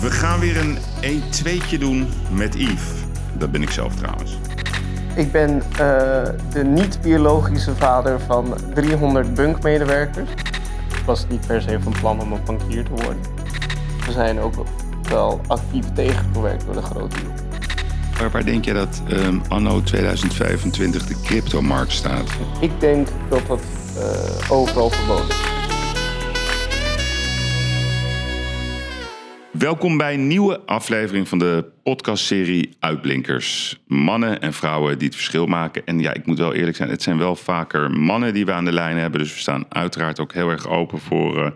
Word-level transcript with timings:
We 0.00 0.10
gaan 0.10 0.40
weer 0.40 0.56
een 0.56 0.78
1-2'tje 1.02 1.78
doen 1.78 2.08
met 2.30 2.54
Yves. 2.54 2.90
Dat 3.32 3.50
ben 3.50 3.62
ik 3.62 3.70
zelf 3.70 3.94
trouwens. 3.94 4.38
Ik 5.14 5.32
ben 5.32 5.50
uh, 5.56 5.78
de 6.52 6.64
niet-biologische 6.64 7.74
vader 7.74 8.20
van 8.20 8.56
300 8.74 9.34
bunkmedewerkers. 9.34 10.30
Ik 10.88 11.02
was 11.06 11.26
niet 11.28 11.46
per 11.46 11.62
se 11.62 11.80
van 11.80 11.94
plan 12.00 12.20
om 12.20 12.32
een 12.32 12.44
bankier 12.44 12.84
te 12.84 12.90
worden. 12.90 13.20
We 14.06 14.12
zijn 14.12 14.38
ook 14.38 14.54
wel 15.08 15.40
actief 15.46 15.92
tegengewerkt 15.94 16.64
door 16.64 16.74
de 16.74 16.82
grote 16.82 17.16
groep. 17.16 17.40
Waar, 18.18 18.30
waar 18.30 18.44
denk 18.44 18.64
je 18.64 18.72
dat 18.72 19.02
um, 19.10 19.42
anno 19.48 19.82
2025 19.82 21.06
de 21.06 21.20
cryptomarkt 21.22 21.92
staat? 21.92 22.30
Ik 22.60 22.80
denk 22.80 23.08
dat 23.28 23.46
dat 23.46 23.60
uh, 23.96 24.50
overal 24.50 24.90
verboden 24.90 25.28
is. 25.28 25.47
Welkom 29.58 29.96
bij 29.96 30.14
een 30.14 30.26
nieuwe 30.26 30.60
aflevering 30.66 31.28
van 31.28 31.38
de 31.38 31.64
podcastserie 31.82 32.76
Uitblinkers. 32.78 33.80
Mannen 33.86 34.40
en 34.40 34.52
vrouwen 34.52 34.98
die 34.98 35.06
het 35.06 35.16
verschil 35.16 35.46
maken. 35.46 35.86
En 35.86 36.00
ja, 36.00 36.14
ik 36.14 36.26
moet 36.26 36.38
wel 36.38 36.54
eerlijk 36.54 36.76
zijn, 36.76 36.88
het 36.88 37.02
zijn 37.02 37.18
wel 37.18 37.36
vaker 37.36 37.90
mannen 37.90 38.34
die 38.34 38.44
we 38.44 38.52
aan 38.52 38.64
de 38.64 38.72
lijn 38.72 38.96
hebben. 38.96 39.20
Dus 39.20 39.34
we 39.34 39.40
staan 39.40 39.64
uiteraard 39.68 40.20
ook 40.20 40.32
heel 40.32 40.50
erg 40.50 40.68
open 40.68 40.98
voor 40.98 41.38
uh, 41.38 41.50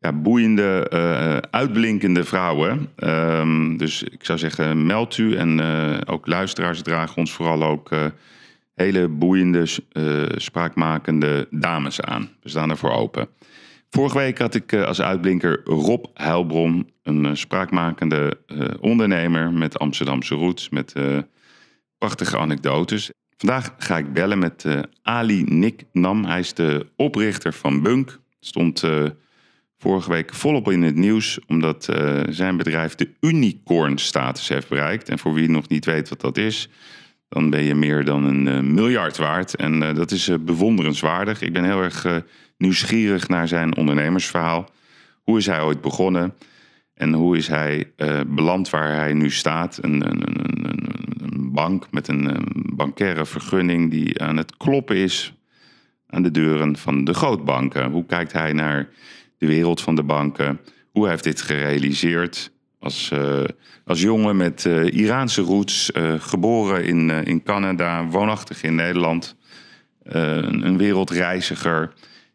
ja, 0.00 0.12
boeiende, 0.12 0.90
uh, 0.92 1.36
uitblinkende 1.50 2.24
vrouwen. 2.24 2.88
Um, 2.96 3.76
dus 3.76 4.02
ik 4.02 4.24
zou 4.24 4.38
zeggen, 4.38 4.86
meld 4.86 5.18
u. 5.18 5.36
En 5.36 5.58
uh, 5.58 5.98
ook 6.04 6.26
luisteraars 6.26 6.82
dragen 6.82 7.16
ons 7.16 7.32
vooral 7.32 7.62
ook 7.62 7.90
hele 8.74 9.08
boeiende, 9.08 9.64
spraakmakende 10.36 11.46
dames 11.50 12.00
aan. 12.00 12.30
We 12.42 12.48
staan 12.48 12.70
ervoor 12.70 12.92
open. 12.92 13.28
Vorige 13.94 14.18
week 14.18 14.38
had 14.38 14.54
ik 14.54 14.74
als 14.74 15.00
uitblinker 15.00 15.60
Rob 15.64 16.04
Heilbron, 16.14 16.90
een 17.02 17.36
spraakmakende 17.36 18.38
ondernemer 18.80 19.52
met 19.52 19.78
Amsterdamse 19.78 20.34
roots, 20.34 20.68
met 20.68 20.94
prachtige 21.98 22.38
anekdotes. 22.38 23.10
Vandaag 23.36 23.74
ga 23.78 23.98
ik 23.98 24.12
bellen 24.12 24.38
met 24.38 24.64
Ali 25.02 25.42
Nick 25.42 25.84
Nam. 25.92 26.24
Hij 26.24 26.38
is 26.38 26.54
de 26.54 26.86
oprichter 26.96 27.52
van 27.52 27.82
Bunk. 27.82 28.20
Stond 28.40 28.84
vorige 29.78 30.10
week 30.10 30.34
volop 30.34 30.70
in 30.70 30.82
het 30.82 30.96
nieuws, 30.96 31.38
omdat 31.46 31.88
zijn 32.28 32.56
bedrijf 32.56 32.94
de 32.94 33.10
unicorn-status 33.20 34.48
heeft 34.48 34.68
bereikt. 34.68 35.08
En 35.08 35.18
voor 35.18 35.34
wie 35.34 35.50
nog 35.50 35.68
niet 35.68 35.84
weet 35.84 36.08
wat 36.08 36.20
dat 36.20 36.36
is, 36.36 36.68
dan 37.28 37.50
ben 37.50 37.62
je 37.62 37.74
meer 37.74 38.04
dan 38.04 38.24
een 38.24 38.74
miljard 38.74 39.16
waard. 39.16 39.56
En 39.56 39.94
dat 39.94 40.10
is 40.10 40.30
bewonderenswaardig. 40.40 41.42
Ik 41.42 41.52
ben 41.52 41.64
heel 41.64 41.82
erg 41.82 42.22
nieuwsgierig 42.62 43.28
naar 43.28 43.48
zijn 43.48 43.76
ondernemersverhaal. 43.76 44.70
Hoe 45.22 45.38
is 45.38 45.46
hij 45.46 45.60
ooit 45.60 45.80
begonnen? 45.80 46.34
En 46.94 47.12
hoe 47.12 47.36
is 47.36 47.48
hij 47.48 47.92
uh, 47.96 48.20
beland 48.26 48.70
waar 48.70 48.94
hij 48.94 49.12
nu 49.12 49.30
staat? 49.30 49.78
Een, 49.80 50.10
een, 50.10 50.22
een, 50.28 50.76
een, 51.22 51.52
bank 51.52 51.86
met 51.90 52.08
een 52.08 52.46
bankaire 52.74 53.26
vergunning 53.26 53.90
die 53.90 54.20
aan 54.20 54.36
het 54.36 54.56
kloppen 54.56 54.96
is 54.96 55.34
aan 56.06 56.22
de 56.22 56.30
deuren 56.30 56.76
van 56.76 57.04
de 57.04 57.14
grootbanken. 57.14 57.90
Hoe 57.90 58.06
kijkt 58.06 58.32
hij 58.32 58.52
naar 58.52 58.88
de 59.38 59.46
wereld 59.46 59.80
van 59.80 59.94
de 59.94 60.02
banken? 60.02 60.60
Hoe 60.90 61.08
heeft 61.08 61.24
dit 61.24 61.40
gerealiseerd? 61.40 62.52
Als, 62.78 63.10
uh, 63.12 63.44
als 63.84 64.00
jongen 64.00 64.36
met 64.36 64.64
uh, 64.64 64.92
Iraanse 64.92 65.42
roots, 65.42 65.90
geboren 66.18 66.84
in, 66.84 67.10
in 67.10 67.42
Canada, 67.42 68.06
woonachtig 68.06 68.62
in 68.62 68.74
Nederland, 68.74 69.36
een 70.02 70.76
wereldreiziger 70.76 71.92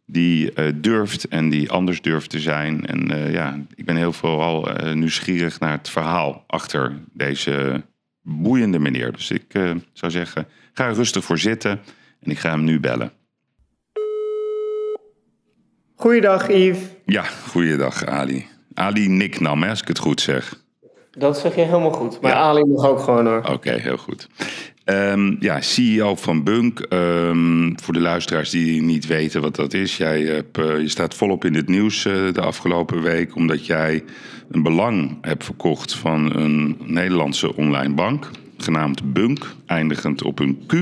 die 0.09 0.51
uh, 0.55 0.71
durft 0.75 1.27
en 1.27 1.49
die 1.49 1.71
anders 1.71 2.01
durft 2.01 2.29
te 2.29 2.39
zijn. 2.39 2.85
En 2.85 3.11
uh, 3.11 3.33
ja, 3.33 3.59
ik 3.75 3.85
ben 3.85 3.95
heel 3.95 4.13
vooral 4.13 4.69
uh, 4.69 4.93
nieuwsgierig 4.93 5.59
naar 5.59 5.71
het 5.71 5.89
verhaal 5.89 6.43
achter 6.47 6.93
deze 7.13 7.83
boeiende 8.21 8.79
meneer. 8.79 9.11
Dus 9.11 9.31
ik 9.31 9.45
zou 9.93 10.11
zeggen, 10.11 10.47
ga 10.73 10.85
er 10.85 10.93
rustig 10.93 11.23
voor 11.23 11.37
zitten 11.37 11.79
en 12.19 12.31
ik 12.31 12.39
ga 12.39 12.49
hem 12.49 12.63
nu 12.63 12.79
bellen. 12.79 13.11
Goeiedag 15.95 16.47
Yves. 16.47 16.79
Ja, 17.05 17.23
goeiedag 17.23 18.05
Ali. 18.05 18.47
Ali 18.73 19.07
Niknam, 19.07 19.63
hè, 19.63 19.69
als 19.69 19.81
ik 19.81 19.87
het 19.87 19.99
goed 19.99 20.21
zeg. 20.21 20.65
Dat 21.11 21.39
zeg 21.39 21.55
je 21.55 21.61
helemaal 21.61 21.91
goed. 21.91 22.21
Maar 22.21 22.31
ja. 22.31 22.37
Ali 22.37 22.63
mag 22.63 22.85
ook 22.85 22.99
gewoon 22.99 23.25
hoor. 23.25 23.37
Oké, 23.37 23.51
okay, 23.51 23.77
heel 23.77 23.97
goed. 23.97 24.27
Um, 24.89 25.37
ja, 25.39 25.61
CEO 25.61 26.15
van 26.15 26.43
Bunk. 26.43 26.85
Um, 26.89 27.79
voor 27.81 27.93
de 27.93 27.99
luisteraars 27.99 28.49
die 28.49 28.81
niet 28.81 29.07
weten 29.07 29.41
wat 29.41 29.55
dat 29.55 29.73
is. 29.73 29.97
Jij 29.97 30.21
hebt, 30.21 30.57
uh, 30.57 30.79
je 30.79 30.87
staat 30.87 31.15
volop 31.15 31.45
in 31.45 31.53
het 31.53 31.67
nieuws 31.67 32.05
uh, 32.05 32.33
de 32.33 32.41
afgelopen 32.41 33.01
week. 33.01 33.35
Omdat 33.35 33.65
jij 33.65 34.03
een 34.51 34.63
belang 34.63 35.17
hebt 35.21 35.43
verkocht 35.43 35.95
van 35.95 36.35
een 36.35 36.77
Nederlandse 36.83 37.55
online 37.55 37.93
bank. 37.93 38.29
Genaamd 38.57 39.13
Bunk, 39.13 39.55
eindigend 39.65 40.23
op 40.23 40.39
een 40.39 40.63
Q. 40.67 40.73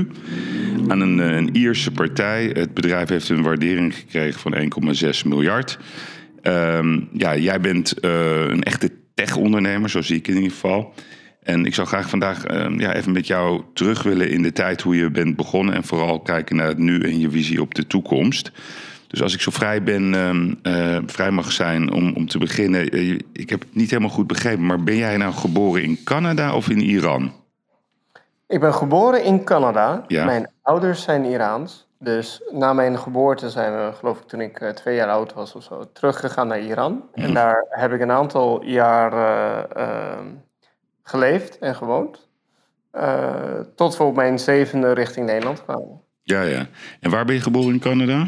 Aan 0.87 0.99
een, 1.01 1.17
uh, 1.17 1.35
een 1.35 1.55
Ierse 1.55 1.91
partij. 1.91 2.49
Het 2.53 2.73
bedrijf 2.73 3.09
heeft 3.09 3.29
een 3.29 3.43
waardering 3.43 3.95
gekregen 3.95 4.39
van 4.39 4.55
1,6 4.95 5.09
miljard. 5.25 5.79
Um, 6.43 7.07
ja, 7.11 7.37
jij 7.37 7.59
bent 7.59 8.03
een 8.03 8.63
echte 8.63 8.91
tech-ondernemer, 9.13 9.89
zo 9.89 10.01
zie 10.01 10.17
ik 10.17 10.27
in 10.27 10.35
ieder 10.35 10.51
geval. 10.51 10.93
En 11.45 11.65
ik 11.65 11.75
zou 11.75 11.87
graag 11.87 12.09
vandaag 12.09 12.47
uh, 12.47 12.77
ja, 12.77 12.93
even 12.93 13.11
met 13.11 13.27
jou 13.27 13.63
terug 13.73 14.03
willen 14.03 14.29
in 14.29 14.41
de 14.41 14.51
tijd 14.51 14.81
hoe 14.81 14.95
je 14.95 15.11
bent 15.11 15.35
begonnen. 15.35 15.75
En 15.75 15.83
vooral 15.83 16.19
kijken 16.19 16.55
naar 16.55 16.67
het 16.67 16.77
nu 16.77 16.99
en 17.01 17.19
je 17.19 17.29
visie 17.29 17.61
op 17.61 17.75
de 17.75 17.87
toekomst. 17.87 18.51
Dus 19.07 19.21
als 19.21 19.33
ik 19.33 19.41
zo 19.41 19.51
vrij 19.51 19.83
ben, 19.83 20.13
uh, 20.63 20.97
vrij 21.05 21.31
mag 21.31 21.51
zijn 21.51 21.91
om, 21.91 22.13
om 22.15 22.27
te 22.27 22.37
beginnen. 22.37 22.95
Uh, 22.95 23.19
ik 23.33 23.49
heb 23.49 23.59
het 23.59 23.75
niet 23.75 23.89
helemaal 23.89 24.11
goed 24.11 24.27
begrepen, 24.27 24.65
maar 24.65 24.83
ben 24.83 24.95
jij 24.95 25.17
nou 25.17 25.33
geboren 25.33 25.83
in 25.83 26.03
Canada 26.03 26.55
of 26.55 26.69
in 26.69 26.81
Iran? 26.81 27.31
Ik 28.47 28.59
ben 28.59 28.73
geboren 28.73 29.23
in 29.23 29.43
Canada. 29.43 30.03
Ja. 30.07 30.25
Mijn 30.25 30.51
ouders 30.61 31.03
zijn 31.03 31.25
Iraans. 31.25 31.87
Dus 31.99 32.41
na 32.51 32.73
mijn 32.73 32.99
geboorte 32.99 33.49
zijn 33.49 33.73
we, 33.73 33.91
geloof 33.93 34.19
ik 34.19 34.27
toen 34.27 34.41
ik 34.41 34.71
twee 34.73 34.95
jaar 34.95 35.09
oud 35.09 35.33
was 35.33 35.55
of 35.55 35.63
zo, 35.63 35.83
teruggegaan 35.93 36.47
naar 36.47 36.61
Iran. 36.61 36.91
Mm. 36.91 37.23
En 37.23 37.33
daar 37.33 37.65
heb 37.69 37.91
ik 37.93 38.01
een 38.01 38.11
aantal 38.11 38.63
jaar 38.63 39.11
geleefd 41.05 41.57
en 41.57 41.75
gewoond. 41.75 42.27
Uh, 42.93 43.59
tot 43.75 43.97
we 43.97 44.03
op 44.03 44.15
mijn 44.15 44.39
zevende 44.39 44.91
richting 44.91 45.25
Nederland 45.25 45.63
kwamen. 45.63 46.01
Ja, 46.23 46.41
ja. 46.41 46.67
En 46.99 47.09
waar 47.11 47.25
ben 47.25 47.35
je 47.35 47.41
geboren 47.41 47.73
in 47.73 47.79
Canada? 47.79 48.27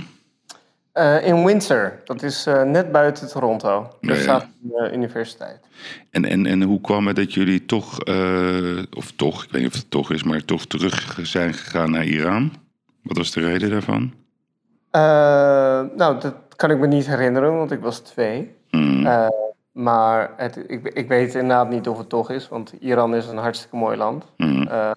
Uh, 0.93 1.27
in 1.27 1.45
Windsor. 1.45 2.01
Dat 2.05 2.23
is 2.23 2.47
uh, 2.47 2.63
net 2.63 2.91
buiten 2.91 3.27
Toronto. 3.27 3.97
Daar 4.01 4.16
ja, 4.16 4.21
staat 4.21 4.47
de 4.59 4.91
universiteit. 4.93 5.59
En, 6.11 6.25
en, 6.25 6.45
en 6.45 6.61
hoe 6.61 6.81
kwam 6.81 7.07
het 7.07 7.16
dat 7.16 7.33
jullie 7.33 7.66
toch, 7.66 7.99
of 8.97 9.11
toch, 9.16 9.43
ik 9.43 9.51
weet 9.51 9.61
niet 9.61 9.71
of 9.71 9.77
het 9.77 9.91
toch 9.91 10.11
is, 10.11 10.23
maar 10.23 10.45
toch 10.45 10.66
terug 10.66 11.19
zijn 11.21 11.53
gegaan 11.53 11.91
naar 11.91 12.05
Iran? 12.05 12.53
Wat 13.03 13.17
was 13.17 13.31
de 13.31 13.41
reden 13.41 13.69
daarvan? 13.69 14.13
nou, 15.97 16.19
dat 16.19 16.35
kan 16.55 16.71
ik 16.71 16.77
me 16.77 16.87
niet 16.87 17.07
herinneren, 17.07 17.57
want 17.57 17.71
ik 17.71 17.79
was 17.79 17.99
twee. 17.99 18.55
Mm. 18.71 19.07
Maar 19.77 20.31
het, 20.38 20.63
ik, 20.67 20.88
ik 20.88 21.07
weet 21.07 21.33
inderdaad 21.35 21.69
niet 21.69 21.88
of 21.88 21.97
het 21.97 22.09
toch 22.09 22.31
is, 22.31 22.47
want 22.47 22.73
Iran 22.79 23.15
is 23.15 23.27
een 23.27 23.38
hartstikke 23.38 23.75
mooi 23.75 23.97
land. 23.97 24.25
Mm. 24.38 24.67
Uh, 24.67 24.91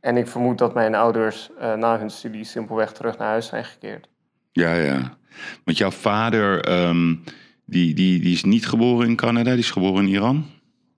en 0.00 0.16
ik 0.16 0.26
vermoed 0.26 0.58
dat 0.58 0.74
mijn 0.74 0.94
ouders 0.94 1.50
uh, 1.60 1.74
na 1.74 1.98
hun 1.98 2.10
studie 2.10 2.44
simpelweg 2.44 2.92
terug 2.92 3.18
naar 3.18 3.28
huis 3.28 3.46
zijn 3.46 3.64
gekeerd. 3.64 4.08
Ja, 4.50 4.74
ja. 4.74 5.16
Want 5.64 5.78
jouw 5.78 5.90
vader, 5.90 6.72
um, 6.88 7.22
die, 7.64 7.94
die, 7.94 8.20
die 8.20 8.32
is 8.32 8.44
niet 8.44 8.68
geboren 8.68 9.08
in 9.08 9.16
Canada, 9.16 9.50
die 9.50 9.58
is 9.58 9.70
geboren 9.70 10.04
in 10.04 10.10
Iran? 10.10 10.46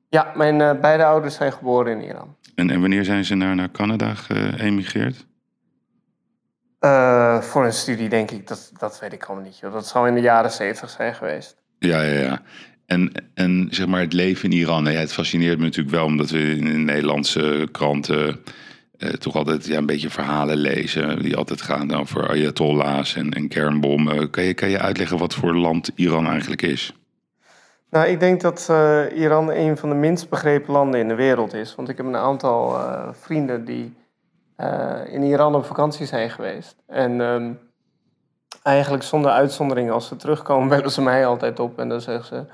Ja, 0.08 0.32
mijn 0.36 0.60
uh, 0.60 0.80
beide 0.80 1.04
ouders 1.04 1.34
zijn 1.34 1.52
geboren 1.52 2.00
in 2.00 2.08
Iran. 2.08 2.36
En, 2.54 2.70
en 2.70 2.80
wanneer 2.80 3.04
zijn 3.04 3.24
ze 3.24 3.34
naar, 3.34 3.54
naar 3.54 3.70
Canada 3.70 4.14
geëmigreerd? 4.14 5.26
voor 7.40 7.64
een 7.64 7.72
studie 7.72 8.08
denk 8.08 8.30
ik, 8.30 8.48
dat, 8.48 8.72
dat 8.78 9.00
weet 9.00 9.12
ik 9.12 9.24
allemaal 9.24 9.44
niet. 9.44 9.58
Joh. 9.58 9.72
Dat 9.72 9.86
zou 9.86 10.08
in 10.08 10.14
de 10.14 10.20
jaren 10.20 10.50
zeventig 10.50 10.90
zijn 10.90 11.14
geweest. 11.14 11.63
Ja, 11.78 12.02
ja, 12.02 12.20
ja. 12.20 12.42
En, 12.86 13.12
en 13.34 13.68
zeg 13.70 13.86
maar 13.86 14.00
het 14.00 14.12
leven 14.12 14.50
in 14.50 14.56
Iran, 14.56 14.86
het 14.86 15.12
fascineert 15.12 15.58
me 15.58 15.64
natuurlijk 15.64 15.94
wel, 15.94 16.04
omdat 16.04 16.30
we 16.30 16.56
in 16.56 16.64
de 16.64 16.70
Nederlandse 16.70 17.68
kranten 17.72 18.40
eh, 18.98 19.08
toch 19.08 19.34
altijd 19.34 19.66
ja, 19.66 19.78
een 19.78 19.86
beetje 19.86 20.10
verhalen 20.10 20.56
lezen. 20.56 21.22
Die 21.22 21.36
altijd 21.36 21.62
gaan 21.62 21.94
over 21.94 22.28
ayatollahs 22.28 23.16
en, 23.16 23.30
en 23.30 23.48
kernbommen. 23.48 24.30
Kan 24.30 24.44
je, 24.44 24.54
kan 24.54 24.68
je 24.68 24.78
uitleggen 24.78 25.18
wat 25.18 25.34
voor 25.34 25.54
land 25.54 25.90
Iran 25.94 26.26
eigenlijk 26.26 26.62
is? 26.62 26.92
Nou, 27.90 28.06
ik 28.06 28.20
denk 28.20 28.40
dat 28.40 28.68
uh, 28.70 29.02
Iran 29.14 29.50
een 29.50 29.76
van 29.76 29.88
de 29.88 29.94
minst 29.94 30.28
begrepen 30.28 30.72
landen 30.72 31.00
in 31.00 31.08
de 31.08 31.14
wereld 31.14 31.54
is. 31.54 31.74
Want 31.74 31.88
ik 31.88 31.96
heb 31.96 32.06
een 32.06 32.16
aantal 32.16 32.74
uh, 32.74 33.08
vrienden 33.12 33.64
die 33.64 33.94
uh, 34.56 35.00
in 35.10 35.22
Iran 35.22 35.54
op 35.54 35.64
vakantie 35.64 36.06
zijn 36.06 36.30
geweest. 36.30 36.76
En 36.86 37.20
um, 37.20 37.58
eigenlijk 38.62 39.02
zonder 39.02 39.30
uitzondering, 39.30 39.90
als 39.90 40.08
ze 40.08 40.16
terugkomen, 40.16 40.68
bellen 40.76 40.90
ze 40.90 41.02
mij 41.02 41.26
altijd 41.26 41.60
op 41.60 41.78
en 41.78 41.88
dan 41.88 42.00
zeggen 42.00 42.26
ze: 42.26 42.44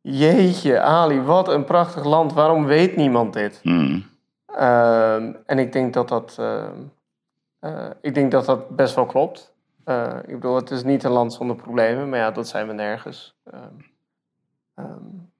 Jeetje, 0.00 0.80
Ali, 0.80 1.20
wat 1.20 1.48
een 1.48 1.64
prachtig 1.64 2.04
land. 2.04 2.32
Waarom 2.32 2.64
weet 2.64 2.96
niemand 2.96 3.32
dit? 3.32 3.60
Mm. 3.62 4.06
Uh, 4.50 5.14
en 5.24 5.58
ik 5.58 5.72
denk 5.72 5.94
dat 5.94 6.08
dat, 6.08 6.36
uh, 6.40 6.64
uh, 7.60 7.90
ik 8.00 8.14
denk 8.14 8.30
dat 8.30 8.44
dat 8.44 8.68
best 8.68 8.94
wel 8.94 9.06
klopt. 9.06 9.54
Eh, 9.86 10.18
ik 10.26 10.34
bedoel, 10.34 10.54
het 10.54 10.70
is 10.70 10.84
niet 10.84 11.04
een 11.04 11.10
land 11.10 11.32
zonder 11.32 11.56
problemen, 11.56 12.08
maar 12.08 12.18
ja, 12.18 12.30
dat 12.30 12.48
zijn 12.48 12.66
we 12.66 12.72
nergens. 12.72 13.36
Um, 14.76 15.32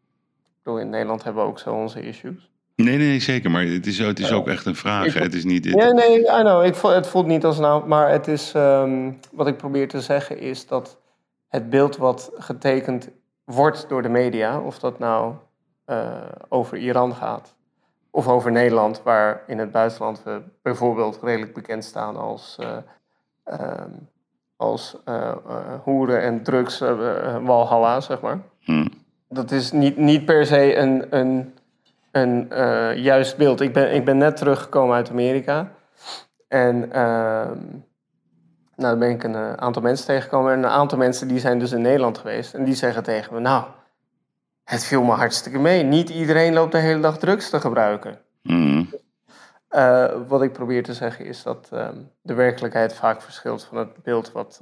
bedoel, 0.62 0.80
in 0.80 0.90
Nederland 0.90 1.24
hebben 1.24 1.42
we 1.42 1.48
ook 1.48 1.58
zo 1.58 1.74
onze 1.74 2.00
issues. 2.00 2.50
Nee, 2.76 2.96
nee, 2.99 3.20
zeker. 3.20 3.50
Maar 3.50 3.64
het 3.64 3.87
is, 3.87 3.99
het 3.99 4.19
is 4.19 4.32
ook 4.32 4.49
echt 4.49 4.67
een 4.67 4.76
vraag. 4.76 5.14
hè? 5.14 5.20
Het 5.20 5.34
is 5.34 5.44
niet... 5.44 5.75
Nee, 5.75 5.93
nee, 5.93 6.20
I 6.20 6.40
know. 6.40 6.64
Ik, 6.64 6.75
voel- 6.75 6.90
het 6.90 7.06
voelt 7.06 7.26
niet 7.26 7.44
als 7.44 7.58
een... 7.58 7.82
Maar 7.87 8.11
het 8.11 8.28
is... 8.28 8.52
ehm, 8.55 9.12
wat 9.32 9.46
ik 9.46 9.56
probeer 9.56 9.88
te 9.88 10.00
zeggen 10.00 10.38
is 10.38 10.67
dat 10.67 10.99
het 11.49 11.70
beeld 11.70 11.96
wat 11.96 12.31
getekend 12.34 13.08
wordt 13.44 13.88
door 13.88 14.02
de 14.02 14.08
media... 14.08 14.61
of 14.61 14.78
dat 14.78 14.99
nou 14.99 15.34
eh, 15.84 16.23
over 16.49 16.76
Iran 16.78 17.14
gaat... 17.14 17.55
of 18.11 18.28
over 18.28 18.50
Nederland, 18.52 19.02
waar 19.02 19.43
in 19.46 19.58
het 19.58 19.70
buitenland 19.73 20.23
we 20.25 20.40
bijvoorbeeld 20.62 21.19
redelijk 21.23 21.55
bekend 21.55 21.84
staan 21.84 22.17
als... 22.17 22.56
eh, 22.61 22.76
ehm, 23.44 23.90
als 24.56 24.96
eh, 25.05 25.32
hoeren 25.82 26.23
en 26.23 26.43
drugs 26.43 26.78
walhalla, 27.43 28.00
zeg 28.00 28.20
maar. 28.20 28.38
Hm. 28.61 28.87
Dat 29.28 29.50
is 29.50 29.73
niet, 29.73 29.96
niet 29.96 30.25
per 30.25 30.46
se 30.46 30.76
een, 30.76 31.17
een, 31.17 31.55
een 32.16 32.50
eh, 32.50 32.96
juist 32.96 33.36
beeld. 33.36 33.60
Ik 33.60 33.72
ben, 33.72 33.94
ik 33.94 34.04
ben 34.04 34.18
net 34.18 34.36
teruggekomen 34.36 34.96
uit 34.96 35.10
Amerika. 35.10 35.72
En 36.48 36.92
ehm, 36.92 37.58
nou, 38.76 38.96
daar 38.96 38.98
ben 38.98 39.10
ik 39.10 39.24
een 39.24 39.34
eh, 39.34 39.52
aantal 39.52 39.82
mensen 39.82 40.06
tegengekomen. 40.06 40.52
En 40.52 40.58
een 40.58 40.70
aantal 40.70 40.98
mensen 40.98 41.28
die 41.28 41.38
zijn 41.38 41.58
dus 41.58 41.72
in 41.72 41.80
Nederland 41.80 42.18
geweest. 42.18 42.54
En 42.54 42.64
die 42.64 42.74
zeggen 42.74 43.02
tegen 43.02 43.34
me, 43.34 43.40
nou, 43.40 43.64
het 44.64 44.84
viel 44.84 45.02
me 45.02 45.12
hartstikke 45.12 45.58
mee. 45.58 45.82
Niet 45.82 46.10
iedereen 46.10 46.52
loopt 46.52 46.72
de 46.72 46.78
hele 46.78 47.00
dag 47.00 47.18
drugs 47.18 47.50
te 47.50 47.60
gebruiken. 47.60 48.18
Hm. 48.42 48.84
Eh, 49.68 50.06
wat 50.28 50.42
ik 50.42 50.52
probeer 50.52 50.82
te 50.82 50.94
zeggen 50.94 51.24
is 51.24 51.42
dat 51.42 51.68
ehm, 51.72 51.96
de 52.22 52.34
werkelijkheid 52.34 52.94
vaak 52.94 53.22
verschilt 53.22 53.64
van 53.64 53.78
het 53.78 54.02
beeld 54.02 54.32
wat 54.32 54.60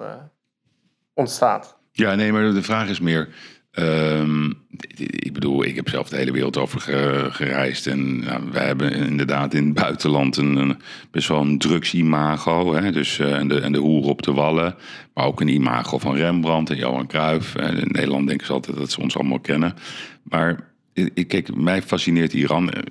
ontstaat. 1.14 1.76
Ja, 1.90 2.14
nee, 2.14 2.32
maar 2.32 2.42
de 2.42 2.62
vraag 2.62 2.88
is 2.88 3.00
meer. 3.00 3.28
Ehm, 3.74 4.50
ik 4.96 5.32
bedoel, 5.32 5.64
ik 5.64 5.76
heb 5.76 5.88
zelf 5.88 6.08
de 6.08 6.16
hele 6.16 6.32
wereld 6.32 6.56
over 6.56 6.80
ge- 6.80 7.28
gereisd. 7.30 7.86
En 7.86 8.18
nou, 8.24 8.42
wij 8.52 8.66
hebben 8.66 8.92
inderdaad 8.92 9.54
in 9.54 9.64
het 9.64 9.74
buitenland 9.74 10.36
een, 10.36 10.76
best 11.10 11.28
wel 11.28 11.40
een 11.40 11.58
drugsimago. 11.58 12.74
Hè? 12.74 12.92
Dus, 12.92 13.18
eh, 13.18 13.32
en, 13.38 13.48
de, 13.48 13.60
en 13.60 13.72
de 13.72 13.78
hoer 13.78 14.04
op 14.04 14.22
de 14.22 14.32
wallen. 14.32 14.74
Maar 15.14 15.24
ook 15.24 15.40
een 15.40 15.48
imago 15.48 15.98
van 15.98 16.16
Rembrandt 16.16 16.70
en 16.70 16.76
Johan 16.76 17.06
Cruijff. 17.06 17.54
En 17.54 17.76
in 17.78 17.88
Nederland 17.90 18.26
denken 18.28 18.46
ze 18.46 18.52
altijd 18.52 18.76
dat 18.76 18.90
ze 18.90 19.00
ons 19.00 19.16
allemaal 19.16 19.40
kennen. 19.40 19.74
Maar 20.22 20.72
ik, 21.14 21.28
kijk, 21.28 21.56
mij 21.56 21.82
fascineert 21.82 22.32
Iran. 22.32 22.70
Eh, 22.70 22.82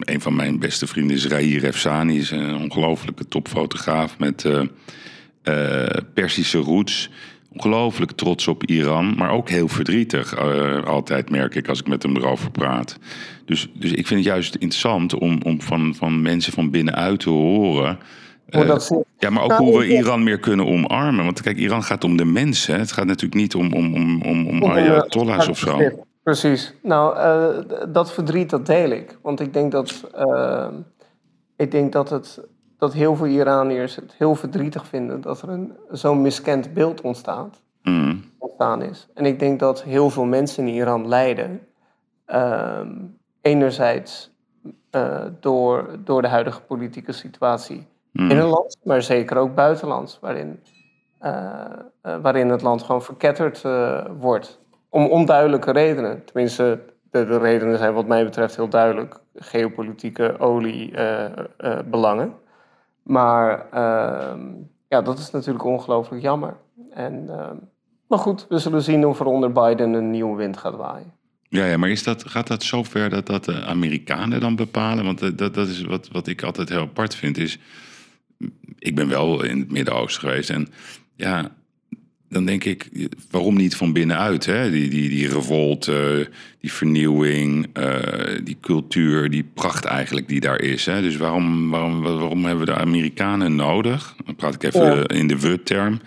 Een 0.00 0.20
van 0.20 0.34
mijn 0.34 0.58
beste 0.58 0.86
vrienden 0.86 1.16
is 1.16 1.26
Rahir 1.26 1.64
Efsani. 1.64 2.18
is 2.18 2.30
een 2.30 2.56
ongelofelijke 2.56 3.28
topfotograaf 3.28 4.18
met 4.18 4.44
eh, 4.44 4.62
eh, 5.42 6.02
Persische 6.14 6.58
roots. 6.58 7.10
Ongelooflijk 7.54 8.12
trots 8.12 8.48
op 8.48 8.64
Iran, 8.64 9.14
maar 9.16 9.30
ook 9.30 9.48
heel 9.48 9.68
verdrietig. 9.68 10.34
eh, 10.34 10.84
altijd 10.84 11.30
merk 11.30 11.54
ik 11.54 11.68
als 11.68 11.80
ik 11.80 11.88
met 11.88 12.02
hem 12.02 12.16
erover 12.16 12.50
praat. 12.50 12.98
Dus, 13.44 13.68
dus 13.74 13.92
ik 13.92 14.06
vind 14.06 14.20
het 14.20 14.28
juist 14.28 14.54
interessant 14.54 15.14
om, 15.14 15.40
om 15.44 15.60
van, 15.60 15.94
van 15.94 16.22
mensen 16.22 16.52
van 16.52 16.70
binnenuit 16.70 17.20
te 17.20 17.30
horen. 17.30 17.98
Hoe 18.50 18.62
eh, 18.62 18.68
dat 18.68 19.04
ja, 19.18 19.30
maar 19.30 19.42
ook 19.42 19.48
Nou, 19.48 19.64
hoe 19.64 19.78
we 19.78 19.86
Iran 19.86 20.22
meer 20.22 20.38
kunnen 20.38 20.66
omarmen. 20.66 21.24
Want 21.24 21.40
kijk, 21.40 21.56
Iran 21.56 21.82
gaat 21.82 22.04
om 22.04 22.16
de 22.16 22.24
mensen. 22.24 22.78
Het 22.78 22.92
gaat 22.92 23.06
natuurlijk 23.06 23.40
niet 23.40 23.54
om, 23.54 23.72
om, 23.72 23.94
om, 23.94 24.22
om, 24.22 24.48
om 24.48 24.62
eh, 24.62 24.70
Ayatollahs 24.70 25.48
of 25.48 25.58
zo. 25.58 25.78
Precies. 26.22 26.74
Nou, 26.82 27.16
dat 27.88 28.12
verdriet, 28.12 28.50
dat 28.50 28.66
deel 28.66 28.90
ik. 28.90 29.18
Want 29.22 29.40
ik 29.40 29.52
denk 29.52 29.72
dat, 29.72 30.04
ik 31.56 31.70
denk 31.70 31.92
dat, 31.92 32.10
het, 32.10 32.40
dat 32.84 32.92
heel 32.92 33.16
veel 33.16 33.26
Iraniërs 33.26 33.96
het 33.96 34.14
heel 34.18 34.34
verdrietig 34.34 34.86
vinden 34.86 35.20
dat 35.20 35.42
er 35.42 35.48
een, 35.48 35.72
zo'n 35.90 36.22
miskend 36.22 36.74
beeld 36.74 37.00
ontstaat, 37.00 37.62
Mm, 37.84 38.24
ontstaan 38.38 38.82
is. 38.82 39.08
En 39.14 39.24
ik 39.26 39.38
denk 39.38 39.60
dat 39.60 39.82
heel 39.82 40.10
veel 40.10 40.24
mensen 40.24 40.66
in 40.66 40.74
Iran 40.74 41.08
lijden. 41.08 41.60
ehm, 42.26 42.88
enerzijds 43.40 44.30
eh, 44.90 45.24
door, 45.40 45.96
door 46.04 46.22
de 46.22 46.28
huidige 46.28 46.60
politieke 46.60 47.12
situatie 47.12 47.86
mm. 48.12 48.30
in 48.30 48.36
een 48.36 48.46
land, 48.46 48.76
maar 48.82 49.02
zeker 49.02 49.36
ook 49.36 49.54
buitenlands, 49.54 50.18
waarin, 50.20 50.60
eh, 51.18 51.64
eh, 52.00 52.16
waarin 52.22 52.48
het 52.48 52.62
land 52.62 52.82
gewoon 52.82 53.02
verketterd 53.02 53.62
wordt. 54.20 54.60
Om 54.88 55.06
onduidelijke 55.06 55.72
redenen. 55.72 56.24
Tenminste, 56.24 56.80
de, 57.10 57.24
de 57.24 57.38
redenen 57.38 57.78
zijn 57.78 57.94
wat 57.94 58.06
mij 58.06 58.24
betreft 58.24 58.56
heel 58.56 58.68
duidelijk. 58.68 59.16
Geopolitieke 59.34 60.38
oliebelangen. 60.38 62.34
Maar 63.04 63.70
ehm, 63.70 64.40
ja, 64.88 65.02
dat 65.02 65.18
is 65.18 65.30
natuurlijk 65.30 65.64
ongelooflijk 65.64 66.22
jammer. 66.22 66.56
En, 66.90 67.28
ehm, 67.28 67.56
maar 68.08 68.18
goed, 68.18 68.46
we 68.48 68.58
zullen 68.58 68.82
zien 68.82 69.06
of 69.06 69.20
er 69.20 69.26
onder 69.26 69.52
Biden 69.52 69.92
een 69.92 70.10
nieuwe 70.10 70.36
wind 70.36 70.56
gaat 70.56 70.76
waaien. 70.76 71.12
Ja, 71.48 71.64
ja, 71.64 71.76
maar 71.76 71.90
is 71.90 72.02
dat, 72.02 72.28
gaat 72.28 72.46
dat 72.46 72.62
zo 72.62 72.82
ver 72.82 73.10
dat 73.10 73.26
dat 73.26 73.44
de 73.44 73.64
Amerikanen 73.64 74.40
dan 74.40 74.56
bepalen? 74.56 75.04
Want 75.04 75.22
eh, 75.22 75.30
dat, 75.34 75.54
dat 75.54 75.68
is 75.68 75.82
wat, 75.82 76.08
wat 76.08 76.26
ik 76.26 76.42
altijd 76.42 76.68
heel 76.68 76.80
apart 76.80 77.14
vind. 77.14 77.38
Is, 77.38 77.58
ik 78.78 78.94
ben 78.94 79.08
wel 79.08 79.42
in 79.42 79.58
het 79.58 79.70
Midden-Oosten 79.70 80.28
geweest. 80.28 80.50
En 80.50 80.68
ja, 81.16 81.50
dan 82.34 82.44
denk 82.44 82.64
ik, 82.64 83.08
waarom 83.30 83.56
niet 83.56 83.76
van 83.76 83.92
binnenuit? 83.92 84.46
Hè? 84.46 84.70
Die, 84.70 84.88
die, 84.90 85.08
die 85.08 85.28
revolte, 85.28 86.28
die 86.60 86.72
vernieuwing, 86.72 87.68
eh, 87.72 88.44
die 88.44 88.56
cultuur, 88.60 89.30
die 89.30 89.50
pracht 89.54 89.84
eigenlijk 89.84 90.28
die 90.28 90.40
daar 90.40 90.60
is. 90.60 90.86
Hè? 90.86 91.00
Dus 91.00 91.16
waarom, 91.16 91.70
waarom, 91.70 92.02
waarom 92.02 92.44
hebben 92.44 92.64
we 92.66 92.72
de 92.72 92.78
Amerikanen 92.78 93.54
nodig? 93.54 94.14
Dan 94.24 94.36
praat 94.36 94.54
ik 94.54 94.62
even 94.62 94.96
Ja. 94.96 95.08
in 95.08 95.26
de 95.26 95.40
we-term. 95.40 96.00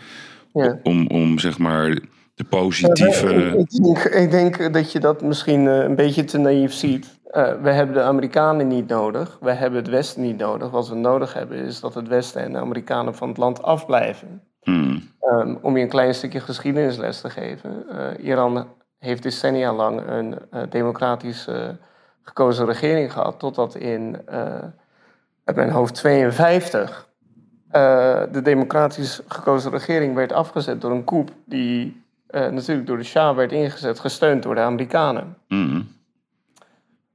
Ja. 0.54 0.80
Om, 0.84 1.08
om 1.08 1.40
zeg 1.40 1.58
maar 1.58 2.00
de 2.36 2.44
positieve... 2.44 3.58
Ik, 3.58 3.84
denk, 3.84 3.98
ik 4.06 4.32
denk 4.32 4.74
dat 4.74 4.92
je 4.92 5.00
dat 5.00 5.22
misschien 5.22 5.68
eh, 5.68 5.78
een 5.80 5.96
beetje 5.96 6.24
te 6.24 6.38
naïef 6.38 6.74
ziet. 6.74 7.18
Eh, 7.32 7.54
we 7.62 7.70
hebben 7.70 7.96
de 7.96 8.02
Amerikanen 8.02 8.68
niet 8.68 8.88
nodig. 8.88 9.38
We 9.42 9.52
hebben 9.52 9.80
het 9.80 9.90
Westen 9.90 10.22
niet 10.22 10.38
nodig. 10.38 10.70
Wat 10.70 10.90
we 10.90 10.96
nodig 10.96 11.34
hebben 11.34 11.58
is 11.58 11.80
dat 11.80 11.94
het 11.94 12.08
Westen 12.08 12.42
en 12.42 12.52
de 12.52 12.58
Amerikanen 12.58 13.16
van 13.16 13.28
het 13.28 13.38
land 13.38 13.64
afblijven. 13.64 14.42
Hmm, 14.68 15.02
Ehm, 15.19 15.56
om 15.62 15.78
je 15.78 15.84
een 15.84 15.90
klein 15.90 16.14
stukje 16.14 16.40
geschiedenisles 16.40 17.22
te 17.22 17.30
geven. 17.30 17.90
eh, 17.90 18.25
Iran 18.25 18.68
heeft 19.00 19.24
decennia 19.24 19.74
lang 19.74 20.02
een 20.08 20.38
eh, 20.52 20.62
democratisch 20.69 21.48
eh, 21.48 21.69
gekozen 22.22 22.66
regering 22.66 23.12
gehad. 23.14 23.40
Totdat 23.40 23.75
in 23.75 24.18
uit 25.44 25.56
mijn 25.56 25.69
hoofd 25.69 25.94
52 25.94 27.08
eh, 27.69 28.22
de 28.31 28.42
democratisch 28.42 29.22
gekozen 29.28 29.72
regering 29.72 30.16
werd 30.16 30.31
afgezet 30.31 30.81
door 30.81 30.92
een 30.92 31.04
coup. 31.04 31.31
Die 31.46 32.06
natuurlijk 32.31 32.88
door 32.88 32.98
de 32.98 33.04
Shah 33.04 33.36
werd 33.36 33.52
ingezet, 33.52 34.00
gesteund 34.00 34.44
door 34.44 34.56
de 34.56 34.62
Amerikanen. 34.62 35.38
hmm. 35.48 35.88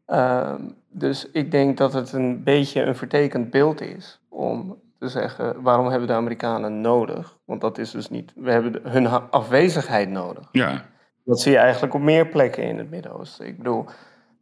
Ehm, 0.06 0.60
dus 0.88 1.30
ik 1.30 1.50
denk 1.50 1.76
dat 1.78 1.92
het 1.92 2.12
een 2.12 2.42
beetje 2.42 2.82
een 2.82 2.96
vertekend 2.96 3.50
beeld 3.50 3.80
is 3.80 4.20
om 4.28 4.81
te 5.02 5.08
zeggen 5.08 5.62
waarom 5.62 5.86
hebben 5.88 6.08
de 6.08 6.14
Amerikanen 6.14 6.80
nodig? 6.80 7.38
Want 7.44 7.60
dat 7.60 7.78
is 7.78 7.90
dus 7.90 8.08
niet, 8.10 8.32
we 8.36 8.50
hebben 8.50 8.72
de- 8.72 8.80
hun 8.84 9.06
afwezigheid 9.30 10.08
nodig. 10.08 10.48
Ja, 10.52 10.84
Dat 11.24 11.40
zie 11.40 11.52
je 11.52 11.58
eigenlijk 11.58 11.94
op 11.94 12.00
meer 12.00 12.26
plekken 12.28 12.62
in 12.62 12.78
het 12.78 12.90
Midden-Oosten. 12.90 13.46
Ik 13.46 13.56
bedoel, 13.56 13.84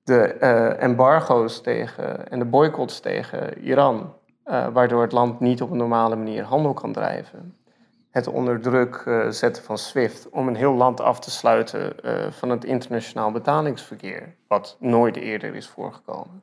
de 0.05 0.23
eh, 0.23 0.83
embargo's 0.83 1.61
tegen 1.61 2.31
en 2.31 2.39
de 2.39 2.45
boycotts 2.45 3.01
tegen 3.01 3.59
Iran, 3.59 4.15
eh, 4.45 4.67
waardoor 4.73 5.03
het 5.03 5.13
land 5.13 5.41
niet 5.41 5.63
op 5.63 5.71
een 5.71 5.77
normale 5.77 6.17
manier 6.17 6.43
handel 6.45 6.73
kan 6.75 6.93
drijven. 6.93 7.57
Het 8.11 8.27
onder 8.27 8.61
druk 8.61 9.03
eh, 9.07 9.29
zetten 9.29 9.63
van 9.63 9.79
SWIFT 9.79 10.29
om 10.31 10.49
een 10.49 10.57
heel 10.57 10.75
land 10.75 11.01
af 11.01 11.21
te 11.21 11.31
sluiten 11.31 11.93
van 12.33 12.51
het 12.51 12.65
internationaal 12.65 13.31
betalingsverkeer, 13.33 14.37
wat 14.49 14.77
nooit 14.81 15.17
eerder 15.17 15.55
is 15.55 15.69
voorgekomen. 15.69 16.43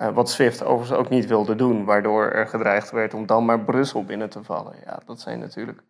Eh, 0.00 0.14
wat 0.14 0.30
SWIFT 0.30 0.64
overigens 0.64 0.98
ook 0.98 1.08
niet 1.08 1.26
wilde 1.26 1.56
doen, 1.56 1.84
waardoor 1.84 2.30
er 2.30 2.46
gedreigd 2.46 2.90
werd 2.90 3.14
om 3.14 3.26
dan 3.26 3.44
maar 3.44 3.60
Brussel 3.60 4.04
binnen 4.04 4.30
te 4.30 4.42
vallen. 4.42 4.74
Ja, 4.84 5.02
dat 5.06 5.20
zijn 5.20 5.38
natuurlijk 5.38 5.82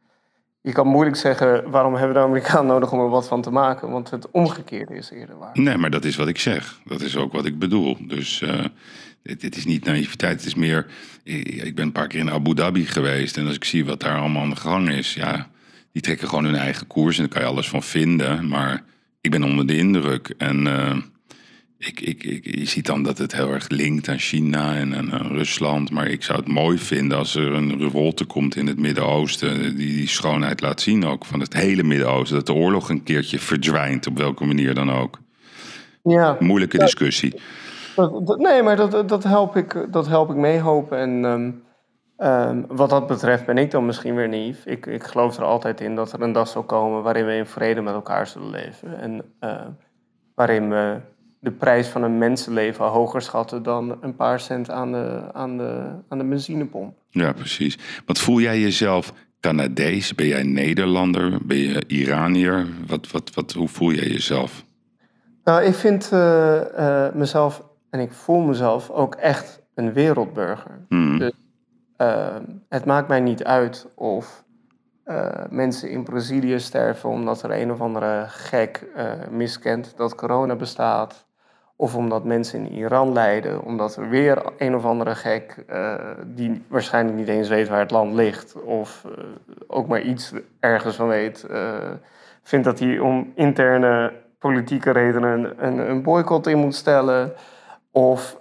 je 0.62 0.72
kan 0.72 0.86
moeilijk 0.86 1.16
zeggen 1.16 1.70
waarom 1.70 1.94
hebben 1.94 2.14
de 2.14 2.22
Amerikanen 2.22 2.66
nodig 2.74 2.92
om 2.92 3.00
er 3.00 3.08
wat 3.08 3.28
van 3.28 3.42
te 3.42 3.50
maken, 3.50 3.90
want 3.90 4.10
het 4.10 4.30
omgekeerde 4.30 4.94
is 4.94 5.10
eerder 5.10 5.38
waar. 5.38 5.50
Nee, 5.52 5.76
maar 5.76 5.90
dat 5.90 6.04
is 6.04 6.16
wat 6.16 6.28
ik 6.28 6.38
zeg. 6.38 6.80
Dat 6.84 7.00
is 7.00 7.16
ook 7.16 7.32
wat 7.32 7.44
ik 7.44 7.58
bedoel. 7.58 7.96
Dus 8.00 8.42
eh, 8.42 8.64
dit, 9.22 9.56
is 9.56 9.64
niet 9.64 9.84
naïviteit. 9.84 10.36
Het 10.36 10.46
is 10.46 10.54
meer. 10.54 10.86
Ik 11.24 11.48
ik 11.48 11.74
ben 11.74 11.84
een 11.84 11.92
paar 11.92 12.06
keer 12.06 12.20
in 12.20 12.30
Abu 12.30 12.54
Dhabi 12.54 12.86
geweest. 12.86 13.36
En 13.36 13.46
als 13.46 13.54
ik 13.54 13.64
zie 13.64 13.84
wat 13.84 14.00
daar 14.00 14.18
allemaal 14.18 14.42
aan 14.42 14.50
de 14.50 14.56
gang 14.56 14.90
is. 14.90 15.14
Ja, 15.14 15.48
die 15.92 16.02
trekken 16.02 16.28
gewoon 16.28 16.44
hun 16.44 16.56
eigen 16.56 16.86
koers. 16.86 17.16
En 17.16 17.22
daar 17.22 17.32
kan 17.32 17.42
je 17.42 17.48
alles 17.48 17.68
van 17.68 17.82
vinden. 17.82 18.48
Maar 18.48 18.84
ik 19.20 19.30
ben 19.30 19.42
onder 19.42 19.66
de 19.66 19.76
indruk. 19.76 20.34
En 20.38 20.66
eh, 20.66 20.96
ik, 21.86 22.00
ik, 22.00 22.22
ik, 22.24 22.44
je 22.58 22.64
ziet 22.66 22.86
dan 22.86 23.02
dat 23.02 23.18
het 23.18 23.34
heel 23.34 23.48
erg 23.52 23.68
linkt 23.68 24.08
aan 24.08 24.18
China 24.18 24.74
en 24.76 24.94
aan, 24.96 25.12
aan 25.12 25.26
Rusland. 25.26 25.90
Maar 25.90 26.06
ik 26.06 26.22
zou 26.22 26.38
het 26.38 26.48
mooi 26.48 26.78
vinden 26.78 27.18
als 27.18 27.34
er 27.34 27.52
een 27.52 27.78
revolte 27.78 28.24
komt 28.24 28.56
in 28.56 28.66
het 28.66 28.78
Midden-Oosten. 28.78 29.76
Die 29.76 29.96
die 29.96 30.08
schoonheid 30.08 30.60
laat 30.60 30.80
zien 30.80 31.04
ook 31.06 31.24
van 31.24 31.40
het 31.40 31.52
hele 31.52 31.82
Midden-Oosten. 31.82 32.36
Dat 32.36 32.46
de 32.46 32.52
oorlog 32.52 32.88
een 32.88 33.02
keertje 33.02 33.38
verdwijnt, 33.38 34.06
op 34.06 34.18
welke 34.18 34.44
manier 34.44 34.74
dan 34.74 34.90
ook. 34.92 35.18
Ja, 36.02 36.36
Moeilijke 36.40 36.78
discussie. 36.78 37.40
dat, 37.96 38.26
dat- 38.26 38.38
nee, 38.38 38.62
maar 38.62 38.76
dat, 38.76 39.08
dat, 39.08 39.24
help 39.24 39.56
ik, 39.56 39.86
dat 39.90 40.06
help 40.08 40.30
ik 40.30 40.36
meehopen. 40.36 40.98
En 40.98 41.24
ehm, 41.24 41.50
ehm, 42.16 42.62
wat 42.68 42.90
dat 42.90 43.06
betreft 43.06 43.46
ben 43.46 43.58
ik 43.58 43.70
dan 43.70 43.86
misschien 43.86 44.14
weer 44.14 44.28
naïef. 44.28 44.66
Ik, 44.66 44.86
ik 44.86 45.04
geloof 45.04 45.36
er 45.36 45.44
altijd 45.44 45.80
in 45.80 45.94
dat 45.94 46.12
er 46.12 46.22
een 46.22 46.32
dag 46.32 46.48
zal 46.48 46.62
komen 46.62 47.02
waarin 47.02 47.26
we 47.26 47.34
in 47.34 47.46
vrede 47.46 47.80
met 47.80 47.94
elkaar 47.94 48.26
zullen 48.26 48.50
leven. 48.50 49.00
En 49.00 49.22
eh, 49.40 49.66
waarin 50.34 50.68
we 50.68 50.96
de 51.40 51.50
prijs 51.50 51.88
van 51.88 52.02
een 52.02 52.18
mensenleven 52.18 52.84
hoger 52.84 53.22
schatten 53.22 53.62
dan 53.62 53.98
een 54.00 54.16
paar 54.16 54.40
cent 54.40 54.70
aan 54.70 54.92
de, 54.92 55.22
aan 55.32 55.56
de, 55.56 55.94
aan 56.08 56.18
de 56.18 56.24
benzinepomp. 56.24 56.94
Ja, 57.08 57.32
precies. 57.32 57.78
Wat 58.06 58.18
voel 58.18 58.40
jij 58.40 58.60
jezelf 58.60 59.12
Canadees? 59.40 60.14
Ben 60.14 60.26
jij 60.26 60.42
Nederlander? 60.42 61.38
Ben 61.46 61.56
je 61.56 61.84
Iranier? 61.86 62.66
Wat, 62.86 63.10
wat, 63.10 63.34
wat, 63.34 63.52
hoe 63.52 63.68
voel 63.68 63.92
jij 63.92 64.08
jezelf? 64.08 64.64
Nou, 65.44 65.62
ik 65.62 65.74
vind 65.74 66.10
uh, 66.12 66.60
uh, 66.78 67.12
mezelf 67.12 67.64
en 67.90 68.00
ik 68.00 68.12
voel 68.12 68.40
mezelf 68.40 68.90
ook 68.90 69.14
echt 69.14 69.62
een 69.74 69.92
wereldburger. 69.92 70.86
Hmm. 70.88 71.18
Dus 71.18 71.32
uh, 71.98 72.36
het 72.68 72.84
maakt 72.84 73.08
mij 73.08 73.20
niet 73.20 73.44
uit 73.44 73.86
of 73.94 74.44
mensen 75.48 75.90
in 75.90 76.04
Brazilië 76.04 76.60
sterven 76.60 77.08
omdat 77.08 77.42
er 77.42 77.50
een 77.50 77.72
of 77.72 77.80
andere 77.80 78.24
gek 78.28 78.86
miskent 79.30 79.92
dat 79.96 80.14
corona 80.14 80.56
bestaat. 80.56 81.26
Of 81.80 81.96
omdat 81.96 82.24
mensen 82.24 82.58
in 82.66 82.72
Iran 82.72 83.12
lijden, 83.12 83.62
omdat 83.62 83.96
er 83.96 84.08
weer 84.08 84.42
een 84.58 84.74
of 84.74 84.84
andere 84.84 85.14
gek, 85.14 85.64
uh, 85.70 85.94
die 86.26 86.62
waarschijnlijk 86.68 87.16
niet 87.16 87.28
eens 87.28 87.48
weet 87.48 87.68
waar 87.68 87.78
het 87.78 87.90
land 87.90 88.12
ligt, 88.14 88.62
of 88.62 89.04
uh, 89.06 89.24
ook 89.66 89.86
maar 89.86 90.00
iets 90.00 90.32
ergens 90.58 90.96
van 90.96 91.08
weet, 91.08 91.46
uh, 91.50 91.74
vindt 92.42 92.64
dat 92.64 92.78
hij 92.78 92.98
om 92.98 93.32
interne 93.34 94.12
politieke 94.38 94.90
redenen 94.90 95.54
een, 95.56 95.90
een 95.90 96.02
boycott 96.02 96.46
in 96.46 96.58
moet 96.58 96.74
stellen. 96.74 97.32
Of 97.90 98.40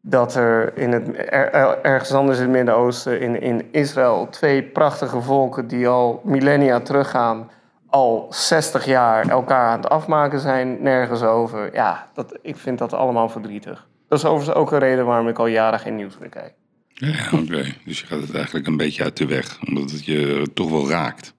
dat 0.00 0.34
er 0.34 0.76
in 0.76 0.92
het, 0.92 1.08
er, 1.16 1.78
ergens 1.82 2.12
anders 2.12 2.38
in 2.38 2.44
het 2.44 2.52
Midden-Oosten, 2.52 3.20
in, 3.20 3.40
in 3.40 3.68
Israël, 3.70 4.26
twee 4.30 4.62
prachtige 4.62 5.20
volken 5.20 5.66
die 5.66 5.88
al 5.88 6.20
millennia 6.24 6.80
teruggaan 6.80 7.50
al 7.92 8.26
60 8.30 8.84
jaar 8.84 9.28
elkaar 9.28 9.68
aan 9.68 9.80
het 9.80 9.88
afmaken 9.88 10.40
zijn, 10.40 10.82
nergens 10.82 11.22
over. 11.22 11.74
Ja, 11.74 12.10
dat, 12.14 12.38
ik 12.42 12.56
vind 12.56 12.78
dat 12.78 12.92
allemaal 12.92 13.28
verdrietig. 13.28 13.88
Dat 14.08 14.18
is 14.18 14.24
overigens 14.24 14.56
ook 14.56 14.72
een 14.72 14.78
reden 14.78 15.06
waarom 15.06 15.28
ik 15.28 15.38
al 15.38 15.46
jaren 15.46 15.78
geen 15.78 15.96
nieuws 15.96 16.18
meer 16.18 16.28
kijk. 16.28 16.54
Ja, 16.88 17.24
oké. 17.32 17.64
Dus 17.84 18.00
je 18.00 18.06
gaat 18.06 18.20
het 18.20 18.34
eigenlijk 18.34 18.66
een 18.66 18.76
beetje 18.76 19.02
uit 19.02 19.16
de 19.16 19.26
weg, 19.26 19.58
omdat 19.66 19.90
het 19.90 20.04
je 20.04 20.50
toch 20.54 20.70
wel 20.70 20.88
raakt. 20.88 21.34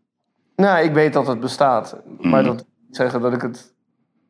Nou, 0.55 0.83
ik 0.83 0.93
weet 0.93 1.13
dat 1.13 1.27
het 1.27 1.39
bestaat, 1.39 1.98
maar 2.19 2.41
mm. 2.41 2.48
dat 2.48 2.55
wil 2.55 2.74
niet 2.86 2.95
zeggen 2.95 3.22
dat 3.22 3.33
ik 3.33 3.41
het 3.41 3.74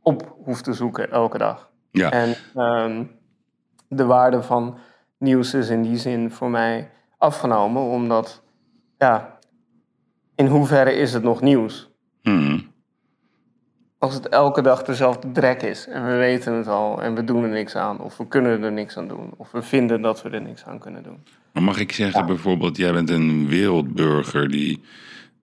op 0.01 0.35
hoef 0.43 0.61
te 0.61 0.73
zoeken 0.73 1.11
elke 1.11 1.37
dag. 1.37 1.69
Ja. 1.91 2.11
En 2.11 2.35
um, 2.55 3.11
de 3.87 4.05
waarde 4.05 4.43
van 4.43 4.77
nieuws 5.17 5.53
is 5.53 5.69
in 5.69 5.81
die 5.81 5.97
zin 5.97 6.31
voor 6.31 6.49
mij 6.49 6.91
afgenomen, 7.17 7.81
omdat, 7.81 8.43
ja, 8.97 9.37
in 10.35 10.47
hoeverre 10.47 10.93
is 10.93 11.13
het 11.13 11.23
nog 11.23 11.41
nieuws? 11.41 11.92
Hmm. 12.23 12.71
Als 13.97 14.13
het 14.13 14.29
elke 14.29 14.61
dag 14.61 14.83
dezelfde 14.83 15.31
drek 15.31 15.61
is 15.61 15.87
en 15.87 16.05
we 16.05 16.15
weten 16.15 16.53
het 16.53 16.67
al 16.67 17.01
en 17.01 17.15
we 17.15 17.23
doen 17.23 17.43
er 17.43 17.49
niks 17.49 17.75
aan, 17.75 17.99
of 17.99 18.17
we 18.17 18.27
kunnen 18.27 18.63
er 18.63 18.71
niks 18.71 18.97
aan 18.97 19.07
doen, 19.07 19.33
of 19.37 19.51
we 19.51 19.61
vinden 19.61 20.01
dat 20.01 20.21
we 20.21 20.29
er 20.29 20.41
niks 20.41 20.65
aan 20.65 20.79
kunnen 20.79 21.03
doen. 21.03 21.23
Maar 21.53 21.63
mag 21.63 21.79
ik 21.79 21.91
zeggen, 21.91 22.25
bijvoorbeeld, 22.25 22.77
jij 22.77 22.93
bent 22.93 23.09
een 23.09 23.47
wereldburger 23.47 24.49
die 24.49 24.81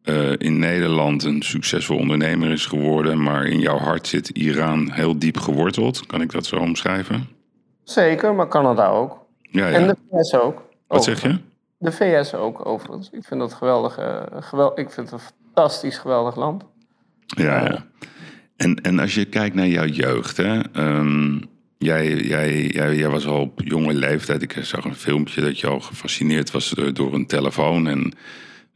uh, 0.05 0.33
in 0.39 0.59
Nederland 0.59 1.25
een 1.25 1.43
succesvol 1.43 1.99
ondernemer 1.99 2.51
is 2.51 2.67
geworden, 2.67 3.23
maar 3.23 3.47
in 3.47 3.59
jouw 3.59 3.79
hart 3.79 4.07
zit 4.07 4.29
Iran 4.29 4.91
heel 4.93 5.19
diep 5.19 5.37
geworteld. 5.37 6.07
Kan 6.07 6.21
ik 6.21 6.33
dat 6.33 6.47
zo 6.47 6.57
omschrijven? 6.57 7.29
Zeker, 7.83 8.35
maar 8.35 8.49
Canada 8.49 8.89
ook. 8.89 9.27
Ja, 9.43 9.67
ja. 9.67 9.75
En 9.75 9.87
de 9.87 9.97
VS 10.11 10.35
ook. 10.35 10.63
Wat 10.87 11.05
zeg 11.05 11.23
je? 11.23 11.39
De 11.79 11.93
VS 11.93 12.35
ook, 12.35 12.67
overigens. 12.67 13.11
Ik 13.11 13.25
vind 13.25 13.41
dat 13.41 13.55
geweldig. 13.55 13.99
Uh, 13.99 14.23
geweld, 14.31 14.79
ik 14.79 14.91
vind 14.91 15.11
het 15.11 15.21
een 15.21 15.27
fantastisch 15.55 15.99
geweldig 15.99 16.37
land. 16.37 16.65
Ja, 17.27 17.65
ja. 17.65 17.87
En, 18.57 18.81
en 18.81 18.99
als 18.99 19.15
je 19.15 19.25
kijkt 19.25 19.55
naar 19.55 19.69
jouw 19.69 19.87
jeugd, 19.87 20.37
hè, 20.37 20.61
um, 20.77 21.43
jij, 21.79 22.15
jij, 22.17 22.67
jij, 22.67 22.97
jij, 22.97 23.09
was 23.09 23.27
al 23.27 23.41
op 23.41 23.61
jonge 23.65 23.95
leeftijd. 23.95 24.43
Ik 24.43 24.59
zag 24.61 24.85
een 24.85 24.95
filmpje 24.95 25.41
dat 25.41 25.61
je 25.61 25.67
al 25.67 25.81
gefascineerd 25.81 26.51
was 26.51 26.75
door 26.93 27.15
een 27.15 27.27
telefoon. 27.27 27.89
En 27.89 28.13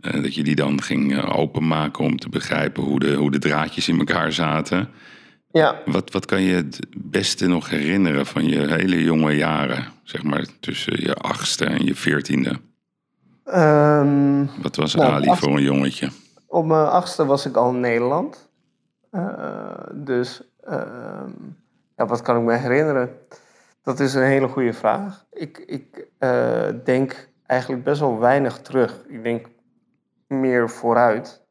uh, 0.01 0.23
dat 0.23 0.35
je 0.35 0.43
die 0.43 0.55
dan 0.55 0.83
ging 0.83 1.13
uh, 1.13 1.39
openmaken 1.39 2.05
om 2.05 2.19
te 2.19 2.29
begrijpen 2.29 2.83
hoe 2.83 2.99
de, 2.99 3.15
hoe 3.15 3.31
de 3.31 3.39
draadjes 3.39 3.89
in 3.89 3.99
elkaar 3.99 4.33
zaten. 4.33 4.89
Ja. 5.51 5.81
Wat, 5.85 6.13
wat 6.13 6.27
kan 6.27 6.43
je 6.43 6.55
het 6.55 6.81
beste 6.97 7.47
nog 7.47 7.71
herinneren 7.71 8.27
van 8.27 8.49
je 8.49 8.75
hele 8.75 9.03
jonge 9.03 9.37
jaren? 9.37 9.87
Zeg 10.03 10.23
maar 10.23 10.47
tussen 10.61 11.01
je 11.01 11.15
achtste 11.15 11.65
en 11.65 11.85
je 11.85 11.95
veertiende. 11.95 12.61
Um, 13.47 14.51
wat 14.63 14.77
was 14.77 14.95
nou, 14.95 15.13
Ali 15.13 15.37
voor 15.37 15.57
een 15.57 15.63
jongetje? 15.63 16.09
Op 16.55 16.67
mijn 16.67 16.87
achtste 16.87 17.27
was 17.27 17.47
ik 17.47 17.57
al 17.57 17.71
in 17.71 17.81
Nederland. 17.81 18.49
Uh, 19.13 19.71
dus 19.93 20.43
uh, 20.69 21.23
ja, 21.97 22.07
wat 22.07 22.23
kan 22.23 22.37
ik 22.37 22.43
me 22.43 22.55
herinneren? 22.55 23.19
Dat 23.83 24.01
is 24.01 24.15
een 24.15 24.23
hele 24.23 24.49
goede 24.49 24.73
vraag. 24.73 25.25
Ik, 25.33 25.59
ik 25.59 26.07
uh, 26.19 26.69
denk 26.85 27.29
eigenlijk 27.47 27.85
best 27.85 28.01
wel 28.01 28.19
weinig 28.19 28.59
terug. 28.59 29.05
Ik 29.07 29.23
denk 29.23 29.47
meer 30.27 30.71
vooruit. 30.71 31.43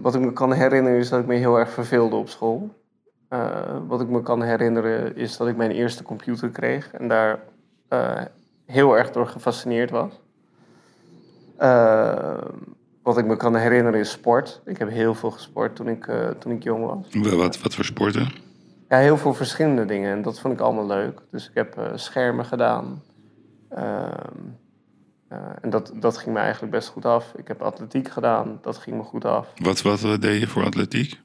wat 0.00 0.14
ik 0.14 0.20
me 0.20 0.32
kan 0.32 0.52
herinneren 0.52 0.98
is 0.98 1.08
dat 1.08 1.20
ik 1.20 1.26
me 1.26 1.34
heel 1.34 1.58
erg 1.58 1.70
verveelde 1.70 2.16
op 2.16 2.28
school. 2.28 2.70
wat 3.86 4.00
ik 4.00 4.08
me 4.08 4.22
kan 4.22 4.42
herinneren 4.42 5.16
is 5.16 5.36
dat 5.36 5.48
ik 5.48 5.56
mijn 5.56 5.70
eerste 5.70 6.02
computer 6.02 6.48
kreeg 6.48 6.92
en 6.92 7.08
daar 7.08 7.38
heel 8.66 8.98
erg 8.98 9.10
door 9.10 9.26
gefascineerd 9.26 9.90
was. 9.90 10.20
Wat 13.02 13.18
ik 13.18 13.24
me 13.24 13.36
kan 13.36 13.56
herinneren 13.56 14.00
is 14.00 14.10
sport. 14.10 14.60
Ik 14.64 14.78
heb 14.78 14.90
heel 14.90 15.14
veel 15.14 15.30
gesport 15.30 15.76
toen 15.76 15.88
ik, 15.88 16.06
uh, 16.06 16.28
toen 16.28 16.52
ik 16.52 16.62
jong 16.62 16.84
was. 16.84 17.34
Wat, 17.36 17.60
wat 17.60 17.74
voor 17.74 17.84
sporten? 17.84 18.28
Ja, 18.88 18.98
heel 18.98 19.16
veel 19.16 19.34
verschillende 19.34 19.84
dingen. 19.84 20.12
En 20.12 20.22
dat 20.22 20.40
vond 20.40 20.54
ik 20.54 20.60
allemaal 20.60 20.86
leuk. 20.86 21.20
Dus 21.30 21.48
ik 21.48 21.54
heb 21.54 21.78
uh, 21.78 21.84
schermen 21.94 22.44
gedaan. 22.44 23.02
Uh, 23.78 24.04
en 25.60 25.70
dat, 25.70 25.92
dat 25.94 26.16
ging 26.18 26.34
me 26.34 26.40
eigenlijk 26.40 26.72
best 26.72 26.88
goed 26.88 27.04
af. 27.04 27.32
Ik 27.36 27.48
heb 27.48 27.62
atletiek 27.62 28.08
gedaan. 28.08 28.58
Dat 28.62 28.76
ging 28.76 28.96
me 28.96 29.02
goed 29.02 29.24
af. 29.24 29.48
Wat, 29.62 29.82
wat 29.82 30.00
deed 30.20 30.40
je 30.40 30.46
voor 30.46 30.64
atletiek? 30.64 31.20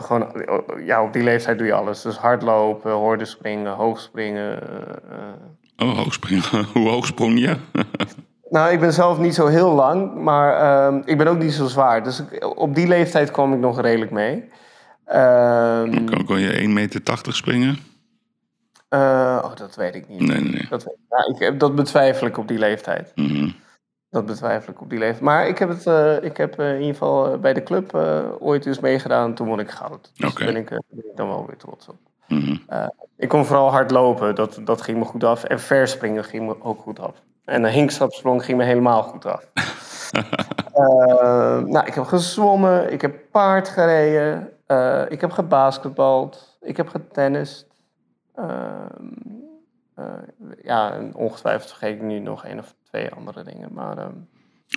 gewoon, 0.00 0.44
ja, 0.84 1.02
op 1.02 1.12
die 1.12 1.22
leeftijd 1.22 1.58
doe 1.58 1.66
je 1.66 1.72
alles. 1.72 2.02
Dus 2.02 2.16
hardlopen, 2.16 2.92
hoordenspringen, 2.92 3.72
hoogspringen. 3.72 4.62
oh, 5.76 5.96
hoogspringen. 5.96 6.64
Hoe 6.74 6.88
hoog 6.88 7.06
sprong 7.06 7.38
je? 7.38 7.56
Nou, 8.54 8.72
ik 8.72 8.80
ben 8.80 8.92
zelf 8.92 9.18
niet 9.18 9.34
zo 9.34 9.46
heel 9.46 9.72
lang, 9.72 10.14
maar 10.14 10.62
uh, 10.92 11.00
ik 11.04 11.18
ben 11.18 11.26
ook 11.26 11.38
niet 11.38 11.52
zo 11.52 11.66
zwaar. 11.66 12.02
Dus 12.02 12.20
ik, 12.20 12.58
op 12.58 12.74
die 12.74 12.86
leeftijd 12.86 13.30
kwam 13.30 13.52
ik 13.52 13.58
nog 13.58 13.80
redelijk 13.80 14.10
mee. 14.10 14.44
Uh, 15.08 15.82
kon, 15.82 16.24
kon, 16.24 16.38
je 16.38 16.60
1,80 16.60 16.68
meter 16.68 17.34
springen? 17.34 17.78
Uh, 18.90 19.40
oh, 19.44 19.54
dat 19.56 19.74
weet 19.76 19.94
ik 19.94 20.08
niet. 20.08 20.20
Nee, 20.20 20.40
nee. 20.40 20.66
Dat, 20.68 20.86
ja, 21.10 21.46
ik, 21.46 21.60
dat 21.60 21.74
betwijfel 21.74 22.26
ik 22.26 22.38
op 22.38 22.48
die 22.48 22.58
leeftijd. 22.58 23.12
Mm 23.14 23.26
-hmm. 23.26 23.54
Dat 24.10 24.26
betwijfel 24.26 24.72
ik 24.72 24.80
op 24.80 24.90
die 24.90 24.98
leeftijd. 24.98 25.22
Maar 25.22 25.48
ik 25.48 25.58
heb, 25.58 25.68
het, 25.68 25.86
uh, 25.86 26.22
ik 26.22 26.36
heb 26.36 26.60
in 26.60 26.80
ieder 26.80 26.92
geval 26.92 27.38
bij 27.38 27.52
de 27.52 27.62
club 27.62 27.94
ooit 28.40 28.66
eens 28.66 28.80
meegedaan. 28.80 29.34
Toen 29.34 29.46
won 29.46 29.60
ik 29.60 29.70
goud. 29.70 30.10
Dus 30.16 30.30
okay. 30.30 30.44
daar 30.44 30.54
ben 30.54 30.62
ik, 30.62 30.68
ben 30.68 31.10
ik 31.10 31.16
dan 31.16 31.28
wel 31.28 31.46
weer 31.46 31.56
trots 31.56 31.88
op. 31.88 31.96
Mm 32.28 32.40
-hmm. 32.40 32.90
ik 33.16 33.28
kon 33.28 33.44
vooral 33.44 33.70
hard 33.70 33.90
lopen. 33.90 34.34
Dat, 34.34 34.60
dat 34.64 34.82
ging 34.82 34.98
me 34.98 35.04
goed 35.04 35.24
af. 35.24 35.44
En 35.44 35.60
verspringen 35.60 36.24
ging 36.24 36.46
me 36.46 36.62
ook 36.62 36.80
goed 36.80 37.00
af. 37.00 37.22
En 37.44 37.62
de 37.62 37.70
hinkstapsprong 37.70 38.44
ging 38.44 38.58
me 38.58 38.64
helemaal 38.64 39.02
goed 39.02 39.26
af. 39.26 39.44
uh, 40.74 41.62
nou, 41.74 41.86
ik 41.86 41.94
heb 41.94 42.04
gezwommen, 42.04 42.92
ik 42.92 43.00
heb 43.00 43.14
paard 43.30 43.68
gereden, 43.68 44.50
uh, 44.68 45.02
ik 45.08 45.20
heb 45.20 45.30
gebasketbald, 45.30 46.58
ik 46.60 46.76
heb 46.76 46.88
getennist. 46.88 47.66
Uh, 48.38 48.46
ja, 50.62 50.92
en 50.92 51.14
ongetwijfeld 51.14 51.68
vergeet 51.68 51.94
ik 51.94 52.02
nu 52.02 52.18
nog 52.18 52.44
één 52.44 52.58
of 52.58 52.74
twee 52.82 53.10
andere 53.10 53.44
dingen. 53.44 53.68
Maar, 53.72 53.98
ehm, 53.98 54.12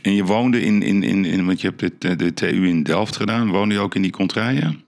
en 0.02 0.14
je 0.14 0.26
woonde 0.26 0.62
in, 0.62 0.82
in, 0.82 1.04
in, 1.04 1.26
in, 1.26 1.46
want 1.46 1.62
je 1.62 1.68
hebt 1.68 2.02
de, 2.02 2.16
de 2.16 2.34
TU 2.34 2.68
in 2.68 2.84
Delft 2.84 3.16
gedaan, 3.16 3.52
woonde 3.52 3.74
je 3.74 3.80
ook 3.80 3.96
in 3.96 4.02
die 4.02 4.12
contraien? 4.12 4.84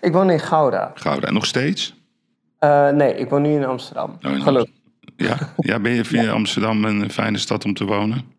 Ik 0.00 0.12
woon 0.12 0.30
in 0.30 0.40
Gouda. 0.40 0.90
Gouda, 0.94 1.26
en 1.26 1.34
nog 1.34 1.46
steeds? 1.46 2.02
nee, 2.92 3.14
ik 3.14 3.28
woon 3.28 3.42
nu 3.42 3.54
in 3.54 3.64
Amsterdam. 3.64 4.18
Oh, 4.22 4.32
in 4.32 4.42
Gelukkig. 4.42 4.83
Ja, 5.16 5.36
ja 5.56 5.80
ben 5.80 5.92
je, 5.92 6.04
vind 6.04 6.24
je 6.24 6.30
Amsterdam 6.30 6.84
een 6.84 7.10
fijne 7.10 7.38
stad 7.38 7.64
om 7.64 7.74
te 7.74 7.84
wonen? 7.84 8.32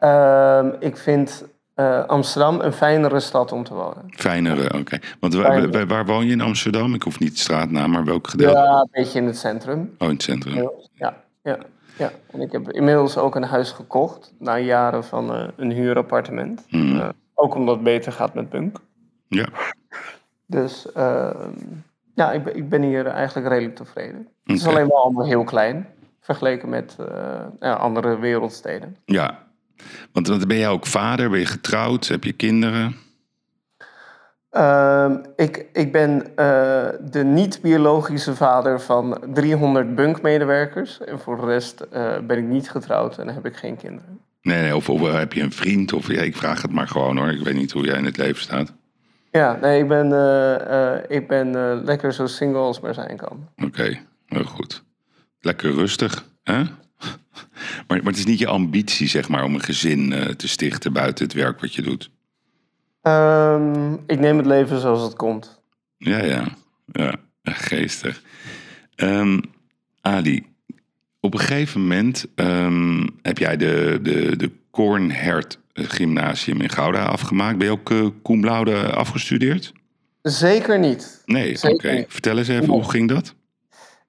Uh, 0.00 0.66
ik 0.80 0.96
vind 0.96 1.44
uh, 1.76 2.04
Amsterdam 2.04 2.60
een 2.60 2.72
fijnere 2.72 3.20
stad 3.20 3.52
om 3.52 3.64
te 3.64 3.74
wonen. 3.74 4.04
Fijnere, 4.10 4.64
oké. 4.64 4.76
Okay. 4.76 5.00
Want 5.20 5.34
waar, 5.34 5.70
waar, 5.70 5.86
waar, 5.86 6.06
woon 6.06 6.26
je 6.26 6.32
in 6.32 6.40
Amsterdam? 6.40 6.94
Ik 6.94 7.02
hoef 7.02 7.18
niet 7.18 7.38
straatnaam, 7.38 7.90
maar 7.90 8.04
welk 8.04 8.28
gedeelte? 8.28 8.58
Ja, 8.58 8.80
een 8.80 8.88
beetje 8.90 9.18
in 9.18 9.26
het 9.26 9.38
centrum. 9.38 9.94
Oh, 9.98 10.08
in 10.08 10.14
het 10.14 10.22
centrum. 10.22 10.54
Ja, 10.94 11.16
ja, 11.42 11.58
ja. 11.96 12.12
En 12.30 12.40
ik 12.40 12.52
heb 12.52 12.70
inmiddels 12.70 13.16
ook 13.16 13.34
een 13.34 13.44
huis 13.44 13.70
gekocht 13.70 14.32
na 14.38 14.58
jaren 14.58 15.04
van 15.04 15.34
uh, 15.34 15.48
een 15.56 15.70
huurappartement. 15.70 16.64
Hmm. 16.68 17.12
ook 17.34 17.54
omdat 17.54 17.74
het 17.74 17.84
beter 17.84 18.12
gaat 18.12 18.34
met 18.34 18.50
Bunk. 18.50 18.78
Ja. 19.28 19.48
Dus 20.46 20.92
ehm, 20.92 21.50
ja, 22.14 22.32
ik 22.32 22.44
ben, 22.44 22.56
ik 22.56 22.68
ben 22.68 22.82
hier 22.82 23.06
eigenlijk 23.06 23.48
redelijk 23.48 23.76
tevreden. 23.76 24.20
Okay. 24.20 24.32
Het 24.42 24.56
is 24.56 24.66
alleen 24.66 24.88
wel 24.88 25.02
allemaal 25.02 25.26
heel 25.26 25.44
klein 25.44 25.86
vergeleken 26.24 26.68
met 26.68 26.96
uh, 27.00 27.06
ja, 27.60 27.72
andere 27.72 28.18
wereldsteden. 28.18 28.96
Ja, 29.04 29.38
want, 30.12 30.28
want 30.28 30.46
ben 30.46 30.56
jij 30.56 30.68
ook 30.68 30.86
vader? 30.86 31.30
Ben 31.30 31.38
je 31.38 31.46
getrouwd? 31.46 32.08
Heb 32.08 32.24
je 32.24 32.32
kinderen? 32.32 32.96
Ehm, 34.50 35.16
ik, 35.36 35.66
ik 35.72 35.92
ben 35.92 36.20
uh, 36.20 36.88
de 37.10 37.24
niet-biologische 37.24 38.34
vader 38.34 38.80
van 38.80 39.18
300 39.32 39.94
bunkmedewerkers. 39.94 41.00
En 41.00 41.18
voor 41.18 41.36
de 41.36 41.46
rest 41.46 41.84
uh, 41.92 42.18
ben 42.26 42.38
ik 42.38 42.44
niet 42.44 42.70
getrouwd 42.70 43.18
en 43.18 43.28
heb 43.28 43.46
ik 43.46 43.56
geen 43.56 43.76
kinderen. 43.76 44.20
Nee, 44.42 44.60
nee 44.60 44.76
of, 44.76 44.88
of 44.88 45.12
heb 45.12 45.32
je 45.32 45.42
een 45.42 45.52
vriend? 45.52 45.92
Of 45.92 46.08
ja, 46.08 46.20
ik 46.20 46.36
vraag 46.36 46.62
het 46.62 46.72
maar 46.72 46.88
gewoon 46.88 47.16
hoor. 47.16 47.30
Ik 47.30 47.44
weet 47.44 47.54
niet 47.54 47.72
hoe 47.72 47.84
jij 47.84 47.98
in 47.98 48.04
het 48.04 48.16
leven 48.16 48.42
staat. 48.42 48.72
Ja, 49.30 49.58
nee, 49.60 49.82
ik 49.82 49.88
ben, 49.88 50.06
ik 51.08 51.28
ben 51.28 51.54
lekker 51.84 52.12
zo 52.12 52.26
single 52.26 52.60
als 52.60 52.80
maar 52.80 52.94
zijn 52.94 53.16
kan. 53.16 53.48
Oké, 53.56 53.98
heel 54.26 54.44
goed. 54.44 54.84
Lekker 55.44 55.72
rustig, 55.72 56.24
hè? 56.42 56.62
maar, 57.86 57.98
maar 58.02 58.02
het 58.04 58.16
is 58.16 58.26
niet 58.26 58.38
je 58.38 58.46
ambitie, 58.46 59.08
zeg 59.08 59.28
maar, 59.28 59.44
om 59.44 59.54
een 59.54 59.62
gezin 59.62 60.34
te 60.36 60.48
stichten 60.48 60.92
buiten 60.92 61.24
het 61.24 61.34
werk 61.34 61.60
wat 61.60 61.74
je 61.74 61.82
doet. 61.82 62.10
Um, 63.02 63.94
ik 64.06 64.18
neem 64.18 64.36
het 64.36 64.46
leven 64.46 64.80
zoals 64.80 65.02
het 65.02 65.14
komt. 65.14 65.60
Ja, 65.96 66.24
ja. 66.24 66.56
Ja, 66.92 67.14
geestig. 67.42 68.22
Um, 68.96 69.40
Ali, 70.00 70.46
op 71.20 71.34
een 71.34 71.40
gegeven 71.40 71.80
moment 71.80 72.26
um, 72.34 73.06
heb 73.22 73.38
jij 73.38 73.56
de, 73.56 73.98
de, 74.02 74.36
de 74.36 74.50
Kornhert 74.70 75.58
Gymnasium 75.72 76.60
in 76.60 76.70
Gouda 76.70 77.04
afgemaakt. 77.04 77.58
Ben 77.58 77.66
je 77.66 77.72
ook 77.72 77.90
uh, 77.90 78.06
cum 78.22 78.44
laude 78.44 78.92
afgestudeerd? 78.92 79.72
Zeker 80.22 80.78
niet. 80.78 81.22
Nee, 81.24 81.62
oké. 81.62 82.04
Vertel 82.08 82.38
eens 82.38 82.48
even, 82.48 82.68
hoe 82.68 82.90
ging 82.90 83.08
dat? 83.08 83.34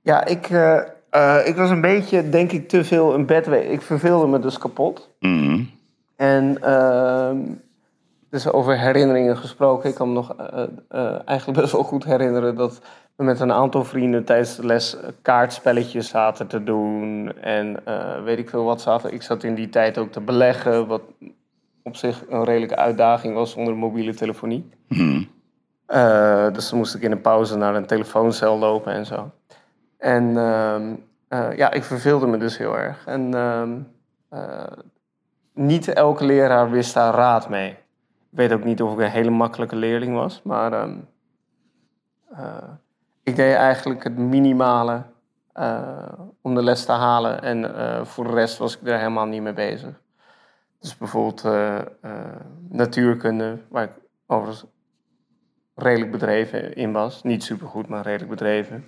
Ja, 0.01 0.25
ik, 0.25 0.49
uh, 0.49 0.81
uh, 1.15 1.47
ik 1.47 1.55
was 1.55 1.69
een 1.69 1.81
beetje, 1.81 2.29
denk 2.29 2.51
ik, 2.51 2.67
te 2.67 2.83
veel 2.83 3.13
een 3.13 3.25
bedweter. 3.25 3.71
Ik 3.71 3.81
verveelde 3.81 4.27
me 4.27 4.39
dus 4.39 4.57
kapot. 4.57 5.09
Mm. 5.19 5.69
En 6.15 6.57
dus 8.29 8.51
over 8.51 8.79
herinneringen 8.79 9.37
gesproken. 9.37 9.89
Ik 9.89 9.95
kan 9.95 10.07
me 10.07 10.13
nog 10.13 10.35
uh, 10.39 10.63
uh, 10.91 11.19
eigenlijk 11.25 11.59
best 11.59 11.71
wel 11.71 11.83
goed 11.83 12.03
herinneren 12.03 12.55
dat 12.55 12.81
we 13.15 13.23
met 13.23 13.39
een 13.39 13.51
aantal 13.51 13.83
vrienden 13.83 14.23
tijdens 14.23 14.55
de 14.55 14.65
les 14.65 14.97
kaartspelletjes 15.21 16.07
zaten 16.07 16.47
te 16.47 16.63
doen. 16.63 17.31
En 17.41 17.83
weet 18.23 18.37
ik 18.37 18.49
veel 18.49 18.63
wat 18.63 18.81
zaten. 18.81 19.13
Ik 19.13 19.21
zat 19.21 19.43
in 19.43 19.55
die 19.55 19.69
tijd 19.69 19.97
ook 19.97 20.11
te 20.11 20.21
beleggen, 20.21 20.87
wat 20.87 21.01
op 21.83 21.95
zich 21.95 22.23
een 22.29 22.43
redelijke 22.43 22.75
uitdaging 22.75 23.33
was 23.33 23.51
zonder 23.51 23.75
mobiele 23.75 24.13
telefonie. 24.13 24.69
Mm. 24.87 25.27
dus 26.53 26.69
dan 26.69 26.77
moest 26.77 26.95
ik 26.95 27.01
in 27.01 27.11
een 27.11 27.21
pauze 27.21 27.57
naar 27.57 27.75
een 27.75 27.85
telefooncel 27.85 28.57
lopen 28.57 28.93
en 28.93 29.05
zo. 29.05 29.31
En 29.97 30.37
ehm, 30.37 30.95
ja, 31.55 31.71
ik 31.71 31.83
verveelde 31.83 32.27
me 32.27 32.37
dus 32.37 32.57
heel 32.57 32.77
erg. 32.77 33.05
En 33.05 33.33
ehm, 33.33 33.79
niet 35.53 35.87
elke 35.87 36.25
leraar 36.25 36.69
wist 36.69 36.93
daar 36.93 37.13
raad 37.13 37.49
mee. 37.49 37.69
Ik 38.35 38.41
weet 38.41 38.51
ook 38.51 38.63
niet 38.63 38.81
of 38.81 38.93
ik 38.93 38.99
een 38.99 39.09
hele 39.09 39.29
makkelijke 39.29 39.75
leerling 39.75 40.15
was, 40.15 40.41
maar 40.43 40.71
uh, 40.71 40.95
uh, 42.31 42.39
ik 43.23 43.35
deed 43.35 43.55
eigenlijk 43.55 44.03
het 44.03 44.17
minimale 44.17 45.03
om 46.41 46.55
de 46.55 46.63
les 46.63 46.85
te 46.85 46.91
halen 46.91 47.41
en 47.41 47.75
eh, 47.75 48.05
voor 48.05 48.23
de 48.23 48.33
rest 48.33 48.57
was 48.57 48.77
ik 48.77 48.87
er 48.87 48.97
helemaal 48.97 49.25
niet 49.25 49.41
mee 49.41 49.53
bezig. 49.53 50.01
Dus 50.79 50.97
bijvoorbeeld 50.97 51.43
natuurkunde, 52.69 53.57
waar 53.67 53.83
ik 53.83 53.91
overigens 54.25 54.65
redelijk 55.75 56.11
bedreven 56.11 56.75
in 56.75 56.91
was. 56.91 57.23
Niet 57.23 57.43
supergoed, 57.43 57.87
maar 57.87 58.03
redelijk 58.03 58.29
bedreven. 58.29 58.85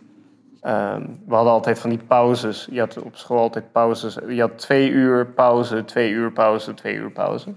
Ehm, 0.61 1.05
we 1.25 1.35
hadden 1.35 1.53
altijd 1.53 1.79
van 1.79 1.89
die 1.89 2.03
pauzes. 2.07 2.67
Je 2.71 2.79
had 2.79 2.97
op 2.97 3.15
school 3.15 3.37
altijd 3.37 3.71
pauzes. 3.71 4.17
Je 4.27 4.41
had 4.41 4.57
twee 4.57 4.89
uur 4.89 5.25
pauze, 5.25 5.85
twee 5.85 6.11
uur 6.11 6.31
pauze, 6.31 6.73
twee 6.73 6.95
uur 6.95 7.11
pauze. 7.11 7.53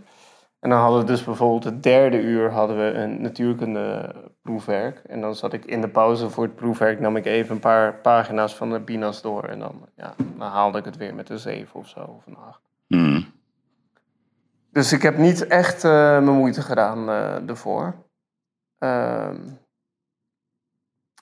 En 0.61 0.71
dan 0.71 0.79
hadden 0.79 1.01
we 1.01 1.07
dus 1.07 1.25
bijvoorbeeld 1.25 1.65
het 1.65 1.83
derde 1.83 2.21
uur 2.21 2.51
hadden 2.51 2.77
we 2.77 2.93
een 2.93 3.23
natuurkunde 3.23 4.15
proefwerk. 4.43 5.03
En 5.07 5.21
dan 5.21 5.35
zat 5.35 5.53
ik 5.53 5.65
in 5.65 5.81
de 5.81 5.89
pauze 5.89 6.31
voor 6.31 6.45
het 6.45 6.55
proefwerk, 6.55 7.01
nam 7.01 7.17
ik 7.17 7.27
even 7.27 7.55
een 7.55 7.61
paar 7.61 7.95
pagina's 7.95 8.55
van 8.55 8.71
de 8.71 8.81
Binas 8.81 9.23
door. 9.23 9.45
En 9.45 9.59
dan, 9.59 9.89
ja, 9.97 10.15
dan 10.17 10.49
haalde 10.49 10.79
ik 10.79 10.85
het 10.85 10.97
weer 10.97 11.15
met 11.15 11.31
een 11.31 11.39
7 11.39 11.81
of 11.81 11.89
zo, 11.89 12.01
of 12.01 12.27
een 12.27 12.37
8. 12.37 12.61
Hmm. 12.87 13.27
Dus 14.73 14.93
ik 14.93 15.03
heb 15.03 15.17
niet 15.17 15.47
echt 15.47 15.85
uh, 15.85 15.91
mijn 15.93 16.37
moeite 16.37 16.63
gedaan 16.63 17.09
uh, 17.09 17.49
ervoor. 17.49 17.95
Uh, 18.79 19.31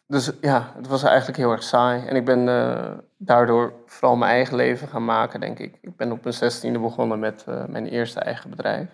dus 0.09 0.31
ja, 0.41 0.73
het 0.77 0.87
was 0.87 1.03
eigenlijk 1.03 1.39
heel 1.39 1.51
erg 1.51 1.63
saai. 1.63 2.07
En 2.07 2.17
ik 2.17 2.25
ben 2.25 2.47
uh, 2.47 2.91
daardoor 3.17 3.73
vooral 3.87 4.17
mijn 4.17 4.31
eigen 4.31 4.57
leven 4.57 4.89
gaan 4.89 5.05
maken, 5.05 5.41
denk 5.41 5.59
ik. 5.59 5.79
Ik 5.81 5.97
ben 5.97 6.13
op 6.13 6.23
mijn 6.23 6.35
zestiende 6.35 6.79
begonnen 6.79 7.19
met 7.19 7.45
mijn 7.69 7.87
eerste 7.87 8.21
eigen 8.21 8.51
bedrijf. 8.51 8.89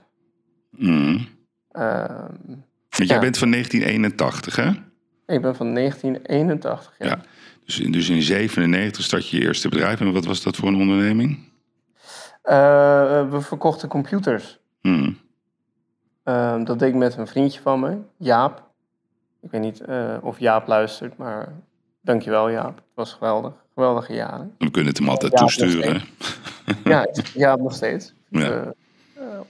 Mm. 0.71 1.29
Uh, 1.73 2.05
Want 2.89 3.09
jij 3.09 3.21
bent 3.21 3.39
van 3.39 3.51
1981, 3.51 4.57
hè? 4.57 4.71
Ik 5.27 5.43
ben 5.43 5.57
van 5.57 5.75
1981, 5.75 6.95
ja. 6.99 7.07
ja. 7.07 7.21
Dus, 7.65 7.81
in, 7.81 7.93
dus 7.93 8.09
in 8.09 8.23
97 8.23 9.05
start 9.05 9.29
je 9.29 9.37
je 9.37 9.47
eerste 9.47 9.69
bedrijf. 9.69 10.01
En 10.01 10.13
wat 10.13 10.25
was 10.25 10.43
dat 10.43 10.57
voor 10.57 10.69
een 10.69 10.77
onderneming? 10.77 11.53
Uh, 12.45 13.31
we 13.31 13.41
verkochten 13.41 13.89
computers. 13.89 14.59
Mm. 14.83 15.19
Uh, 16.25 16.65
dat 16.65 16.79
deed 16.79 16.89
ik 16.89 16.95
met 16.95 17.17
een 17.17 17.27
vriendje 17.27 17.61
van 17.61 17.81
me, 17.81 17.99
Jaap. 18.19 18.73
Ik 19.45 19.51
weet 19.51 19.61
niet 19.61 19.83
uh, 19.89 20.17
of 20.21 20.39
Jaap 20.39 20.67
luistert, 20.67 21.17
maar 21.17 21.53
dankjewel 22.01 22.51
Jaap. 22.51 22.77
Het 22.77 22.95
was 22.95 23.13
geweldig. 23.13 23.53
Geweldige 23.75 24.15
jaren. 24.15 24.55
We 24.59 24.71
kunnen 24.71 24.91
het 24.91 24.99
hem 24.99 25.09
altijd 25.09 25.37
toesturen. 25.37 26.03
ja, 26.85 27.07
Jaap 27.35 27.61
nog 27.61 27.75
steeds. 27.75 28.15
Ja 28.29 28.73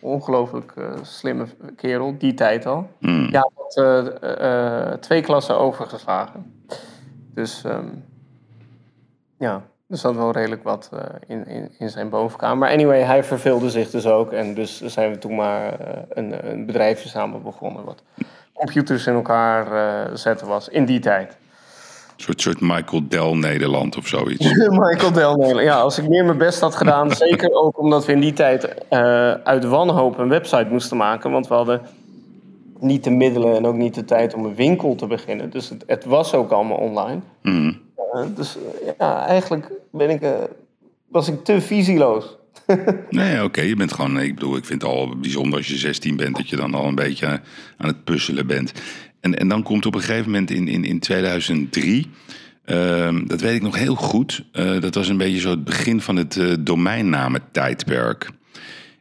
ongelooflijk 0.00 0.72
uh, 0.78 0.92
slimme 1.02 1.46
kerel, 1.76 2.14
die 2.18 2.34
tijd 2.34 2.66
al. 2.66 2.90
Mm. 2.98 3.28
Ja, 3.30 3.50
had 3.54 5.02
twee 5.02 5.20
klassen 5.20 5.58
overgeslagen. 5.58 6.64
Dus 7.34 7.64
um, 7.64 8.04
ja, 9.38 9.62
er 9.88 9.96
zat 9.96 10.14
wel 10.14 10.30
redelijk 10.30 10.62
wat 10.62 10.90
in, 11.26 11.46
in, 11.46 11.70
in, 11.78 11.90
zijn 11.90 12.08
bovenkamer. 12.08 12.58
Maar 12.58 12.70
anyway, 12.70 13.00
hij 13.00 13.24
verveelde 13.24 13.70
zich 13.70 13.90
dus 13.90 14.06
ook. 14.06 14.32
En 14.32 14.54
dus 14.54 14.80
zijn 14.80 15.10
we 15.10 15.18
toen 15.18 15.34
maar 15.34 15.76
een, 16.08 16.50
een 16.50 16.66
bedrijfje 16.66 17.08
samen 17.08 17.42
begonnen. 17.42 17.84
Wat 17.84 18.02
computers 18.54 19.06
in 19.06 19.14
elkaar 19.14 19.66
zetten 20.18 20.46
was 20.46 20.68
in 20.68 20.84
die 20.84 21.00
tijd. 21.00 21.36
Een 22.16 22.22
soort, 22.22 22.40
soort 22.40 22.60
Michael 22.60 23.08
Dell 23.08 23.32
Nederland 23.32 23.96
of 23.96 24.06
zoiets. 24.06 24.52
Michael 24.86 25.12
Dell 25.12 25.32
Nederland. 25.32 25.66
Ja, 25.66 25.80
als 25.80 25.98
ik 25.98 26.08
meer 26.08 26.24
mijn 26.24 26.38
best 26.38 26.60
had 26.60 26.74
gedaan. 26.74 27.10
zeker 27.28 27.52
ook 27.52 27.78
omdat 27.78 28.06
we 28.06 28.12
in 28.12 28.20
die 28.20 28.32
tijd 28.32 28.64
uh, 28.64 29.30
uit 29.32 29.64
wanhoop 29.64 30.18
een 30.18 30.28
website 30.28 30.66
moesten 30.70 30.96
maken. 30.96 31.30
Want 31.30 31.48
we 31.48 31.54
hadden 31.54 31.82
niet 32.78 33.04
de 33.04 33.10
middelen 33.10 33.56
en 33.56 33.66
ook 33.66 33.74
niet 33.74 33.94
de 33.94 34.04
tijd 34.04 34.34
om 34.34 34.44
een 34.44 34.54
winkel 34.54 34.94
te 34.94 35.06
beginnen. 35.06 35.50
Dus 35.50 35.68
het, 35.68 35.84
het 35.86 36.04
was 36.04 36.34
ook 36.34 36.50
allemaal 36.50 36.76
online. 36.76 37.20
Mm. 37.42 37.80
Uh, 38.14 38.22
dus 38.36 38.58
ja, 38.98 39.26
eigenlijk 39.26 39.70
ben 39.90 40.10
ik, 40.10 40.22
was 41.08 41.28
ik 41.28 41.44
te 41.44 41.60
visieloos. 41.60 42.36
Nee, 43.10 43.42
oké. 43.42 43.60
Je 43.60 43.76
bent 43.76 43.92
gewoon. 43.92 44.20
Ik 44.20 44.34
bedoel, 44.34 44.56
ik 44.56 44.64
vind 44.64 44.82
het 44.82 44.90
al 44.90 45.16
bijzonder 45.16 45.58
als 45.58 45.68
je 45.68 45.76
16 45.76 46.16
bent, 46.16 46.36
dat 46.36 46.48
je 46.48 46.56
dan 46.56 46.74
al 46.74 46.86
een 46.86 46.94
beetje 46.94 47.26
aan 47.76 47.88
het 47.88 48.04
puzzelen 48.04 48.46
bent. 48.46 48.72
En, 49.20 49.38
en 49.38 49.48
dan 49.48 49.62
komt 49.62 49.86
op 49.86 49.94
een 49.94 50.00
gegeven 50.00 50.30
moment 50.30 50.50
in, 50.50 50.68
in, 50.68 50.84
in 50.84 50.98
2003. 50.98 52.06
Uh, 52.66 53.20
dat 53.24 53.40
weet 53.40 53.54
ik 53.54 53.62
nog 53.62 53.76
heel 53.76 53.94
goed. 53.94 54.44
Uh, 54.52 54.80
dat 54.80 54.94
was 54.94 55.08
een 55.08 55.16
beetje 55.16 55.40
zo 55.40 55.50
het 55.50 55.64
begin 55.64 56.00
van 56.00 56.16
het 56.16 56.36
uh, 56.36 56.54
domeinnamen-tijdperk. 56.60 58.30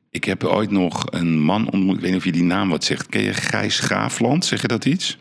Ik 0.09 0.23
heb 0.23 0.43
ooit 0.43 0.71
nog 0.71 1.05
een 1.09 1.39
man. 1.39 1.67
Ik 1.67 1.99
weet 1.99 2.01
niet 2.01 2.15
of 2.15 2.25
je 2.25 2.31
die 2.31 2.43
naam 2.43 2.69
wat 2.69 2.83
zegt. 2.83 3.07
Ken 3.07 3.21
je 3.21 3.33
Gijs 3.33 3.79
Graafland? 3.79 4.45
Zeg 4.45 4.61
je 4.61 4.67
dat 4.67 4.85
iets? 4.85 5.17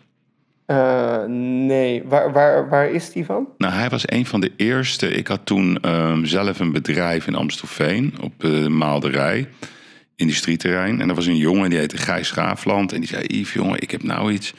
Uh, 0.73 1.25
nee. 1.67 2.03
Waar, 2.05 2.33
waar, 2.33 2.69
waar 2.69 2.91
is 2.91 3.13
die 3.13 3.25
van? 3.25 3.49
Nou, 3.59 3.73
hij 3.73 3.89
was 3.89 4.03
een 4.07 4.27
van 4.27 4.41
de 4.41 4.53
eerste. 4.57 5.11
Ik 5.11 5.27
had 5.27 5.41
toen 5.47 5.91
um, 5.91 6.27
zelf 6.27 6.61
een 6.61 6.73
bedrijf 6.73 7.27
in 7.27 7.35
Amstelveen 7.35 8.15
op 8.21 8.33
de 8.37 8.69
Maalderij 8.69 9.49
industrieterrein. 10.17 11.01
En 11.01 11.09
er 11.09 11.15
was 11.15 11.27
een 11.27 11.37
jongen 11.37 11.71
die 11.71 11.79
heette 11.79 11.97
Gijs 11.97 12.31
Graafland. 12.31 12.93
En 12.93 13.01
die 13.01 13.09
zei: 13.09 13.25
Yves, 13.27 13.53
jongen, 13.53 13.81
ik 13.81 13.91
heb 13.91 14.03
nou 14.03 14.33
iets. 14.33 14.55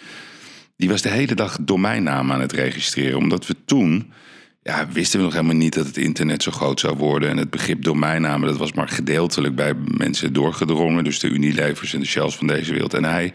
Die 0.77 0.89
was 0.89 1.01
de 1.01 1.09
hele 1.09 1.35
dag 1.35 1.57
domeinnamen 1.61 2.35
aan 2.35 2.41
het 2.41 2.51
registreren. 2.51 3.17
Omdat 3.17 3.47
we 3.47 3.55
toen, 3.65 4.11
ja, 4.63 4.87
wisten 4.91 5.19
we 5.19 5.25
nog 5.25 5.33
helemaal 5.33 5.55
niet 5.55 5.73
dat 5.73 5.85
het 5.85 5.97
internet 5.97 6.43
zo 6.43 6.51
groot 6.51 6.79
zou 6.79 6.97
worden. 6.97 7.29
En 7.29 7.37
het 7.37 7.49
begrip 7.49 7.83
domeinnamen, 7.83 8.47
dat 8.47 8.57
was 8.57 8.73
maar 8.73 8.89
gedeeltelijk 8.89 9.55
bij 9.55 9.73
mensen 9.97 10.33
doorgedrongen. 10.33 11.03
Dus 11.03 11.19
de 11.19 11.29
Unilevers 11.29 11.93
en 11.93 11.99
de 11.99 12.05
Shells 12.05 12.35
van 12.35 12.47
deze 12.47 12.71
wereld. 12.71 12.93
En 12.93 13.05
hij 13.05 13.33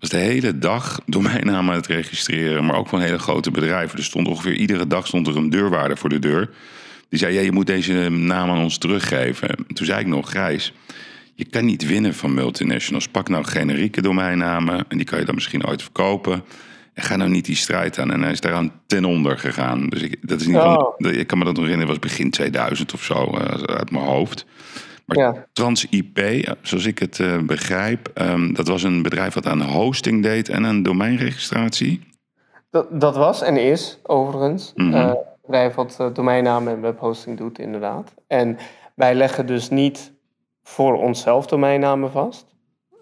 was 0.00 0.10
de 0.10 0.16
hele 0.16 0.58
dag 0.58 1.00
domeinnamen 1.06 1.70
aan 1.70 1.80
het 1.80 1.86
registreren. 1.86 2.64
Maar 2.64 2.76
ook 2.76 2.88
van 2.88 3.00
hele 3.00 3.18
grote 3.18 3.50
bedrijven. 3.50 3.98
Er 3.98 4.04
stond 4.04 4.28
ongeveer 4.28 4.54
iedere 4.54 4.86
dag 4.86 5.06
stond 5.06 5.26
er 5.26 5.36
een 5.36 5.50
deurwaarder 5.50 5.98
voor 5.98 6.08
de 6.08 6.18
deur. 6.18 6.50
Die 7.08 7.18
zei, 7.18 7.34
ja, 7.34 7.40
je 7.40 7.52
moet 7.52 7.66
deze 7.66 8.08
naam 8.08 8.50
aan 8.50 8.58
ons 8.58 8.78
teruggeven. 8.78 9.66
Toen 9.72 9.86
zei 9.86 10.00
ik 10.00 10.06
nog, 10.06 10.28
Grijs, 10.28 10.72
je 11.34 11.44
kan 11.44 11.64
niet 11.64 11.86
winnen 11.86 12.14
van 12.14 12.34
multinationals. 12.34 13.08
Pak 13.08 13.28
nou 13.28 13.44
generieke 13.44 14.00
domeinnamen 14.02 14.84
en 14.88 14.96
die 14.96 15.06
kan 15.06 15.18
je 15.18 15.24
dan 15.24 15.34
misschien 15.34 15.66
ooit 15.66 15.82
verkopen. 15.82 16.44
En 16.94 17.02
ga 17.02 17.16
nou 17.16 17.30
niet 17.30 17.44
die 17.44 17.56
strijd 17.56 17.98
aan. 17.98 18.12
En 18.12 18.22
hij 18.22 18.32
is 18.32 18.40
daaraan 18.40 18.72
ten 18.86 19.04
onder 19.04 19.38
gegaan. 19.38 19.86
Dus 19.86 20.02
ik, 20.02 20.16
dat 20.20 20.40
is 20.40 20.46
niet 20.46 20.56
Oh. 20.56 20.94
van, 20.98 21.12
ik 21.12 21.26
kan 21.26 21.38
me 21.38 21.44
dat 21.44 21.54
nog 21.54 21.62
herinneren, 21.62 21.92
was 21.94 22.10
begin 22.10 22.30
2000 22.30 22.94
of 22.94 23.02
zo 23.02 23.30
uh, 23.34 23.40
uit 23.62 23.90
mijn 23.90 24.04
hoofd. 24.04 24.46
Maar 25.08 25.16
Ja. 25.16 25.46
TransIP, 25.52 26.18
zoals 26.62 26.84
ik 26.84 26.98
het 26.98 27.20
eh, 27.20 27.38
begrijp, 27.38 28.10
ehm, 28.14 28.52
dat 28.52 28.68
was 28.68 28.82
een 28.82 29.02
bedrijf 29.02 29.34
wat 29.34 29.46
aan 29.46 29.62
hosting 29.62 30.22
deed 30.22 30.48
en 30.48 30.66
aan 30.66 30.82
domeinregistratie. 30.82 32.06
Dat, 32.70 33.00
dat 33.00 33.16
was 33.16 33.42
en 33.42 33.56
is 33.56 33.98
overigens 34.02 34.72
eh, 34.76 34.84
een 34.84 35.16
bedrijf 35.42 35.74
wat 35.74 35.96
eh, 36.00 36.06
domeinnamen 36.12 36.72
en 36.72 36.80
webhosting 36.80 37.36
doet, 37.36 37.58
inderdaad. 37.58 38.14
En 38.26 38.58
wij 38.94 39.14
leggen 39.14 39.46
dus 39.46 39.70
niet 39.70 40.12
voor 40.62 40.94
onszelf 41.02 41.46
domeinnamen 41.46 42.10
vast, 42.10 42.46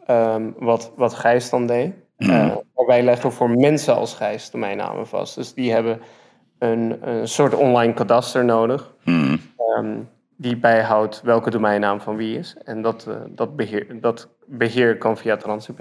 ehm, 0.07 0.51
wat, 0.59 0.93
wat 0.97 1.15
Gijs 1.15 1.51
dan 1.51 1.67
deed. 1.67 1.95
Mhm. 2.17 2.31
Eh, 2.31 2.57
maar 2.75 2.87
wij 2.87 3.03
leggen 3.03 3.33
voor 3.33 3.51
mensen 3.51 3.95
als 3.95 4.15
Gijs 4.15 4.51
domeinnamen 4.51 5.07
vast. 5.07 5.35
Dus 5.35 5.55
die 5.55 5.73
hebben 5.73 6.01
een, 6.59 7.09
een 7.09 7.29
soort 7.29 7.55
online 7.55 7.93
kadaster 7.93 8.45
nodig. 8.45 8.95
Hmm. 9.03 9.41
ehm, 9.57 9.99
die 10.37 10.57
bijhoudt 10.57 11.21
welke 11.25 11.51
domeinnaam 11.51 12.01
van 12.01 12.17
wie 12.17 12.39
is. 12.39 12.57
En 12.65 12.83
dat, 12.83 13.07
eh, 13.09 13.15
dat, 13.29 13.57
beheer, 13.57 13.87
dat 14.01 14.29
beheer 14.47 14.99
kan 14.99 15.17
via 15.17 15.37
TransIP. 15.37 15.81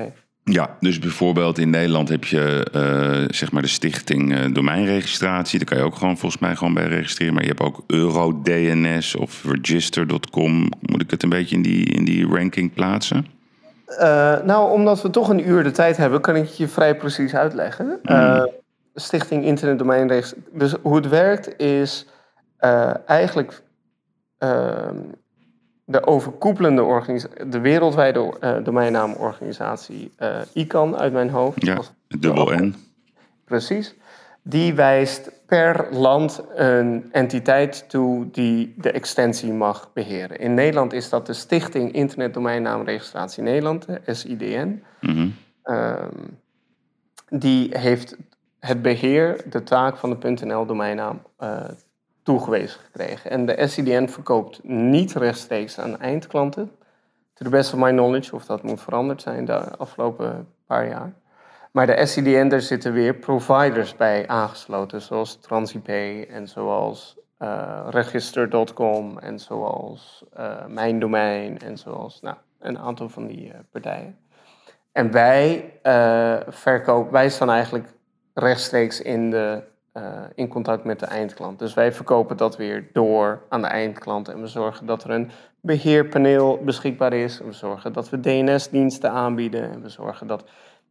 Ja, 0.52 0.78
dus 0.80 1.00
bijvoorbeeld 1.00 1.58
in 1.58 1.70
Nederland 1.70 2.10
heb 2.10 2.24
je 2.24 2.68
eh, 2.72 3.36
zeg 3.36 3.52
maar 3.52 3.62
de 3.62 3.68
stichting 3.68 4.36
eh, 4.36 4.54
domeinregistratie. 4.54 5.60
Daar 5.60 5.68
kan 5.68 5.78
je 5.78 5.84
ook 5.84 5.96
gewoon 5.96 6.18
volgens 6.18 6.42
mij 6.42 6.56
gewoon 6.56 6.74
bij 6.74 6.88
registreren. 6.88 7.34
Maar 7.34 7.44
je 7.44 7.50
hebt 7.50 7.62
ook 7.62 7.84
EuroDNS 7.88 9.16
of 9.16 9.44
Register.com. 9.44 10.70
Moet 10.80 11.02
ik 11.02 11.12
het 11.12 11.24
een 11.24 11.30
beetje 11.30 11.56
in 11.56 11.62
die, 11.62 11.86
in 11.86 12.06
die 12.06 12.28
ranking 12.28 12.74
plaatsen? 12.74 13.26
Nou, 14.46 14.72
omdat 14.72 15.02
we 15.02 15.10
toch 15.10 15.30
een 15.30 15.48
uur 15.50 15.64
de 15.64 15.72
tijd 15.72 15.98
hebben, 15.98 16.22
kan 16.22 16.36
ik 16.36 16.44
het 16.44 16.58
je 16.58 16.68
vrij 16.68 16.96
precies 16.96 17.36
uitleggen. 17.36 18.00
Eh, 18.04 18.44
Stichting 18.94 19.44
Internet 19.46 19.80
Domeinregistratie. 19.80 20.50
Dus 20.54 20.76
hoe 20.82 20.96
het 20.96 21.08
werkt 21.08 21.60
is 21.62 22.08
eigenlijk 23.06 23.62
ehm, 24.38 24.98
de 25.86 26.06
overkoepelende 26.08 26.84
organisatie, 26.84 27.50
de 27.50 27.60
wereldwijde 27.60 28.34
eh, 28.40 28.64
domeinnaamorganisatie 28.64 30.12
eh, 30.16 30.42
ICANN 30.54 30.96
uit 30.96 31.14
mijn 31.14 31.30
hoofd. 31.30 31.66
Ja, 31.66 31.82
dubbel 32.08 32.56
N. 32.56 32.76
Precies. 33.46 33.96
Die 34.42 34.74
wijst 34.74 35.32
per 35.46 35.88
land 35.92 36.44
een 36.56 37.10
entiteit 37.12 37.90
toe 37.90 38.32
die 38.32 38.74
de 38.78 38.92
extensie 38.92 39.54
mag 39.54 39.94
beheren. 39.94 40.40
In 40.40 40.54
Nederland 40.54 40.94
is 40.94 41.10
dat 41.10 41.26
de 41.26 41.34
Stichting 41.34 41.94
Internet 41.94 42.34
Domeinnaamregistratie 42.34 43.44
Nederland, 43.44 43.86
de 43.86 44.02
SIDN. 44.14 44.84
Mhm. 45.02 45.28
Ehm, 45.64 46.10
die 47.30 47.78
heeft 47.78 48.18
het 48.60 48.82
beheer, 48.82 49.44
de 49.50 49.64
taak 49.64 49.98
van 49.98 50.18
de 50.20 50.46
.nl 50.46 50.66
domeinnaam 50.66 51.22
eh, 51.38 51.64
toegewezen 52.26 52.80
gekregen. 52.80 53.32
En 53.32 53.46
de 53.46 53.68
SIDN 53.68 54.08
verkoopt 54.08 54.64
niet 54.64 55.14
rechtstreeks 55.14 55.80
aan 55.80 56.00
eindklanten. 56.00 56.72
To 57.34 57.44
the 57.46 57.50
best 57.50 57.74
of 57.74 57.80
my 57.80 57.90
knowledge, 57.90 58.36
of 58.36 58.46
dat 58.46 58.64
moet 58.64 58.82
veranderd 58.82 59.22
zijn 59.22 59.46
de 59.46 59.78
afgelopen 59.78 60.48
paar 60.66 60.88
jaar. 60.88 61.14
Maar 61.72 61.86
de 61.86 62.06
SCDN, 62.06 62.48
daar 62.48 62.62
zitten 62.62 62.94
weer 62.94 63.14
providers 63.16 63.96
bij 63.96 64.28
aangesloten, 64.28 65.02
zoals 65.02 65.40
TransIP 65.40 65.88
en 66.30 66.48
zoals 66.48 67.18
eh, 67.38 67.88
Register.com 67.90 69.20
en 69.20 69.40
zoals 69.40 70.24
eh, 70.34 70.66
Mijn 70.68 71.00
Domein 71.00 71.60
en 71.60 71.78
zoals 71.78 72.22
nou, 72.22 72.36
een 72.60 72.80
aantal 72.80 73.10
van 73.10 73.28
die 73.28 73.52
eh, 73.52 73.60
partijen. 73.72 74.18
En 74.92 75.12
wij, 75.12 75.74
verkopen, 76.48 77.12
wij 77.12 77.30
staan 77.30 77.50
eigenlijk 77.50 77.88
rechtstreeks 78.34 79.02
in, 79.02 79.30
de, 79.30 79.64
eh, 79.96 80.22
in 80.34 80.48
contact 80.48 80.84
met 80.84 81.00
de 81.00 81.06
eindklant. 81.06 81.60
Dus 81.60 81.74
wij 81.74 81.94
verkopen 81.94 82.38
dat 82.38 82.58
weer 82.58 82.88
door 82.94 83.42
aan 83.50 83.62
de 83.62 83.68
eindklant 83.68 84.28
en 84.28 84.42
we 84.42 84.48
zorgen 84.48 84.86
dat 84.86 85.04
er 85.04 85.10
een 85.10 85.30
beheerpaneel 85.62 86.62
beschikbaar 86.66 87.14
is. 87.14 87.40
We 87.40 87.52
zorgen 87.52 87.94
dat 87.94 88.10
we 88.10 88.20
DNS-diensten 88.20 89.12
aanbieden 89.12 89.72
en 89.72 89.82
we 89.82 89.90
zorgen 89.90 90.28
dat 90.28 90.44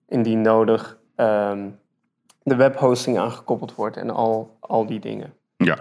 indien 0.09 0.40
nodig 0.40 0.99
ehm, 1.17 1.69
de 2.43 2.57
webhosting 2.57 3.19
aangekoppeld 3.19 3.75
wordt 3.75 3.97
en 3.97 4.11
al, 4.11 4.57
al 4.61 4.87
die 4.87 5.01
dingen. 5.01 5.35
Ja. 5.57 5.77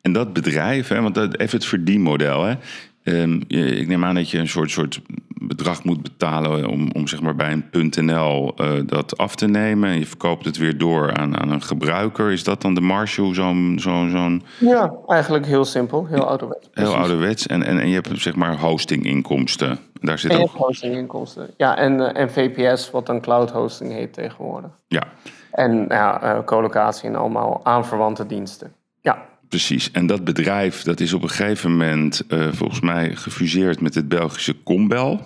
En 0.00 0.12
dat 0.12 0.32
bedrijf, 0.32 0.88
hè, 0.88 1.00
want 1.00 1.14
dat, 1.14 1.38
even 1.38 1.58
het 1.58 1.66
verdienmodel. 1.66 2.44
Hè. 2.44 2.54
Ehm, 3.04 3.40
je- 3.48 3.76
ik 3.76 3.86
neem 3.88 4.04
aan 4.04 4.14
dat 4.14 4.30
je 4.30 4.38
een 4.38 4.48
soort, 4.48 4.70
soort 4.70 5.00
bedrag 5.44 5.84
moet 5.84 6.02
betalen 6.02 6.66
om, 6.68 6.90
om 6.92 7.06
zeg 7.08 7.20
maar 7.22 7.34
bij 7.36 7.62
een 7.70 7.92
.nl 8.04 8.52
eh, 8.56 8.70
dat 8.86 9.18
af 9.18 9.34
te 9.34 9.46
nemen. 9.46 9.90
En 9.90 9.98
je 9.98 10.06
verkoopt 10.06 10.44
het 10.44 10.56
weer 10.56 10.78
door 10.78 11.12
aan, 11.14 11.38
aan 11.40 11.50
een 11.50 11.62
gebruiker. 11.62 12.30
Is 12.30 12.44
dat 12.44 12.62
dan 12.62 12.74
de 12.74 12.80
marge? 12.80 13.34
Zo'n 13.34 13.76
zo'n 13.80 14.10
zo'n 14.10 14.42
Ja, 14.58 14.92
eigenlijk 15.06 15.46
heel 15.46 15.64
simpel, 15.64 16.06
heel 16.06 16.26
ouderwets. 16.28 16.68
heel 16.72 16.94
ouderwets. 16.96 17.46
En, 17.46 17.62
en, 17.62 17.78
en 17.80 17.88
je 17.88 17.94
hebt 17.94 18.08
zeg 18.20 18.34
maar 18.36 18.56
hostinginkomsten. 18.58 19.78
Daar 20.00 20.18
zit 20.18 20.30
En 20.30 20.40
ook... 20.40 20.50
hostinginkomsten. 20.50 21.50
Ja, 21.56 21.76
en, 21.76 22.00
eh, 22.14 22.22
en 22.22 22.30
VPS, 22.30 22.90
wat 22.90 23.06
dan 23.06 23.20
cloud 23.20 23.50
hosting 23.50 23.92
heet 23.92 24.12
tegenwoordig. 24.12 24.70
Ja, 24.88 25.02
En 25.50 25.84
ja, 25.88 26.22
eh, 26.22 26.44
collocatie 26.44 27.08
en 27.08 27.16
allemaal 27.16 27.60
aanverwante 27.62 28.26
diensten. 28.26 28.72
Ja, 29.00 29.22
precies. 29.52 29.90
En 29.90 30.06
dat 30.06 30.24
bedrijf 30.24 30.82
dat 30.82 31.00
is 31.00 31.12
op 31.12 31.22
een 31.22 31.28
gegeven 31.28 31.70
moment 31.70 32.22
eh, 32.28 32.48
volgens 32.52 32.80
mij 32.80 33.16
gefuseerd 33.16 33.80
met 33.80 33.94
het 33.94 34.08
Belgische 34.08 34.62
Combel. 34.62 35.20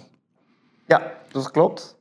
ja 0.86 1.12
dat 1.32 1.50
klopt. 1.50 1.96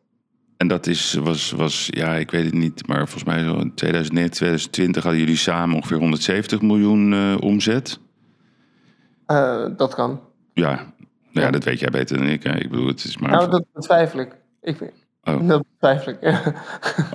En 0.58 0.68
dat 0.68 0.88
is, 0.88 1.14
was, 1.14 1.52
was, 1.52 1.88
ja, 1.90 2.16
ik 2.16 2.32
weet 2.32 2.46
het 2.46 2.54
niet, 2.54 2.88
maar 2.88 2.98
volgens 2.98 3.24
mij 3.24 3.44
zo 3.44 3.56
in 3.56 3.74
2009, 3.74 4.32
2020 4.32 5.04
hadden 5.04 5.22
jullie 5.22 5.38
samen 5.38 5.76
ongeveer 5.76 5.98
170 5.98 6.62
miljoen 6.62 7.14
eh, 7.14 7.36
omzet. 7.40 8.00
Eh, 9.26 9.66
dat 9.78 9.96
kan. 9.96 10.20
Ja, 10.54 10.74
nou 10.74 10.86
ja, 11.32 11.42
Ja. 11.42 11.50
dat 11.52 11.64
weet 11.64 11.80
jij 11.80 11.90
beter 11.90 12.18
dan 12.18 12.28
ik. 12.28 12.44
Hè. 12.44 12.56
Ik 12.56 12.70
bedoel, 12.70 12.88
het 12.88 13.04
is 13.04 13.18
maar. 13.18 13.32
Nou, 13.32 13.50
dat 13.50 13.66
betwijfel 13.74 14.20
ik. 14.20 14.36
ik 14.62 14.94
Oh. 15.24 15.48
Dat 15.48 15.64
betwijfel 15.72 16.12
ik. 16.12 16.54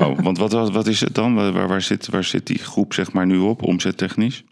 oh, 0.02 0.18
want 0.18 0.38
wat, 0.38 0.52
wat, 0.52 0.70
wat 0.70 0.86
is 0.86 1.00
het 1.00 1.14
dan? 1.14 1.34
Waar, 1.34 1.52
waar, 1.52 1.68
waar 1.68 1.82
zit, 1.82 2.08
waar 2.08 2.24
zit 2.24 2.46
die 2.46 2.58
groep 2.58 2.92
zeg 2.92 3.12
maar 3.12 3.26
nu 3.26 3.38
op, 3.38 3.62
omzettechnisch? 3.62 4.44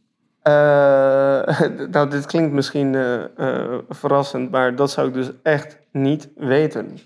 Eh, 0.48 1.60
nou, 1.94 2.10
dit 2.10 2.26
klinkt 2.26 2.52
misschien 2.52 2.94
eh, 2.94 3.24
eh, 3.36 3.78
verrassend, 3.88 4.50
maar 4.50 4.76
dat 4.76 4.90
zou 4.90 5.08
ik 5.08 5.14
dus 5.14 5.30
echt 5.42 5.78
niet 5.92 6.28
weten. 6.36 6.98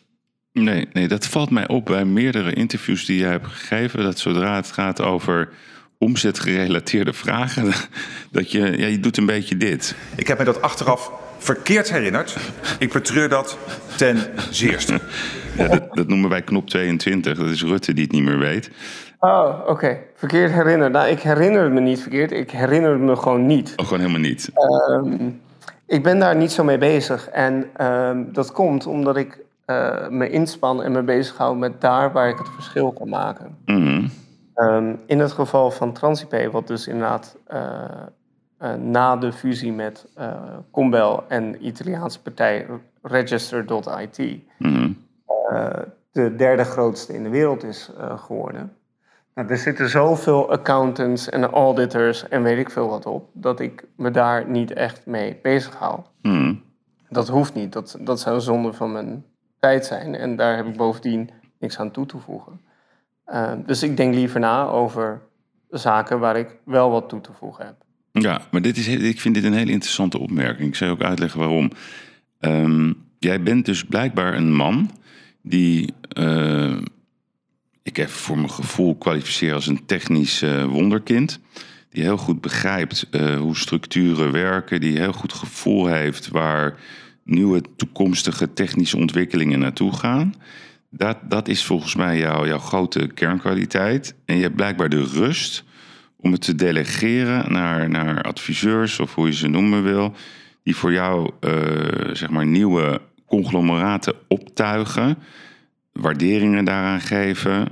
Nee, 0.52 0.88
nee, 0.92 1.08
dat 1.08 1.26
valt 1.26 1.50
mij 1.50 1.68
op 1.68 1.84
bij 1.84 2.04
meerdere 2.04 2.52
interviews 2.52 3.04
die 3.04 3.18
jij 3.18 3.30
hebt 3.30 3.46
gegeven. 3.46 4.02
Dat 4.02 4.18
zodra 4.18 4.56
het 4.56 4.72
gaat 4.72 5.00
over 5.00 5.48
omzetgerelateerde 5.98 7.12
vragen, 7.12 7.72
dat 8.30 8.50
je, 8.50 8.78
ja, 8.78 8.86
je 8.86 9.00
doet 9.00 9.16
een 9.16 9.26
beetje 9.26 9.56
dit. 9.56 9.94
Ik 10.16 10.26
heb 10.26 10.38
me 10.38 10.44
dat 10.44 10.62
achteraf 10.62 11.12
verkeerd 11.38 11.90
herinnerd. 11.90 12.36
Ik 12.78 12.92
betreur 12.92 13.28
dat 13.28 13.58
ten 13.96 14.18
zeerste. 14.50 15.00
Ja, 15.56 15.68
dat, 15.68 15.94
dat 15.94 16.08
noemen 16.08 16.30
wij 16.30 16.42
knop 16.42 16.68
22. 16.68 17.38
Dat 17.38 17.48
is 17.48 17.62
Rutte 17.62 17.92
die 17.92 18.04
het 18.04 18.12
niet 18.12 18.22
meer 18.22 18.38
weet. 18.38 18.70
Oh, 19.24 19.58
oké. 19.66 19.98
Verkeerd 20.14 20.52
herinneren. 20.52 20.92
Nou, 20.92 21.08
ik 21.08 21.20
herinner 21.20 21.62
het 21.62 21.72
me 21.72 21.80
niet 21.80 22.00
verkeerd. 22.00 22.30
Ik 22.30 22.50
herinner 22.50 22.92
het 22.92 23.00
me 23.00 23.16
gewoon 23.16 23.46
niet. 23.46 23.72
Oh, 23.76 23.86
gewoon 23.86 24.00
helemaal 24.00 24.28
niet. 24.28 24.50
Ehm, 24.54 25.30
ik 25.86 26.02
ben 26.02 26.18
daar 26.18 26.36
niet 26.36 26.52
zo 26.52 26.64
mee 26.64 26.78
bezig. 26.78 27.28
En 27.28 27.70
ehm, 27.76 28.24
dat 28.32 28.52
komt 28.52 28.86
omdat 28.86 29.16
ik 29.16 29.38
eh, 29.64 30.08
me 30.08 30.30
inspan 30.30 30.82
en 30.82 30.92
me 30.92 31.02
bezighoud 31.02 31.56
met 31.56 31.80
daar 31.80 32.12
waar 32.12 32.28
ik 32.28 32.38
het 32.38 32.48
verschil 32.48 32.92
kan 32.92 33.08
maken. 33.08 33.56
Mhm. 33.64 34.06
Ehm, 34.54 34.94
in 35.06 35.18
het 35.18 35.32
geval 35.32 35.70
van 35.70 35.92
TransIP, 35.92 36.48
wat 36.52 36.66
dus 36.66 36.86
inderdaad 36.86 37.36
eh, 37.46 37.84
eh, 38.58 38.74
na 38.74 39.16
de 39.16 39.32
fusie 39.32 39.72
met 39.72 40.06
Combel 40.70 41.24
en 41.28 41.52
de 41.52 41.58
Italiaanse 41.58 42.22
partij 42.22 42.66
Register.it 43.02 44.18
eh, 44.58 45.70
de 46.12 46.36
derde 46.36 46.64
grootste 46.64 47.14
in 47.14 47.22
de 47.22 47.28
wereld 47.28 47.64
is 47.64 47.90
geworden. 48.16 48.72
Nou, 49.34 49.48
er 49.48 49.56
zitten 49.56 49.88
zoveel 49.88 50.50
accountants 50.50 51.28
en 51.28 51.44
auditors 51.44 52.28
en 52.28 52.42
weet 52.42 52.58
ik 52.58 52.70
veel 52.70 52.88
wat 52.88 53.06
op, 53.06 53.30
dat 53.32 53.60
ik 53.60 53.84
me 53.96 54.10
daar 54.10 54.48
niet 54.50 54.72
echt 54.72 55.06
mee 55.06 55.38
bezig 55.42 55.74
hou. 55.74 56.00
Mhm. 56.22 56.54
Dat 57.08 57.28
hoeft 57.28 57.54
niet, 57.54 57.72
dat, 57.72 57.98
dat 58.00 58.20
zou 58.20 58.40
zonde 58.40 58.72
van 58.72 58.92
mijn 58.92 59.24
tijd 59.58 59.86
zijn 59.86 60.14
en 60.14 60.36
daar 60.36 60.56
heb 60.56 60.66
ik 60.66 60.76
bovendien 60.76 61.30
niks 61.58 61.78
aan 61.78 61.90
toe 61.90 62.06
te 62.06 62.18
voegen. 62.18 62.60
Eh, 63.24 63.52
dus 63.66 63.82
ik 63.82 63.96
denk 63.96 64.14
liever 64.14 64.40
na 64.40 64.66
over 64.66 65.20
zaken 65.70 66.18
waar 66.18 66.36
ik 66.36 66.56
wel 66.64 66.90
wat 66.90 67.08
toe 67.08 67.20
te 67.20 67.32
voegen 67.32 67.66
heb. 67.66 67.74
Ja, 68.12 68.40
maar 68.50 68.62
dit 68.62 68.76
is, 68.76 68.88
ik 68.88 69.20
vind 69.20 69.34
dit 69.34 69.44
een 69.44 69.52
hele 69.52 69.70
interessante 69.70 70.18
opmerking. 70.18 70.68
Ik 70.68 70.74
zal 70.74 70.86
je 70.86 70.92
ook 70.92 71.02
uitleggen 71.02 71.38
waarom. 71.40 71.70
Ehm, 72.40 72.92
jij 73.18 73.42
bent 73.42 73.64
dus 73.64 73.84
blijkbaar 73.84 74.34
een 74.34 74.54
man 74.54 74.90
die, 75.42 75.94
eh, 76.08 76.76
ik 77.82 77.98
even 77.98 78.10
voor 78.10 78.36
mijn 78.36 78.50
gevoel 78.50 78.96
kwalificeer 78.96 79.54
als 79.54 79.66
een 79.66 79.86
technisch 79.86 80.42
eh, 80.42 80.64
wonderkind. 80.64 81.40
Die 81.90 82.02
heel 82.02 82.16
goed 82.16 82.40
begrijpt 82.40 83.06
eh, 83.10 83.38
hoe 83.38 83.56
structuren 83.56 84.32
werken. 84.32 84.80
Die 84.80 84.98
heel 84.98 85.12
goed 85.12 85.32
gevoel 85.32 85.86
heeft 85.86 86.28
waar 86.28 86.78
nieuwe 87.24 87.62
toekomstige 87.76 88.52
technische 88.52 88.96
ontwikkelingen 88.96 89.58
naartoe 89.58 89.92
gaan. 89.92 90.34
Dat, 90.90 91.18
dat 91.28 91.48
is 91.48 91.64
volgens 91.64 91.94
mij 91.94 92.18
jouw, 92.18 92.46
jouw 92.46 92.58
grote 92.58 93.06
kernkwaliteit. 93.06 94.14
En 94.24 94.36
je 94.36 94.42
hebt 94.42 94.56
blijkbaar 94.56 94.88
de 94.88 95.04
rust 95.04 95.64
om 96.16 96.32
het 96.32 96.40
te 96.40 96.54
delegeren 96.54 97.52
naar, 97.52 97.90
naar 97.90 98.22
adviseurs 98.22 99.00
of 99.00 99.14
hoe 99.14 99.26
je 99.26 99.34
ze 99.34 99.48
noemen 99.48 99.82
wil, 99.82 100.14
die 100.62 100.76
voor 100.76 100.92
jou 100.92 101.30
eh, 101.40 101.50
zeg 102.12 102.30
maar 102.30 102.46
nieuwe 102.46 103.00
conglomeraten 103.26 104.14
optuigen, 104.28 105.18
waarderingen 105.92 106.64
daaraan 106.64 107.00
geven, 107.00 107.68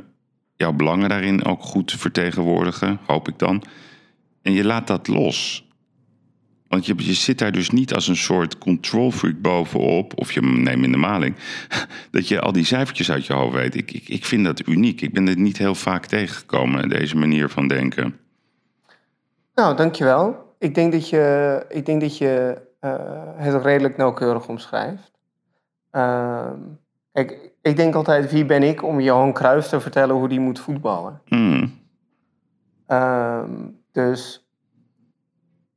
jouw 0.56 0.72
belangen 0.72 1.08
daarin 1.08 1.44
ook 1.44 1.62
goed 1.62 1.92
vertegenwoordigen, 1.92 2.98
hoop 3.06 3.28
ik 3.28 3.38
dan. 3.38 3.62
En 4.42 4.52
je 4.52 4.64
laat 4.64 4.86
dat 4.86 5.08
los. 5.08 5.68
Want 6.68 6.86
je, 6.86 6.94
zit 7.12 7.38
daar 7.38 7.52
dus 7.52 7.70
niet 7.70 7.94
als 7.94 8.08
een 8.08 8.16
soort 8.16 8.58
control 8.58 9.10
freak 9.10 9.40
bovenop, 9.40 10.18
of 10.18 10.32
je 10.32 10.42
neemt 10.42 10.84
in 10.84 10.92
de 10.92 10.98
maling, 10.98 11.36
dat 12.10 12.28
je 12.28 12.40
al 12.40 12.52
die 12.52 12.64
cijfertjes 12.64 13.10
uit 13.10 13.26
je 13.26 13.32
hoofd 13.32 13.54
weet. 13.54 13.74
Ik, 13.74 13.92
ik, 13.92 14.08
ik 14.08 14.24
vind 14.24 14.44
dat 14.44 14.66
uniek. 14.66 15.00
Ik 15.00 15.12
ben 15.12 15.26
het 15.26 15.38
niet 15.38 15.58
heel 15.58 15.74
vaak 15.74 16.06
tegengekomen, 16.06 16.88
deze 16.88 17.16
manier 17.16 17.48
van 17.48 17.68
denken. 17.68 18.18
Nou, 19.54 19.76
dankjewel. 19.76 20.54
Ik 20.58 20.74
denk 20.74 20.92
dat 20.92 21.08
je, 21.08 21.64
ik 21.68 21.86
denk 21.86 22.00
dat 22.00 22.18
je 22.18 22.62
uh, 22.80 22.92
het 23.36 23.62
redelijk 23.62 23.96
nauwkeurig 23.96 24.48
omschrijft. 24.48 25.10
Uh, 25.92 26.50
kijk, 27.12 27.49
ik 27.62 27.76
denk 27.76 27.94
altijd, 27.94 28.30
wie 28.30 28.44
ben 28.44 28.62
ik 28.62 28.82
om 28.82 29.00
Johan 29.00 29.32
Cruijff 29.32 29.68
te 29.68 29.80
vertellen 29.80 30.14
hoe 30.14 30.28
die 30.28 30.40
moet 30.40 30.60
voetballen? 30.60 31.20
Hmm. 31.24 31.78
Uh, 32.88 33.42
dus 33.92 34.50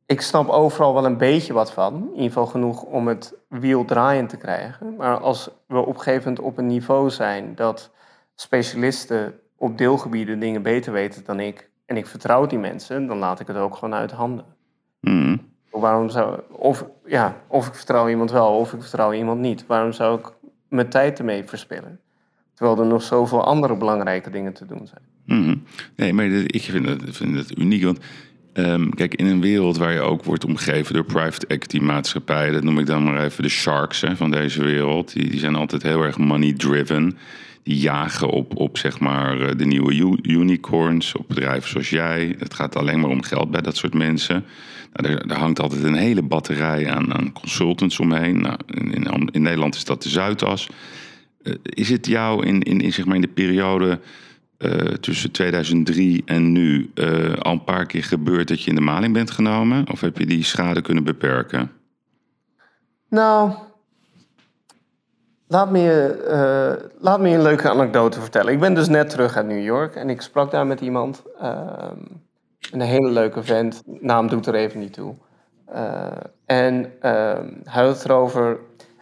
ik 0.06 0.22
snap 0.22 0.50
overal 0.50 0.93
wel 0.93 1.06
een 1.06 1.17
beetje 1.17 1.54
wat 1.54 1.72
van. 1.72 1.93
In 1.93 2.10
ieder 2.10 2.28
geval 2.28 2.46
genoeg 2.46 2.84
om 2.84 3.08
het 3.08 3.34
wiel 3.48 3.86
draaiend 3.86 4.30
te 4.30 4.38
krijgen. 4.38 4.96
Maar 4.96 5.17
als 5.17 5.50
we 5.67 5.78
op 5.78 5.96
een 5.96 6.02
gegeven 6.02 6.24
moment 6.24 6.46
op 6.46 6.58
een 6.58 6.67
niveau 6.67 7.10
zijn 7.10 7.56
dat 7.56 7.91
specialisten 8.36 9.39
op 9.58 9.78
deelgebieden 9.78 10.39
dingen 10.39 10.62
beter 10.62 10.93
weten 10.93 11.24
dan 11.26 11.39
ik. 11.39 11.69
En 11.86 11.98
ik 11.98 12.08
vertrouw 12.08 12.46
die 12.46 12.60
mensen, 12.60 13.08
dan 13.08 13.17
laat 13.17 13.39
ik 13.39 13.48
het 13.48 13.58
ook 13.58 13.76
gewoon 13.76 13.93
uit 13.93 14.12
handen. 14.12 14.46
Hmm. 15.00 15.52
Waarom 15.69 16.10
zou, 16.10 16.39
of, 16.50 16.86
ja, 17.06 17.36
of 17.48 17.67
ik 17.67 17.76
vertrouw 17.76 18.10
iemand 18.10 18.32
wel, 18.32 18.58
of 18.58 18.74
ik 18.74 18.82
vertrouw 18.82 19.13
iemand 19.13 19.39
niet. 19.39 19.65
Waarom 19.65 19.91
zou 19.91 20.19
ik 20.19 20.34
mijn 20.73 20.89
tijd 20.89 21.19
ermee 21.19 21.43
verspillen? 21.43 21.99
Terwijl 22.53 22.79
er 22.79 22.86
nog 22.86 23.03
zoveel 23.03 23.43
andere 23.43 23.77
belangrijke 23.77 24.29
dingen 24.29 24.53
te 24.53 24.65
doen 24.65 24.88
zijn. 24.88 25.01
Hmm. 25.25 25.63
Nee, 25.95 26.13
maar 26.13 26.25
ik 26.25 26.62
vind 26.62 26.86
het, 26.86 27.17
vind 27.17 27.57
uniek. 27.57 27.83
Want 27.83 27.99
um, 28.53 28.93
kijk, 28.93 29.15
in 29.15 29.25
een 29.25 29.41
wereld 29.41 29.77
waar 29.77 29.93
je 29.93 29.99
ook 29.99 30.23
wordt 30.23 30.45
omgeven 30.45 30.93
door 30.93 31.03
private 31.03 31.47
equity 31.47 31.79
maatschappijen, 31.79 32.53
dat 32.53 32.63
noem 32.63 32.79
ik 32.79 32.86
dan 32.86 33.03
maar 33.03 33.23
even 33.23 33.43
de 33.43 33.49
sharks 33.49 34.01
hè, 34.01 34.15
van 34.15 34.31
deze 34.31 34.63
wereld. 34.63 35.13
Die, 35.13 35.29
die 35.29 35.39
zijn 35.39 35.55
altijd 35.55 35.83
heel 35.83 36.01
erg 36.01 36.17
money 36.17 36.53
driven 36.53 37.17
die 37.63 37.77
jagen 37.77 38.29
op, 38.29 38.55
op 38.55 38.77
zeg 38.77 38.99
maar, 38.99 39.41
eh, 39.41 39.57
de 39.57 39.65
nieuwe 39.65 40.17
unicorns, 40.21 41.15
op 41.15 41.27
bedrijven 41.27 41.69
zoals 41.69 41.89
jij. 41.89 42.36
Het 42.39 42.53
gaat 42.53 42.75
alleen 42.75 42.99
maar 42.99 43.09
om 43.09 43.23
geld 43.23 43.51
bij 43.51 43.62
dat 43.62 43.75
soort 43.75 43.93
mensen. 43.93 44.45
Nou, 44.93 45.13
er, 45.27 45.38
hangt 45.38 45.60
altijd 45.60 45.84
een 45.84 45.95
hele 45.95 46.21
batterij 46.21 46.91
aan, 46.91 47.13
aan 47.13 47.34
consultants 47.34 47.99
omheen. 47.99 48.41
Nou, 48.41 48.58
in, 48.67 49.29
in, 49.32 49.41
Nederland 49.41 49.75
is 49.75 49.86
dat 49.86 50.03
de 50.03 50.10
Zuidas. 50.10 50.69
Uh, 51.43 51.53
is 51.63 51.89
het 51.89 52.06
jou 52.06 52.45
in, 52.45 52.62
in, 52.62 52.82
in, 52.82 52.93
zeg 52.93 53.06
in 53.06 53.21
de 53.21 53.27
periode 53.27 53.99
uh, 54.58 54.71
tussen 54.79 55.32
2003 55.32 56.21
en 56.25 56.51
nu 56.51 56.91
uh, 56.95 57.34
al 57.34 57.51
een 57.51 57.63
paar 57.63 57.86
keer 57.86 58.03
gebeurd 58.03 58.47
dat 58.47 58.63
je 58.63 58.69
in 58.69 58.75
de 58.75 58.82
maling 58.82 59.13
bent 59.13 59.32
genomen? 59.32 59.89
Of 59.91 60.01
heb 60.01 60.17
je 60.17 60.25
die 60.25 60.43
schade 60.43 60.82
kunnen 60.82 61.03
beperken? 61.03 61.71
Nou, 63.10 63.51
Laat 65.47 65.71
me, 65.71 66.89
laat 66.99 67.19
me 67.19 67.29
een 67.29 67.41
leuke 67.41 67.69
anekdote 67.69 68.21
vertellen. 68.21 68.53
Ik 68.53 68.60
ben 68.60 68.73
dus 68.73 68.88
net 68.88 69.10
terug 69.10 69.36
uit 69.36 69.47
New 69.47 69.63
York 69.63 69.95
en 69.95 70.10
ik 70.10 70.21
sprak 70.21 70.51
daar 70.51 70.67
met 70.67 70.82
iemand. 70.82 71.23
Uh, 71.41 71.91
een 72.73 72.81
hele 72.81 73.09
leuke 73.09 73.43
vent, 73.43 73.83
naam 73.86 74.27
doet 74.27 74.45
er 74.45 74.55
even 74.55 74.79
niet 74.79 74.93
toe. 74.93 75.15
Uh, 75.75 76.07
en 76.45 76.93
ehm, 76.99 77.47
hij 77.63 77.86
had 77.86 78.05
erover. 78.05 78.59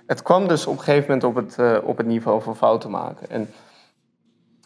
Het 0.07 0.21
kwam 0.21 0.47
dus 0.47 0.67
op 0.67 0.77
een 0.77 0.83
gegeven 0.83 1.05
moment 1.11 1.23
op 1.23 1.35
het, 1.35 1.57
eh, 1.57 1.77
op 1.83 1.97
het 1.97 2.05
niveau 2.05 2.41
van 2.41 2.55
fouten 2.55 2.89
maken. 2.89 3.29
En 3.29 3.49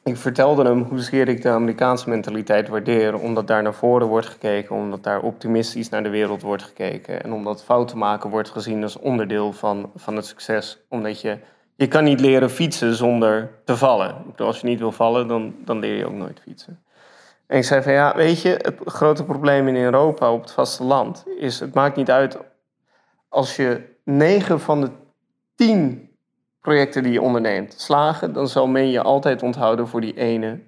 ik 0.04 0.18
vertelde 0.18 0.64
hem 0.64 0.84
hoezeer 0.84 1.28
ik 1.28 1.42
de 1.42 1.50
Amerikaanse 1.50 2.10
mentaliteit 2.10 2.68
waardeer, 2.68 3.20
omdat 3.20 3.48
daar 3.48 3.64
naar 3.64 3.74
voren 3.74 4.08
wordt 4.08 4.28
gekeken, 4.28 4.76
omdat 4.76 5.04
daar 5.04 5.22
optimistisch 5.22 5.90
naar 5.90 6.04
de 6.04 6.10
wereld 6.10 6.42
wordt 6.42 6.64
gekeken 6.64 7.24
en 7.24 7.34
omdat 7.34 7.64
fouten 7.64 7.98
maken 7.98 8.30
wordt 8.30 8.50
gezien 8.50 8.84
als 8.84 8.98
onderdeel 8.98 9.54
van, 9.54 9.92
van 9.96 10.16
het 10.16 10.26
succes. 10.26 10.86
Omdat 10.90 11.22
je 11.22 11.38
je 11.76 11.88
kan 11.88 12.04
niet 12.04 12.20
leren 12.20 12.50
fietsen 12.50 12.96
zonder 12.96 13.52
te 13.64 13.78
vallen. 13.78 14.16
als 14.38 14.60
je 14.60 14.68
niet 14.68 14.80
wil 14.80 14.92
vallen, 14.92 15.28
dan, 15.28 15.56
dan 15.66 15.80
leer 15.80 15.98
je 15.98 16.06
ook 16.06 16.14
nooit 16.14 16.40
fietsen. 16.40 16.85
En 17.48 17.58
ik 17.58 17.64
zei 17.64 17.82
van 17.82 17.94
ja, 17.94 18.16
weet 18.16 18.42
je, 18.42 18.50
het 18.50 18.76
grote 18.86 19.24
probleem 19.24 19.68
in 19.68 19.76
Europa 19.76 20.32
op 20.32 20.42
het 20.42 20.52
vasteland 20.52 21.24
is, 21.38 21.60
het 21.60 21.74
maakt 21.74 21.96
niet 21.96 22.12
uit 22.12 22.38
als 23.30 23.56
je 23.56 23.82
negen 24.04 24.60
van 24.60 24.82
de 24.82 24.90
tien 25.56 26.10
projecten 26.62 27.04
die 27.04 27.12
je 27.12 27.22
onderneemt 27.22 27.74
slagen, 27.78 28.34
dan 28.34 28.48
zal 28.48 28.68
men 28.68 28.90
je 28.90 29.02
altijd 29.02 29.44
onthouden 29.44 29.88
voor 29.88 30.02
die 30.02 30.18
ene 30.18 30.60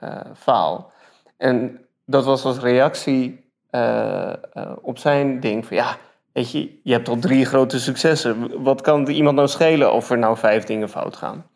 uh, 0.00 0.20
faal. 0.34 0.92
En 1.36 1.80
dat 2.04 2.24
was 2.24 2.44
als 2.44 2.58
reactie 2.58 3.50
uh, 3.70 4.32
uh, 4.54 4.72
op 4.82 4.98
zijn 4.98 5.40
ding 5.40 5.66
van 5.66 5.76
ja, 5.76 5.96
Weet 6.36 6.50
je, 6.50 6.80
je 6.82 6.92
hebt 6.92 7.08
al 7.08 7.18
drie 7.18 7.44
grote 7.44 7.80
successen. 7.80 8.62
Wat 8.62 8.80
kan 8.80 9.06
iemand 9.06 9.36
nou 9.36 9.48
schelen 9.48 9.92
of 9.92 10.10
er 10.10 10.18
nou 10.18 10.36
vijf 10.36 10.64
dingen 10.64 10.88
fout 10.88 11.16
gaan? 11.16 11.46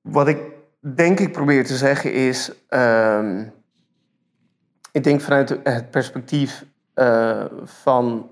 Wat 0.00 0.28
ik 0.28 0.51
denk 0.82 1.20
ik 1.20 1.32
probeer 1.32 1.64
te 1.64 1.76
zeggen 1.76 2.12
is... 2.12 2.52
Uh, 2.70 3.40
ik 4.92 5.04
denk 5.04 5.20
vanuit 5.20 5.58
het 5.62 5.90
perspectief 5.90 6.64
uh, 6.94 7.44
van, 7.64 8.30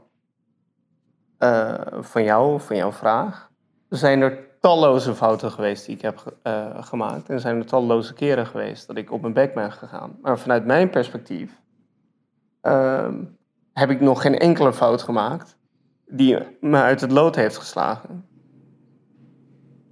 uh, 1.39 1.75
van 2.01 2.25
jou, 2.25 2.61
van 2.61 2.77
jouw 2.77 2.93
vraag... 2.93 3.51
zijn 3.89 4.21
er 4.21 4.39
talloze 4.61 5.15
fouten 5.15 5.51
geweest 5.51 5.87
die 5.87 5.95
ik 5.95 6.03
heb 6.03 6.37
uh, 6.45 6.83
gemaakt. 6.85 7.29
En 7.29 7.41
zijn 7.41 7.57
er 7.57 7.67
talloze 7.67 8.15
keren 8.15 8.47
geweest 8.47 8.87
dat 8.87 8.97
ik 8.97 9.13
op 9.13 9.21
mijn 9.21 9.33
bek 9.33 9.55
ben 9.55 9.73
gegaan. 9.73 10.19
Maar 10.23 10.39
vanuit 10.39 10.65
mijn 10.65 10.91
perspectief... 10.91 11.61
Ehm, 12.61 13.25
heb 13.73 13.91
ik 13.91 14.01
nog 14.01 14.23
geen 14.23 14.39
enkele 14.39 14.73
fout 14.73 15.03
gemaakt 15.03 15.59
die 16.07 16.39
me 16.61 16.77
uit 16.77 17.01
het 17.01 17.11
lood 17.11 17.37
heeft 17.37 17.57
geslagen. 17.57 18.30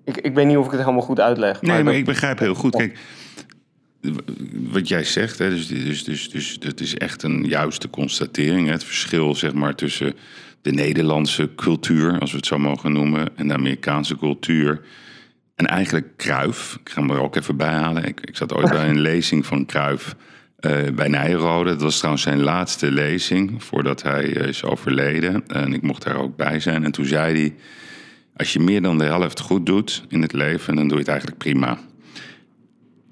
Ik, 0.08 0.16
ik 0.16 0.34
weet 0.34 0.46
niet 0.46 0.56
of 0.56 0.64
ik 0.64 0.70
het 0.70 0.80
helemaal 0.80 1.02
goed 1.02 1.20
uitleg. 1.20 1.62
Nee, 1.62 1.82
maar, 1.82 1.94
ik 1.94 2.04
begrijp 2.04 2.38
heel 2.38 2.54
goed. 2.54 2.76
Kijk, 2.76 2.98
wat 4.52 4.88
jij 4.88 5.04
zegt, 5.04 5.38
hè, 5.38 5.50
dus, 5.50 5.66
dus, 5.66 6.04
dus, 6.04 6.30
dus 6.30 6.58
dat 6.58 6.80
is 6.80 6.96
echt 6.96 7.22
een 7.22 7.44
juiste 7.44 7.90
constatering. 7.90 8.66
Hè, 8.66 8.72
het 8.72 8.84
verschil 8.84 9.34
zeg 9.34 9.52
maar, 9.52 9.74
tussen 9.74 10.14
de 10.62 10.72
Nederlandse 10.72 11.54
cultuur, 11.54 12.18
als 12.18 12.30
we 12.30 12.36
het 12.36 12.46
zo 12.46 12.58
mogen 12.58 12.92
noemen, 12.92 13.28
en 13.36 13.48
de 13.48 13.54
Amerikaanse 13.54 14.16
cultuur. 14.16 14.80
En 15.54 15.66
eigenlijk 15.66 16.06
Kruif, 16.16 16.78
ik 16.80 16.90
ga 16.90 17.00
hem 17.00 17.10
er 17.10 17.20
ook 17.20 17.36
even 17.36 17.56
bij 17.56 17.72
halen. 17.72 18.04
Ik, 18.04 18.20
ik 18.20 18.36
zat 18.36 18.54
ooit 18.54 18.70
bij 18.70 18.88
een 18.88 19.00
lezing 19.10 19.46
van 19.46 19.66
Kruif 19.66 20.14
uh, 20.60 20.90
bij 20.94 21.08
Nijrode. 21.08 21.70
Dat 21.70 21.82
was 21.82 21.96
trouwens 21.96 22.24
zijn 22.24 22.42
laatste 22.42 22.90
lezing 22.90 23.64
voordat 23.64 24.02
hij 24.02 24.24
uh, 24.24 24.46
is 24.46 24.64
overleden. 24.64 25.46
En 25.46 25.72
ik 25.72 25.82
mocht 25.82 26.02
daar 26.02 26.16
ook 26.16 26.36
bij 26.36 26.60
zijn. 26.60 26.84
En 26.84 26.92
toen 26.92 27.04
zei 27.04 27.40
hij: 27.40 27.54
Als 28.38 28.52
je 28.52 28.60
meer 28.60 28.82
dan 28.82 28.98
de 28.98 29.04
helft 29.04 29.40
goed 29.40 29.66
doet 29.66 30.04
in 30.08 30.22
het 30.22 30.32
leven, 30.32 30.76
dan 30.76 30.88
doe 30.88 30.96
je 30.96 31.02
het 31.02 31.08
eigenlijk 31.08 31.38
prima. 31.38 31.78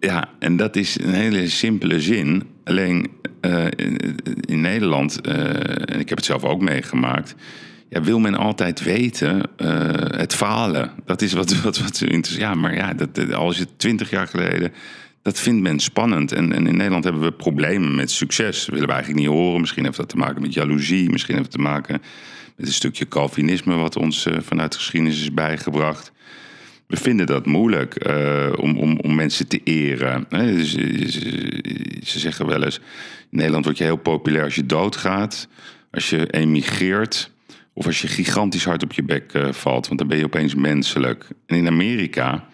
Ja, 0.01 0.29
en 0.39 0.57
dat 0.57 0.77
is 0.77 0.99
een 1.01 1.15
hele 1.15 1.49
simpele 1.49 2.01
zin. 2.01 2.43
Alleen 2.65 3.11
uh, 3.41 3.67
in, 4.41 4.61
Nederland, 4.61 5.21
en 5.21 6.01
ik 6.01 6.09
heb 6.09 6.19
het 6.19 6.27
zelf 6.27 6.45
ook 6.45 6.61
meegemaakt. 6.61 7.35
Ja, 7.89 8.03
wil 8.03 8.19
men 8.19 8.35
altijd 8.35 8.83
weten, 8.83 9.43
het 10.17 10.35
falen. 10.35 10.91
Dat 11.05 11.23
is 11.23 11.33
wat, 11.33 11.55
wat, 11.63 11.79
wat 11.79 12.01
interessant. 12.01 12.41
Ja, 12.41 12.55
maar 12.55 12.75
ja, 12.75 12.95
dat, 12.95 13.33
als 13.33 13.59
je 13.59 13.67
twintig 13.77 14.11
jaar 14.11 14.27
geleden 14.27 14.73
dat 15.27 15.41
vindt 15.41 15.63
men 15.63 15.79
spannend. 15.79 16.33
En, 16.33 16.53
in 16.53 16.77
Nederland 16.77 17.05
hebben 17.05 17.23
we 17.23 17.33
problemen 17.33 17.95
met 17.95 18.11
succes. 18.11 18.59
Dat 18.59 18.69
willen 18.69 18.87
we 18.87 18.93
eigenlijk 18.93 19.25
niet 19.25 19.35
horen. 19.35 19.61
Misschien 19.61 19.85
heeft 19.85 19.97
dat 19.97 20.09
te 20.09 20.17
maken 20.17 20.43
met 20.43 20.55
jaloezie. 20.55 21.11
Misschien 21.11 21.35
heeft 21.35 21.47
het 21.47 21.57
te 21.57 21.69
maken 21.69 22.03
met 22.57 22.67
een 22.67 22.73
stukje 22.73 23.09
Calvinisme... 23.09 23.75
wat 23.75 23.97
ons 23.97 24.27
uh, 24.27 24.37
vanuit 24.41 24.73
de 24.73 24.79
geschiedenis 24.79 25.21
is 25.21 25.35
bijgebracht. 25.35 26.13
We 26.87 26.97
vinden 26.97 27.27
dat 27.27 27.47
moeilijk 27.47 28.07
uh, 28.07 28.53
om, 28.57 28.79
om, 28.79 28.99
om 28.99 29.15
mensen 29.15 29.49
te 29.49 29.61
eren. 29.65 30.27
Dus, 30.29 30.73
ze 32.03 32.19
zeggen 32.19 32.47
wel 32.47 32.63
eens... 32.63 32.77
in 33.31 33.39
Nederland 33.39 33.65
word 33.65 33.79
je 33.79 33.85
heel 33.85 33.97
populair 33.97 34.45
als 34.45 34.55
je 34.55 34.67
doodgaat... 34.67 35.49
als 35.91 36.11
je 36.11 36.31
emigreert... 36.31 37.31
of 37.73 37.87
als 37.87 38.01
je 38.01 38.09
gigantisch 38.09 38.65
hard 38.65 38.83
op 38.83 38.93
je 38.93 39.03
bek 39.03 39.33
valt. 39.51 39.87
Want 39.87 39.99
dan 39.99 40.09
ben 40.09 40.19
je 40.19 40.25
opeens 40.25 40.55
menselijk. 40.55 41.29
En 41.47 41.57
in 41.57 41.67
Amerika 41.67 42.49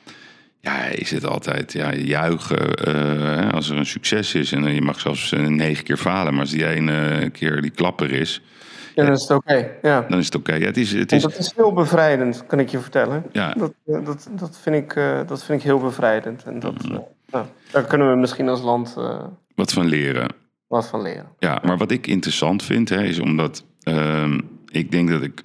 ja, 0.63 0.85
is 0.85 1.11
het 1.11 1.27
altijd 1.27 1.73
ja, 1.73 1.95
juichen 1.95 2.89
uh, 2.89 3.51
als 3.51 3.71
er 3.71 3.77
een 3.77 3.87
succes 3.87 4.35
is. 4.35 4.53
En 4.53 4.75
je 4.75 4.83
mag 4.83 5.01
zelfs 5.01 5.33
uh, 5.33 5.47
negen 5.47 5.85
keer 5.85 5.97
falen, 5.97 6.33
maar 6.33 6.43
als 6.43 6.51
die 6.51 6.67
ene 6.67 7.31
keer 7.31 7.63
die 7.63 7.71
klapper 7.71 8.11
is... 8.13 8.43
Ja, 8.95 9.05
dan 9.05 9.13
is 9.13 9.21
het 9.21 9.31
oké. 9.31 9.71
ja. 9.83 10.07
Dan 10.09 10.19
is 10.19 10.25
het 10.25 10.35
oké. 10.35 10.55
Ja, 10.55 10.67
het 10.67 10.77
is, 10.77 10.93
het 10.93 11.13
is... 11.13 11.23
Dat 11.23 11.39
is 11.39 11.53
heel 11.57 11.73
bevrijdend, 11.73 12.47
kan 12.47 12.59
ik 12.59 12.69
je 12.69 12.79
vertellen. 12.79 13.25
Ja. 13.33 13.53
Dat, 13.53 13.73
dat, 13.85 14.29
dat, 14.31 14.59
vind, 14.63 14.77
ik, 14.77 14.95
uh, 14.95 15.21
dat 15.27 15.45
vind 15.45 15.59
ik 15.59 15.65
heel 15.65 15.79
bevrijdend. 15.79 16.45
En 16.45 16.59
dat, 16.59 16.89
mm. 16.89 17.05
nou, 17.27 17.47
daar 17.71 17.85
kunnen 17.85 18.11
we 18.11 18.17
misschien 18.17 18.49
als 18.49 18.63
land... 18.63 18.95
wat 19.55 19.73
van 19.73 19.87
leren. 19.87 20.29
Wat 20.67 20.89
van 20.89 21.03
leren. 21.03 21.29
Ja, 21.39 21.61
maar 21.65 21.77
wat 21.77 21.91
ik 21.91 22.07
interessant 22.07 22.63
vind, 22.63 22.89
hè, 22.89 23.03
is 23.03 23.19
omdat 23.19 23.65
Ehm, 23.83 24.41
ik 24.69 24.91
denk 24.91 25.09
dat 25.09 25.23
ik 25.23 25.43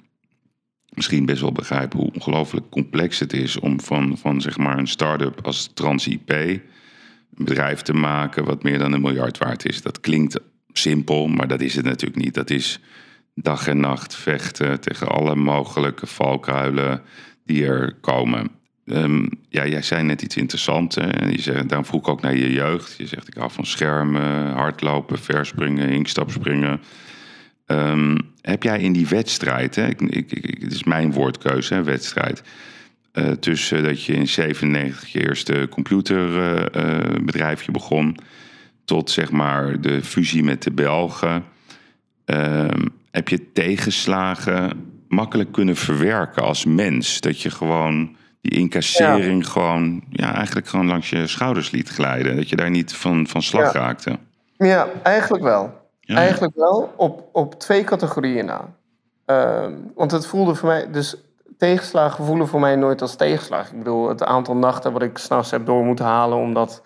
misschien 0.98 1.26
best 1.26 1.40
wel 1.40 1.52
begrijp 1.52 1.92
hoe 1.92 2.12
ongelooflijk 2.14 2.70
complex 2.70 3.18
het 3.18 3.32
is 3.32 3.58
om 3.58 3.80
van, 3.80 4.18
van 4.18 4.40
zeg 4.40 4.58
maar 4.58 4.78
een 4.78 4.88
start-up 4.88 5.46
als 5.46 5.70
TransIP 5.74 6.30
een 6.30 6.62
bedrijf 7.44 7.82
te 7.82 7.92
maken 7.92 8.44
wat 8.44 8.62
meer 8.62 8.78
dan 8.78 8.92
een 8.92 9.00
miljard 9.00 9.38
waard 9.38 9.68
is. 9.68 9.82
Dat 9.82 10.00
klinkt 10.00 10.40
simpel, 10.72 11.26
maar 11.26 11.48
dat 11.48 11.60
is 11.60 11.74
het 11.74 11.84
natuurlijk 11.84 12.24
niet. 12.24 12.34
Dat 12.34 12.50
is 12.50 12.80
dag 13.34 13.66
en 13.66 13.80
nacht 13.80 14.14
vechten 14.14 14.80
tegen 14.80 15.08
alle 15.08 15.34
mogelijke 15.34 16.06
valkuilen 16.06 17.02
die 17.44 17.66
er 17.66 17.94
komen. 18.00 18.50
Ehm, 18.84 19.26
ja, 19.48 19.66
jij 19.66 19.82
zei 19.82 20.02
net 20.02 20.22
iets 20.22 20.36
interessants. 20.36 20.96
Hè? 20.96 21.26
Je 21.26 21.40
zegt, 21.40 21.68
daarom 21.68 21.86
vroeg 21.86 22.00
ik 22.00 22.08
ook 22.08 22.20
naar 22.20 22.36
je 22.36 22.52
jeugd. 22.52 22.94
Je 22.96 23.06
zegt, 23.06 23.28
ik 23.28 23.34
hou 23.34 23.50
van 23.50 23.66
schermen, 23.66 24.52
hardlopen, 24.52 25.18
verspringen, 25.18 25.88
inkstapspringen. 25.88 26.80
Um, 27.70 28.16
heb 28.40 28.62
jij 28.62 28.80
in 28.80 28.92
die 28.92 29.08
wedstrijd, 29.08 29.74
hè, 29.74 29.86
ik, 29.86 30.00
ik, 30.00 30.32
ik, 30.32 30.62
het 30.62 30.72
is 30.72 30.84
mijn 30.84 31.12
woordkeuze, 31.12 31.74
hè, 31.74 31.82
wedstrijd... 31.82 32.42
Uh, 33.12 33.30
tussen 33.30 33.84
dat 33.84 34.04
je 34.04 34.12
in 34.12 34.28
97 34.28 35.08
je 35.08 35.28
eerste 35.28 35.66
computerbedrijfje 35.70 37.68
uh, 37.68 37.74
uh, 37.74 37.80
begon... 37.80 38.16
tot 38.84 39.10
zeg 39.10 39.30
maar 39.30 39.80
de 39.80 40.02
fusie 40.02 40.42
met 40.42 40.62
de 40.62 40.70
Belgen... 40.70 41.44
Um, 42.24 42.96
heb 43.10 43.28
je 43.28 43.52
tegenslagen 43.52 44.90
makkelijk 45.08 45.52
kunnen 45.52 45.76
verwerken 45.76 46.42
als 46.42 46.64
mens? 46.64 47.20
Dat 47.20 47.42
je 47.42 47.50
gewoon 47.50 48.16
die 48.40 48.58
incassering 48.58 49.44
ja. 49.44 49.50
gewoon, 49.50 50.04
ja, 50.10 50.34
eigenlijk 50.34 50.68
gewoon 50.68 50.86
langs 50.86 51.10
je 51.10 51.26
schouders 51.26 51.70
liet 51.70 51.88
glijden. 51.88 52.36
Dat 52.36 52.48
je 52.48 52.56
daar 52.56 52.70
niet 52.70 52.92
van, 52.92 53.26
van 53.26 53.42
slag 53.42 53.72
ja. 53.72 53.80
raakte. 53.80 54.18
Ja, 54.56 54.88
eigenlijk 55.02 55.42
wel. 55.42 55.87
Eigenlijk 56.16 56.54
wel 56.56 56.92
op, 56.96 57.28
op 57.32 57.54
twee 57.54 57.84
categorieën 57.84 58.44
na. 58.44 58.68
Uh, 59.26 59.66
want 59.94 60.10
het 60.10 60.26
voelde 60.26 60.54
voor 60.54 60.68
mij, 60.68 60.90
dus 60.90 61.16
tegenslagen 61.58 62.24
voelen 62.24 62.48
voor 62.48 62.60
mij 62.60 62.76
nooit 62.76 63.00
als 63.00 63.16
tegenslag. 63.16 63.70
Ik 63.70 63.78
bedoel, 63.78 64.08
het 64.08 64.22
aantal 64.22 64.56
nachten 64.56 64.92
wat 64.92 65.02
ik 65.02 65.18
s'nachts 65.18 65.50
heb 65.50 65.66
door 65.66 65.84
moeten 65.84 66.04
halen 66.04 66.38
omdat 66.38 66.82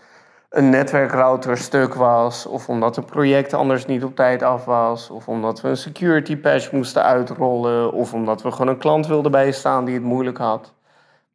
een 0.51 0.69
netwerkrouter 0.69 1.57
stuk 1.57 1.95
was, 1.95 2.47
of 2.47 2.69
omdat 2.69 2.97
een 2.97 3.05
project 3.05 3.55
anders 3.55 3.87
niet 3.87 4.05
op 4.05 4.17
tijd 4.17 4.43
af 4.43 4.65
was, 4.65 5.11
of 5.11 5.29
omdat 5.29 5.61
we 5.61 5.69
een 5.69 5.77
security 5.77 6.37
patch 6.37 6.73
moesten 6.73 7.03
uitrollen, 7.03 7.93
of 7.93 8.15
omdat 8.15 8.43
we 8.43 8.51
gewoon 8.53 8.69
een 8.69 8.79
klant 8.79 9.07
wilden 9.07 9.31
bijstaan 9.31 9.85
die 9.85 9.95
het 9.95 10.03
moeilijk 10.03 10.39
had. 10.39 10.73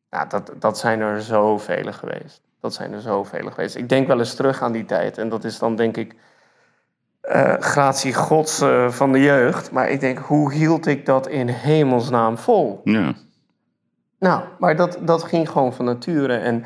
Ja, 0.09 0.25
dat, 0.25 0.51
dat 0.59 0.77
zijn 0.77 0.99
er 0.99 1.21
zoveel 1.21 1.91
geweest. 1.91 2.41
Dat 2.61 2.73
zijn 2.73 2.93
er 2.93 3.01
zoveel 3.01 3.51
geweest. 3.51 3.75
Ik 3.75 3.89
denk 3.89 4.07
wel 4.07 4.19
eens 4.19 4.33
terug 4.33 4.61
aan 4.61 4.71
die 4.71 4.85
tijd. 4.85 5.17
En 5.17 5.29
dat 5.29 5.43
is 5.43 5.59
dan 5.59 5.75
denk 5.75 5.97
ik 5.97 6.15
uh, 7.35 7.53
gratie 7.59 8.13
gods 8.13 8.61
uh, 8.61 8.89
van 8.89 9.11
de 9.11 9.21
jeugd. 9.21 9.71
Maar 9.71 9.89
ik 9.89 9.99
denk, 9.99 10.17
hoe 10.17 10.53
hield 10.53 10.85
ik 10.85 11.05
dat 11.05 11.27
in 11.27 11.47
hemelsnaam 11.47 12.37
vol? 12.37 12.81
Ja. 12.83 13.13
Nou, 14.19 14.43
maar 14.59 14.75
dat, 14.75 14.97
dat 15.01 15.23
ging 15.23 15.49
gewoon 15.49 15.73
van 15.73 15.85
nature. 15.85 16.37
En 16.37 16.63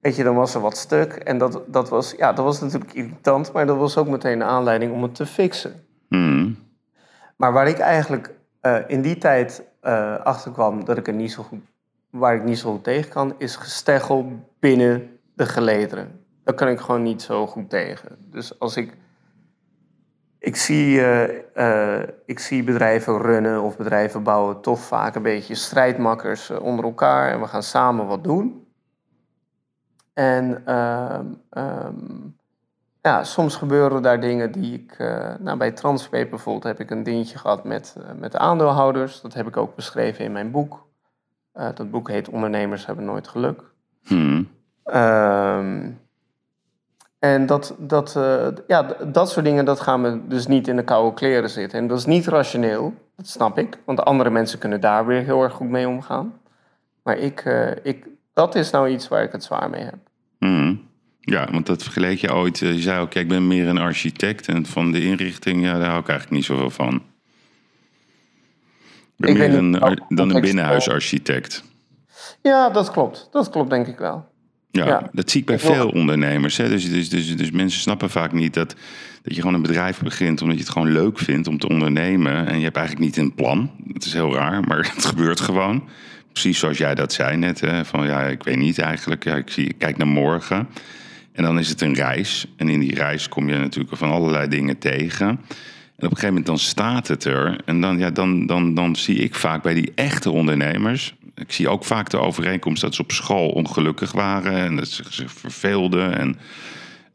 weet 0.00 0.16
je, 0.16 0.24
dan 0.24 0.34
was 0.34 0.54
er 0.54 0.60
wat 0.60 0.76
stuk. 0.76 1.12
En 1.12 1.38
dat, 1.38 1.62
dat, 1.66 1.88
was, 1.88 2.14
ja, 2.16 2.32
dat 2.32 2.44
was 2.44 2.60
natuurlijk 2.60 2.92
irritant. 2.92 3.52
Maar 3.52 3.66
dat 3.66 3.76
was 3.76 3.96
ook 3.96 4.08
meteen 4.08 4.38
de 4.38 4.44
aanleiding 4.44 4.92
om 4.92 5.02
het 5.02 5.14
te 5.14 5.26
fixen. 5.26 5.84
Mm. 6.08 6.58
Maar 7.36 7.52
waar 7.52 7.68
ik 7.68 7.78
eigenlijk 7.78 8.34
uh, 8.62 8.76
in 8.86 9.02
die 9.02 9.18
tijd 9.18 9.62
achter 10.22 10.52
kwam 10.52 10.84
dat 10.84 10.96
ik 10.96 11.06
er 11.06 11.14
niet 11.14 11.32
zo 11.32 11.42
goed 11.42 11.60
waar 12.10 12.34
ik 12.34 12.44
niet 12.44 12.58
zo 12.58 12.72
goed 12.72 12.84
tegen 12.84 13.10
kan, 13.10 13.34
is 13.38 13.56
gesteggel 13.56 14.32
binnen 14.60 15.18
de 15.34 15.46
gelederen. 15.46 16.24
Daar 16.44 16.54
kan 16.54 16.68
ik 16.68 16.80
gewoon 16.80 17.02
niet 17.02 17.22
zo 17.22 17.46
goed 17.46 17.70
tegen. 17.70 18.16
Dus 18.30 18.58
als 18.58 18.76
ik. 18.76 18.96
Ik 20.38 20.56
zie, 20.56 20.96
uh, 20.96 21.28
uh, 21.56 22.02
ik 22.24 22.38
zie 22.38 22.64
bedrijven 22.64 23.18
runnen 23.18 23.62
of 23.62 23.76
bedrijven 23.76 24.22
bouwen 24.22 24.60
toch 24.60 24.80
vaak 24.80 25.14
een 25.14 25.22
beetje 25.22 25.54
strijdmakkers 25.54 26.50
uh, 26.50 26.60
onder 26.60 26.84
elkaar 26.84 27.30
en 27.30 27.40
we 27.40 27.46
gaan 27.46 27.62
samen 27.62 28.06
wat 28.06 28.24
doen. 28.24 28.66
En 30.14 30.72
um, 31.56 32.36
ja, 33.02 33.24
soms 33.24 33.56
gebeuren 33.56 34.02
daar 34.02 34.20
dingen 34.20 34.52
die 34.52 34.74
ik. 34.74 34.98
nou, 35.38 35.56
bij 35.56 35.72
Transpaper 35.72 36.28
bijvoorbeeld 36.28 36.64
heb 36.64 36.80
ik 36.80 36.90
een 36.90 37.02
dingetje 37.02 37.38
gehad 37.38 37.64
met, 37.64 37.96
met 38.18 38.36
aandeelhouders. 38.36 39.20
Dat 39.20 39.34
heb 39.34 39.46
ik 39.46 39.56
ook 39.56 39.74
beschreven 39.74 40.24
in 40.24 40.32
mijn 40.32 40.50
boek. 40.50 40.86
Dat 41.52 41.90
boek 41.90 42.08
heet 42.08 42.28
Ondernemers 42.28 42.86
hebben 42.86 43.04
nooit 43.04 43.28
geluk. 43.28 43.62
Hmm. 44.02 44.48
Um, 44.84 46.00
en 47.18 47.46
dat, 47.46 47.74
dat, 47.78 48.14
uh, 48.16 48.46
ja, 48.66 48.96
dat 49.06 49.30
soort 49.30 49.44
dingen, 49.44 49.64
dat 49.64 49.80
gaan 49.80 50.02
we 50.02 50.20
dus 50.28 50.46
niet 50.46 50.68
in 50.68 50.76
de 50.76 50.84
koude 50.84 51.14
kleren 51.14 51.50
zitten. 51.50 51.78
En 51.78 51.86
dat 51.86 51.98
is 51.98 52.04
niet 52.04 52.26
rationeel, 52.26 52.94
dat 53.16 53.28
snap 53.28 53.58
ik. 53.58 53.78
Want 53.84 54.04
andere 54.04 54.30
mensen 54.30 54.58
kunnen 54.58 54.80
daar 54.80 55.06
weer 55.06 55.22
heel 55.22 55.42
erg 55.42 55.52
goed 55.52 55.68
mee 55.68 55.88
omgaan. 55.88 56.32
Maar 57.02 57.18
ik, 57.18 57.44
uh, 57.44 57.70
ik, 57.82 58.06
dat 58.32 58.54
is 58.54 58.70
nou 58.70 58.88
iets 58.88 59.08
waar 59.08 59.22
ik 59.22 59.32
het 59.32 59.44
zwaar 59.44 59.70
mee 59.70 59.82
heb. 59.82 59.98
Hmm. 60.38 60.86
Ja, 61.20 61.48
want 61.50 61.66
dat 61.66 61.82
vergeleek 61.82 62.18
je 62.18 62.34
ooit. 62.34 62.58
Je 62.58 62.80
zei 62.80 63.00
ook, 63.00 63.14
ik 63.14 63.28
ben 63.28 63.46
meer 63.46 63.68
een 63.68 63.78
architect. 63.78 64.48
En 64.48 64.66
van 64.66 64.92
de 64.92 65.02
inrichting, 65.02 65.62
ja, 65.62 65.78
daar 65.78 65.88
hou 65.88 66.00
ik 66.00 66.08
eigenlijk 66.08 66.30
niet 66.30 66.44
zoveel 66.44 66.70
van. 66.70 67.02
Ben 69.16 69.32
meer 69.32 69.54
een, 69.54 69.72
dan 70.08 70.34
een 70.34 70.40
binnenhuisarchitect. 70.40 71.64
Ja, 72.42 72.70
dat 72.70 72.90
klopt. 72.90 73.28
Dat 73.30 73.50
klopt 73.50 73.70
denk 73.70 73.86
ik 73.86 73.98
wel. 73.98 74.27
Ja, 74.70 74.86
ja. 74.86 75.10
dat 75.12 75.30
zie 75.30 75.40
ik 75.40 75.46
bij 75.46 75.58
veel 75.58 75.88
ondernemers. 75.88 76.56
Hè. 76.56 76.68
Dus, 76.68 76.90
dus, 76.90 77.08
dus, 77.08 77.36
dus 77.36 77.50
mensen 77.50 77.80
snappen 77.80 78.10
vaak 78.10 78.32
niet 78.32 78.54
dat, 78.54 78.74
dat 79.22 79.34
je 79.34 79.40
gewoon 79.40 79.54
een 79.54 79.62
bedrijf 79.62 80.00
begint 80.00 80.42
omdat 80.42 80.56
je 80.56 80.62
het 80.62 80.72
gewoon 80.72 80.92
leuk 80.92 81.18
vindt 81.18 81.48
om 81.48 81.58
te 81.58 81.68
ondernemen. 81.68 82.46
En 82.46 82.58
je 82.58 82.64
hebt 82.64 82.76
eigenlijk 82.76 83.06
niet 83.06 83.16
een 83.16 83.34
plan. 83.34 83.70
Dat 83.84 84.04
is 84.04 84.12
heel 84.12 84.34
raar, 84.34 84.62
maar 84.62 84.78
het 84.94 85.04
gebeurt 85.04 85.40
gewoon. 85.40 85.88
Precies 86.32 86.58
zoals 86.58 86.78
jij 86.78 86.94
dat 86.94 87.12
zei 87.12 87.36
net. 87.36 87.60
Hè, 87.60 87.84
van 87.84 88.06
ja, 88.06 88.22
ik 88.22 88.42
weet 88.42 88.56
niet 88.56 88.78
eigenlijk. 88.78 89.24
Ja, 89.24 89.36
ik, 89.36 89.50
zie, 89.50 89.68
ik 89.68 89.78
kijk 89.78 89.96
naar 89.96 90.06
morgen. 90.06 90.68
En 91.32 91.42
dan 91.42 91.58
is 91.58 91.68
het 91.68 91.80
een 91.80 91.94
reis. 91.94 92.46
En 92.56 92.68
in 92.68 92.80
die 92.80 92.94
reis 92.94 93.28
kom 93.28 93.48
je 93.48 93.56
natuurlijk 93.56 93.96
van 93.96 94.10
allerlei 94.10 94.48
dingen 94.48 94.78
tegen. 94.78 95.28
En 95.28 95.36
op 96.04 96.10
een 96.12 96.18
gegeven 96.18 96.28
moment 96.28 96.46
dan 96.46 96.58
staat 96.58 97.08
het 97.08 97.24
er. 97.24 97.60
En 97.64 97.80
dan, 97.80 97.98
ja, 97.98 98.10
dan, 98.10 98.46
dan, 98.46 98.74
dan 98.74 98.96
zie 98.96 99.16
ik 99.16 99.34
vaak 99.34 99.62
bij 99.62 99.74
die 99.74 99.92
echte 99.94 100.30
ondernemers. 100.30 101.14
Ik 101.38 101.52
zie 101.52 101.68
ook 101.68 101.84
vaak 101.84 102.10
de 102.10 102.18
overeenkomst 102.18 102.82
dat 102.82 102.94
ze 102.94 103.02
op 103.02 103.12
school 103.12 103.48
ongelukkig 103.48 104.12
waren 104.12 104.52
en 104.52 104.76
dat 104.76 104.88
ze 104.88 105.02
zich 105.08 105.32
verveelden. 105.32 106.18
En 106.18 106.38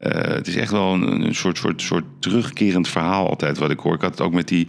uh, 0.00 0.12
het 0.12 0.46
is 0.46 0.56
echt 0.56 0.70
wel 0.70 0.92
een, 0.92 1.20
een, 1.20 1.34
soort, 1.34 1.58
soort, 1.58 1.82
soort 1.82 2.04
terugkerend 2.18 2.88
verhaal 2.88 3.28
altijd 3.28 3.58
wat 3.58 3.70
ik 3.70 3.78
hoor. 3.78 3.94
Ik 3.94 4.00
had 4.00 4.10
het 4.10 4.20
ook 4.20 4.32
met 4.32 4.48
die 4.48 4.68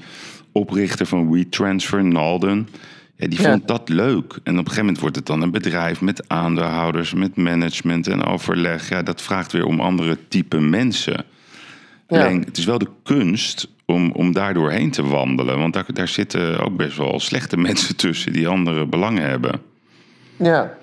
oprichter 0.52 1.06
van 1.06 1.32
WeTransfer, 1.32 2.06
Nalden. 2.06 2.68
Ja, 3.15 3.28
die 3.28 3.39
vond 3.39 3.62
ja. 3.62 3.65
dat 3.65 3.89
leuk. 3.89 4.34
En 4.34 4.39
op 4.39 4.46
een 4.46 4.58
gegeven 4.58 4.78
moment 4.78 5.00
wordt 5.00 5.15
het 5.15 5.26
dan 5.26 5.41
een 5.41 5.52
bedrijf 5.52 6.02
met 6.02 6.30
aandeelhouders, 6.30 7.13
met 7.13 7.36
management 7.36 8.08
en 8.08 8.24
overleg. 8.24 8.89
Ja, 8.89 9.04
dat 9.04 9.22
vraagt 9.22 9.52
weer 9.52 9.65
om 9.65 9.80
andere 9.80 10.18
type 10.28 10.60
mensen. 10.60 11.26
Ja. 12.08 12.20
Alleen, 12.20 12.41
het 12.41 12.58
is 12.58 12.65
wel 12.65 12.78
de 12.78 12.89
kunst 13.04 13.68
om, 13.86 14.12
om 14.12 14.32
daar 14.32 14.54
doorheen 14.54 14.91
te 14.91 15.04
wandelen. 15.04 15.58
Want 15.58 15.74
daar, 15.74 15.86
daar 15.93 16.08
zitten 16.08 16.60
ook 16.60 16.78
best 16.78 16.98
wel 16.98 17.19
slechte 17.19 17.58
mensen 17.67 17.95
tussen 17.95 18.34
die 18.34 18.48
andere 18.48 18.86
belangen 18.86 19.24
hebben. 19.24 19.62
Ja. 20.36 20.78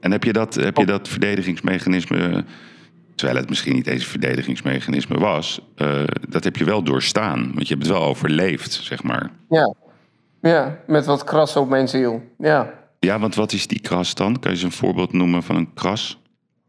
En 0.00 0.10
heb 0.10 0.24
je 0.24 0.32
dat, 0.32 0.54
heb 0.54 0.76
je 0.76 0.86
dat 0.86 1.08
verdedigingsmechanisme, 1.08 2.44
terwijl 3.14 3.38
het 3.38 3.48
misschien 3.48 3.74
niet 3.74 3.86
eens 3.86 4.02
een 4.02 4.10
verdedigingsmechanisme 4.10 5.18
was, 5.18 5.60
uh, 5.76 6.02
dat 6.28 6.44
heb 6.44 6.56
je 6.56 6.64
wel 6.64 6.82
doorstaan. 6.82 7.50
Want 7.54 7.68
je 7.68 7.74
hebt 7.74 7.86
het 7.86 7.96
wel 7.96 8.06
overleefd, 8.06 8.72
zeg 8.72 9.02
maar. 9.02 9.30
Ja, 9.48 9.74
ja 10.40 10.78
met 10.86 11.06
wat 11.06 11.24
kras 11.24 11.56
op 11.56 11.68
mijn 11.68 11.88
ziel. 11.88 12.22
Ja. 12.38 12.78
Ja, 12.98 13.18
want 13.18 13.34
wat 13.34 13.52
is 13.52 13.66
die 13.66 13.80
kras 13.80 14.14
dan? 14.14 14.32
Kan 14.32 14.50
je 14.50 14.56
eens 14.56 14.62
een 14.62 14.72
voorbeeld 14.72 15.12
noemen 15.12 15.42
van 15.42 15.56
een 15.56 15.72
kras? 15.74 16.20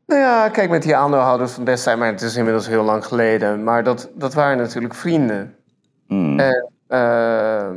Nou 0.08 0.22
ja, 0.22 0.50
kijk, 0.50 0.70
met 0.70 0.84
die 0.84 0.96
aandeelhouders 0.96 1.52
van 1.52 1.66
destijds, 1.66 2.00
maar 2.00 2.12
het 2.12 2.22
is 2.22 2.36
inmiddels 2.36 2.68
heel 2.68 2.84
lang 2.84 3.06
geleden. 3.06 3.64
Maar 3.64 3.84
dat, 3.84 4.10
dat 4.16 4.34
waren 4.34 4.58
natuurlijk 4.58 4.96
vrienden. 4.96 5.56
Mm. 6.12 6.40
En 6.40 6.72
uh, 6.90 7.70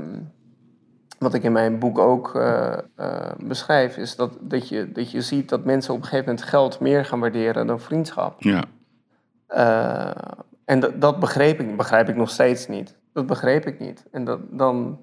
wat 1.19 1.35
ik 1.35 1.43
in 1.43 1.53
mijn 1.53 1.79
boek 1.79 1.99
ook 1.99 2.35
uh, 2.37 2.73
uh, 3.01 3.31
beschrijf, 3.39 3.97
is 3.97 4.17
dat, 4.17 4.39
dat, 4.41 4.69
je, 4.69 4.93
dat 4.93 5.11
je 5.11 5.21
ziet 5.21 5.49
dat 5.49 5.65
mensen 5.65 5.93
op 5.95 5.99
een 5.99 6.05
gegeven 6.05 6.27
moment 6.27 6.45
geld 6.49 6.81
meer 6.81 7.05
gaan 7.05 7.21
waarderen 7.21 7.67
dan 7.67 7.81
vriendschap. 7.81 8.43
Ja. 8.43 8.65
Eh, 9.47 10.11
en 10.65 10.81
dat, 10.81 11.01
dat 11.01 11.21
begreep 11.21 11.61
ik, 11.61 11.77
begrijp 11.77 12.09
ik 12.09 12.17
nog 12.17 12.31
steeds 12.31 12.69
niet. 12.69 12.97
Dat 13.13 13.27
begreep 13.27 13.67
ik 13.67 13.81
niet. 13.81 14.05
En 14.11 14.25
dat, 14.25 14.41
dan, 14.51 15.01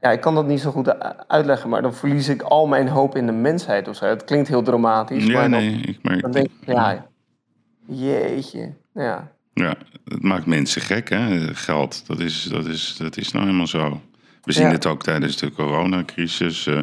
ja, 0.00 0.10
ik 0.10 0.20
kan 0.20 0.34
dat 0.34 0.46
niet 0.46 0.60
zo 0.60 0.70
goed 0.70 0.98
uitleggen, 1.28 1.68
maar 1.68 1.82
dan 1.82 1.94
verlies 1.94 2.28
ik 2.28 2.42
al 2.42 2.66
mijn 2.66 2.88
hoop 2.88 3.16
in 3.16 3.26
de 3.26 3.32
mensheid 3.32 3.88
of 3.88 3.96
zo. 3.96 4.06
Het 4.06 4.24
klinkt 4.24 4.48
heel 4.48 4.62
dramatisch, 4.62 5.26
ja, 5.26 5.32
maar, 5.32 5.48
nee, 5.48 5.70
dan, 5.70 5.88
ik, 5.88 5.98
maar 6.02 6.18
dan 6.18 6.30
denk 6.30 6.46
ik, 6.46 6.66
ja, 6.66 7.06
jeetje, 7.86 8.72
ja. 8.92 9.32
Ja, 9.54 9.76
het 10.04 10.22
maakt 10.22 10.46
mensen 10.46 10.82
gek, 10.82 11.08
hè? 11.08 11.54
Geld, 11.54 12.02
dat 12.06 12.20
is, 12.20 12.42
dat 12.42 12.66
is, 12.66 12.94
dat 12.98 13.16
is 13.16 13.32
nou 13.32 13.44
helemaal 13.44 13.66
zo. 13.66 14.02
We 14.42 14.52
zien 14.52 14.64
Ja. 14.66 14.70
het 14.70 14.86
ook 14.86 15.02
tijdens 15.02 15.36
de 15.36 15.52
coronacrisis. 15.52 16.66
eh, 16.66 16.78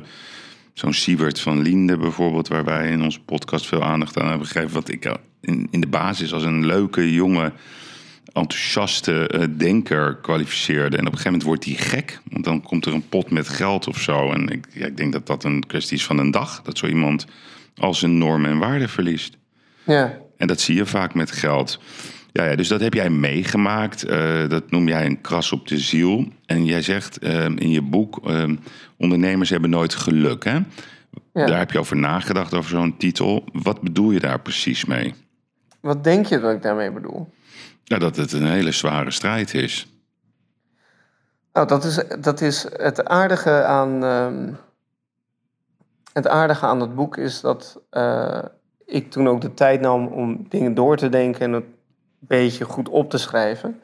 Zo'n 0.74 0.94
Siebert 0.94 1.40
van 1.40 1.62
Liende 1.62 1.98
bijvoorbeeld, 1.98 2.48
waar 2.48 2.64
wij 2.66 2.90
in 2.92 3.02
onze 3.02 3.20
podcast 3.20 3.66
veel 3.66 3.84
aandacht 3.84 4.18
aan 4.20 4.28
hebben 4.30 4.48
gegeven. 4.48 4.74
Wat 4.74 4.90
ik 4.90 5.12
in, 5.42 5.68
in 5.72 5.82
de 5.82 5.88
basis 5.88 6.34
als 6.34 6.44
een 6.44 6.66
leuke 6.66 7.14
jongen 7.14 7.54
enthousiaste 8.34 9.28
eh, 9.28 9.44
denker 9.58 10.16
kwalificeerde. 10.16 10.98
En 10.98 11.08
op 11.08 11.12
een 11.12 11.18
gegeven 11.18 11.32
moment 11.32 11.44
wordt 11.44 11.66
hij 11.66 11.74
gek. 11.74 12.20
Want 12.32 12.44
dan 12.46 12.62
komt 12.62 12.86
er 12.86 12.94
een 12.94 13.10
pot 13.10 13.30
met 13.32 13.50
geld 13.50 13.88
of 13.88 14.02
zo. 14.02 14.32
En 14.32 14.48
ik, 14.50 14.66
ja, 14.74 14.86
ik 14.86 14.98
denk 14.98 15.12
dat 15.14 15.28
dat 15.28 15.44
een 15.44 15.66
kwestie 15.68 15.98
is 15.98 16.06
van 16.06 16.18
een 16.18 16.32
dag. 16.32 16.62
Dat 16.62 16.78
zo 16.78 16.88
iemand 16.88 17.26
al 17.78 17.94
zijn 17.94 18.18
normen 18.18 18.50
en 18.52 18.58
waarden 18.58 18.90
verliest. 18.90 19.38
Ja. 19.84 20.18
En 20.38 20.48
dat 20.48 20.62
zie 20.62 20.76
je 20.76 20.86
vaak 20.86 21.14
met 21.14 21.32
geld. 21.32 21.80
Ja, 22.32 22.44
ja, 22.44 22.56
dus 22.56 22.68
dat 22.68 22.80
heb 22.80 22.94
jij 22.94 23.10
meegemaakt. 23.10 24.04
Eh, 24.04 24.50
dat 24.50 24.72
noem 24.72 24.88
jij 24.88 25.06
een 25.06 25.22
kras 25.22 25.52
op 25.52 25.68
de 25.68 25.78
ziel. 25.78 26.28
En 26.46 26.66
jij 26.66 26.82
zegt 26.82 27.18
eh, 27.18 27.46
in 27.46 27.70
je 27.70 27.82
boek: 27.82 28.28
eh, 28.28 28.44
ondernemers 28.98 29.50
hebben 29.50 29.70
nooit 29.70 29.96
geluk. 29.96 30.44
Hè? 30.44 30.60
Ja. 31.34 31.46
Daar 31.46 31.58
heb 31.58 31.72
je 31.72 31.80
over 31.80 31.98
nagedacht, 31.98 32.54
over 32.54 32.70
zo'n 32.70 32.98
titel. 32.98 33.44
Wat 33.54 33.82
bedoel 33.82 34.12
je 34.12 34.20
daar 34.20 34.40
precies 34.40 34.86
mee? 34.86 35.14
Wat 35.82 36.04
denk 36.04 36.26
je 36.26 36.40
dat 36.40 36.54
ik 36.54 36.62
daarmee 36.62 36.92
bedoel? 36.92 37.34
Ja, 37.84 37.98
dat 37.98 38.16
het 38.16 38.32
een 38.32 38.48
hele 38.48 38.72
zware 38.72 39.12
strijd 39.12 39.54
is. 39.54 39.88
Nou, 41.54 41.68
dat 41.68 41.84
is, 41.84 42.04
dat 42.20 42.42
is 42.42 42.68
het 42.72 43.06
aardige 43.06 43.64
aan. 43.64 44.04
ehm, 44.04 44.54
het 46.18 46.28
aardige 46.28 46.66
aan 46.66 46.82
het 46.82 46.96
boek 46.96 47.18
is 47.18 47.42
dat 47.42 47.82
eh, 47.90 48.44
ik 48.86 49.12
toen 49.12 49.28
ook 49.28 49.42
de 49.42 49.54
tijd 49.54 49.82
nam 49.82 50.08
om 50.08 50.46
dingen 50.50 50.74
door 50.74 50.98
te 50.98 51.10
denken 51.10 51.42
en 51.42 51.77
beetje 52.20 52.66
goed 52.66 52.90
op 52.90 53.10
te 53.10 53.18
schrijven. 53.18 53.82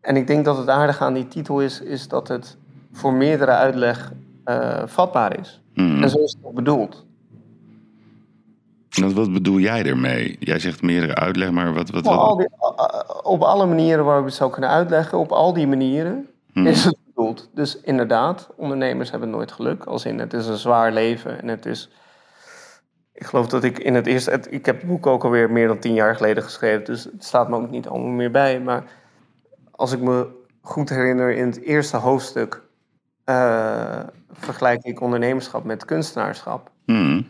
En 0.00 0.16
ik 0.16 0.26
denk 0.26 0.44
dat 0.44 0.56
het 0.56 0.68
aardige 0.68 1.04
aan 1.04 1.14
die 1.14 1.28
titel 1.28 1.60
is, 1.60 1.80
is 1.80 2.08
dat 2.08 2.28
het 2.28 2.56
voor 2.92 3.12
meerdere 3.12 3.50
uitleg 3.50 4.12
eh, 4.44 4.82
vatbaar 4.86 5.40
is. 5.40 5.60
Hmm. 5.74 6.02
En 6.02 6.10
zo 6.10 6.18
is 6.18 6.32
het 6.32 6.44
ook 6.44 6.54
bedoeld. 6.54 7.06
Wat, 8.90 9.12
wat 9.12 9.32
bedoel 9.32 9.58
jij 9.58 9.84
ermee? 9.84 10.36
Jij 10.40 10.58
zegt 10.58 10.82
meerdere 10.82 11.14
uitleg, 11.14 11.50
maar 11.50 11.74
wat... 11.74 11.90
wat, 11.90 12.06
Op, 12.06 12.12
al 12.12 12.36
wat 12.36 12.38
die, 12.38 13.24
op 13.24 13.42
alle 13.42 13.66
manieren 13.66 14.04
waarop 14.04 14.22
we 14.22 14.28
het 14.28 14.38
zou 14.38 14.50
kunnen 14.50 14.70
uitleggen, 14.70 15.18
op 15.18 15.32
al 15.32 15.52
die 15.52 15.66
manieren 15.66 16.28
Hmm. 16.52 16.66
is 16.66 16.84
het 16.84 16.96
bedoeld. 17.04 17.48
Dus 17.54 17.80
inderdaad, 17.80 18.48
ondernemers 18.56 19.10
hebben 19.10 19.30
nooit 19.30 19.52
geluk. 19.52 19.84
Als 19.84 20.04
in 20.04 20.18
het 20.18 20.32
is 20.32 20.46
een 20.46 20.56
zwaar 20.56 20.92
leven 20.92 21.42
en 21.42 21.48
het 21.48 21.66
is. 21.66 21.88
Ik 23.20 23.26
geloof 23.26 23.46
dat 23.46 23.64
ik 23.64 23.78
in 23.78 23.94
het 23.94 24.06
eerste. 24.06 24.30
het- 24.30 24.52
ik 24.52 24.66
heb 24.66 24.76
het 24.76 24.86
boek 24.86 25.06
ook 25.06 25.24
alweer 25.24 25.50
meer 25.50 25.66
dan 25.66 25.78
tien 25.78 25.94
jaar 25.94 26.16
geleden 26.16 26.42
geschreven, 26.42 26.84
dus 26.84 27.04
het 27.04 27.24
staat 27.24 27.48
me 27.48 27.56
ook 27.56 27.70
niet 27.70 27.86
allemaal 27.86 28.10
meer 28.10 28.30
bij. 28.30 28.60
Maar 28.60 28.84
als 29.70 29.92
ik 29.92 30.00
me 30.00 30.26
goed 30.60 30.88
herinner, 30.88 31.32
in 31.32 31.46
het 31.46 31.60
eerste 31.60 31.96
hoofdstuk 31.96 32.62
eh, 33.24 34.00
vergelijk 34.30 34.82
ik 34.82 35.00
ondernemerschap 35.00 35.64
met 35.64 35.84
kunstenaarschap. 35.84 36.70
Hmm. 36.84 37.26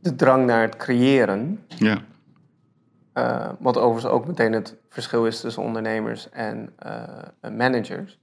De 0.00 0.14
drang 0.16 0.46
naar 0.46 0.62
het 0.62 0.76
creëren. 0.76 1.64
Ja. 1.68 1.98
Eh, 3.12 3.48
wat 3.58 3.76
overigens 3.76 4.12
ook 4.12 4.26
meteen 4.26 4.52
het 4.52 4.76
verschil 4.88 5.26
is 5.26 5.40
tussen 5.40 5.62
ondernemers 5.62 6.30
en 6.30 6.72
eh, 6.78 7.02
managers. 7.56 8.18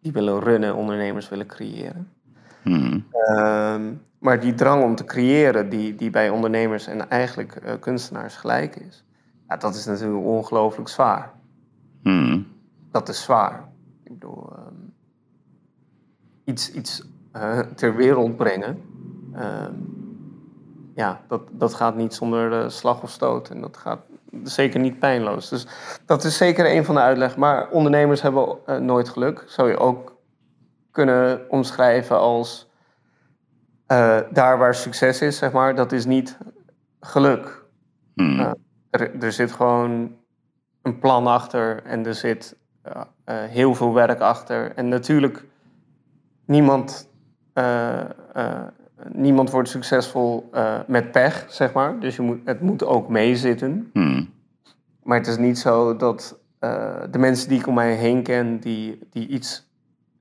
Die 0.00 0.12
willen 0.12 0.40
runnen, 0.40 0.74
ondernemers 0.74 1.28
willen 1.28 1.46
creëren. 1.46 2.12
Hmm. 2.62 3.04
Maar 4.24 4.40
die 4.40 4.54
drang 4.54 4.82
om 4.82 4.94
te 4.94 5.04
creëren, 5.04 5.68
die, 5.68 5.94
die 5.94 6.10
bij 6.10 6.30
ondernemers 6.30 6.86
en 6.86 7.10
eigenlijk 7.10 7.56
eh, 7.56 7.72
kunstenaars 7.80 8.36
gelijk 8.36 8.76
is, 8.76 9.04
ja, 9.48 9.56
dat 9.56 9.74
is 9.74 9.84
natuurlijk 9.84 10.24
ongelooflijk 10.24 10.88
zwaar. 10.88 11.32
Hmm. 12.02 12.46
Dat 12.90 13.08
is 13.08 13.22
zwaar. 13.22 13.68
Ik 14.04 14.12
bedoel, 14.12 14.52
ehm, 14.52 14.74
iets, 16.44 16.72
iets 16.72 17.02
eh, 17.32 17.58
ter 17.58 17.96
wereld 17.96 18.36
brengen, 18.36 18.82
ehm, 19.34 19.72
ja, 20.94 21.20
dat, 21.28 21.42
dat 21.50 21.74
gaat 21.74 21.96
niet 21.96 22.14
zonder 22.14 22.62
eh, 22.62 22.68
slag 22.68 23.02
of 23.02 23.10
stoot. 23.10 23.50
En 23.50 23.60
dat 23.60 23.76
gaat 23.76 24.00
zeker 24.42 24.80
niet 24.80 24.98
pijnloos. 24.98 25.48
Dus 25.48 25.66
dat 26.06 26.24
is 26.24 26.36
zeker 26.36 26.76
een 26.76 26.84
van 26.84 26.94
de 26.94 27.00
uitleg. 27.00 27.36
Maar 27.36 27.70
ondernemers 27.70 28.22
hebben 28.22 28.58
nooit 28.80 29.08
geluk. 29.08 29.44
Zou 29.46 29.68
je 29.68 29.78
ook 29.78 30.16
kunnen 30.90 31.50
omschrijven 31.50 32.18
als 32.18 32.72
eh, 33.86 34.18
daar 34.32 34.58
waar 34.58 34.74
succes 34.74 35.20
is, 35.20 35.38
zeg 35.38 35.52
maar, 35.52 35.74
dat 35.74 35.92
is 35.92 36.04
niet 36.04 36.38
geluk. 37.00 37.64
Hmm. 38.14 38.36
Ja. 38.36 38.54
Er, 38.90 39.22
er 39.22 39.32
zit 39.32 39.52
gewoon 39.52 40.16
een 40.82 40.98
plan 40.98 41.26
achter 41.26 41.82
en 41.82 42.06
er 42.06 42.14
zit 42.14 42.56
eh, 42.82 43.02
heel 43.26 43.74
veel 43.74 43.94
werk 43.94 44.20
achter. 44.20 44.72
En 44.74 44.88
natuurlijk, 44.88 45.44
niemand, 46.44 47.08
eh, 47.52 48.00
eh, 48.32 48.62
niemand 49.12 49.50
wordt 49.50 49.68
succesvol 49.68 50.48
eh, 50.52 50.78
met 50.86 51.12
pech, 51.12 51.44
zeg 51.48 51.72
maar. 51.72 51.98
Dus 52.00 52.16
je 52.16 52.22
moet, 52.22 52.40
het 52.44 52.60
moet 52.60 52.84
ook 52.84 53.08
meezitten. 53.08 53.90
Hmm. 53.92 54.32
Maar 55.02 55.18
het 55.18 55.26
is 55.26 55.36
niet 55.36 55.58
zo 55.58 55.96
dat 55.96 56.38
eh, 56.58 57.02
de 57.10 57.18
mensen 57.18 57.48
die 57.48 57.58
ik 57.58 57.66
om 57.66 57.74
mij 57.74 57.94
heen 57.94 58.22
ken, 58.22 58.58
die, 58.60 58.98
die 59.10 59.28
iets 59.28 59.68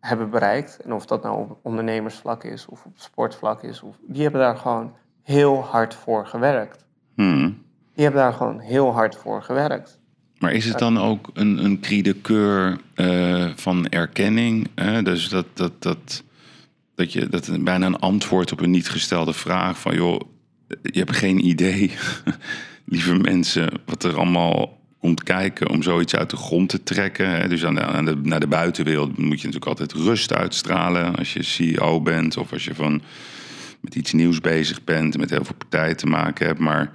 hebben 0.04 0.30
bereikt, 0.30 0.80
en 0.80 0.94
of 0.94 1.06
dat 1.06 1.24
nou 1.24 1.38
op 1.40 1.60
ondernemersvlak 1.62 2.44
is 2.44 2.66
of 2.66 2.86
op 2.86 2.92
sportvlak 2.96 3.64
is, 3.64 3.82
of, 3.82 3.96
die 4.08 4.22
hebben 4.22 4.42
daar 4.42 4.58
gewoon 4.58 4.94
heel 5.22 5.62
hard 5.62 5.96
voor 5.96 6.28
gewerkt. 6.28 6.86
Hmm. 7.16 7.64
Die 7.94 8.04
hebben 8.04 8.22
daar 8.22 8.34
gewoon 8.34 8.60
heel 8.60 8.92
hard 8.92 9.16
voor 9.16 9.44
gewerkt. 9.44 10.00
Maar 10.38 10.52
is 10.52 10.66
het 10.66 10.80
dan 10.80 10.98
ook 10.98 11.30
een, 11.34 11.66
een 11.66 11.80
cri 11.80 12.02
de 12.02 12.22
coeur 12.22 12.78
eh, 12.96 13.50
van 13.56 13.88
erkenning? 13.88 14.68
Hè? 14.76 15.04
Dus 15.04 15.30
dat, 15.30 15.46
dat, 15.54 15.82
dat, 15.82 16.24
dat, 16.96 17.14
je, 17.14 17.28
dat 17.30 17.64
bijna 17.64 17.86
een 17.86 18.00
antwoord 18.00 18.52
op 18.52 18.60
een 18.60 18.72
niet 18.72 18.90
gestelde 18.90 19.34
vraag 19.34 19.80
van... 19.80 19.96
joh, 19.96 20.22
je 20.82 21.00
hebt 21.00 21.16
geen 21.16 21.46
idee, 21.46 21.92
lieve 22.86 23.16
mensen, 23.16 23.70
wat 23.86 24.04
er 24.04 24.18
allemaal 24.18 24.78
komt 25.04 25.24
kijken... 25.24 25.70
om 25.70 25.84
zoiets 25.84 26.16
uit 26.16 26.30
de 26.30 26.36
grond 26.36 26.70
te 26.70 26.84
trekken. 26.84 27.50
Dus 27.50 27.66
aan 27.66 27.76
de, 27.76 27.82
aan 27.82 28.06
de, 28.06 28.16
naar 28.24 28.40
de 28.40 28.48
buitenwereld 28.48 29.18
moet 29.18 29.42
je 29.42 29.48
natuurlijk 29.48 29.66
altijd 29.66 29.94
rust 29.94 30.34
uitstralen... 30.34 31.16
als 31.16 31.34
je 31.34 31.44
CEO 31.44 32.02
bent 32.02 32.38
of 32.38 32.54
als 32.54 32.66
je 32.66 32.76
van, 32.76 33.02
met 33.80 33.96
iets 33.96 34.14
nieuws 34.14 34.40
bezig 34.40 34.84
bent... 34.84 35.18
met 35.18 35.30
heel 35.30 35.46
veel 35.46 35.56
partijen 35.56 35.98
te 35.98 36.06
maken 36.06 36.46
hebt, 36.46 36.60
maar 36.60 36.92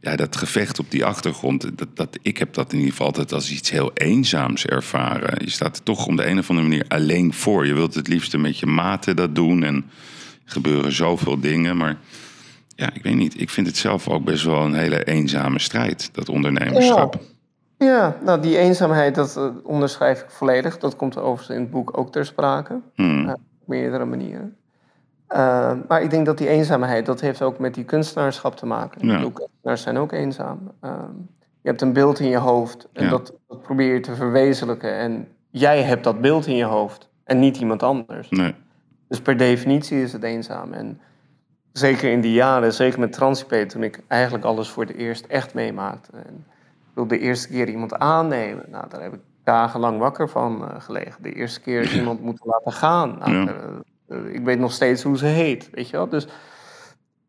ja, 0.00 0.16
dat 0.16 0.36
gevecht 0.36 0.78
op 0.78 0.90
die 0.90 1.04
achtergrond, 1.04 1.78
dat, 1.78 1.96
dat, 1.96 2.18
ik 2.22 2.38
heb 2.38 2.54
dat 2.54 2.72
in 2.72 2.78
ieder 2.78 2.90
geval 2.90 3.06
altijd 3.06 3.32
als 3.32 3.50
iets 3.50 3.70
heel 3.70 3.90
eenzaams 3.94 4.66
ervaren. 4.66 5.44
Je 5.44 5.50
staat 5.50 5.76
er 5.76 5.82
toch 5.82 6.06
op 6.06 6.16
de 6.16 6.26
een 6.26 6.38
of 6.38 6.50
andere 6.50 6.68
manier 6.68 6.84
alleen 6.88 7.32
voor. 7.32 7.66
Je 7.66 7.74
wilt 7.74 7.94
het 7.94 8.08
liefst 8.08 8.36
met 8.36 8.58
je 8.58 8.66
maten 8.66 9.16
dat 9.16 9.34
doen 9.34 9.62
en 9.62 9.74
er 9.74 10.52
gebeuren 10.52 10.92
zoveel 10.92 11.40
dingen. 11.40 11.76
Maar 11.76 11.98
ja, 12.76 12.94
ik 12.94 13.02
weet 13.02 13.16
niet. 13.16 13.40
Ik 13.40 13.50
vind 13.50 13.66
het 13.66 13.76
zelf 13.76 14.08
ook 14.08 14.24
best 14.24 14.44
wel 14.44 14.64
een 14.64 14.74
hele 14.74 15.04
eenzame 15.04 15.58
strijd, 15.58 16.08
dat 16.12 16.28
ondernemerschap. 16.28 17.20
Nou 17.78 18.40
die 18.40 18.58
eenzaamheid, 18.58 19.14
dat 19.14 19.36
eh, 19.36 19.48
onderschrijf 19.62 20.22
ik 20.22 20.30
volledig. 20.30 20.78
Dat 20.78 20.96
komt 20.96 21.18
overigens 21.18 21.56
in 21.56 21.60
het 21.62 21.70
boek 21.70 21.98
ook 21.98 22.12
ter 22.12 22.26
sprake. 22.26 22.80
Hmm. 22.94 23.28
Eh, 23.28 23.32
op 23.32 23.40
meerdere 23.64 24.04
manieren. 24.04 24.56
Eh, 25.26 25.72
maar 25.88 26.02
ik 26.02 26.10
denk 26.10 26.26
dat 26.26 26.38
die 26.38 26.48
eenzaamheid, 26.48 27.06
dat 27.06 27.20
heeft 27.20 27.42
ook 27.42 27.58
met 27.58 27.74
die 27.74 27.84
kunstenaarschap 27.84 28.56
te 28.56 28.66
maken. 28.66 29.06
Ja. 29.06 29.30
Kunstenaars 29.32 29.82
zijn 29.82 29.96
ook 29.98 30.12
eenzaam. 30.12 30.72
Ehm, 30.80 31.12
je 31.60 31.68
hebt 31.68 31.82
een 31.82 31.92
beeld 31.92 32.18
in 32.18 32.28
je 32.28 32.38
hoofd 32.38 32.88
en 32.92 33.04
Ja. 33.04 33.10
dat, 33.10 33.32
dat 33.48 33.62
probeer 33.62 33.94
je 33.94 34.00
te 34.00 34.14
verwezenlijken. 34.14 34.96
En 34.96 35.28
jij 35.50 35.82
hebt 35.82 36.04
dat 36.04 36.20
beeld 36.20 36.46
in 36.46 36.56
je 36.56 36.64
hoofd 36.64 37.08
en 37.24 37.38
niet 37.38 37.56
iemand 37.56 37.82
anders. 37.82 38.28
Nee. 38.30 38.54
Dus 39.08 39.20
per 39.20 39.36
definitie 39.36 40.02
is 40.02 40.12
het 40.12 40.22
eenzaam. 40.22 40.72
En 40.72 41.00
zeker 41.72 42.10
in 42.10 42.20
die 42.20 42.32
jaren, 42.32 42.72
zeker 42.72 43.00
met 43.00 43.12
Transipate, 43.12 43.66
toen 43.66 43.82
ik 43.82 44.00
eigenlijk 44.08 44.44
alles 44.44 44.68
voor 44.68 44.84
het 44.84 44.96
eerst 44.96 45.26
echt 45.26 45.54
meemaakte. 45.54 46.10
En 46.26 46.46
wil 46.96 47.06
de 47.06 47.18
eerste 47.18 47.48
keer 47.48 47.68
iemand 47.68 47.94
aannemen. 47.98 48.64
Nou, 48.70 48.84
daar 48.88 49.02
heb 49.02 49.12
ik 49.14 49.20
dagenlang 49.44 49.98
wakker 49.98 50.28
van 50.28 50.68
eh, 50.70 50.80
gelegen. 50.80 51.22
De 51.22 51.32
eerste 51.32 51.60
keer 51.60 51.92
iemand 51.98 52.20
moeten 52.22 52.46
laten 52.46 52.72
gaan. 52.72 53.16
Nou, 53.18 53.32
Ja. 53.32 53.46
eh, 54.08 54.16
eh, 54.26 54.34
ik 54.34 54.44
weet 54.44 54.58
nog 54.58 54.72
steeds 54.72 55.02
hoe 55.02 55.18
ze 55.18 55.26
heet, 55.26 55.68
weet 55.72 55.88
je 55.90 55.96
wel. 55.96 56.08
Dus 56.08 56.26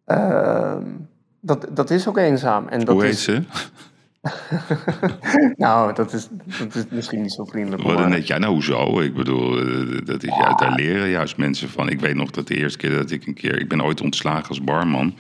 ehm, 0.06 0.84
dat, 1.42 1.68
dat 1.72 1.90
is 1.90 2.08
ook 2.08 2.18
eenzaam. 2.18 2.68
En 2.68 2.80
dat 2.80 2.88
Hoe 2.96 3.04
heet 3.04 3.12
is, 3.14 3.24
ze? 3.24 3.44
Nou, 5.58 5.94
dat 5.94 6.14
is, 6.14 6.28
dat 6.60 6.76
is 6.76 6.84
misschien 6.90 7.22
niet 7.22 7.32
zo 7.34 7.46
vriendelijk. 7.46 7.84
Wat 7.84 7.96
maar- 7.96 8.10
net, 8.10 8.28
ja, 8.28 8.38
nou 8.38 8.54
hoezo? 8.54 9.00
Ik 9.00 9.14
bedoel, 9.14 9.52
dat 10.06 10.24
is 10.24 10.36
juist, 10.36 10.60
daar 10.60 10.72
leren 10.76 11.08
juist 11.10 11.38
mensen 11.38 11.70
van. 11.70 11.90
Ik 11.90 12.00
weet 12.00 12.16
nog 12.16 12.32
dat 12.32 12.48
de 12.48 12.56
eerste 12.58 12.78
keer 12.78 12.90
dat 12.96 13.12
ik 13.12 13.26
een 13.28 13.34
keer... 13.34 13.60
Ik 13.60 13.68
ben 13.70 13.84
ooit 13.84 14.02
ontslagen 14.02 14.50
als 14.50 14.64
barman. 14.64 15.16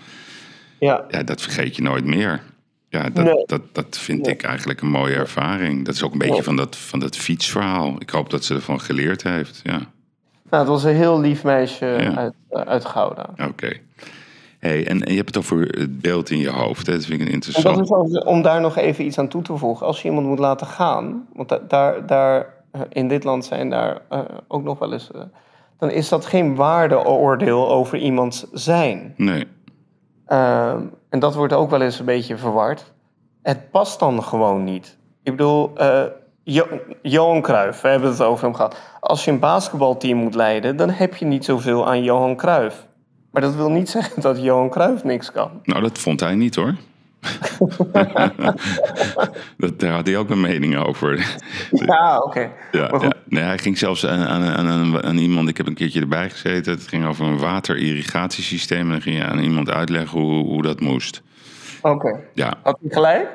Ja, 0.79 1.05
Ja, 1.09 1.23
dat 1.23 1.41
vergeet 1.41 1.75
je 1.75 1.81
nooit 1.81 2.05
meer. 2.05 2.41
Ja, 2.89 3.09
dat, 3.09 3.23
Nee. 3.23 3.43
dat, 3.45 3.61
dat 3.71 3.97
vind 3.97 4.21
Nee. 4.25 4.33
ik 4.33 4.43
eigenlijk 4.43 4.81
een 4.81 4.89
mooie 4.89 5.15
ervaring. 5.15 5.85
Dat 5.85 5.93
is 5.95 6.03
ook 6.03 6.11
een 6.11 6.17
beetje 6.17 6.33
Nee. 6.33 6.43
van, 6.43 6.55
dat, 6.55 6.75
van 6.75 6.99
dat 6.99 7.15
fietsverhaal. 7.17 7.95
Ik 7.99 8.09
hoop 8.09 8.29
dat 8.29 8.43
ze 8.43 8.53
ervan 8.53 8.81
geleerd 8.81 9.23
heeft. 9.23 9.59
Ja, 9.63 9.71
nou, 10.49 10.63
het 10.63 10.67
was 10.67 10.83
een 10.83 10.95
heel 10.95 11.19
lief 11.19 11.43
meisje 11.43 11.85
Ja. 11.85 12.15
uit, 12.15 12.33
eh, 12.49 12.61
uit 12.61 12.85
Gouda. 12.85 13.29
oké. 13.47 13.71
Hey, 14.59 14.87
en, 14.87 15.03
en 15.03 15.11
je 15.11 15.15
hebt 15.17 15.35
het 15.35 15.37
over 15.43 15.59
het 15.61 16.01
beeld 16.01 16.29
in 16.29 16.37
je 16.37 16.49
hoofd. 16.49 16.87
Hè? 16.87 16.93
Dat 16.93 17.05
vind 17.05 17.21
ik 17.21 17.29
interessant. 17.29 17.81
is 18.09 18.23
om 18.23 18.41
daar 18.41 18.61
nog 18.61 18.77
even 18.77 19.05
iets 19.05 19.17
aan 19.19 19.27
toe 19.27 19.41
te 19.41 19.57
voegen. 19.57 19.85
Als 19.85 20.01
je 20.01 20.07
iemand 20.07 20.27
moet 20.27 20.39
laten 20.39 20.67
gaan, 20.67 21.27
want 21.33 21.49
da- 21.49 21.61
daar, 21.67 22.05
daar, 22.05 22.53
eh, 22.71 22.81
in 22.89 23.07
dit 23.07 23.23
land 23.23 23.45
zijn 23.45 23.69
daar 23.69 24.01
eh, 24.09 24.19
ook 24.47 24.63
nog 24.63 24.79
wel 24.79 24.93
eens... 24.93 25.09
dan 25.79 25.89
is 25.89 26.09
dat 26.09 26.25
geen 26.25 26.55
waardeoordeel 26.55 27.69
over 27.71 27.97
iemands 27.97 28.45
zijn. 28.51 29.13
Nee, 29.17 29.45
Ehm, 30.27 30.81
en 31.09 31.19
dat 31.19 31.35
wordt 31.35 31.53
ook 31.53 31.69
wel 31.69 31.81
eens 31.81 31.99
een 31.99 32.05
beetje 32.05 32.37
verward. 32.37 32.93
Het 33.43 33.71
past 33.71 33.99
dan 33.99 34.23
gewoon 34.23 34.63
niet. 34.63 34.97
Ik 35.23 35.31
bedoel, 35.31 35.71
eh, 35.75 36.03
Jo- 36.43 36.79
Johan 37.01 37.41
Cruijff, 37.41 37.81
we 37.81 37.87
hebben 37.87 38.09
het 38.09 38.21
over 38.21 38.43
hem 38.45 38.53
gehad. 38.55 38.77
Als 38.99 39.25
je 39.25 39.31
een 39.31 39.39
basketbalteam 39.39 40.17
moet 40.17 40.35
leiden, 40.35 40.75
dan 40.75 40.89
heb 40.89 41.15
je 41.15 41.25
niet 41.25 41.45
zoveel 41.45 41.87
aan 41.87 42.03
Johan 42.03 42.35
Cruijff. 42.35 42.85
Maar 43.31 43.41
dat 43.41 43.55
wil 43.55 43.69
niet 43.69 43.89
zeggen 43.97 44.21
dat 44.21 44.41
Johan 44.41 44.69
Cruijff 44.69 45.03
niks 45.03 45.31
kan. 45.31 45.49
Nou, 45.63 45.81
dat 45.81 45.97
vond 45.97 46.19
hij 46.19 46.35
niet 46.35 46.55
hoor. 46.55 46.73
dat, 49.57 49.79
daar 49.79 49.91
had 49.91 50.07
hij 50.07 50.17
ook 50.17 50.29
een 50.29 50.41
mening 50.41 50.77
over. 50.77 51.37
Ja, 51.71 52.19
oké. 52.19 52.51
Ja. 52.71 53.11
Nee, 53.25 53.43
hij 53.43 53.57
ging 53.57 53.77
zelfs 53.77 54.05
aan, 54.05 54.25
aan, 54.27 54.43
aan, 54.67 55.03
aan, 55.03 55.17
iemand, 55.17 55.49
ik 55.49 55.57
heb 55.57 55.67
een 55.67 55.73
keertje 55.73 56.01
erbij 56.01 56.29
gezeten, 56.29 56.73
het 56.73 56.87
ging 56.87 57.05
over 57.05 57.25
een 57.25 57.37
waterirrigatiesysteem. 57.37 58.79
En 58.79 58.89
dan 58.89 59.01
ging 59.01 59.17
je 59.17 59.23
aan 59.25 59.39
iemand 59.39 59.69
uitleggen 59.69 60.19
hoe, 60.19 60.45
hoe 60.45 60.61
dat 60.61 60.79
moest. 60.79 61.21
Oké. 61.81 62.19
Ja, 62.33 62.53
Had 62.63 62.77
hij 62.81 62.91
gelijk? 62.93 63.27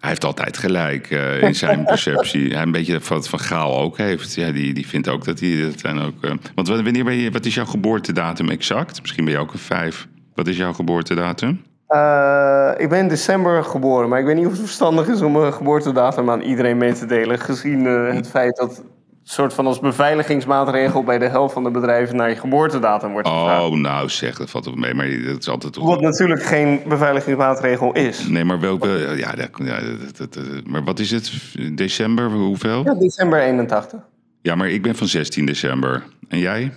hij 0.00 0.10
heeft 0.10 0.24
altijd 0.24 0.58
gelijk 0.58 1.10
eh, 1.10 1.42
in 1.42 1.54
zijn 1.54 1.84
perceptie. 1.94 2.52
Hij 2.52 2.62
een 2.62 2.72
beetje 2.72 3.00
wat 3.08 3.28
Van 3.28 3.40
Gaal 3.40 3.78
ook 3.78 3.96
heeft. 3.98 4.34
Ja, 4.34 4.52
die, 4.52 4.74
die 4.74 4.86
vindt 4.86 5.08
ook 5.08 5.24
dat 5.24 5.40
hij 5.40 5.62
dat 5.62 5.80
zijn 5.80 5.98
ook. 6.00 6.24
eh, 6.24 6.30
want 6.54 6.68
wanneer 6.68 7.04
ben 7.04 7.14
je, 7.14 7.30
wat 7.30 7.46
is 7.46 7.54
jouw 7.54 7.64
geboortedatum 7.64 8.48
exact? 8.48 9.00
Misschien 9.00 9.24
ben 9.24 9.34
je 9.34 9.40
ook 9.40 9.52
een 9.52 9.58
vijf. 9.58 10.06
Wat 10.34 10.48
is 10.48 10.56
jouw 10.56 10.72
geboortedatum? 10.72 11.62
Eh, 11.92 12.70
ik 12.76 12.88
ben 12.88 12.98
in 12.98 13.08
december 13.08 13.64
geboren, 13.64 14.08
maar 14.08 14.18
ik 14.20 14.26
weet 14.26 14.36
niet 14.36 14.44
of 14.46 14.52
het 14.52 14.60
verstandig 14.60 15.08
is 15.08 15.20
om 15.20 15.32
mijn 15.32 15.52
geboortedatum 15.52 16.30
aan 16.30 16.40
iedereen 16.40 16.76
mee 16.76 16.92
te 16.92 17.06
delen. 17.06 17.38
Gezien 17.38 17.86
eh, 17.86 18.14
het 18.14 18.28
feit 18.28 18.56
dat 18.56 18.82
soort 19.22 19.54
van 19.54 19.66
als 19.66 19.80
beveiligingsmaatregel 19.80 21.02
bij 21.04 21.18
de 21.18 21.28
helft 21.28 21.52
van 21.54 21.62
de 21.64 21.70
bedrijven 21.70 22.16
naar 22.16 22.28
je 22.28 22.36
geboortedatum 22.36 23.12
wordt 23.12 23.28
gevraagd. 23.28 23.62
Oh, 23.62 23.72
nou 23.76 24.08
zeg, 24.08 24.36
dat 24.38 24.50
valt 24.50 24.66
op 24.66 24.76
mee. 24.76 24.94
Maar 24.94 25.06
dat 25.26 25.38
is 25.38 25.48
altijd. 25.48 25.76
Wat 25.76 26.00
natuurlijk 26.00 26.42
geen 26.42 26.80
beveiligingsmaatregel 26.88 27.92
is. 27.92 28.28
Nee, 28.28 28.44
maar 28.44 28.60
welke. 28.60 28.88
Ja, 29.16 29.32
dat, 29.32 29.48
ja 29.54 29.80
dat, 29.80 30.16
dat- 30.16 30.32
dat- 30.34 30.66
maar 30.66 30.84
wat 30.84 30.98
is 30.98 31.10
het? 31.10 31.32
December? 31.76 32.30
Hoeveel? 32.30 32.84
Ja, 32.84 32.94
december 32.94 33.40
81. 33.40 34.00
Ja, 34.42 34.54
maar 34.54 34.68
ik 34.70 34.82
ben 34.82 34.94
van 34.94 35.06
16 35.06 35.46
december. 35.46 36.02
En 36.28 36.38
jij? 36.38 36.72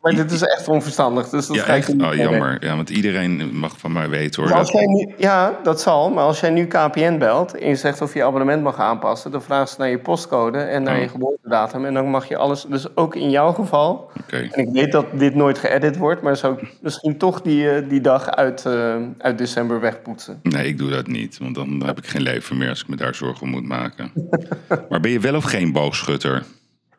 Maar 0.00 0.14
dit 0.14 0.30
is 0.30 0.42
echt 0.42 0.68
onverstandig, 0.68 1.28
dus 1.28 1.46
dat 1.46 1.56
Ja, 1.56 1.64
echt? 1.66 1.92
niet 1.92 2.02
Oh, 2.02 2.14
jammer. 2.14 2.56
Ja, 2.64 2.76
want 2.76 2.90
iedereen 2.90 3.50
mag 3.58 3.78
van 3.78 3.92
mij 3.92 4.08
weten 4.08 4.42
hoor. 4.42 4.50
Maar 4.50 4.60
als 4.60 4.72
Dat, 4.72 4.80
jij 4.80 4.90
nu, 4.92 5.14
ja, 5.16 5.58
dat 5.62 5.80
zal. 5.80 6.10
Maar 6.10 6.24
als 6.24 6.40
jij 6.40 6.50
nu 6.50 6.66
KPN 6.66 7.18
belt 7.18 7.58
en 7.58 7.68
je 7.68 7.74
zegt 7.76 8.00
of 8.02 8.14
je 8.14 8.24
abonnement 8.24 8.62
mag 8.62 8.78
aanpassen, 8.78 9.30
dan 9.30 9.42
vragen 9.42 9.68
ze 9.68 9.74
naar 9.78 9.88
je 9.90 9.98
postcode 9.98 10.58
en 10.58 10.82
naar 10.82 10.94
Oh. 10.96 11.02
je 11.02 11.08
geboortedatum. 11.08 11.84
En 11.84 11.94
dan 11.94 12.06
mag 12.10 12.28
je 12.28 12.36
alles, 12.36 12.66
dus 12.68 12.96
ook 12.96 13.14
in 13.14 13.30
jouw 13.30 13.52
geval. 13.52 14.10
En 14.30 14.50
ik 14.54 14.68
weet 14.72 14.92
dat 14.92 15.06
dit 15.12 15.34
nooit 15.34 15.58
geëdit 15.58 15.96
wordt, 15.96 16.22
maar 16.22 16.36
zou 16.36 16.54
ik 16.58 16.68
misschien 16.80 17.16
toch 17.18 17.42
die, 17.42 17.70
eh, 17.70 17.88
die 17.88 18.00
dag 18.00 18.30
uit, 18.30 18.66
eh, 18.66 18.94
uit 19.18 19.38
december 19.38 19.80
wegpoetsen. 19.80 20.40
Nee, 20.42 20.66
ik 20.66 20.78
doe 20.78 20.90
dat 20.90 21.06
niet. 21.06 21.38
Want 21.38 21.54
dan 21.54 21.82
heb 21.86 21.98
ik 21.98 22.06
geen 22.06 22.22
leven 22.22 22.56
meer 22.56 22.68
als 22.68 22.80
ik 22.80 22.88
me 22.88 22.96
daar 22.96 23.14
zorgen 23.14 23.42
om 23.42 23.50
moet 23.50 23.66
maken. 23.68 24.12
maar 24.88 25.00
ben 25.00 25.10
je 25.10 25.20
wel 25.20 25.34
of 25.34 25.44
geen 25.44 25.72
boogschutter? 25.72 26.42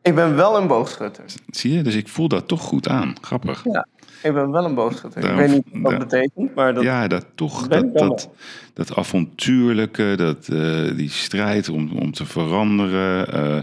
Ik 0.08 0.16
ben 0.16 0.36
wel 0.36 0.58
een 0.58 0.68
boogschutter. 0.68 1.24
Zie 1.50 1.74
je? 1.74 1.82
Dus 1.82 1.96
ik 1.96 2.08
voel 2.08 2.28
dat 2.28 2.48
toch 2.48 2.62
goed 2.62 2.88
aan. 2.88 3.16
Grappig. 3.22 3.64
Ja, 3.72 3.88
ik 4.24 4.34
ben 4.34 4.52
wel 4.52 4.66
een 4.66 4.76
boogschutter. 4.76 5.22
Daarom- 5.22 5.40
ik 5.40 5.48
weet 5.48 5.56
niet 5.74 5.82
wat 5.84 5.92
dat 5.92 6.00
betekent, 6.10 6.56
maar 6.56 6.74
dat, 6.74 6.84
Ja, 6.84 7.08
dat 7.08 7.26
toch, 7.36 7.68
dat, 7.68 7.94
dat, 7.94 8.30
dat 8.74 8.96
avontuurlijke, 8.96 10.14
dat, 10.18 10.48
eh, 10.48 10.96
die 10.96 11.10
strijd 11.10 11.70
om, 11.70 11.92
om 12.00 12.12
te 12.12 12.26
veranderen. 12.26 13.34
eh, 13.34 13.60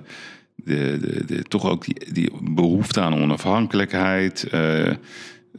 de, 0.55 0.99
de, 1.01 1.25
de, 1.25 1.43
toch 1.43 1.71
ook 1.71 1.85
die, 1.85 2.13
die 2.13 2.31
behoefte 2.51 3.01
aan 3.01 3.15
onafhankelijkheid. 3.23 4.43
eh, 4.51 4.93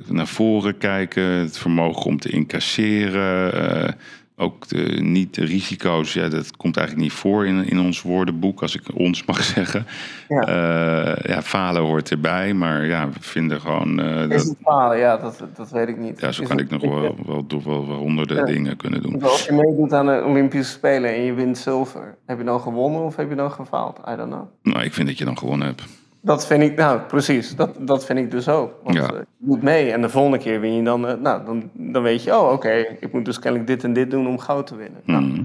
naar 0.07 0.27
voren 0.27 0.77
kijken, 0.77 1.23
het 1.23 1.57
vermogen 1.57 2.05
om 2.05 2.19
te 2.19 2.29
incasseren. 2.29 3.95
Ook 4.37 4.67
de, 4.67 4.77
niet 5.01 5.35
de 5.35 5.45
risico's, 5.45 6.13
ja, 6.13 6.27
dat 6.29 6.57
komt 6.57 6.77
eigenlijk 6.77 7.07
niet 7.07 7.17
voor 7.17 7.45
in, 7.45 7.69
in 7.69 7.79
ons 7.79 8.01
woordenboek, 8.01 8.61
als 8.61 8.75
ik 8.75 8.81
ons 8.95 9.25
mag 9.25 9.43
zeggen. 9.55 9.85
Ja. 10.27 10.41
Eh, 10.41 11.29
ja, 11.33 11.41
falen 11.41 11.81
hoort 11.81 12.11
erbij, 12.11 12.53
maar 12.53 12.85
ja, 12.85 13.09
we 13.09 13.15
vinden 13.19 13.61
gewoon 13.61 13.99
eh, 13.99 14.21
is 14.21 14.27
dat, 14.29 14.47
het 14.47 14.57
falen. 14.61 14.97
Ja, 14.97 15.17
dat, 15.17 15.43
dat 15.55 15.71
weet 15.71 15.87
ik 15.87 15.97
niet. 15.97 16.19
ja, 16.19 16.31
zo 16.31 16.41
Is 16.41 16.47
kan 16.47 16.57
het- 16.57 16.71
ik 16.71 16.81
nog 16.81 16.91
wel, 16.91 17.01
wel, 17.25 17.45
wel, 17.47 17.61
wel, 17.63 17.87
wel 17.87 17.97
honderden 17.97 18.37
Ja. 18.37 18.45
dingen 18.45 18.77
kunnen 18.77 19.01
doen. 19.01 19.23
Als 19.23 19.45
je 19.45 19.51
meedoet 19.53 19.93
aan 19.93 20.05
de 20.05 20.23
Olympische 20.25 20.71
Spelen 20.73 21.13
en 21.15 21.21
je 21.21 21.33
wint 21.33 21.57
zilver, 21.57 22.15
heb 22.25 22.37
je 22.37 22.43
dan 22.43 22.59
gewonnen 22.61 23.01
of 23.01 23.15
heb 23.15 23.29
je 23.29 23.35
dan 23.35 23.51
gefaald? 23.51 23.99
I 24.09 24.15
don't 24.15 24.29
know. 24.31 24.47
Nou, 24.63 24.83
ik 24.85 24.93
vind 24.93 25.07
dat 25.07 25.17
je 25.17 25.25
dan 25.25 25.37
gewonnen 25.37 25.67
hebt. 25.67 25.83
Dat 26.25 26.47
vind 26.47 26.63
ik, 26.63 26.75
nou 26.75 26.99
precies, 26.99 27.55
dat, 27.55 27.69
dat 27.79 28.05
vind 28.05 28.19
ik 28.19 28.31
dus 28.31 28.47
ook. 28.47 28.73
Want 28.83 28.95
Ja. 28.97 29.03
eh, 29.13 29.19
je 29.19 29.45
doet 29.45 29.61
mee 29.61 29.91
en 29.91 30.01
de 30.01 30.09
volgende 30.09 30.37
keer 30.37 30.59
win 30.59 30.73
je 30.75 30.83
dan, 30.83 31.07
eh, 31.07 31.13
nou 31.21 31.45
dan, 31.45 31.69
dan 31.73 32.03
weet 32.03 32.23
je, 32.23 32.35
oh 32.35 32.51
oké, 32.51 32.85
ik 32.99 33.11
moet 33.13 33.25
dus 33.25 33.39
kennelijk 33.39 33.69
dit 33.69 33.83
en 33.83 33.93
dit 33.93 34.11
doen 34.11 34.27
om 34.27 34.39
goud 34.39 34.67
te 34.67 34.75
winnen. 34.75 35.01
Nou, 35.05 35.23
Mhm. 35.23 35.43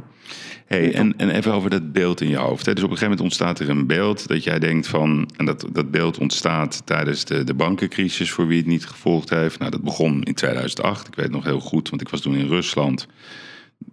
Hey, 0.66 0.94
en, 0.94 1.14
en 1.16 1.30
even 1.30 1.52
over 1.52 1.70
dat 1.70 1.92
beeld 1.92 2.20
in 2.20 2.28
je 2.28 2.36
hoofd. 2.36 2.66
Hè. 2.66 2.72
Dus 2.74 2.84
op 2.84 2.90
een 2.90 2.96
gegeven 2.96 3.16
moment 3.16 3.20
ontstaat 3.20 3.58
er 3.58 3.68
een 3.70 3.86
beeld 3.86 4.28
dat 4.28 4.44
jij 4.44 4.58
denkt 4.58 4.86
van... 4.86 5.30
en 5.36 5.44
dat, 5.44 5.66
dat 5.72 5.90
beeld 5.90 6.18
ontstaat 6.18 6.82
tijdens 6.84 7.24
de, 7.24 7.44
de 7.44 7.54
bankencrisis 7.54 8.30
voor 8.30 8.46
wie 8.46 8.56
het 8.58 8.66
niet 8.66 8.86
gevolgd 8.86 9.30
heeft. 9.30 9.58
Nou, 9.58 9.70
dat 9.70 9.82
begon 9.82 10.22
in 10.22 10.34
2008. 10.34 11.06
Ik 11.08 11.14
weet 11.14 11.30
nog 11.30 11.44
heel 11.44 11.60
goed, 11.60 11.88
want 11.90 12.02
ik 12.02 12.08
was 12.08 12.20
toen 12.20 12.34
in 12.34 12.46
Rusland. 12.48 13.06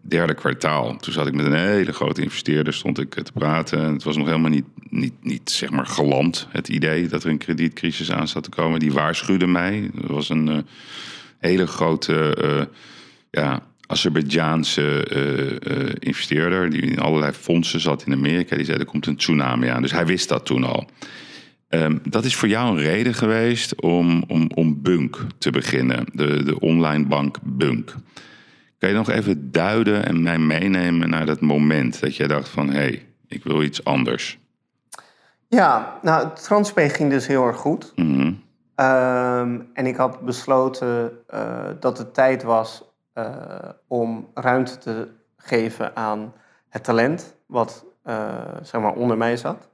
Derde 0.02 0.34
kwartaal. 0.34 0.98
Toen 0.98 1.14
zat 1.14 1.28
ik 1.28 1.34
met 1.34 1.46
een 1.46 1.54
hele 1.54 1.94
grote 1.94 2.22
investeerder, 2.22 2.74
stond 2.74 3.00
ik 3.00 3.14
te 3.14 3.32
praten. 3.32 3.80
En 3.80 3.94
het 3.94 4.04
was 4.04 4.18
nog 4.18 4.28
helemaal 4.28 4.50
niet, 4.50 4.66
niet, 4.90 5.14
niet 5.22 5.50
zeg 5.50 5.70
maar 5.70 5.86
geland, 5.86 6.48
het 6.52 6.70
idee 6.70 7.08
dat 7.08 7.24
er 7.24 7.30
een 7.30 7.38
kredietcrisis 7.38 8.12
aan 8.12 8.28
zat 8.28 8.44
te 8.44 8.50
komen. 8.50 8.80
Die 8.80 8.94
waarschuwde 8.94 9.48
mij. 9.48 9.90
Er 10.02 10.14
was 10.14 10.30
een 10.30 10.50
eh, 10.50 10.58
hele 11.40 11.68
grote... 11.68 12.36
eh, 12.36 12.66
ja, 13.32 13.62
Azerbeidzjaanse 13.88 15.04
eh, 15.04 15.88
eh, 15.88 15.96
investeerder 16.00 16.70
die 16.70 16.82
in 16.82 17.00
allerlei 17.00 17.32
fondsen 17.32 17.80
zat 17.80 18.06
in 18.06 18.14
Amerika. 18.14 18.56
Die 18.56 18.66
zei 18.66 18.78
er 18.78 18.86
komt 18.86 19.06
een 19.06 19.16
tsunami 19.16 19.68
aan. 19.68 19.82
Dus 19.82 19.92
hij 19.92 20.06
wist 20.06 20.30
dat 20.30 20.46
toen 20.46 20.64
al. 20.64 20.90
Ehm, 21.70 21.98
dat 22.04 22.26
is 22.26 22.36
voor 22.36 22.48
jou 22.48 22.70
een 22.70 22.84
reden 22.84 23.14
geweest 23.14 23.82
om, 23.82 24.24
om, 24.28 24.50
om 24.56 24.82
Bunk 24.82 25.26
te 25.38 25.50
beginnen. 25.50 26.06
De, 26.14 26.44
de 26.44 26.60
online 26.60 27.06
bank 27.06 27.38
Bunk. 27.44 27.96
Kan 28.78 28.90
je 28.90 28.96
nog 28.96 29.10
even 29.10 29.52
duiden 29.52 30.06
en 30.06 30.24
mij 30.24 30.40
meenemen 30.40 31.10
naar 31.10 31.26
dat 31.26 31.42
moment 31.42 32.00
dat 32.00 32.16
jij 32.16 32.28
dacht 32.28 32.50
van... 32.50 32.70
hé, 32.70 32.78
hey, 32.78 33.06
ik 33.28 33.44
wil 33.44 33.64
iets 33.64 33.84
anders. 33.84 34.40
Ja, 35.48 36.00
nou 36.02 36.28
Transpay 36.36 36.90
ging 36.90 37.10
dus 37.10 37.28
heel 37.28 37.48
erg 37.48 37.58
goed. 37.58 37.92
Mhm. 37.96 38.34
Ehm, 38.76 39.62
en 39.74 39.86
ik 39.86 39.96
had 39.96 40.22
besloten 40.22 41.12
eh, 41.28 41.70
dat 41.80 41.98
het 41.98 42.14
tijd 42.14 42.44
was 42.44 42.84
eh, 43.14 43.70
om 43.88 44.30
ruimte 44.34 44.78
te 44.78 45.08
geven 45.38 45.96
aan 45.96 46.34
het 46.70 46.84
talent 46.84 47.36
wat 47.46 47.86
eh, 48.04 48.44
zeg 48.62 48.82
maar 48.82 48.94
onder 48.94 49.18
mij 49.18 49.38
zat. 49.38 49.70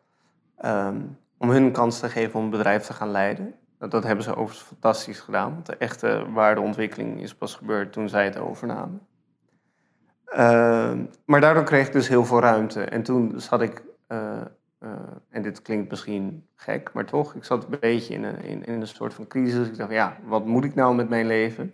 Ehm, 0.57 0.97
om 1.37 1.49
hun 1.49 1.63
een 1.63 1.71
kans 1.71 1.99
te 1.99 2.09
geven 2.09 2.35
om 2.35 2.41
het 2.41 2.51
bedrijf 2.51 2.83
te 2.83 2.93
gaan 2.93 3.11
leiden. 3.11 3.53
Dat, 3.89 4.03
hebben 4.03 4.23
ze 4.23 4.35
overigens 4.35 4.67
fantastisch 4.67 5.19
gedaan. 5.19 5.53
Want 5.53 5.65
de 5.65 5.77
echte 5.77 6.25
waardeontwikkeling 6.31 7.21
is 7.21 7.35
pas 7.35 7.55
gebeurd 7.55 7.93
toen 7.93 8.09
zij 8.09 8.23
het 8.23 8.37
overnamen. 8.37 9.07
Ehm, 10.25 11.05
maar 11.25 11.41
daardoor 11.41 11.63
kreeg 11.63 11.87
ik 11.87 11.93
dus 11.93 12.07
heel 12.07 12.25
veel 12.25 12.39
ruimte. 12.39 12.83
En 12.83 13.03
toen 13.03 13.41
zat 13.41 13.61
ik, 13.61 13.83
eh, 14.07 14.41
eh, 14.79 14.89
en 15.29 15.41
dit 15.41 15.61
klinkt 15.61 15.89
misschien 15.89 16.47
gek, 16.55 16.93
maar 16.93 17.05
toch, 17.05 17.35
ik 17.35 17.43
zat 17.43 17.63
een 17.63 17.79
beetje 17.79 18.13
in 18.13 18.23
een, 18.23 18.41
in, 18.41 18.65
in 18.65 18.81
een 18.81 18.87
soort 18.87 19.13
van 19.13 19.27
crisis. 19.27 19.67
Ik 19.67 19.77
dacht, 19.77 19.91
ja, 19.91 20.17
wat 20.23 20.45
moet 20.45 20.63
ik 20.63 20.75
nou 20.75 20.95
met 20.95 21.09
mijn 21.09 21.27
leven? 21.27 21.65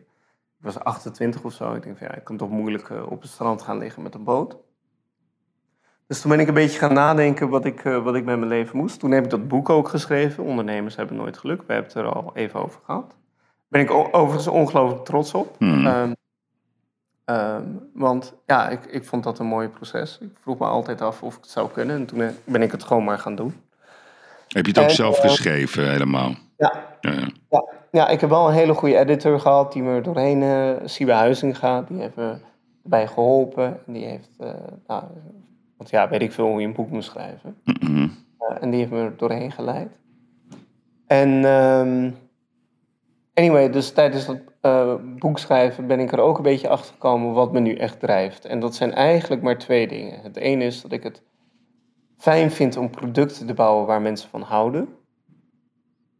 Ik 0.60 0.66
was 0.66 0.80
28 0.80 1.43
of 1.43 1.53
zo. 1.53 1.74
Ik 1.74 1.84
denk 1.84 1.97
van 1.97 2.07
ja, 2.07 2.16
ik 2.16 2.24
kan 2.24 2.38
toch 2.38 2.49
moeilijk 2.49 2.89
eh, 2.89 3.12
op 3.12 3.22
het 3.22 3.32
strand 3.32 3.62
gaan 3.62 3.78
liggen 3.78 4.03
met 4.03 4.14
een 4.16 4.24
boot. 4.24 4.57
Dus 6.10 6.22
toen 6.22 6.32
ben 6.32 6.39
ik 6.39 6.47
een 6.47 6.53
beetje 6.53 6.80
gaan 6.80 6.93
nadenken 6.93 7.49
wat 7.49 7.66
ik, 7.66 7.86
eh, 7.86 8.03
wat 8.03 8.16
ik 8.16 8.26
met 8.26 8.38
mijn 8.38 8.51
leven 8.51 8.78
moest. 8.78 8.99
Toen 8.99 9.12
heb 9.12 9.24
ik 9.24 9.30
dat 9.30 9.47
boek 9.47 9.70
ook 9.70 9.88
geschreven. 9.88 10.43
Ondernemers 10.43 10.95
hebben 10.95 11.16
nooit 11.16 11.38
geluk. 11.38 11.64
We 11.68 11.74
hebben 11.74 11.91
het 11.91 12.01
er 12.01 12.14
al 12.14 12.32
even 12.34 12.60
over 12.60 12.80
gehad. 12.86 13.16
Ben 13.68 13.82
ik 13.82 13.91
overigens 13.91 14.47
ongelooflijk 14.47 15.05
trots 15.05 15.34
op. 15.34 15.60
Mhm. 15.60 15.88
Ehm, 15.88 16.14
ehm, 17.26 17.64
want 17.93 18.34
ja, 18.45 18.70
ik, 18.70 18.86
ik 18.86 19.05
vond 19.05 19.24
dat 19.24 19.39
een 19.39 19.45
mooi 19.45 19.68
proces. 19.68 20.18
Ik 20.22 20.30
vroeg 20.41 20.57
me 20.57 20.66
altijd 20.66 21.01
af 21.01 21.24
of 21.24 21.36
ik 21.36 21.41
het 21.41 21.51
zou 21.51 21.70
kunnen. 21.70 21.95
En 21.95 22.05
toen 22.05 22.22
eh, 22.22 22.30
ben 22.43 22.62
ik 22.62 22.72
het 22.72 22.84
gewoon 22.84 23.03
maar 23.03 23.20
gaan 23.20 23.36
doen. 23.36 23.62
Heb 24.47 24.66
je 24.66 24.72
het 24.72 24.82
ook 24.82 24.89
zelf 24.89 25.18
eh, 25.18 25.30
geschreven 25.30 25.91
helemaal? 25.91 26.34
Ja, 26.57 26.97
Ja, 27.01 27.12
ja. 27.49 27.68
Ja, 27.91 28.07
ik 28.07 28.22
heb 28.22 28.30
wel 28.30 28.47
een 28.47 28.53
hele 28.53 28.74
goede 28.74 28.97
editor 28.97 29.39
gehad 29.39 29.74
die 29.74 29.84
me 29.84 29.95
er 29.95 30.03
doorheen, 30.03 30.41
uh, 30.41 30.72
Siebe 30.86 31.12
Huizinga, 31.12 31.82
die 31.82 31.99
heeft 31.99 32.16
me 32.16 32.38
erbij 32.84 33.07
geholpen. 33.07 33.80
En 33.86 33.93
die 33.93 34.05
heeft, 34.05 34.30
nou, 34.88 35.03
want 35.80 35.91
ja, 35.91 36.09
weet 36.09 36.21
ik 36.21 36.32
veel 36.32 36.45
hoe 36.45 36.61
je 36.61 36.67
een 36.67 36.73
boek 36.73 36.89
moet 36.89 37.03
schrijven. 37.03 37.57
Eh, 37.63 38.57
en 38.61 38.69
die 38.69 38.80
heeft 38.80 38.91
me 38.91 38.99
er 38.99 39.17
doorheen 39.17 39.51
geleid. 39.51 39.91
En 41.07 41.45
ehm, 41.45 42.11
anyway, 43.34 43.69
dus 43.69 43.91
tijdens 43.91 44.25
dat 44.25 44.38
eh, 44.61 44.95
boek 45.17 45.39
schrijven 45.39 45.88
ben 45.88 45.99
ik 45.99 46.11
er 46.11 46.19
ook 46.19 46.38
een 46.38 46.43
beetje 46.43 46.69
achter 46.69 46.93
gekomen 46.93 47.34
wat 47.34 47.51
me 47.51 47.59
nu 47.59 47.75
echt 47.75 47.99
drijft. 47.99 48.45
En 48.45 48.59
dat 48.59 48.75
zijn 48.75 48.93
eigenlijk 48.93 49.41
maar 49.41 49.57
twee 49.57 49.88
dingen. 49.88 50.21
Het 50.21 50.36
ene 50.38 50.63
is 50.63 50.82
dat 50.82 50.91
ik 50.91 51.03
het 51.03 51.23
fijn 52.17 52.51
vind 52.51 52.77
om 52.77 52.89
producten 52.89 53.47
te 53.47 53.53
bouwen 53.53 53.86
waar 53.86 54.01
mensen 54.01 54.30
van 54.30 54.41
houden. 54.41 54.89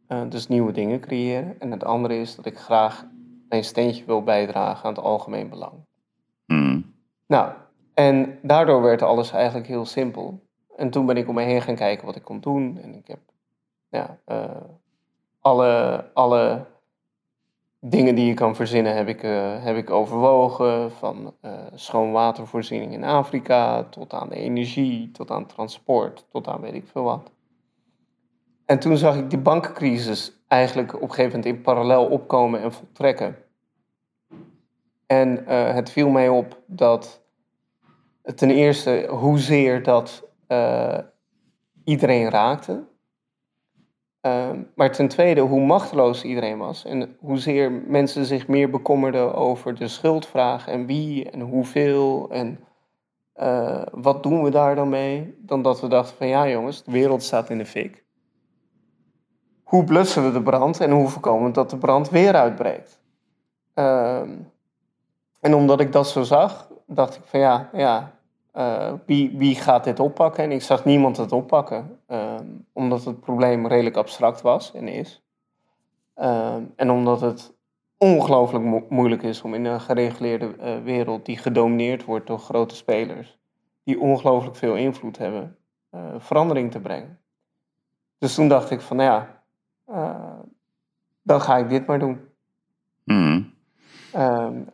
Uh, 0.08 0.22
dus 0.28 0.48
nieuwe 0.48 0.72
dingen 0.72 1.00
creëren. 1.00 1.60
En 1.60 1.70
het 1.70 1.84
andere 1.84 2.20
is 2.20 2.36
dat 2.36 2.46
ik 2.46 2.58
graag 2.58 3.06
mijn 3.48 3.64
steentje 3.64 4.04
wil 4.04 4.22
bijdragen 4.22 4.84
aan 4.84 4.94
het 4.94 5.04
algemeen 5.04 5.48
belang. 5.48 5.72
Mhm. 6.46 6.80
Nou, 7.26 7.52
En 8.00 8.38
daardoor 8.42 8.82
werd 8.82 9.02
alles 9.02 9.32
eigenlijk 9.32 9.66
heel 9.66 9.84
simpel. 9.84 10.40
En 10.76 10.90
toen 10.90 11.06
ben 11.06 11.16
ik 11.16 11.28
om 11.28 11.34
me 11.34 11.42
heen 11.42 11.62
gaan 11.62 11.74
kijken 11.74 12.06
wat 12.06 12.16
ik 12.16 12.22
kon 12.22 12.40
doen. 12.40 12.78
En 12.82 12.94
ik 12.94 13.06
heb 13.06 13.18
ja, 13.88 14.18
eh, 14.24 14.44
alle, 15.40 16.04
alle 16.14 16.66
dingen 17.80 18.14
die 18.14 18.26
je 18.26 18.34
kan 18.34 18.54
verzinnen 18.54 18.96
heb 18.96 19.08
ik, 19.08 19.22
eh, 19.22 19.64
heb 19.64 19.76
ik 19.76 19.90
overwogen. 19.90 20.92
Van 20.92 21.34
uh, 21.42 21.52
schoon 21.74 22.12
watervoorziening 22.12 22.92
in 22.92 23.04
Afrika 23.04 23.84
tot 23.84 24.12
aan 24.12 24.28
de 24.28 24.34
energie, 24.36 25.10
tot 25.10 25.30
aan 25.30 25.46
transport, 25.46 26.26
tot 26.30 26.48
aan 26.48 26.60
weet 26.60 26.74
ik 26.74 26.86
veel 26.86 27.02
wat. 27.02 27.30
En 28.66 28.78
toen 28.78 28.96
zag 28.96 29.16
ik 29.16 29.30
die 29.30 29.38
bankencrisis 29.38 30.42
eigenlijk 30.48 30.94
op 30.94 31.02
een 31.02 31.08
gegeven 31.10 31.38
moment 31.38 31.56
in 31.56 31.62
parallel 31.62 32.06
opkomen 32.06 32.62
en 32.62 32.72
voltrekken. 32.72 33.36
En 35.06 35.44
het 35.74 35.90
viel 35.90 36.08
mij 36.08 36.28
op 36.28 36.60
dat 36.66 37.19
ten 38.34 38.50
eerste 38.50 39.06
hoezeer 39.10 39.82
dat 39.82 40.28
iedereen 41.84 42.30
raakte. 42.30 42.88
Ehm, 44.20 44.62
maar 44.74 44.92
ten 44.92 45.08
tweede, 45.08 45.40
hoe 45.40 45.60
machteloos 45.60 46.24
iedereen 46.24 46.58
was. 46.58 46.84
En 46.84 47.16
hoezeer 47.20 47.72
mensen 47.72 48.24
zich 48.24 48.48
meer 48.48 48.70
bekommerden 48.70 49.34
over 49.34 49.74
de 49.74 49.88
schuldvraag 49.88 50.68
en 50.68 50.86
wie 50.86 51.30
en 51.30 51.40
hoeveel 51.40 52.30
en 52.30 52.60
uh, 53.36 53.82
wat 53.92 54.22
doen 54.22 54.42
we 54.42 54.50
daar 54.50 54.74
dan 54.74 54.88
mee. 54.88 55.34
Dan 55.38 55.62
dat 55.62 55.80
we 55.80 55.88
dachten 55.88 56.16
van 56.16 56.26
ja 56.26 56.48
jongens, 56.48 56.82
de 56.82 56.90
wereld 56.90 57.22
staat 57.22 57.50
in 57.50 57.58
de 57.58 57.66
fik. 57.66 58.04
Hoe 59.62 59.84
blussen 59.84 60.24
we 60.24 60.32
de 60.32 60.42
brand 60.42 60.80
en 60.80 60.90
hoe 60.90 61.08
voorkomen 61.08 61.46
we 61.46 61.52
dat 61.52 61.70
de 61.70 61.78
brand 61.78 62.08
weer 62.08 62.34
uitbreekt. 62.34 63.00
Uh, 63.74 64.20
en 65.40 65.54
omdat 65.54 65.80
ik 65.80 65.92
dat 65.92 66.08
zo 66.08 66.22
zag, 66.22 66.70
dacht 66.94 67.16
ik 67.16 67.22
van 67.24 67.40
ja, 67.40 67.70
ja 67.72 68.12
uh, 68.56 68.92
wie, 69.06 69.36
wie 69.36 69.54
gaat 69.54 69.84
dit 69.84 70.00
oppakken? 70.00 70.44
En 70.44 70.52
ik 70.52 70.62
zag 70.62 70.84
niemand 70.84 71.16
het 71.16 71.32
oppakken, 71.32 71.98
uh, 72.08 72.34
omdat 72.72 73.04
het 73.04 73.20
probleem 73.20 73.66
redelijk 73.66 73.96
abstract 73.96 74.40
was 74.40 74.72
en 74.72 74.88
is. 74.88 75.22
Uh, 76.16 76.56
en 76.76 76.90
omdat 76.90 77.20
het 77.20 77.54
ongelooflijk 77.98 78.64
mo 78.64 78.86
moeilijk 78.88 79.22
is 79.22 79.42
om 79.42 79.54
in 79.54 79.64
een 79.64 79.80
gereguleerde 79.80 80.56
eh, 80.56 80.82
wereld 80.82 81.26
die 81.26 81.36
gedomineerd 81.36 82.04
wordt 82.04 82.26
door 82.26 82.38
grote 82.38 82.74
spelers, 82.74 83.38
die 83.84 84.00
ongelooflijk 84.00 84.56
veel 84.56 84.76
invloed 84.76 85.18
hebben, 85.18 85.56
eh, 85.90 86.00
verandering 86.18 86.70
te 86.70 86.80
brengen. 86.80 87.18
Dus 88.18 88.34
toen 88.34 88.48
dacht 88.48 88.70
ik 88.70 88.80
van 88.80 88.96
nou 88.96 89.08
ja, 89.08 89.42
dan 91.22 91.40
ga 91.40 91.56
ik 91.56 91.68
dit 91.68 91.86
maar 91.86 91.98
doen. 91.98 92.20
Mm. 93.04 93.39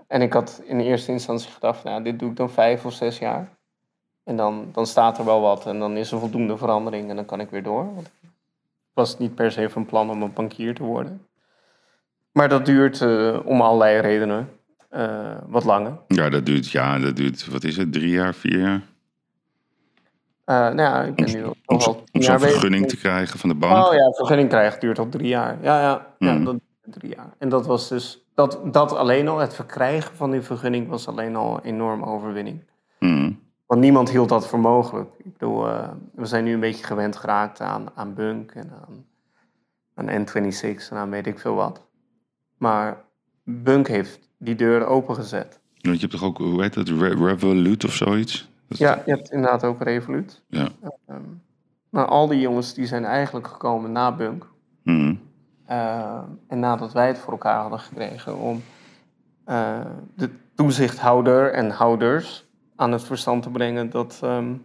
En 0.07 0.23
ik 0.23 0.33
had 0.33 0.63
in 0.65 0.81
eerste 0.81 1.13
instantie 1.13 1.51
gedacht, 1.51 1.85
nou, 1.85 2.03
dit 2.03 2.19
doe 2.19 2.31
ik 2.31 2.37
dan 2.37 2.51
vijf 2.51 2.85
of 2.85 2.93
zes 2.93 3.19
jaar. 3.19 3.55
En 4.25 4.37
dan, 4.37 4.69
dan 4.73 4.87
staat 4.87 5.19
er 5.19 5.25
wel 5.25 5.41
wat 5.41 5.67
en 5.67 5.79
dan 5.79 5.97
is 5.97 6.13
er 6.13 6.19
voldoende 6.19 6.57
verandering 6.57 7.11
en 7.11 7.17
dan 7.17 7.25
kan 7.25 7.41
ik 7.41 7.51
weer 7.51 7.63
door. 7.63 7.95
Want 7.95 8.11
het 8.21 8.95
was 8.95 9.19
niet 9.19 9.35
per 9.35 9.53
se 9.53 9.71
van 9.71 9.87
plan 9.87 10.11
om 10.11 10.23
een 10.23 10.33
bankier 10.33 10.75
te 10.75 10.83
worden. 10.83 11.27
Maar 12.33 12.49
dat 12.49 12.67
duurt 12.67 13.01
uh, 13.01 13.39
om 13.45 13.61
allerlei 13.61 14.01
redenen 14.01 14.49
uh, 14.95 15.37
wat 15.47 15.65
langer. 15.65 15.99
Ja, 16.09 16.29
dat 16.29 16.47
duurt, 16.47 16.71
ja, 16.71 16.99
dat 16.99 17.17
duurt, 17.17 17.47
wat 17.47 17.65
is 17.65 17.77
het, 17.77 17.93
drie 17.93 18.09
jaar, 18.11 18.35
vier 18.35 18.59
jaar? 18.59 18.83
Uh, 20.47 20.75
nou 20.75 20.77
ja, 20.77 21.03
ik 21.03 21.15
ben 21.15 21.27
om, 21.27 21.33
nu 21.33 21.45
om, 21.45 21.55
om 22.13 22.23
zo'n 22.23 22.41
vergunning 22.41 22.89
te 22.89 22.97
krijgen 22.97 23.39
van 23.39 23.49
de 23.49 23.55
bank. 23.55 23.87
Oh 23.87 23.95
ja, 23.95 24.11
vergunning 24.11 24.49
krijgen 24.49 24.81
duurt 24.81 24.99
al 24.99 25.09
drie 25.09 25.29
jaar. 25.29 25.59
Ja, 25.63 25.81
ja, 25.81 26.07
ja 26.19 26.33
Hmm. 26.33 26.45
dat 26.45 26.57
duurt 26.83 26.99
drie 26.99 27.15
jaar. 27.15 27.35
En 27.39 27.49
dat 27.49 27.67
was 27.67 27.89
dus, 27.89 28.26
dat, 28.37 28.61
dat 28.65 28.93
alleen 28.93 29.29
al, 29.29 29.39
het 29.39 29.55
verkrijgen 29.55 30.17
van 30.17 30.31
die 30.31 30.41
vergunning 30.41 30.89
was 30.89 31.09
alleen 31.09 31.37
al 31.37 31.57
een 31.57 31.63
enorme 31.63 32.07
overwinning. 32.07 32.61
Mm. 32.99 33.39
Want 33.67 33.81
niemand 33.81 34.11
hield 34.11 34.29
dat 34.29 34.49
voor 34.49 34.59
mogelijk. 34.59 35.11
Ik 35.19 35.33
bedoel, 35.33 35.69
uh, 35.69 35.89
we 36.15 36.27
zijn 36.27 36.45
nu 36.45 36.53
een 36.53 36.61
beetje 36.61 36.85
gewend 36.85 37.17
geraakt 37.17 37.61
aan, 37.61 37.87
aan 37.95 38.15
Bunk 38.15 38.51
en 38.51 38.73
aan, 38.73 39.05
aan 39.95 40.27
N26 40.27 40.91
en 40.91 40.97
aan 40.97 41.11
weet 41.11 41.27
ik 41.27 41.39
veel 41.39 41.55
wat. 41.55 41.83
Maar 42.57 43.05
Bunk 43.45 43.89
heeft 43.89 44.31
die 44.39 44.55
deur 44.55 44.87
opengezet. 44.87 45.61
Want 45.81 45.95
je 45.95 46.07
hebt 46.07 46.13
toch 46.13 46.29
ook, 46.29 46.39
hoe 46.39 46.63
heet 46.63 46.75
dat, 46.75 46.89
Re 46.89 47.15
Revolut 47.15 47.85
of 47.85 47.93
zoiets? 47.93 48.51
Dat 48.69 48.79
ja, 48.79 49.03
je 49.05 49.11
hebt 49.11 49.31
inderdaad 49.31 49.65
ook 49.65 49.83
Revolut. 49.83 50.43
Ja. 50.49 50.69
Um, 51.09 51.43
maar 51.89 52.07
al 52.07 52.27
die 52.27 52.41
jongens 52.41 52.75
die 52.75 52.87
zijn 52.87 53.05
eigenlijk 53.05 53.47
gekomen 53.47 53.93
na 53.93 54.17
Bunk. 54.17 54.47
Mm. 54.83 55.21
Uh, 55.71 56.19
en 56.49 56.59
nadat 56.59 56.93
wij 56.93 57.07
het 57.07 57.19
voor 57.19 57.33
elkaar 57.33 57.61
hadden 57.61 57.79
gekregen 57.79 58.39
om 58.39 58.63
uh, 59.49 59.81
de 60.15 60.31
toezichthouder 60.55 61.53
en 61.53 61.71
houders 61.71 62.45
aan 62.77 62.93
het 62.93 63.05
verstand 63.05 63.43
te 63.43 63.51
brengen 63.51 63.91
dat, 63.91 64.21
um, 64.25 64.65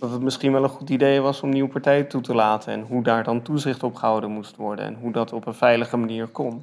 dat 0.00 0.10
het 0.10 0.22
misschien 0.22 0.52
wel 0.52 0.62
een 0.62 0.68
goed 0.68 0.90
idee 0.90 1.20
was 1.20 1.40
om 1.40 1.50
nieuwe 1.50 1.68
partijen 1.68 2.08
toe 2.08 2.20
te 2.20 2.34
laten 2.34 2.72
en 2.72 2.80
hoe 2.80 3.02
daar 3.02 3.24
dan 3.24 3.42
toezicht 3.42 3.82
op 3.82 3.94
gehouden 3.94 4.30
moest 4.30 4.56
worden 4.56 4.84
en 4.84 4.94
hoe 4.94 5.12
dat 5.12 5.32
op 5.32 5.46
een 5.46 5.54
veilige 5.54 5.96
manier 5.96 6.26
kon. 6.26 6.62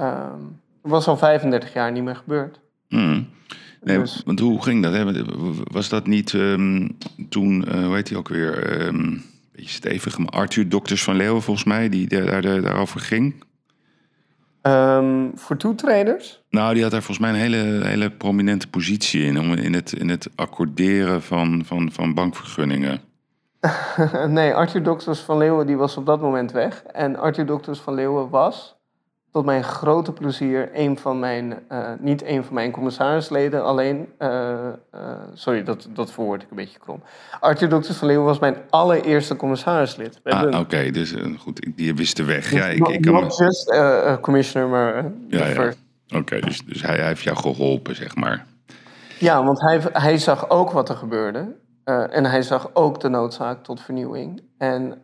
Um, 0.00 0.60
was 0.80 1.06
al 1.06 1.16
35 1.16 1.72
jaar 1.72 1.92
niet 1.92 2.02
meer 2.04 2.16
gebeurd. 2.16 2.60
Mm. 2.88 3.28
Nee, 3.82 3.98
Dus- 3.98 4.22
want 4.24 4.40
hoe 4.40 4.62
ging 4.62 4.82
dat? 4.82 4.92
Hè? 4.92 5.24
Was 5.72 5.88
dat 5.88 6.06
niet 6.06 6.34
ehm, 6.34 6.88
toen, 7.28 7.64
eh, 7.64 7.84
hoe 7.84 7.94
heet 7.94 8.08
hij 8.08 8.18
ook 8.18 8.28
weer, 8.28 8.80
ehm 8.80 9.16
beetje 9.58 9.76
stevig, 9.76 10.18
maar 10.18 10.28
Arthur 10.28 10.68
Dokters 10.68 11.02
van 11.04 11.16
Leeuwen 11.16 11.42
volgens 11.42 11.66
mij, 11.66 11.88
die 11.88 12.08
daar, 12.08 12.42
daar, 12.42 12.60
daarover 12.60 13.00
ging? 13.00 13.44
Um, 14.62 15.32
voor 15.34 15.56
toetreders? 15.56 16.42
Nou, 16.50 16.74
die 16.74 16.82
had 16.82 16.90
daar 16.90 17.02
volgens 17.02 17.26
mij 17.26 17.30
een 17.30 17.52
hele, 17.52 17.86
hele 17.86 18.10
prominente 18.10 18.68
positie 18.68 19.22
in, 19.22 19.38
om 19.40 19.52
in 19.52 19.74
het, 19.74 19.92
in 19.92 20.08
het 20.08 20.28
accorderen 20.34 21.22
van, 21.22 21.62
van, 21.64 21.92
van 21.92 22.14
bankvergunningen. 22.14 23.00
nee, 24.28 24.54
Arthur 24.54 24.82
Dokters 24.82 25.20
van 25.20 25.38
Leeuwen 25.38 25.66
die 25.66 25.76
was 25.76 25.96
op 25.96 26.06
dat 26.06 26.20
moment 26.20 26.52
weg. 26.52 26.82
En 26.82 27.16
Arthur 27.16 27.46
Dokters 27.46 27.78
van 27.78 27.94
Leeuwen 27.94 28.28
was, 28.28 28.77
tot 29.38 29.46
mijn 29.46 29.64
grote 29.64 30.12
plezier, 30.12 30.70
een 30.72 30.98
van 30.98 31.18
mijn, 31.18 31.58
uh, 31.72 31.88
niet 31.98 32.24
een 32.24 32.44
van 32.44 32.54
mijn 32.54 32.70
commissarisleden, 32.70 33.64
alleen, 33.64 34.08
uh, 34.18 34.28
uh, 34.94 35.00
sorry, 35.34 35.62
dat, 35.62 35.88
dat 35.94 36.12
verwoord 36.12 36.42
ik 36.42 36.50
een 36.50 36.56
beetje 36.56 36.78
krom. 36.78 37.02
Arthur 37.40 37.68
Dokters 37.68 37.96
van 37.96 38.08
Leeuwen 38.08 38.26
was 38.26 38.38
mijn 38.38 38.56
allereerste 38.70 39.36
commissarislid. 39.36 40.20
Ah, 40.24 40.46
oké, 40.46 40.56
okay, 40.56 40.90
dus 40.90 41.14
goed, 41.38 41.66
die 41.74 41.94
wist 41.94 42.16
de 42.16 42.24
weg. 42.24 42.50
Ja, 42.50 42.66
ik, 42.66 42.88
ik 42.88 43.00
kan 43.00 43.12
Not 43.12 43.36
just 43.36 43.74
commissioner, 44.20 44.68
maar 44.68 45.12
ja, 45.28 45.46
ja. 45.46 45.62
Oké, 45.62 45.74
okay, 46.16 46.40
dus, 46.40 46.64
dus 46.64 46.82
hij, 46.82 46.96
hij 46.96 47.06
heeft 47.06 47.22
jou 47.22 47.36
geholpen, 47.36 47.96
zeg 47.96 48.16
maar. 48.16 48.46
Ja, 49.18 49.44
want 49.44 49.60
hij, 49.60 49.80
hij 49.92 50.18
zag 50.18 50.50
ook 50.50 50.70
wat 50.70 50.88
er 50.88 50.96
gebeurde. 50.96 51.56
En 52.10 52.24
hij 52.24 52.42
zag 52.42 52.70
ook 52.72 53.00
de 53.00 53.08
noodzaak 53.08 53.64
tot 53.64 53.80
vernieuwing. 53.80 54.42
En 54.58 55.02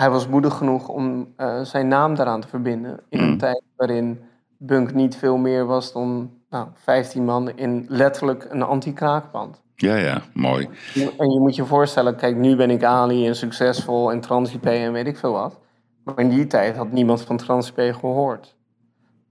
hij 0.00 0.10
was 0.10 0.28
moedig 0.28 0.56
genoeg 0.56 0.88
om 0.88 1.34
uh, 1.36 1.60
zijn 1.60 1.88
naam 1.88 2.14
daaraan 2.14 2.40
te 2.40 2.48
verbinden. 2.48 3.00
In 3.08 3.20
een 3.20 3.30
mm. 3.30 3.38
tijd 3.38 3.62
waarin 3.76 4.20
Bunk 4.56 4.94
niet 4.94 5.16
veel 5.16 5.36
meer 5.36 5.66
was 5.66 5.92
dan 5.92 6.30
nou, 6.50 6.68
15 6.74 7.24
man 7.24 7.56
in 7.56 7.84
letterlijk 7.88 8.46
een 8.50 8.62
anti-kraakpand. 8.62 9.62
Ja, 9.74 9.94
ja, 9.94 10.22
mooi. 10.32 10.68
En 10.94 11.30
je 11.30 11.40
moet 11.40 11.54
je 11.54 11.64
voorstellen, 11.64 12.16
kijk, 12.16 12.36
nu 12.36 12.56
ben 12.56 12.70
ik 12.70 12.84
Ali 12.84 13.26
en 13.26 13.36
succesvol 13.36 14.12
en 14.12 14.20
TransIP 14.20 14.66
en 14.66 14.92
weet 14.92 15.06
ik 15.06 15.18
veel 15.18 15.32
wat. 15.32 15.58
Maar 16.04 16.18
in 16.18 16.28
die 16.28 16.46
tijd 16.46 16.76
had 16.76 16.92
niemand 16.92 17.22
van 17.22 17.36
TransIP 17.36 17.94
gehoord. 17.94 18.56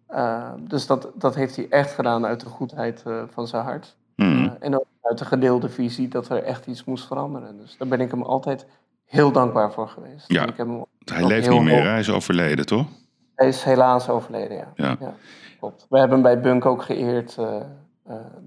Uh, 0.09 0.51
dus 0.59 0.88
dat, 0.88 1.11
dat 1.15 1.36
heeft 1.36 1.55
hij 1.55 1.67
echt 1.70 1.91
gedaan 1.91 2.26
uit 2.26 2.39
de 2.39 2.45
goedheid 2.45 3.03
uh, 3.07 3.24
van 3.30 3.47
zijn 3.47 3.63
hart. 3.63 3.97
Mm. 4.15 4.55
En 4.59 4.76
ook 4.76 4.86
uit 5.01 5.17
de 5.17 5.26
gedeelde 5.26 5.70
visie 5.70 6.07
dat 6.07 6.30
er 6.30 6.43
echt 6.43 6.67
iets 6.67 6.84
moest 6.84 7.07
veranderen. 7.07 7.57
Dus 7.57 7.78
daar 7.78 7.88
ben 7.88 8.01
ik 8.01 8.11
hem 8.11 8.22
altijd 8.22 8.65
heel 9.10 9.32
dankbaar 9.32 9.72
voor 9.74 9.88
geweest. 9.88 10.26
Ja, 10.28 10.41
ik 10.41 10.57
heb 10.57 10.68
hem 10.68 10.86
hij 11.05 11.26
leeft 11.26 11.49
niet 11.49 11.62
meer, 11.62 11.84
hij 11.84 11.99
is 11.99 12.10
overleden, 12.10 12.66
toch? 12.66 12.88
Hij 13.36 13.47
is 13.47 13.64
helaas 13.64 14.10
overleden, 14.10 14.57
ja. 14.57 14.72
Ja. 14.76 14.95
ja 14.99 15.14
klopt. 15.60 15.86
We 15.89 15.99
hebben 15.99 16.24
hem 16.24 16.34
bij 16.34 16.41
Bunk 16.41 16.66
ook 16.66 16.84
geëerd, 16.84 17.38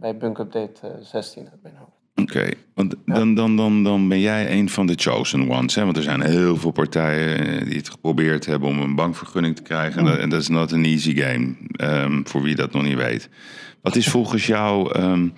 bij 0.01 0.17
Bunk 0.17 0.39
Update 0.39 0.99
16 1.01 1.49
uit 1.51 1.63
mijn 1.63 1.75
hoofd. 1.77 2.03
Oké, 2.15 2.39
okay. 2.39 2.55
want 2.75 2.95
dan, 3.05 3.35
dan, 3.35 3.57
dan, 3.57 3.83
dan 3.83 4.09
ben 4.09 4.21
jij 4.21 4.53
een 4.53 4.69
van 4.69 4.87
de 4.87 4.95
chosen 4.97 5.51
ones. 5.51 5.75
Hè? 5.75 5.85
Want 5.85 5.97
er 5.97 6.03
zijn 6.03 6.21
heel 6.21 6.57
veel 6.57 6.71
partijen 6.71 7.65
die 7.65 7.77
het 7.77 7.91
geprobeerd 7.91 8.47
hebben 8.47 8.69
om 8.69 8.81
een 8.81 8.95
bankvergunning 8.95 9.57
te 9.57 9.63
krijgen. 9.63 10.03
Mm. 10.03 10.09
En 10.09 10.29
dat 10.29 10.41
is 10.41 10.49
not 10.49 10.73
an 10.73 10.85
easy 10.85 11.17
game, 11.17 11.55
um, 11.77 12.27
voor 12.27 12.43
wie 12.43 12.55
dat 12.55 12.73
nog 12.73 12.83
niet 12.83 12.97
weet. 12.97 13.29
Wat 13.83 13.97
is 13.97 14.09
volgens 14.09 14.47
jou, 14.47 14.99
um, 15.01 15.33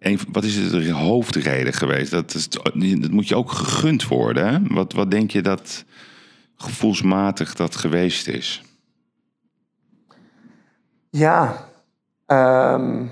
een, 0.00 0.18
wat 0.32 0.44
is 0.44 0.70
de 0.70 0.92
hoofdreden 0.92 1.72
geweest? 1.72 2.10
Dat, 2.10 2.34
is, 2.34 2.48
dat 2.48 2.74
moet 3.10 3.28
je 3.28 3.36
ook 3.36 3.50
gegund 3.50 4.08
worden. 4.08 4.48
Hè? 4.48 4.74
Wat, 4.74 4.92
wat 4.92 5.10
denk 5.10 5.30
je 5.30 5.42
dat 5.42 5.84
gevoelsmatig 6.56 7.54
dat 7.54 7.76
geweest 7.76 8.28
is? 8.28 8.62
Ja, 11.10 11.68
um, 12.26 13.10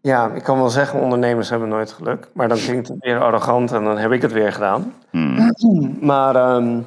ja, 0.00 0.32
ik 0.32 0.42
kan 0.42 0.58
wel 0.58 0.70
zeggen, 0.70 1.00
ondernemers 1.00 1.50
hebben 1.50 1.68
nooit 1.68 1.92
geluk. 1.92 2.28
Maar 2.34 2.48
dan 2.48 2.58
klinkt 2.58 2.88
het 2.88 2.96
weer 3.00 3.20
arrogant 3.20 3.72
en 3.72 3.84
dan 3.84 3.98
heb 3.98 4.12
ik 4.12 4.22
het 4.22 4.32
weer 4.32 4.52
gedaan. 4.52 4.94
Hmm. 5.10 5.52
Maar 6.00 6.54
um, 6.56 6.86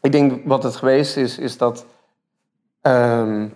ik 0.00 0.12
denk 0.12 0.40
wat 0.44 0.62
het 0.62 0.76
geweest 0.76 1.16
is, 1.16 1.38
is 1.38 1.56
dat, 1.56 1.86
um, 2.82 3.52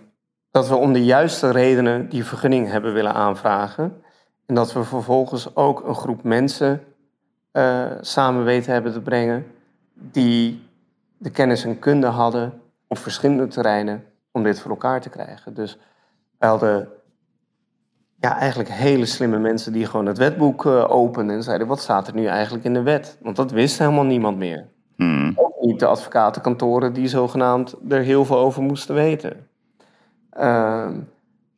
dat 0.57 0.67
we 0.67 0.75
om 0.75 0.93
de 0.93 1.05
juiste 1.05 1.51
redenen 1.51 2.09
die 2.09 2.25
vergunning 2.25 2.71
hebben 2.71 2.93
willen 2.93 3.13
aanvragen. 3.13 4.01
En 4.45 4.55
dat 4.55 4.73
we 4.73 4.83
vervolgens 4.83 5.55
ook 5.55 5.87
een 5.87 5.95
groep 5.95 6.23
mensen 6.23 6.83
uh, 7.53 7.85
samen 8.01 8.43
weten 8.43 8.73
hebben 8.73 8.91
te 8.91 9.01
brengen 9.01 9.45
die 9.93 10.63
de 11.17 11.29
kennis 11.29 11.63
en 11.63 11.79
kunde 11.79 12.07
hadden 12.07 12.61
op 12.87 12.97
verschillende 12.97 13.47
terreinen 13.47 14.03
om 14.31 14.43
dit 14.43 14.59
voor 14.59 14.71
elkaar 14.71 15.01
te 15.01 15.09
krijgen. 15.09 15.53
Dus 15.53 15.79
we 16.37 16.45
hadden 16.45 16.89
ja, 18.19 18.37
eigenlijk 18.37 18.69
hele 18.69 19.05
slimme 19.05 19.39
mensen 19.39 19.73
die 19.73 19.85
gewoon 19.85 20.05
het 20.05 20.17
wetboek 20.17 20.65
uh, 20.65 20.91
openden 20.91 21.35
en 21.35 21.43
zeiden: 21.43 21.67
wat 21.67 21.79
staat 21.79 22.07
er 22.07 22.13
nu 22.13 22.25
eigenlijk 22.25 22.63
in 22.65 22.73
de 22.73 22.81
wet? 22.81 23.17
Want 23.21 23.35
dat 23.35 23.51
wist 23.51 23.79
helemaal 23.79 24.05
niemand 24.05 24.37
meer. 24.37 24.67
Hmm. 24.95 25.33
Ook 25.35 25.61
niet 25.61 25.79
de 25.79 25.85
advocatenkantoren 25.85 26.93
die 26.93 27.07
zogenaamd 27.07 27.75
er 27.89 28.01
heel 28.01 28.25
veel 28.25 28.37
over 28.37 28.61
moesten 28.61 28.95
weten. 28.95 29.47
Uh, 30.37 30.87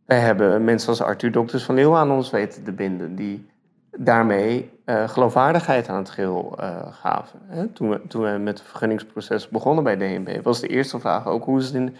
wij 0.05 0.19
hebben 0.19 0.63
mensen 0.63 0.89
als 0.89 1.01
Arthur 1.01 1.31
Dokters 1.31 1.63
van 1.63 1.75
Leeuwen 1.75 1.99
aan 1.99 2.11
ons 2.11 2.29
weten 2.29 2.63
te 2.63 2.71
binden, 2.71 3.15
die 3.15 3.49
daarmee 3.97 4.71
uh, 4.85 5.07
geloofwaardigheid 5.07 5.89
aan 5.89 5.97
het 5.97 6.09
geheel 6.09 6.55
uh, 6.59 6.79
gaven. 6.91 7.39
Hè? 7.47 7.67
Toen, 7.67 7.89
we, 7.89 8.01
toen 8.07 8.23
we 8.23 8.37
met 8.37 8.59
het 8.59 8.67
vergunningsproces 8.67 9.49
begonnen 9.49 9.83
bij 9.83 9.97
DNB, 9.97 10.43
was 10.43 10.59
de 10.59 10.67
eerste 10.67 10.99
vraag 10.99 11.27
ook 11.27 11.45
hoe 11.45 11.59
is 11.59 11.65
het 11.65 11.75
in. 11.75 11.95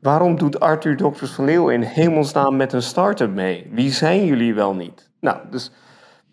Waarom 0.00 0.38
doet 0.38 0.60
Arthur 0.60 0.96
Dokters 0.96 1.30
van 1.30 1.44
Leeuwen 1.44 1.74
in 1.74 1.82
hemelsnaam 1.82 2.56
met 2.56 2.72
een 2.72 2.82
start-up 2.82 3.30
mee? 3.30 3.70
Wie 3.72 3.92
zijn 3.92 4.24
jullie 4.24 4.54
wel 4.54 4.74
niet? 4.74 5.10
Nou, 5.20 5.38
dus 5.50 5.70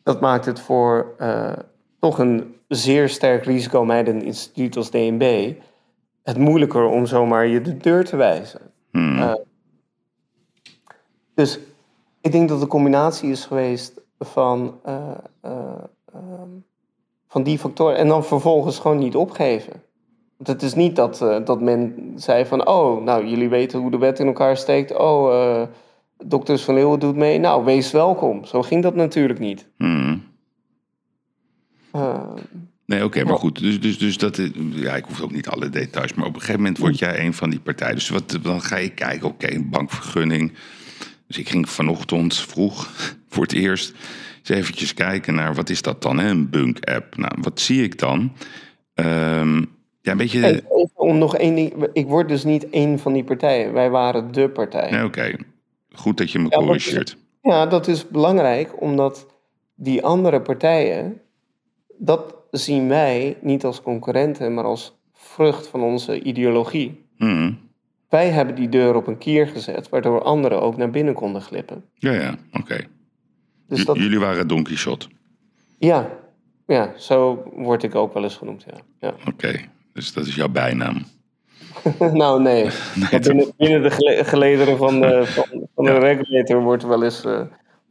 dat 0.04 0.22
maakt 0.22 0.46
het 0.46 0.60
voor 0.60 1.16
uh, 1.20 1.52
toch 2.00 2.20
een 2.20 2.56
zeer 2.68 3.10
sterk 3.10 3.46
risicomijdend 3.46 4.24
instituut 4.24 4.78
als 4.78 4.92
DNB 4.92 5.54
het 6.24 6.38
moeilijker 6.38 6.86
om 6.86 7.06
zomaar 7.06 7.48
je 7.48 7.62
de 7.62 7.78
deur 7.78 8.06
te 8.06 8.16
wijzen. 8.16 8.62
Hmm. 8.92 9.38
Dus 11.34 11.60
ik 12.22 12.32
denk 12.32 12.50
dat 12.50 12.60
de 12.60 12.68
combinatie 12.68 13.30
is 13.30 13.46
geweest 13.46 14.02
van, 14.20 14.80
uh, 14.86 15.12
uh, 15.46 15.52
um, 16.16 16.64
van 17.28 17.44
die 17.44 17.58
factoren. 17.58 17.98
En 17.98 18.08
dan 18.08 18.26
vervolgens 18.26 18.80
gewoon 18.80 18.98
niet 18.98 19.16
opgeven. 19.16 19.74
Want 20.38 20.50
het 20.50 20.62
is 20.62 20.74
niet 20.74 20.96
dat, 20.96 21.22
uh, 21.22 21.46
dat 21.46 21.62
men 21.62 22.14
zei 22.16 22.46
van... 22.46 22.68
oh, 22.68 23.04
nou, 23.04 23.28
jullie 23.28 23.50
weten 23.50 23.80
hoe 23.80 23.92
de 23.92 23.98
wet 23.98 24.20
in 24.20 24.28
elkaar 24.28 24.58
steekt. 24.58 24.98
Oh, 24.98 25.64
Dokters 26.26 26.64
van 26.64 26.74
Leeuwen 26.74 27.00
doet 27.00 27.16
mee. 27.16 27.40
Nou, 27.40 27.66
wees 27.66 27.92
welkom. 27.92 28.46
Zo 28.46 28.62
ging 28.62 28.84
dat 28.84 28.96
natuurlijk 28.96 29.40
niet. 29.40 29.68
Hmm. 29.78 30.24
Nee, 32.86 33.04
oké, 33.04 33.06
okay, 33.06 33.24
maar 33.24 33.38
goed. 33.38 33.60
Dus, 33.60 33.82
dus, 33.82 33.98
dus 33.98 34.18
dat, 34.18 34.42
ja, 34.56 34.96
ik 34.96 35.06
hoef 35.06 35.22
ook 35.22 35.32
niet 35.32 35.48
alle 35.48 35.70
details. 35.70 36.14
Maar 36.14 36.26
op 36.26 36.34
een 36.34 36.40
gegeven 36.40 36.62
moment 36.62 36.78
word 36.78 37.00
jij 37.00 37.26
een 37.26 37.34
van 37.34 37.50
die 37.50 37.60
partijen. 37.60 37.96
Dus 37.96 38.10
wat, 38.10 38.40
dan 38.42 38.62
ga 38.62 38.78
je 38.78 38.90
kijken, 38.90 39.28
oké, 39.28 39.46
okay, 39.46 39.56
een 39.56 39.70
bankvergunning. 39.70 40.54
Dus 41.32 41.40
ik 41.40 41.50
ging 41.50 41.70
vanochtend 41.70 42.36
vroeg 42.38 42.90
voor 43.32 43.44
het 43.44 43.54
eerst 43.54 43.94
eens 44.38 44.50
eventjes 44.50 44.94
kijken 44.94 45.36
naar 45.36 45.56
wat 45.56 45.70
is 45.70 45.82
dat 45.82 46.02
dan, 46.02 46.20
hè? 46.20 46.30
een 46.30 46.50
bunk-app. 46.50 47.18
Nou, 47.18 47.32
wat 47.42 47.60
zie 47.60 47.84
ik 47.84 48.00
dan? 48.00 48.32
Um, 48.96 49.60
ja, 50.02 50.12
een 50.12 50.18
beetje... 50.18 50.46
Even 50.46 50.70
om 50.96 51.18
nog 51.18 51.36
één 51.36 51.56
ding. 51.56 51.88
Ik 51.94 52.08
word 52.08 52.28
dus 52.28 52.44
niet 52.44 52.70
één 52.70 53.00
van 53.00 53.14
die 53.14 53.24
partijen. 53.24 53.74
Wij 53.74 53.90
waren 53.90 54.32
de 54.32 54.50
partij. 54.50 54.92
Nee, 54.92 55.04
Oké, 55.04 55.20
okay. 55.20 55.40
goed 55.92 56.18
dat 56.18 56.32
je 56.32 56.40
me 56.40 56.50
corrigeert. 56.50 57.18
Ja, 57.42 57.52
ja, 57.52 57.66
dat 57.66 57.88
is 57.88 58.08
belangrijk, 58.08 58.82
omdat 58.82 59.28
die 59.76 60.04
andere 60.04 60.42
partijen, 60.42 61.22
dat 61.98 62.36
zien 62.52 62.88
wij 62.88 63.38
niet 63.42 63.66
als 63.66 63.82
concurrenten, 63.82 64.54
maar 64.54 64.64
als 64.64 64.98
vrucht 65.14 65.68
van 65.68 65.82
onze 65.82 66.22
ideologie. 66.22 67.06
Mm. 67.18 67.70
Wij 68.12 68.30
hebben 68.30 68.55
die 68.55 68.70
deur 68.70 68.95
op 68.95 69.07
een 69.07 69.18
kier 69.18 69.47
gezet, 69.47 69.89
waardoor 69.89 70.22
anderen 70.22 70.62
ook 70.62 70.78
naar 70.78 70.89
binnen 70.89 71.14
konden 71.14 71.41
glippen. 71.41 71.84
Ja, 71.93 72.12
ja, 72.12 72.36
oké. 72.47 72.59
Okay. 72.59 72.88
Dus 73.68 73.86
dat... 73.86 73.95
Jullie 73.95 74.20
waren 74.20 74.47
Don 74.47 74.64
Quixote? 74.64 75.07
Ja. 75.80 76.09
ja, 76.68 76.93
zo 76.97 77.43
word 77.55 77.84
ik 77.84 77.95
ook 77.95 78.14
wel 78.14 78.24
eens 78.24 78.36
genoemd, 78.36 78.64
ja. 78.64 78.78
ja. 78.99 79.09
Oké, 79.09 79.30
okay. 79.30 79.70
dus 79.93 80.14
dat 80.14 80.28
is 80.28 80.36
jouw 80.36 80.49
bijnaam? 80.49 81.05
nou, 82.22 82.41
nee. 82.41 82.64
nee 83.12 83.20
binnen, 83.20 83.53
binnen, 83.57 83.82
de 83.82 84.24
gelederen 84.26 84.78
van 84.78 84.99
de, 85.01 85.22
van, 85.36 85.68
van 85.76 85.86
de 85.86 85.91
ja. 85.91 85.97
regulator 85.97 86.62
wordt 86.62 86.84
wel 86.84 87.03
eens... 87.03 87.26
Uh, 87.26 87.41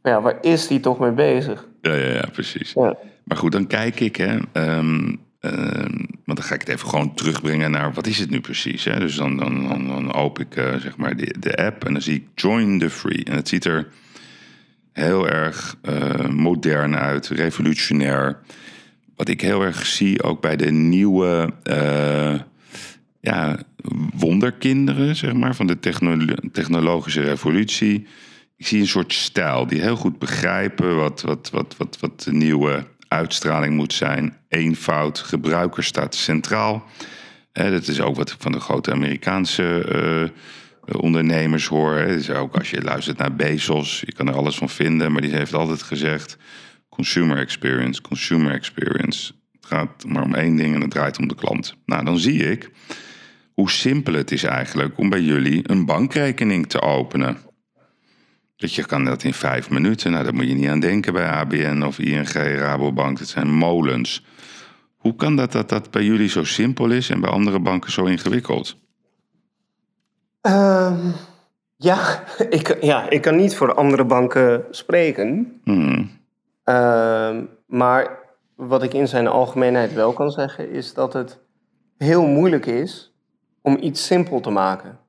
ja, 0.03 0.21
waar 0.21 0.37
is 0.41 0.67
die 0.67 0.79
toch 0.79 0.99
mee 0.99 1.11
bezig? 1.11 1.67
Ja, 1.81 1.93
ja, 1.93 2.13
ja 2.13 2.25
precies. 2.31 2.73
Ja. 2.73 2.97
Maar 3.23 3.37
goed, 3.37 3.51
dan 3.51 3.67
kijk 3.67 3.99
ik, 3.99 4.15
hè... 4.15 4.37
Um, 4.53 5.07
Uh, 5.09 5.17
want 5.41 6.37
dan 6.37 6.43
ga 6.43 6.53
ik 6.53 6.59
het 6.59 6.69
even 6.69 6.89
gewoon 6.89 7.13
terugbrengen 7.13 7.71
naar 7.71 7.93
wat 7.93 8.07
is 8.07 8.17
het 8.17 8.29
nu 8.29 8.41
precies. 8.41 8.83
Hè? 8.83 8.99
Dus 8.99 9.15
dan, 9.15 9.37
dan, 9.37 9.67
dan, 9.67 9.87
dan 9.87 10.13
open 10.13 10.45
ik 10.45 10.55
uh, 10.55 10.75
zeg 10.75 10.97
maar 10.97 11.15
de, 11.15 11.35
de 11.39 11.57
app 11.57 11.85
en 11.85 11.93
dan 11.93 12.01
zie 12.01 12.15
ik 12.15 12.23
Join 12.35 12.79
the 12.79 12.89
Free. 12.89 13.23
En 13.23 13.35
het 13.35 13.47
ziet 13.47 13.65
er 13.65 13.87
heel 14.93 15.29
erg 15.29 15.77
uh, 15.83 16.27
modern 16.27 16.95
uit, 16.95 17.27
revolutionair. 17.27 18.39
Wat 19.15 19.29
ik 19.29 19.41
heel 19.41 19.63
erg 19.63 19.85
zie 19.85 20.23
ook 20.23 20.41
bij 20.41 20.55
de 20.55 20.71
nieuwe 20.71 21.53
ja, 23.21 23.59
wonderkinderen 24.13 25.15
zeg 25.15 25.33
maar, 25.33 25.55
van 25.55 25.67
de 25.67 25.79
technolo 25.79 26.35
technologische 26.51 27.21
revolutie. 27.21 28.07
Ik 28.57 28.67
zie 28.67 28.79
een 28.79 28.87
soort 28.87 29.13
stijl 29.13 29.67
die 29.67 29.81
heel 29.81 29.95
goed 29.95 30.19
begrijpen 30.19 30.95
wat, 30.95 31.21
wat, 31.21 31.49
wat, 31.51 31.75
wat, 31.77 31.97
wat 31.99 32.21
de 32.21 32.33
nieuwe 32.33 32.87
uitstraling 33.11 33.75
moet 33.75 33.93
zijn. 33.93 34.37
Eenvoud, 34.47 35.19
gebruiker 35.19 35.83
staat 35.83 36.15
centraal. 36.15 36.83
dat 37.51 37.87
is 37.87 38.01
ook 38.01 38.15
wat 38.15 38.29
ik 38.29 38.35
van 38.39 38.51
de 38.51 38.59
grote 38.59 38.91
Amerikaanse 38.91 39.85
uh, 40.85 40.99
ondernemers 41.01 41.67
hoor. 41.67 41.95
Hè. 41.95 42.37
Ook 42.37 42.57
als 42.57 42.69
je 42.69 42.81
luistert 42.81 43.17
naar 43.17 43.35
Bezos, 43.35 44.01
je 44.05 44.13
kan 44.13 44.27
er 44.27 44.35
alles 44.35 44.55
van 44.55 44.69
vinden, 44.69 45.11
maar 45.11 45.21
die 45.21 45.35
heeft 45.35 45.53
altijd 45.53 45.81
gezegd: 45.81 46.37
consumer 46.89 47.37
experience, 47.37 48.01
consumer 48.01 48.51
experience. 48.51 49.33
Het 49.51 49.65
gaat 49.65 50.05
maar 50.05 50.23
om 50.23 50.35
één 50.35 50.55
ding 50.55 50.75
en 50.75 50.81
het 50.81 50.91
draait 50.91 51.19
om 51.19 51.27
de 51.27 51.35
klant. 51.35 51.75
Nou, 51.85 52.05
dan 52.05 52.17
zie 52.17 52.51
ik 52.51 52.71
hoe 53.53 53.69
simpel 53.69 54.13
het 54.13 54.31
is 54.31 54.43
eigenlijk 54.43 54.97
om 54.97 55.09
bij 55.09 55.21
jullie 55.21 55.69
een 55.69 55.85
bankrekening 55.85 56.69
te 56.69 56.81
openen. 56.81 57.37
Dat 58.61 58.73
je 58.73 58.85
kan 58.85 59.05
dat 59.05 59.23
in 59.23 59.33
vijf 59.33 59.69
minuten. 59.69 60.11
Nou, 60.11 60.23
daar 60.23 60.33
moet 60.33 60.47
je 60.47 60.53
niet 60.53 60.69
aan 60.69 60.79
denken 60.79 61.13
bij 61.13 61.27
ABN 61.27 61.81
of 61.81 61.99
ING, 61.99 62.31
Rabobank. 62.31 63.19
Dat 63.19 63.27
zijn 63.27 63.53
molens. 63.53 64.25
Hoe 64.97 65.15
kan 65.15 65.35
dat, 65.35 65.51
dat 65.51 65.69
dat 65.69 65.91
bij 65.91 66.03
jullie 66.03 66.29
zo 66.29 66.43
simpel 66.43 66.89
is 66.89 67.09
en 67.09 67.21
bij 67.21 67.29
andere 67.29 67.59
banken 67.59 67.91
zo 67.91 68.05
ingewikkeld? 68.05 68.77
Um, 70.41 71.13
ja, 71.75 72.23
ik, 72.49 72.77
ja, 72.83 73.09
ik 73.09 73.21
kan 73.21 73.35
niet 73.35 73.55
voor 73.55 73.73
andere 73.73 74.05
banken 74.05 74.65
spreken. 74.71 75.61
Hmm. 75.63 76.11
Um, 76.65 77.49
maar 77.67 78.19
wat 78.55 78.83
ik 78.83 78.93
in 78.93 79.07
zijn 79.07 79.27
algemeenheid 79.27 79.93
wel 79.93 80.13
kan 80.13 80.31
zeggen, 80.31 80.71
is 80.71 80.93
dat 80.93 81.13
het 81.13 81.39
heel 81.97 82.25
moeilijk 82.25 82.65
is 82.65 83.13
om 83.61 83.77
iets 83.81 84.05
simpel 84.05 84.39
te 84.39 84.49
maken. 84.49 84.99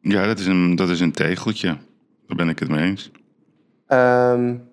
Ja, 0.00 0.26
dat 0.26 0.38
is 0.38 0.46
een, 0.46 0.76
dat 0.76 0.88
is 0.88 1.00
een 1.00 1.12
tegeltje. 1.12 1.76
Daar 2.26 2.36
ben 2.36 2.48
ik 2.48 2.58
het 2.58 2.68
mee 2.68 2.84
eens. 2.84 3.10
Um, 3.88 4.68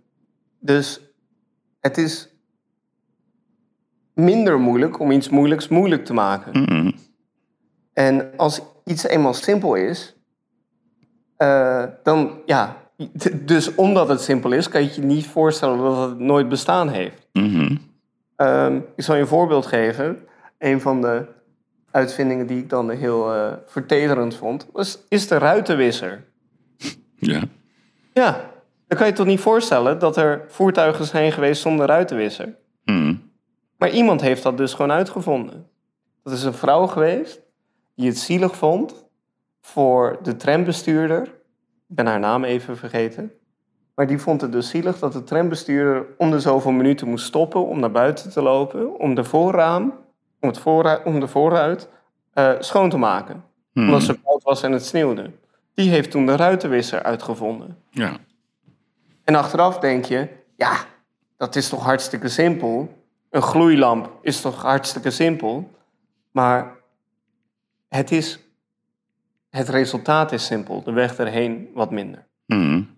dus 0.59 1.01
het 1.79 1.97
is 1.97 2.29
minder 4.13 4.59
moeilijk 4.59 4.99
om 4.99 5.11
iets 5.11 5.29
moeilijks 5.29 5.67
moeilijk 5.67 6.05
te 6.05 6.13
maken. 6.13 6.59
Mm 6.59 6.65
-hmm. 6.65 6.93
En 7.93 8.37
als 8.37 8.61
iets 8.85 9.03
eenmaal 9.07 9.33
simpel 9.33 9.75
is, 9.75 10.15
uh, 11.37 11.83
dan 12.03 12.41
ja. 12.45 12.77
Dus 13.45 13.75
omdat 13.75 14.07
het 14.07 14.21
simpel 14.21 14.51
is, 14.51 14.69
kan 14.69 14.83
je 14.83 14.91
je 14.95 15.01
niet 15.01 15.27
voorstellen 15.27 15.77
dat 15.77 16.09
het 16.09 16.19
nooit 16.19 16.49
bestaan 16.49 16.89
heeft. 16.89 17.27
Mm 17.33 17.53
-hmm. 17.53 17.79
um, 18.47 18.85
ik 18.95 19.03
zal 19.03 19.15
je 19.15 19.21
een 19.21 19.27
voorbeeld 19.27 19.65
geven. 19.65 20.19
Een 20.57 20.81
van 20.81 21.01
de 21.01 21.25
uitvindingen 21.91 22.47
die 22.47 22.57
ik 22.57 22.69
dan 22.69 22.89
heel 22.89 23.35
uh, 23.35 23.53
vertederend 23.65 24.35
vond, 24.35 24.67
was, 24.71 24.99
is 25.09 25.27
de 25.27 25.37
ruitenwisser. 25.37 26.23
Ja. 27.21 27.41
Ja, 28.13 28.49
dan 28.87 28.97
kan 28.97 29.07
je 29.07 29.13
toch 29.13 29.25
niet 29.25 29.39
voorstellen 29.39 29.99
dat 29.99 30.17
er 30.17 30.45
voertuigen 30.47 31.05
zijn 31.05 31.31
geweest 31.31 31.61
zonder 31.61 31.87
ruitenwisser. 31.87 32.55
Hmm. 32.83 33.31
Maar 33.77 33.89
iemand 33.89 34.21
heeft 34.21 34.43
dat 34.43 34.57
dus 34.57 34.73
gewoon 34.73 34.91
uitgevonden. 34.91 35.69
Dat 36.23 36.33
is 36.33 36.43
een 36.43 36.53
vrouw 36.53 36.87
geweest 36.87 37.41
die 37.95 38.07
het 38.07 38.17
zielig 38.17 38.55
vond 38.55 39.05
voor 39.61 40.19
de 40.23 40.35
trambestuurder. 40.35 41.21
Ik 41.87 41.95
ben 41.95 42.05
haar 42.05 42.19
naam 42.19 42.43
even 42.43 42.77
vergeten. 42.77 43.31
Maar 43.95 44.07
die 44.07 44.19
vond 44.19 44.41
het 44.41 44.51
dus 44.51 44.69
zielig 44.69 44.99
dat 44.99 45.13
de 45.13 45.23
trambestuurder 45.23 46.05
om 46.17 46.31
de 46.31 46.39
zoveel 46.39 46.71
minuten 46.71 47.07
moest 47.07 47.25
stoppen 47.25 47.65
om 47.67 47.79
naar 47.79 47.91
buiten 47.91 48.31
te 48.31 48.41
lopen, 48.41 48.99
om 48.99 49.15
de 49.15 49.23
voorraam, 49.23 49.93
om, 50.39 50.49
het 50.49 50.57
voorruit, 50.57 51.05
om 51.05 51.19
de 51.19 51.27
voorruit 51.27 51.89
uh, 52.33 52.51
schoon 52.59 52.89
te 52.89 52.97
maken. 52.97 53.43
Hmm. 53.73 53.85
Omdat 53.85 54.01
ze 54.01 54.19
koud 54.23 54.43
was 54.43 54.63
en 54.63 54.71
het 54.71 54.85
sneeuwde. 54.85 55.31
Die 55.73 55.89
heeft 55.89 56.11
toen 56.11 56.25
de 56.25 56.35
ruitenwisser 56.35 57.03
uitgevonden. 57.03 57.77
Ja. 57.89 58.17
En 59.23 59.35
achteraf 59.35 59.79
denk 59.79 60.05
je, 60.05 60.27
ja, 60.55 60.85
dat 61.37 61.55
is 61.55 61.69
toch 61.69 61.83
hartstikke 61.83 62.29
simpel. 62.29 63.03
Een 63.29 63.41
gloeilamp 63.41 64.17
is 64.21 64.41
toch 64.41 64.61
hartstikke 64.61 65.11
simpel. 65.11 65.71
Maar 66.31 66.75
het 67.87 68.11
is, 68.11 68.39
het 69.49 69.69
resultaat 69.69 70.31
is 70.31 70.45
simpel. 70.45 70.83
De 70.83 70.91
weg 70.91 71.17
erheen 71.17 71.69
wat 71.73 71.91
minder. 71.91 72.27
Mm. 72.45 72.89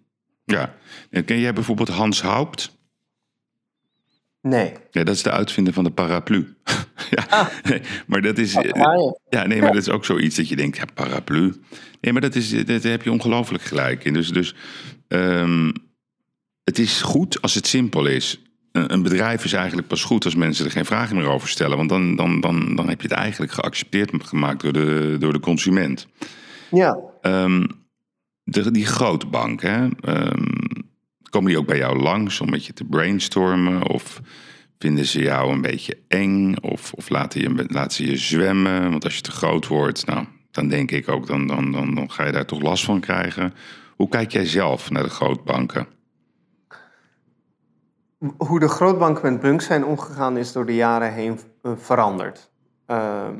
Ja. 0.43 0.73
En 1.09 1.25
Ken 1.25 1.39
jij 1.39 1.53
bijvoorbeeld 1.53 1.89
Hans 1.89 2.21
Haupt? 2.21 2.77
Nee. 4.43 4.73
Ja, 4.91 5.03
dat 5.03 5.15
is 5.15 5.23
de 5.23 5.31
uitvinder 5.31 5.73
van 5.73 5.83
de 5.83 5.91
paraplu. 5.91 6.55
ja, 7.09 7.25
Ah. 7.29 7.47
nee, 7.63 7.81
maar 8.07 8.21
dat 8.21 8.37
is. 8.37 8.53
Ja. 8.53 9.15
Ja, 9.29 9.45
nee, 9.47 9.61
maar 9.61 9.73
dat 9.73 9.81
is 9.81 9.89
ook 9.89 10.05
zoiets 10.05 10.35
dat 10.35 10.49
je 10.49 10.55
denkt, 10.55 10.77
ja, 10.77 10.85
paraplu. 10.93 11.53
Nee, 12.01 12.13
maar 12.13 12.21
dat 12.21 12.35
is, 12.35 12.65
dat 12.65 12.83
heb 12.83 13.03
je 13.03 13.11
ongelooflijk 13.11 13.63
gelijk 13.63 14.03
in. 14.03 14.13
Dus, 14.13 14.29
dus 14.29 14.55
ehm, 15.07 15.71
het 16.63 16.79
is 16.79 17.01
goed 17.01 17.41
als 17.41 17.53
het 17.53 17.67
simpel 17.67 18.05
is. 18.05 18.41
Een, 18.71 18.93
een 18.93 19.01
bedrijf 19.01 19.43
is 19.45 19.53
eigenlijk 19.53 19.87
pas 19.87 20.03
goed 20.03 20.25
als 20.25 20.35
mensen 20.35 20.65
er 20.65 20.71
geen 20.71 20.85
vragen 20.85 21.15
meer 21.15 21.27
over 21.27 21.47
stellen. 21.49 21.77
Want 21.77 21.89
dan, 21.89 22.15
dan, 22.15 22.41
dan, 22.41 22.75
dan 22.75 22.89
heb 22.89 23.01
je 23.01 23.07
het 23.07 23.17
eigenlijk 23.17 23.51
geaccepteerd 23.51 24.11
gemaakt 24.23 24.61
door 24.61 24.73
de, 24.73 25.15
door 25.19 25.33
de 25.33 25.39
consument. 25.39 26.07
Ja. 26.71 26.99
Ehm, 27.21 27.65
de, 28.43 28.71
die 28.71 28.85
grote 28.85 29.25
bank, 29.27 29.61
hè, 29.61 29.87
ehm, 30.01 30.43
komen 31.33 31.49
die 31.49 31.59
ook 31.59 31.67
bij 31.67 31.77
jou 31.77 31.99
langs 31.99 32.41
om 32.41 32.49
met 32.49 32.65
je 32.65 32.73
te 32.73 32.83
brainstormen? 32.83 33.87
Of 33.87 34.21
vinden 34.79 35.05
ze 35.05 35.21
jou 35.21 35.51
een 35.51 35.61
beetje 35.61 35.97
eng? 36.07 36.55
Of, 36.61 36.93
of 36.93 37.09
laten, 37.09 37.41
je, 37.41 37.65
laten 37.67 37.91
ze 37.91 38.09
je 38.09 38.17
zwemmen? 38.17 38.89
Want 38.89 39.03
als 39.03 39.15
je 39.15 39.21
te 39.21 39.31
groot 39.31 39.67
wordt, 39.67 40.05
nou, 40.05 40.25
dan 40.51 40.67
denk 40.67 40.91
ik 40.91 41.09
ook, 41.09 41.27
dan, 41.27 41.47
dan, 41.47 41.71
dan, 41.71 41.95
dan 41.95 42.11
ga 42.11 42.25
je 42.25 42.31
daar 42.31 42.45
toch 42.45 42.61
last 42.61 42.85
van 42.85 42.99
krijgen. 42.99 43.53
Hoe 43.95 44.09
kijk 44.09 44.31
jij 44.31 44.45
zelf 44.45 44.89
naar 44.89 45.03
de 45.03 45.09
grootbanken? 45.09 45.87
Hoe 48.37 48.59
de 48.59 48.67
grootbanken 48.67 49.31
met 49.31 49.41
Bunk 49.41 49.61
zijn 49.61 49.85
omgegaan 49.85 50.37
is 50.37 50.51
door 50.51 50.65
de 50.65 50.75
jaren 50.75 51.13
heen 51.13 51.39
eh, 51.61 51.71
veranderd. 51.75 52.51
Ehm, 52.85 53.35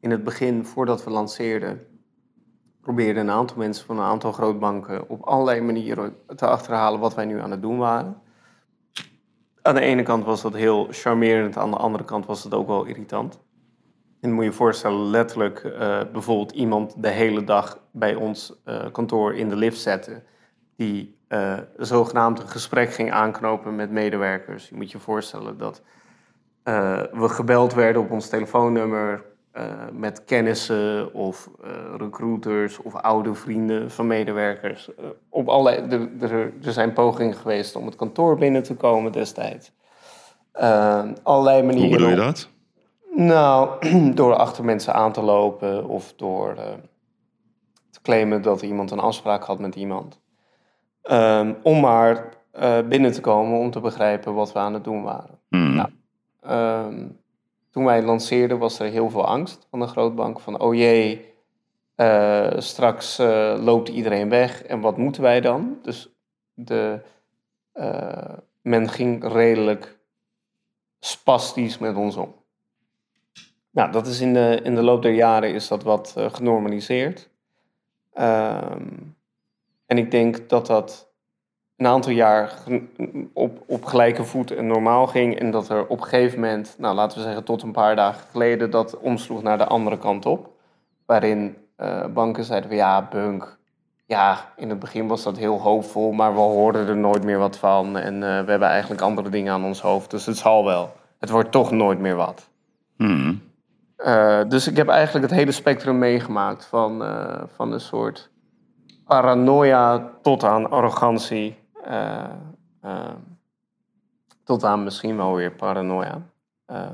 in 0.00 0.10
het 0.10 0.24
begin, 0.24 0.64
voordat 0.64 1.04
we 1.04 1.10
lanceerden, 1.10 1.86
probeerden 2.80 3.22
een 3.22 3.34
aantal 3.34 3.56
mensen 3.56 3.86
van 3.86 3.98
een 3.98 4.04
aantal 4.04 4.32
grootbanken 4.32 5.08
op 5.08 5.22
allerlei 5.22 5.60
manieren 5.60 6.16
te 6.36 6.46
achterhalen 6.46 7.00
wat 7.00 7.14
wij 7.14 7.24
nu 7.24 7.40
aan 7.40 7.50
het 7.50 7.62
doen 7.62 7.78
waren. 7.78 8.20
Aan 9.62 9.74
de 9.74 9.80
ene 9.80 10.02
kant 10.02 10.24
was 10.24 10.42
dat 10.42 10.54
heel 10.54 10.86
charmerend, 10.90 11.56
aan 11.56 11.70
de 11.70 11.76
andere 11.76 12.04
kant 12.04 12.26
was 12.26 12.44
het 12.44 12.54
ook 12.54 12.66
wel 12.66 12.84
irritant. 12.84 13.40
En 14.20 14.32
moet 14.32 14.44
je 14.44 14.52
voorstellen, 14.52 15.10
letterlijk 15.10 15.64
eh, 15.64 16.00
bijvoorbeeld 16.12 16.52
iemand 16.52 17.02
de 17.02 17.08
hele 17.08 17.44
dag 17.44 17.78
bij 17.90 18.14
ons 18.14 18.60
eh, 18.64 18.84
kantoor 18.92 19.34
in 19.34 19.48
de 19.48 19.56
lift 19.56 19.80
zetten, 19.80 20.22
die 20.76 21.18
eh, 21.28 21.58
zogenaamd 21.76 22.40
een 22.40 22.48
gesprek 22.48 22.92
ging 22.92 23.12
aanknopen 23.12 23.76
met 23.76 23.90
medewerkers. 23.90 24.68
Je 24.68 24.74
moet 24.74 24.90
je 24.90 24.98
voorstellen 24.98 25.58
dat 25.58 25.82
we 27.12 27.28
gebeld 27.28 27.74
werden 27.74 28.02
op 28.02 28.10
ons 28.10 28.28
telefoonnummer 28.28 29.24
eh, 29.50 29.64
met 29.92 30.24
kennissen 30.24 31.14
of 31.14 31.50
eh, 31.62 31.70
recruiters 31.96 32.78
of 32.78 32.94
oude 32.94 33.34
vrienden 33.34 33.90
van 33.90 34.06
medewerkers. 34.06 34.94
Eh, 34.94 35.04
op 35.28 35.48
allerlei, 35.48 36.08
er, 36.20 36.52
er, 36.62 36.72
zijn 36.72 36.92
pogingen 36.92 37.34
geweest 37.34 37.76
om 37.76 37.86
het 37.86 37.96
kantoor 37.96 38.36
binnen 38.36 38.62
te 38.62 38.74
komen 38.74 39.12
destijds. 39.12 39.72
Allerlei 41.22 41.62
manieren. 41.62 41.88
Hoe 41.88 41.90
bedoel 41.90 42.08
je 42.08 42.16
dat? 42.16 42.48
nou, 43.14 43.70
door 44.14 44.34
achter 44.34 44.64
mensen 44.64 44.94
aan 44.94 45.12
te 45.12 45.22
lopen 45.22 45.88
of 45.88 46.12
door 46.16 46.54
te 47.90 48.00
claimen 48.02 48.42
dat 48.42 48.62
iemand 48.62 48.90
een 48.90 48.98
afspraak 48.98 49.44
had 49.44 49.58
met 49.58 49.74
iemand. 49.74 50.20
Ehm, 51.02 51.52
om 51.62 51.80
maar 51.80 52.28
binnen 52.88 53.12
te 53.12 53.20
komen 53.20 53.58
om 53.58 53.70
te 53.70 53.80
begrijpen 53.80 54.34
wat 54.34 54.52
we 54.52 54.58
aan 54.58 54.74
het 54.74 54.84
doen 54.84 55.02
waren. 55.02 55.38
Hmm. 55.48 55.74
Nou. 55.74 55.88
Ehm, 56.40 57.06
toen 57.70 57.84
wij 57.84 58.02
lanceerden 58.02 58.58
was 58.58 58.78
er 58.78 58.90
heel 58.90 59.10
veel 59.10 59.26
angst 59.26 59.66
van 59.70 59.80
de 59.80 59.86
grootbank. 59.86 60.40
Van 60.40 60.60
oh 60.60 60.74
jee, 60.74 61.34
eh, 61.94 62.50
straks 62.56 63.18
eh, 63.18 63.56
loopt 63.58 63.88
iedereen 63.88 64.28
weg 64.28 64.62
en 64.62 64.80
wat 64.80 64.96
moeten 64.96 65.22
wij 65.22 65.40
dan? 65.40 65.78
Dus 65.82 66.08
de, 66.54 67.00
eh, 67.72 68.38
men 68.62 68.88
ging 68.88 69.32
redelijk 69.32 69.98
spastisch 71.00 71.78
met 71.78 71.96
ons 71.96 72.16
om. 72.16 72.34
Nou, 73.70 73.92
dat 73.92 74.06
is 74.06 74.20
in 74.20 74.32
de, 74.32 74.60
in 74.62 74.74
de 74.74 74.82
loop 74.82 75.02
der 75.02 75.12
jaren 75.12 75.54
is 75.54 75.68
dat 75.68 75.82
wat 75.82 76.14
genormaliseerd. 76.16 77.30
Ehm, 78.12 78.88
en 79.86 79.98
ik 79.98 80.10
denk 80.10 80.48
dat 80.48 80.66
dat 80.66 81.09
een 81.80 81.86
aantal 81.86 82.12
jaar 82.12 82.54
op, 83.32 83.62
op 83.66 83.84
gelijke 83.84 84.24
voet 84.24 84.50
en 84.50 84.66
normaal 84.66 85.06
ging. 85.06 85.38
En 85.38 85.50
dat 85.50 85.68
er 85.68 85.86
op 85.86 86.00
een 86.00 86.06
gegeven 86.06 86.40
moment, 86.40 86.74
nou 86.78 86.94
laten 86.94 87.18
we 87.18 87.24
zeggen 87.24 87.44
tot 87.44 87.62
een 87.62 87.72
paar 87.72 87.96
dagen 87.96 88.24
geleden, 88.30 88.70
dat 88.70 88.98
omsloeg 88.98 89.42
naar 89.42 89.58
de 89.58 89.64
andere 89.66 89.98
kant 89.98 90.26
op. 90.26 90.50
Waarin 91.06 91.56
eh, 91.76 92.04
banken 92.06 92.44
zeiden 92.44 92.74
ja, 92.76 93.08
bunk. 93.10 93.58
Ja, 94.06 94.52
in 94.56 94.68
het 94.68 94.78
begin 94.78 95.06
was 95.06 95.22
dat 95.22 95.38
heel 95.38 95.60
hoopvol, 95.60 96.12
maar 96.12 96.32
we 96.32 96.40
hoorden 96.40 96.88
er 96.88 96.96
nooit 96.96 97.24
meer 97.24 97.38
wat 97.38 97.58
van. 97.58 97.98
En 97.98 98.14
eh, 98.14 98.20
we 98.20 98.50
hebben 98.50 98.68
eigenlijk 98.68 99.00
andere 99.00 99.28
dingen 99.28 99.52
aan 99.52 99.64
ons 99.64 99.80
hoofd, 99.80 100.10
dus 100.10 100.26
het 100.26 100.36
zal 100.36 100.64
wel. 100.64 100.92
Het 101.18 101.30
wordt 101.30 101.52
toch 101.52 101.70
nooit 101.70 101.98
meer 101.98 102.16
wat. 102.16 102.48
Hmm. 102.96 103.42
Eh, 103.96 104.40
dus 104.48 104.68
ik 104.68 104.76
heb 104.76 104.88
eigenlijk 104.88 105.28
het 105.28 105.38
hele 105.38 105.52
spectrum 105.52 105.98
meegemaakt. 105.98 106.64
Van, 106.64 107.04
van 107.54 107.72
een 107.72 107.80
soort 107.80 108.30
paranoia 109.06 110.10
tot 110.22 110.44
aan 110.44 110.70
arrogantie. 110.70 111.59
Eh, 111.84 112.24
eh, 112.80 113.14
tot 114.44 114.64
aan 114.64 114.84
misschien 114.84 115.16
wel 115.16 115.34
weer 115.34 115.52
paranoia. 115.52 116.22
Eh, 116.66 116.90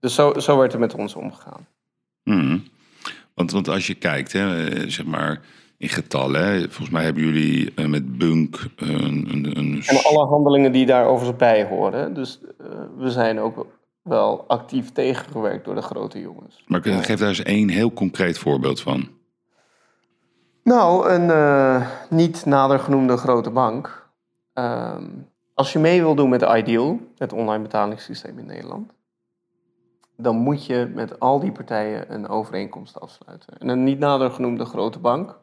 dus 0.00 0.14
zo, 0.14 0.38
zo 0.38 0.58
werd 0.58 0.72
er 0.72 0.78
met 0.78 0.94
ons 0.94 1.14
omgegaan. 1.14 1.66
Hmm. 2.22 2.64
Want, 3.34 3.50
want 3.50 3.68
als 3.68 3.86
je 3.86 3.94
kijkt, 3.94 4.32
hè, 4.32 4.68
eh, 4.68 4.88
zeg 4.88 5.06
maar 5.06 5.40
in 5.78 5.88
getallen, 5.88 6.46
hè, 6.46 6.60
volgens 6.60 6.90
mij 6.90 7.04
hebben 7.04 7.22
jullie 7.22 7.72
eh, 7.74 7.86
met 7.86 8.18
Bunk 8.18 8.66
een, 8.76 9.26
een, 9.30 9.58
een 9.58 9.82
En 9.86 10.04
alle 10.04 10.26
handelingen 10.26 10.72
die 10.72 10.86
daar 10.86 11.06
overigens 11.06 11.38
bij 11.38 11.64
horen. 11.64 12.14
Dus 12.14 12.40
we 12.96 13.10
zijn 13.10 13.40
ook 13.40 13.66
wel 14.02 14.44
actief 14.48 14.92
tegengewerkt 14.92 15.64
door 15.64 15.74
de 15.74 15.82
grote 15.82 16.20
jongens. 16.20 16.64
Maar 16.66 16.82
geef 16.82 17.18
daar 17.18 17.28
eens 17.28 17.42
één 17.42 17.68
heel 17.68 17.92
concreet 17.92 18.38
voorbeeld 18.38 18.80
van. 18.80 19.08
Nou, 20.62 21.10
een 21.10 21.82
niet 22.10 22.44
nader 22.46 22.78
genoemde 22.78 23.16
grote 23.16 23.50
bank. 23.50 24.03
Ehm, 24.54 25.08
als 25.54 25.72
je 25.72 25.78
mee 25.78 26.00
wil 26.00 26.14
doen 26.14 26.28
met 26.28 26.42
Ideal, 26.42 26.98
het 27.16 27.32
online 27.32 27.62
betalingssysteem 27.62 28.38
in 28.38 28.46
Nederland, 28.46 28.92
dan 30.16 30.36
moet 30.36 30.66
je 30.66 30.90
met 30.94 31.20
al 31.20 31.40
die 31.40 31.52
partijen 31.52 32.14
een 32.14 32.28
overeenkomst 32.28 33.00
afsluiten. 33.00 33.58
En 33.58 33.68
een 33.68 33.84
niet 33.84 33.98
nader 33.98 34.30
genoemde 34.30 34.64
grote 34.64 34.98
bank, 34.98 35.38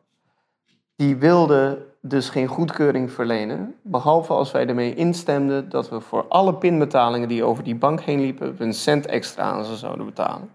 die 0.95 1.15
wilde 1.15 1.87
dus 2.01 2.29
geen 2.29 2.47
goedkeuring 2.47 3.11
verlenen, 3.11 3.75
behalve 3.81 4.33
als 4.33 4.51
wij 4.51 4.67
ermee 4.67 4.95
instemden 4.95 5.69
dat 5.69 5.89
we 5.89 6.01
voor 6.01 6.27
alle 6.27 6.55
pinbetalingen 6.55 7.27
die 7.27 7.43
over 7.43 7.63
die 7.63 7.75
bank 7.75 8.01
heen 8.01 8.19
liepen, 8.19 8.55
een 8.59 8.73
cent 8.73 9.05
extra 9.05 9.43
aan 9.43 9.65
ze 9.65 9.75
zouden 9.75 10.05
betalen. 10.05 10.49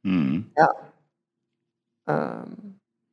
Hmm. 0.00 0.52
Ehm, 2.04 2.52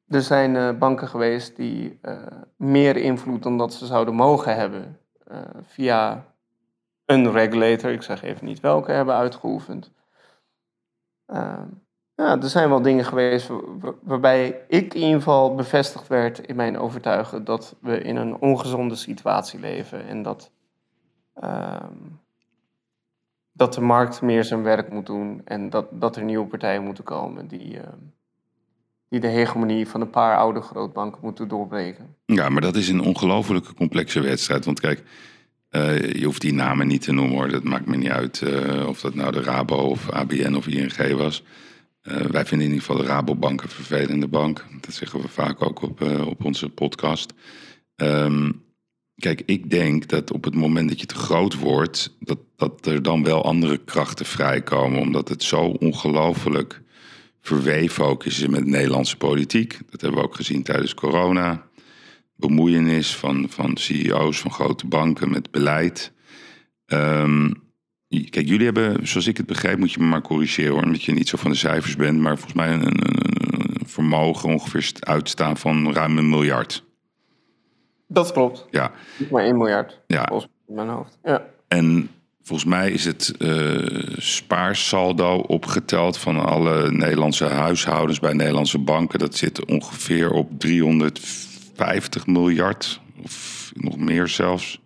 er 0.08 0.22
zijn 0.22 0.56
eh, 0.56 0.78
banken 0.78 1.08
geweest 1.08 1.56
die 1.56 2.00
eh, 2.02 2.18
meer 2.56 2.96
invloed 2.98 3.44
dan 3.44 3.58
dat 3.58 3.74
ze 3.74 3.86
zouden 3.86 4.14
mogen 4.14 4.56
hebben 4.56 5.00
eh, 5.28 5.42
via 5.62 6.26
een 7.06 7.32
regulator, 7.32 7.92
ik 7.92 8.02
zeg 8.02 8.22
even 8.22 8.46
niet 8.46 8.60
welke, 8.60 8.92
hebben 8.92 9.16
uitgeoefend. 9.16 9.92
Ehm, 11.26 11.68
ja, 12.16 12.42
er 12.42 12.50
zijn 12.50 12.70
wel 12.70 12.82
dingen 12.82 13.06
geweest 13.06 13.48
wa- 13.48 13.62
wa- 13.80 13.94
waarbij 14.02 14.62
ik 14.68 14.94
in 14.94 15.02
ieder 15.02 15.18
geval 15.18 15.56
bevestigd 15.56 16.08
werd 16.08 16.40
in 16.40 16.56
mijn 16.56 16.78
overtuigen 16.78 17.44
dat 17.44 17.76
we 17.82 18.00
in 18.00 18.16
een 18.16 18.36
ongezonde 18.36 18.96
situatie 18.96 19.60
leven 19.60 20.06
en 20.08 20.22
dat, 20.22 20.52
ehm, 21.34 21.94
dat 23.52 23.74
de 23.74 23.82
markt 23.82 24.22
meer 24.22 24.44
zijn 24.44 24.64
werk 24.64 24.90
moet 24.92 25.06
doen 25.06 25.42
en 25.46 25.70
dat, 25.70 25.88
dat 25.92 26.16
er 26.16 26.24
nieuwe 26.24 26.48
partijen 26.48 26.84
moeten 26.84 27.04
komen 27.04 27.48
die, 27.48 27.80
ehm, 27.80 27.98
die 29.10 29.20
de 29.20 29.28
hegemonie 29.28 29.88
van 29.88 30.02
een 30.02 30.10
paar 30.10 30.38
oude 30.38 30.62
grootbanken 30.62 31.20
moeten 31.24 31.48
doorbreken. 31.48 32.16
Ja, 32.26 32.50
maar 32.50 32.62
dat 32.62 32.76
is 32.76 32.90
een 32.90 33.02
ongelofelijke 33.02 33.74
complexe 33.74 34.20
wedstrijd. 34.20 34.66
Want 34.66 34.80
kijk, 34.80 35.04
eh, 35.70 36.14
je 36.14 36.26
hoeft 36.26 36.42
die 36.42 36.54
namen 36.54 36.88
niet 36.88 37.02
te 37.02 37.12
noemen 37.12 37.36
hoor. 37.36 37.50
Dat 37.50 37.64
maakt 37.64 37.86
me 37.86 37.98
niet 37.98 38.10
uit 38.10 38.42
eh, 38.42 38.88
of 38.88 39.02
dat 39.02 39.16
nou 39.16 39.32
de 39.32 39.42
Rabo 39.42 39.76
of 39.76 40.10
ABN 40.10 40.54
of 40.54 40.68
ING 40.68 41.18
was. 41.18 41.44
Eh, 42.02 42.16
wij 42.16 42.46
vinden 42.46 42.68
in 42.68 42.74
ieder 42.74 42.86
geval 42.86 42.98
de 42.98 43.12
Rabobank 43.12 43.62
een 43.62 43.70
vervelende 43.70 44.28
bank. 44.28 44.66
Dat 44.82 44.94
zeggen 44.94 45.22
we 45.22 45.28
vaak 45.28 45.62
ook 45.64 45.82
op, 45.82 46.02
op 46.28 46.46
onze 46.46 46.70
podcast. 46.70 47.34
Ehm, 47.96 48.52
kijk, 49.16 49.42
ik 49.46 49.70
denk 49.70 50.08
dat 50.08 50.32
op 50.32 50.44
het 50.44 50.56
moment 50.56 50.90
dat 50.90 51.00
je 51.00 51.06
te 51.06 51.16
groot 51.16 51.60
wordt, 51.60 52.16
dat, 52.20 52.40
dat 52.56 52.86
er 52.86 53.02
dan 53.02 53.24
wel 53.24 53.44
andere 53.44 53.78
krachten 53.78 54.26
vrijkomen. 54.26 55.00
Omdat 55.00 55.30
het 55.30 55.44
zo 55.44 55.62
ongelooflijk 55.62 56.82
verweven 57.46 58.06
ook 58.06 58.26
is 58.26 58.48
met 58.48 58.64
de 58.64 58.70
Nederlandse 58.70 59.18
politiek. 59.18 59.80
Dat 59.90 60.02
hebben 60.02 60.20
we 60.20 60.26
ook 60.26 60.36
gezien 60.36 60.64
tijdens 60.64 60.94
corona 60.94 61.68
bemoeienis 62.36 63.16
van, 63.16 63.46
van 63.50 63.78
CEO's 63.78 64.40
van 64.40 64.52
grote 64.52 64.88
banken 64.88 65.32
met 65.32 65.52
beleid. 65.52 66.14
Ehm, 66.86 67.52
kijk, 68.10 68.48
jullie 68.48 68.66
hebben, 68.66 69.08
zoals 69.08 69.28
ik 69.28 69.38
het 69.38 69.46
begrijp, 69.46 69.78
moet 69.78 69.92
je 69.92 70.00
me 70.00 70.06
maar 70.06 70.22
corrigeren 70.22 70.72
hoor, 70.72 70.84
omdat 70.84 71.04
je 71.04 71.12
niet 71.12 71.30
zo 71.30 71.38
van 71.38 71.52
de 71.52 71.58
cijfers 71.58 71.96
bent, 71.96 72.20
maar 72.20 72.38
volgens 72.38 72.54
mij 72.54 72.74
een, 72.74 72.86
een, 72.86 73.86
vermogen 73.86 74.50
ongeveer 74.50 74.92
uitstaan 75.00 75.58
van 75.58 75.94
ruim 75.94 76.18
een 76.18 76.30
miljard. 76.30 76.84
Dat 78.08 78.32
klopt. 78.32 78.68
Ja, 78.72 78.92
Niet 79.18 79.30
maar 79.30 79.44
1 79.44 79.58
miljard. 79.58 80.02
ja. 80.08 80.26
Volgens 80.28 80.52
mijn 80.68 80.90
hoofd. 80.90 81.20
Ja. 81.24 81.46
En 81.68 82.10
volgens 82.46 82.70
mij 82.70 82.92
is 82.92 83.06
het 83.06 83.38
eh, 83.38 84.16
spaarsaldo 84.18 85.36
opgeteld 85.38 86.18
van 86.18 86.46
alle 86.46 86.92
Nederlandse 86.92 87.46
huishoudens 87.46 88.20
bij 88.20 88.34
Nederlandse 88.34 88.80
banken. 88.80 89.20
Dat 89.20 89.36
zit 89.36 89.66
ongeveer 89.66 90.32
op 90.32 90.60
350 90.60 92.28
miljard 92.28 93.02
of 93.24 93.72
nog 93.74 93.98
meer 93.98 94.28
zelfs. 94.28 94.80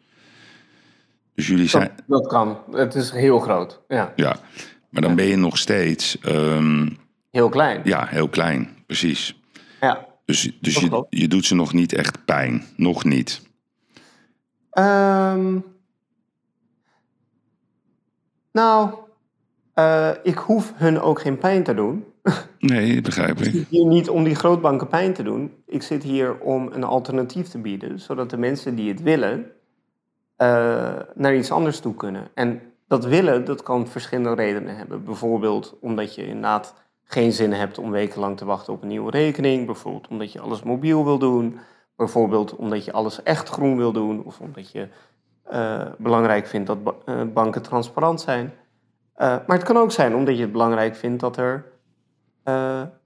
Dus 1.36 1.48
jullie 1.48 1.68
zijn, 1.68 1.92
Dat, 1.96 2.22
dat 2.22 2.28
kan. 2.28 2.58
Het 2.72 2.96
is 2.96 3.12
heel 3.12 3.40
groot. 3.40 3.80
Ja. 3.88 4.14
ja, 4.16 4.40
maar 4.90 5.02
dan 5.02 5.16
ben 5.16 5.26
je 5.26 5.36
nog 5.36 5.58
steeds, 5.58 6.20
ehm, 6.20 6.90
Heel 7.32 7.50
klein. 7.50 7.82
ja, 7.84 8.06
heel 8.06 8.30
klein, 8.30 8.70
precies. 8.86 9.40
Ja. 9.82 10.08
Dus, 10.26 10.52
dus 10.62 10.76
je, 10.76 11.06
je 11.10 11.28
doet 11.28 11.46
ze 11.46 11.56
nog 11.56 11.74
niet 11.74 11.94
echt 11.94 12.26
pijn, 12.26 12.64
nog 12.76 13.04
niet. 13.04 13.42
Ehm, 14.72 15.58
nou, 18.60 18.90
eh, 19.74 20.10
ik 20.24 20.38
hoef 20.38 20.74
hun 20.76 21.00
ook 21.02 21.22
geen 21.22 21.38
pijn 21.38 21.64
te 21.64 21.74
doen. 21.74 22.06
Nee, 22.60 23.02
begrijp 23.02 23.40
Ik 23.40 23.46
ik. 23.46 23.52
zit 23.52 23.68
hier 23.70 23.86
niet 23.86 24.10
om 24.10 24.24
die 24.24 24.36
grootbanken 24.36 24.88
pijn 24.88 25.14
te 25.14 25.24
doen. 25.24 25.54
Ik 25.66 25.84
zit 25.84 26.04
hier 26.04 26.40
om 26.40 26.70
een 26.72 26.84
alternatief 26.84 27.48
te 27.48 27.58
bieden, 27.58 28.00
zodat 28.00 28.30
de 28.30 28.38
mensen 28.38 28.76
die 28.76 28.90
het 28.90 29.02
willen 29.02 29.46
eh, 30.36 30.96
naar 31.16 31.36
iets 31.36 31.52
anders 31.52 31.80
toe 31.80 31.96
kunnen. 31.96 32.28
En 32.34 32.62
dat 32.88 33.06
willen, 33.06 33.46
dat 33.46 33.64
kan 33.64 33.88
verschillende 33.88 34.34
redenen 34.34 34.76
hebben. 34.76 35.04
Bijvoorbeeld 35.04 35.78
omdat 35.82 36.16
je 36.16 36.26
inderdaad 36.26 36.74
geen 37.04 37.32
zin 37.32 37.54
hebt 37.54 37.78
om 37.78 37.92
wekenlang 37.92 38.38
te 38.38 38.46
wachten 38.46 38.74
op 38.74 38.82
een 38.82 38.88
nieuwe 38.88 39.12
rekening. 39.12 39.66
Bijvoorbeeld 39.66 40.08
omdat 40.08 40.32
je 40.32 40.40
alles 40.40 40.64
mobiel 40.64 41.06
wil 41.06 41.18
doen. 41.20 41.60
Bijvoorbeeld 41.96 42.56
omdat 42.56 42.86
je 42.86 42.92
alles 42.92 43.24
echt 43.24 43.50
groen 43.50 43.78
wil 43.78 43.92
doen. 43.92 44.24
Of 44.24 44.40
omdat 44.40 44.72
je 44.72 44.88
eh, 45.50 45.86
belangrijk 45.98 46.48
vindt 46.48 46.68
dat 46.68 46.78
eh, 47.06 47.22
banken 47.34 47.62
transparant 47.62 48.22
zijn. 48.22 48.54
Eh, 49.14 49.28
maar 49.28 49.58
het 49.58 49.64
kan 49.64 49.78
ook 49.78 49.92
zijn 49.92 50.16
omdat 50.16 50.36
je 50.36 50.42
het 50.42 50.52
belangrijk 50.52 50.96
vindt 50.96 51.20
dat 51.20 51.38
er 51.38 51.66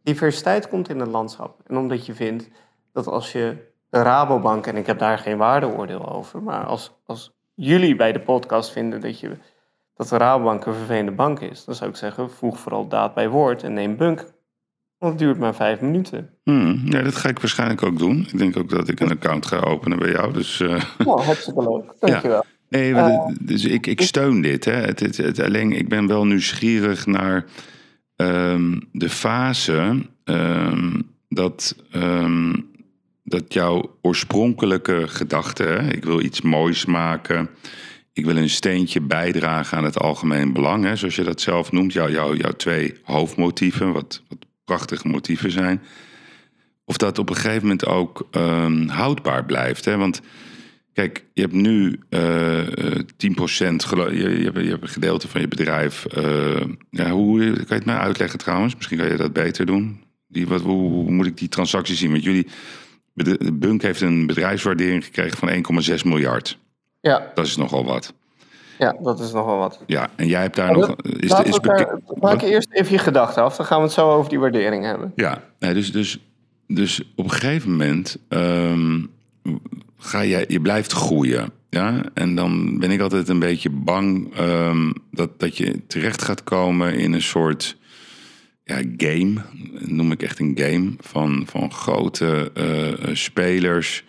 diversiteit 0.04 0.68
komt 0.68 0.90
in 0.90 1.00
het 1.00 1.10
landschap. 1.10 1.60
En 1.68 1.78
omdat 1.78 2.06
je 2.06 2.14
vindt 2.14 2.50
dat 2.94 3.08
als 3.08 3.32
je 3.32 3.72
de 3.90 4.02
Rabobank, 4.02 4.68
en 4.68 4.76
ik 4.76 4.86
heb 4.86 5.00
daar 5.00 5.18
geen 5.18 5.38
waardeoordeel 5.38 6.12
over, 6.12 6.44
maar 6.44 6.66
als, 6.66 7.00
als 7.06 7.34
jullie 7.54 7.96
bij 7.96 8.12
de 8.12 8.20
podcast 8.20 8.72
vinden 8.72 9.02
dat, 9.02 9.20
je, 9.20 9.38
dat 9.96 10.08
de 10.08 10.18
Rabobank 10.18 10.66
een 10.66 10.74
vervelende 10.74 11.12
bank 11.12 11.40
is, 11.40 11.66
dan 11.66 11.76
zou 11.76 11.90
ik 11.90 11.96
zeggen, 11.96 12.32
voeg 12.32 12.60
vooral 12.60 12.88
daad 12.88 13.14
bij 13.14 13.30
woord 13.30 13.64
en 13.64 13.74
neem 13.74 13.98
bunk. 13.98 14.33
Want 15.04 15.16
het 15.20 15.24
duurt 15.28 15.40
maar 15.40 15.56
vijf 15.56 15.82
minuten. 15.82 16.30
Hmm, 16.44 16.82
ja, 16.86 17.02
dat 17.02 17.16
ga 17.16 17.30
ik 17.30 17.40
waarschijnlijk 17.40 17.84
ook 17.84 17.98
doen. 17.98 18.20
Ik 18.32 18.38
denk 18.38 18.58
ook 18.58 18.70
dat 18.70 18.88
ik 18.88 19.00
een 19.00 19.10
account 19.12 19.46
ga 19.46 19.58
openen 19.60 20.00
bij 20.00 20.12
jou. 20.12 20.34
Dus 20.34 20.60
eh, 20.60 20.84
Nou, 21.06 21.22
hartstikke 21.22 21.62
leuk. 21.62 21.94
Dankjewel. 22.00 22.46
Nee, 22.70 22.94
maar 22.94 23.28
dit- 23.28 23.48
dus 23.48 23.66
ik, 23.66 23.88
ik 23.88 24.02
steun 24.02 24.42
dit. 24.42 24.66
Hè. 24.66 24.72
Het, 24.74 25.00
het, 25.00 25.18
het- 25.18 25.40
alleen, 25.40 25.72
ik 25.72 25.90
ben 25.90 26.08
wel 26.08 26.26
nieuwsgierig 26.26 27.06
naar 27.06 27.46
ehm, 28.16 28.80
de 28.92 29.10
fase 29.10 30.06
ehm, 30.24 31.00
dat, 31.30 31.76
ehm, 31.92 32.54
dat 33.24 33.54
jouw 33.54 33.98
oorspronkelijke 34.02 35.04
gedachte, 35.08 35.64
hè, 35.64 35.92
ik 35.94 36.04
wil 36.04 36.22
iets 36.22 36.42
moois 36.42 36.86
maken, 36.86 37.50
ik 38.14 38.26
wil 38.26 38.38
een 38.38 38.50
steentje 38.50 39.02
bijdragen 39.02 39.78
aan 39.78 39.84
het 39.84 40.00
algemeen 40.00 40.54
belang, 40.54 40.84
hè, 40.84 40.96
zoals 40.96 41.16
je 41.16 41.24
dat 41.24 41.42
zelf 41.42 41.72
noemt, 41.72 41.94
jou, 41.94 42.12
jou, 42.12 42.38
jouw 42.38 42.52
twee 42.52 42.94
hoofdmotieven, 43.04 43.92
wat, 43.94 44.22
wat 44.28 44.38
prachtige 44.66 45.08
motieven 45.08 45.52
zijn. 45.52 45.82
Of 46.86 46.98
dat 46.98 47.20
op 47.20 47.30
een 47.30 47.36
gegeven 47.36 47.62
moment 47.62 47.86
ook 47.86 48.28
ehm, 48.32 48.88
houdbaar 48.88 49.46
blijft. 49.46 49.86
Hè? 49.86 49.98
Want 49.98 50.22
Kijk, 50.94 51.26
je 51.34 51.42
hebt 51.42 51.54
nu 51.54 52.00
eh 52.10 52.60
eh, 52.96 53.00
10% 53.18 53.76
gelo- 53.76 54.12
je, 54.12 54.30
je, 54.40 54.44
hebt, 54.44 54.58
je 54.64 54.70
hebt 54.70 54.82
een 54.84 54.88
gedeelte 54.90 55.28
van 55.28 55.42
je 55.42 55.48
bedrijf. 55.48 56.06
eh, 56.06 56.62
ja, 56.90 57.10
hoe 57.10 57.40
kan 57.40 57.66
je 57.68 57.74
het 57.74 57.86
mij 57.86 57.96
uitleggen 57.98 58.40
trouwens? 58.40 58.76
Misschien 58.76 58.98
kan 58.98 59.08
je 59.08 59.16
dat 59.18 59.34
beter 59.34 59.66
doen. 59.66 60.02
Die, 60.28 60.48
wat, 60.48 60.62
hoe, 60.62 60.92
hoe 60.92 61.12
moet 61.12 61.26
ik 61.26 61.38
die 61.38 61.48
transactie 61.48 61.96
zien? 61.96 62.12
Want 62.12 62.24
jullie, 62.24 62.48
de, 63.14 63.38
de 63.44 63.52
Bunk 63.54 63.82
heeft 63.82 64.02
een 64.02 64.26
bedrijfswaardering 64.26 65.06
gekregen 65.06 65.38
van 65.38 65.82
1,6 65.98 66.04
miljard. 66.06 66.60
Ja, 67.02 67.32
Dat 67.36 67.46
is 67.46 67.58
nogal 67.58 67.86
wat. 67.86 68.14
Ja, 68.84 68.96
dat 69.02 69.20
is 69.20 69.32
nogal 69.32 69.58
wat. 69.58 69.80
Ja, 69.86 70.10
en 70.16 70.28
jij 70.28 70.42
hebt 70.42 70.56
daar 70.56 70.66
Maar 70.68 70.78
nog. 70.78 70.88
dat- 70.96 71.06
Is, 71.20 71.30
Laten 71.30 71.46
is 71.46 71.52
elkaar- 71.54 72.00
maak 72.20 72.42
eerst 72.42 72.72
even 72.72 72.92
je 72.92 72.98
gedachten 72.98 73.44
af, 73.44 73.56
dan 73.56 73.66
gaan 73.66 73.78
we 73.78 73.84
het 73.84 73.94
zo 73.94 74.12
over 74.12 74.30
die 74.30 74.40
waardering 74.40 74.84
hebben. 74.84 75.12
Ja, 75.16 75.44
nee, 75.60 75.74
dus, 75.74 75.92
dus, 75.92 76.20
dus 76.68 77.02
op 77.16 77.24
een 77.26 77.32
gegeven 77.32 77.72
moment 77.72 78.18
ehm, 78.30 79.02
ga 79.98 80.26
jij, 80.26 80.46
je 80.48 80.62
blijft 80.62 80.92
groeien. 80.92 81.52
Ja? 81.70 82.02
En 82.14 82.36
dan 82.36 82.80
ben 82.80 82.92
ik 82.92 83.02
altijd 83.02 83.30
een 83.30 83.40
beetje 83.40 83.70
bang 83.70 84.36
ehm, 84.36 84.92
dat, 85.12 85.40
dat 85.40 85.58
je 85.58 85.88
terecht 85.88 86.22
gaat 86.22 86.44
komen 86.44 86.94
in 86.96 87.14
een 87.14 87.22
soort 87.22 87.78
ja, 88.64 88.82
game. 88.98 89.34
Noem 89.80 90.12
ik 90.12 90.24
echt 90.24 90.40
een 90.40 90.58
game 90.60 90.94
van, 91.00 91.44
van 91.46 91.72
grote 91.72 92.52
eh, 92.54 92.92
eh, 92.92 93.16
spelers 93.16 94.04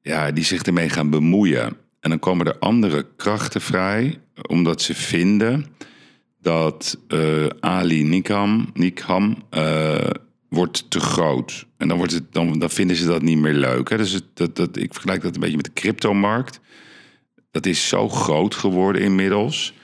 ja, 0.00 0.30
die 0.30 0.44
zich 0.44 0.62
ermee 0.62 0.88
gaan 0.88 1.10
bemoeien. 1.10 1.76
En 2.08 2.14
dan 2.18 2.32
komen 2.32 2.46
er 2.46 2.58
andere 2.58 3.06
krachten 3.16 3.60
vrij, 3.60 4.20
omdat 4.46 4.82
ze 4.82 4.94
vinden 4.94 5.66
dat 6.40 6.98
eh, 7.08 7.46
Ali 7.60 8.04
Nikham, 8.04 8.70
Nikham 8.74 9.42
eh, 9.50 10.10
wordt 10.48 10.90
te 10.90 11.00
groot. 11.00 11.66
En 11.76 11.88
dan, 11.88 11.96
wordt 11.96 12.12
het, 12.12 12.32
dan, 12.32 12.58
dan 12.58 12.70
vinden 12.70 12.96
ze 12.96 13.06
dat 13.06 13.22
niet 13.22 13.38
meer 13.38 13.54
leuk. 13.54 13.90
Hè? 13.90 13.96
Dus 13.96 14.12
het, 14.12 14.24
dat, 14.34 14.56
dat, 14.56 14.76
ik 14.76 14.92
vergelijk 14.92 15.22
dat 15.22 15.34
een 15.34 15.40
beetje 15.40 15.56
met 15.56 15.64
de 15.64 15.72
cryptomarkt. 15.72 16.60
Dat 17.50 17.66
is 17.66 17.88
zo 17.88 18.08
groot 18.08 18.54
geworden 18.54 19.02
inmiddels. 19.02 19.74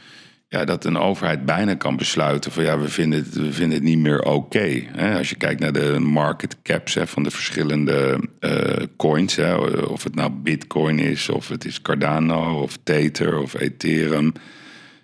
Ja, 0.55 0.65
dat 0.65 0.85
een 0.85 0.99
overheid 0.99 1.45
bijna 1.45 1.75
kan 1.75 1.97
besluiten 1.97 2.53
van 2.53 2.65
ja, 2.65 2.79
we 2.79 2.89
vinden 2.89 3.19
het, 3.19 3.35
we 3.35 3.53
vinden 3.53 3.75
het 3.79 3.83
niet 3.83 3.99
meer 3.99 4.23
oké. 4.23 4.83
Als 5.17 5.31
je 5.31 5.37
kijkt 5.37 5.61
naar 5.61 5.73
de 5.73 5.99
market 5.99 6.57
caps 6.63 6.95
hè, 6.95 7.07
van 7.07 7.23
de 7.23 7.31
verschillende 7.31 8.29
eh, 8.41 8.83
coins, 8.97 9.37
hè, 9.37 9.55
of 9.85 10.05
het 10.05 10.15
nou 10.15 10.31
Bitcoin 10.31 10.99
is, 10.99 11.29
of 11.29 11.49
het 11.49 11.65
is 11.65 11.83
Cardano, 11.83 12.61
of 12.63 12.79
Tether, 12.83 13.39
of 13.39 13.55
Ethereum. 13.55 14.33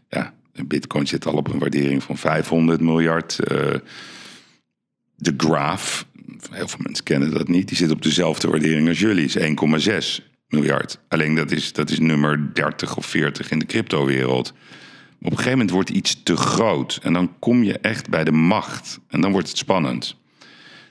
Ja, 0.09 0.35
Bitcoin 0.67 1.07
zit 1.07 1.27
al 1.27 1.35
op 1.35 1.53
een 1.53 1.59
waardering 1.59 2.03
van 2.03 2.17
500 2.17 2.81
miljard. 2.81 3.39
eh, 3.39 3.75
de 5.17 5.35
Graph, 5.37 6.05
heel 6.51 6.69
veel 6.69 6.81
mensen 6.83 7.05
kennen 7.05 7.31
dat 7.31 7.49
niet, 7.49 7.69
die 7.69 7.77
zit 7.77 7.91
op 7.91 8.03
dezelfde 8.03 8.49
waardering 8.49 8.89
als 8.89 9.01
jullie, 9.01 9.25
is 9.25 9.37
1,6 9.39 10.21
miljard. 10.49 10.99
Alleen 11.09 11.35
dat 11.35 11.51
is, 11.51 11.73
dat 11.73 11.91
is 11.91 11.99
nummer 11.99 12.51
30 12.55 12.97
of 12.97 13.07
40 13.07 13.51
in 13.51 13.59
de 13.59 13.67
cryptowereld. 13.67 14.53
Op 15.23 15.27
een 15.27 15.37
gegeven 15.37 15.51
moment 15.51 15.71
wordt 15.71 15.91
iets 15.91 16.23
te 16.23 16.37
groot 16.37 16.99
en 17.03 17.13
dan 17.13 17.39
kom 17.39 17.63
je 17.63 17.79
echt 17.79 18.09
bij 18.09 18.25
de 18.25 18.33
macht 18.33 19.01
en 19.09 19.21
dan 19.21 19.33
wordt 19.33 19.49
het 19.49 19.59
spannend. 19.59 20.17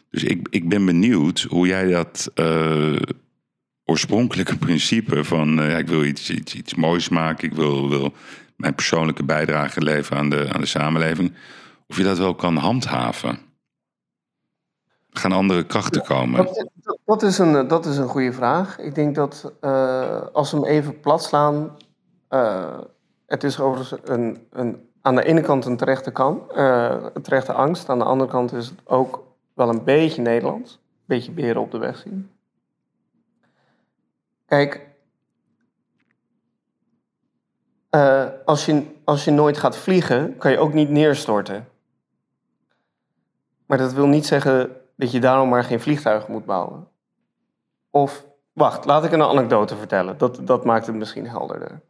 Dus 0.09 0.23
ik, 0.23 0.47
ik 0.49 0.69
ben 0.69 0.85
benieuwd 0.85 1.41
hoe 1.41 1.67
jij 1.67 1.87
dat 1.87 2.31
eh, 2.35 2.95
oorspronkelijke 3.85 4.57
principe 4.67 5.23
van 5.23 5.59
eh, 5.59 5.69
ja, 5.69 5.77
ik 5.77 5.87
wil 5.87 6.03
iets, 6.03 6.29
iets, 6.29 6.55
iets 6.55 6.75
moois 6.75 7.09
maken, 7.09 7.49
ik 7.49 7.55
wil, 7.55 7.89
wil 7.89 8.13
mijn 8.55 8.75
persoonlijke 8.75 9.23
bijdrage 9.23 9.81
leveren 9.81 10.19
aan 10.19 10.29
de, 10.29 10.49
aan 10.53 10.61
de 10.61 10.67
samenleving, 10.67 11.33
of 11.87 11.97
je 11.97 12.03
dat 12.03 12.17
wel 12.17 12.35
kan 12.35 12.55
handhaven. 12.55 13.39
Gaan 15.11 15.31
andere 15.31 15.63
krachten 15.63 16.03
komen. 16.03 16.47
Dat 17.05 17.23
is 17.23 17.37
een, 17.37 17.67
dat 17.67 17.85
is 17.85 17.97
een 17.97 18.07
goede 18.07 18.33
vraag. 18.33 18.79
Ik 18.79 18.95
denk 18.95 19.15
dat 19.15 19.53
eh, 19.61 20.21
als 20.33 20.51
we 20.51 20.57
hem 20.57 20.65
even 20.65 20.99
plat 20.99 21.23
slaan. 21.23 21.77
Het 23.29 23.43
is 23.43 23.59
overigens 23.59 24.01
een, 24.03 24.47
een, 24.51 24.89
aan 25.01 25.15
de 25.15 25.23
ene 25.23 25.41
kant 25.41 25.65
een 25.65 25.77
terechte, 25.77 26.11
kan, 26.11 26.51
eh, 26.51 27.05
terechte 27.05 27.53
angst. 27.53 27.89
Aan 27.89 27.99
de 27.99 28.05
andere 28.05 28.29
kant 28.29 28.53
is 28.53 28.67
het 28.67 28.79
ook 28.83 29.23
wel 29.53 29.69
een 29.69 29.83
beetje 29.83 30.21
Nederlands. 30.21 30.73
Een 30.73 31.05
beetje 31.05 31.31
beren 31.31 31.61
op 31.61 31.71
de 31.71 31.77
weg 31.77 31.97
zien. 31.97 32.31
Kijk. 34.45 34.87
eh, 37.89 38.25
als, 38.45 38.65
je, 38.65 38.83
als 39.03 39.25
je 39.25 39.31
nooit 39.31 39.57
gaat 39.57 39.77
vliegen, 39.77 40.37
kan 40.37 40.51
je 40.51 40.57
ook 40.57 40.73
niet 40.73 40.89
neerstorten. 40.89 41.67
Maar 43.65 43.77
dat 43.77 43.93
wil 43.93 44.07
niet 44.07 44.25
zeggen 44.25 44.75
dat 44.95 45.11
je 45.11 45.19
daarom 45.19 45.49
maar 45.49 45.63
geen 45.63 45.79
vliegtuig 45.79 46.27
moet 46.27 46.45
bouwen. 46.45 46.87
Of, 47.89 48.25
wacht, 48.53 48.85
laat 48.85 49.03
ik 49.03 49.11
een 49.11 49.21
anekdote 49.21 49.75
vertellen. 49.75 50.17
Dat, 50.17 50.39
dat 50.43 50.65
maakt 50.65 50.85
het 50.85 50.95
misschien 50.95 51.27
helderder. 51.27 51.81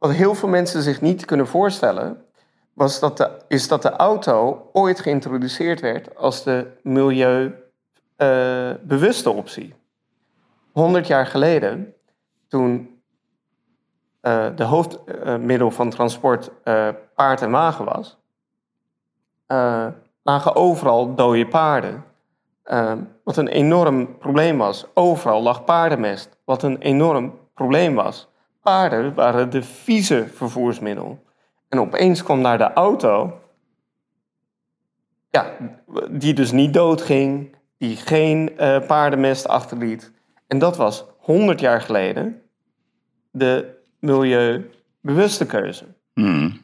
Wat 0.00 0.12
heel 0.12 0.34
veel 0.34 0.48
mensen 0.48 0.82
zich 0.82 1.00
niet 1.00 1.24
kunnen 1.24 1.46
voorstellen, 1.46 2.24
was 2.72 3.00
dat 3.00 3.16
de, 3.16 3.30
is 3.48 3.68
dat 3.68 3.82
de 3.82 3.90
auto 3.90 4.68
ooit 4.72 5.00
geïntroduceerd 5.00 5.80
werd 5.80 6.16
als 6.16 6.42
de 6.42 6.66
milieubewuste 6.82 9.30
optie. 9.30 9.74
100 10.72 11.06
jaar 11.06 11.26
geleden, 11.26 11.94
toen 12.48 13.00
eh, 14.20 14.46
de 14.56 14.64
hoofdmiddel 14.64 15.70
van 15.70 15.90
transport 15.90 16.50
eh, 16.64 16.88
paard 17.14 17.42
en 17.42 17.50
wagen 17.50 17.84
was, 17.84 18.18
eh, 19.46 19.86
lagen 20.22 20.54
overal 20.54 21.14
dode 21.14 21.46
paarden 21.46 22.04
eh, 22.70 22.92
wat 23.24 23.36
een 23.36 23.48
enorm 23.48 24.18
probleem 24.18 24.58
was. 24.58 24.86
Overal 24.94 25.42
lag 25.42 25.64
paardenmest, 25.64 26.38
wat 26.44 26.62
een 26.62 26.78
enorm 26.78 27.38
probleem 27.54 27.94
was. 27.94 28.28
Paarden 28.62 29.14
waren 29.14 29.50
de 29.50 29.62
vieze 29.62 30.28
vervoersmiddel. 30.34 31.22
En 31.68 31.80
opeens 31.80 32.22
kwam 32.22 32.42
daar 32.42 32.58
de 32.58 32.72
auto, 32.72 33.40
ja, 35.30 35.56
die 36.10 36.34
dus 36.34 36.52
niet 36.52 36.74
doodging, 36.74 37.56
die 37.78 37.96
geen 37.96 38.58
eh, 38.58 38.86
paardenmest 38.86 39.48
achterliet. 39.48 40.12
En 40.46 40.58
dat 40.58 40.76
was 40.76 41.04
100 41.18 41.60
jaar 41.60 41.80
geleden 41.80 42.42
de 43.30 43.78
milieubewuste 43.98 45.46
keuze. 45.46 45.84
Hmm. 46.14 46.60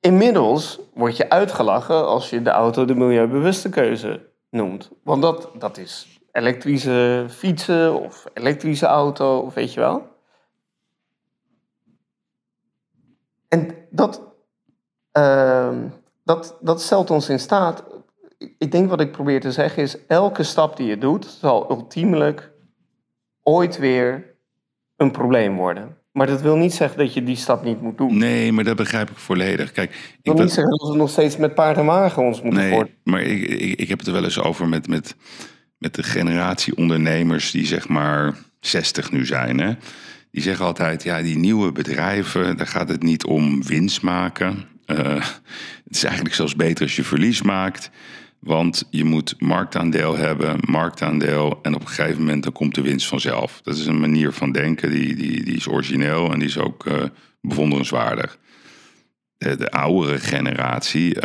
Inmiddels 0.00 0.80
word 0.94 1.16
je 1.16 1.30
uitgelachen 1.30 2.06
als 2.06 2.30
je 2.30 2.42
de 2.42 2.50
auto 2.50 2.84
de 2.84 2.94
milieubewuste 2.94 3.68
keuze 3.68 4.28
noemt. 4.50 4.90
Want 5.02 5.22
dat, 5.22 5.50
dat 5.58 5.78
is 5.78 6.19
elektrische 6.32 7.26
fietsen 7.28 8.00
of 8.00 8.26
elektrische 8.34 8.86
auto, 8.86 9.38
of 9.38 9.54
weet 9.54 9.74
je 9.74 9.80
wel. 9.80 10.08
En 13.48 13.74
dat, 13.90 14.22
ehm, 15.12 15.88
dat, 16.24 16.56
dat 16.60 16.82
stelt 16.82 17.10
ons 17.10 17.28
in 17.28 17.40
staat. 17.40 17.84
Ik 18.58 18.72
denk 18.72 18.88
wat 18.88 19.00
ik 19.00 19.12
probeer 19.12 19.40
te 19.40 19.52
zeggen 19.52 19.82
is: 19.82 20.06
elke 20.06 20.42
stap 20.42 20.76
die 20.76 20.86
je 20.86 20.98
doet, 20.98 21.24
zal 21.24 21.70
ultiemelijk 21.70 22.50
ooit 23.42 23.78
weer 23.78 24.34
een 24.96 25.10
probleem 25.10 25.56
worden. 25.56 25.98
Maar 26.12 26.26
dat 26.26 26.40
wil 26.40 26.56
niet 26.56 26.74
zeggen 26.74 26.98
dat 26.98 27.14
je 27.14 27.22
die 27.22 27.36
stap 27.36 27.64
niet 27.64 27.80
moet 27.80 27.98
doen. 27.98 28.18
Nee, 28.18 28.52
maar 28.52 28.64
dat 28.64 28.76
begrijp 28.76 29.10
ik 29.10 29.16
volledig. 29.16 29.72
Kijk, 29.72 29.90
ik 30.22 30.32
wil 30.32 30.34
niet 30.34 30.52
zeggen 30.52 30.76
dat 30.78 30.90
we 30.90 30.96
nog 30.96 31.10
steeds 31.10 31.36
met 31.36 31.54
paard 31.54 31.76
en 31.76 31.84
wagen 31.84 32.22
ons 32.22 32.42
moeten 32.42 32.68
Nee, 32.68 32.96
maar 33.04 33.22
ik, 33.22 33.48
ik, 33.48 33.78
ik 33.78 33.88
heb 33.88 33.98
het 33.98 34.06
er 34.06 34.12
wel 34.12 34.24
eens 34.24 34.42
over 34.42 34.68
met, 34.68 34.88
met, 34.88 35.16
met 35.80 35.94
de 35.94 36.02
generatie 36.02 36.76
ondernemers 36.76 37.50
die 37.50 37.66
zeg 37.66 37.88
maar 37.88 38.34
60 38.60 39.10
nu 39.10 39.26
zijn. 39.26 39.58
Hè? 39.60 39.72
Die 40.30 40.42
zeggen 40.42 40.64
altijd, 40.64 41.02
ja, 41.02 41.22
die 41.22 41.38
nieuwe 41.38 41.72
bedrijven, 41.72 42.56
daar 42.56 42.66
gaat 42.66 42.88
het 42.88 43.02
niet 43.02 43.24
om 43.24 43.62
winst 43.66 44.02
maken. 44.02 44.64
Eh, 44.86 45.14
het 45.84 45.96
is 45.96 46.04
eigenlijk 46.04 46.34
zelfs 46.34 46.56
beter 46.56 46.84
als 46.84 46.96
je 46.96 47.04
verlies 47.04 47.42
maakt. 47.42 47.90
Want 48.38 48.86
je 48.90 49.04
moet 49.04 49.34
marktaandeel 49.38 50.16
hebben, 50.16 50.58
marktaandeel 50.60 51.58
en 51.62 51.74
op 51.74 51.80
een 51.80 51.88
gegeven 51.88 52.18
moment 52.18 52.42
dan 52.42 52.52
komt 52.52 52.74
de 52.74 52.82
winst 52.82 53.06
vanzelf. 53.06 53.60
Dat 53.62 53.76
is 53.76 53.86
een 53.86 54.00
manier 54.00 54.32
van 54.32 54.52
denken, 54.52 54.90
die, 54.90 55.14
die, 55.14 55.44
die 55.44 55.56
is 55.56 55.68
origineel 55.68 56.32
en 56.32 56.38
die 56.38 56.48
is 56.48 56.58
ook 56.58 56.86
eh, 56.86 57.02
bewonderenswaardig 57.40 58.38
de, 59.40 59.56
de 59.56 59.70
oudere 59.70 60.18
generatie. 60.18 61.16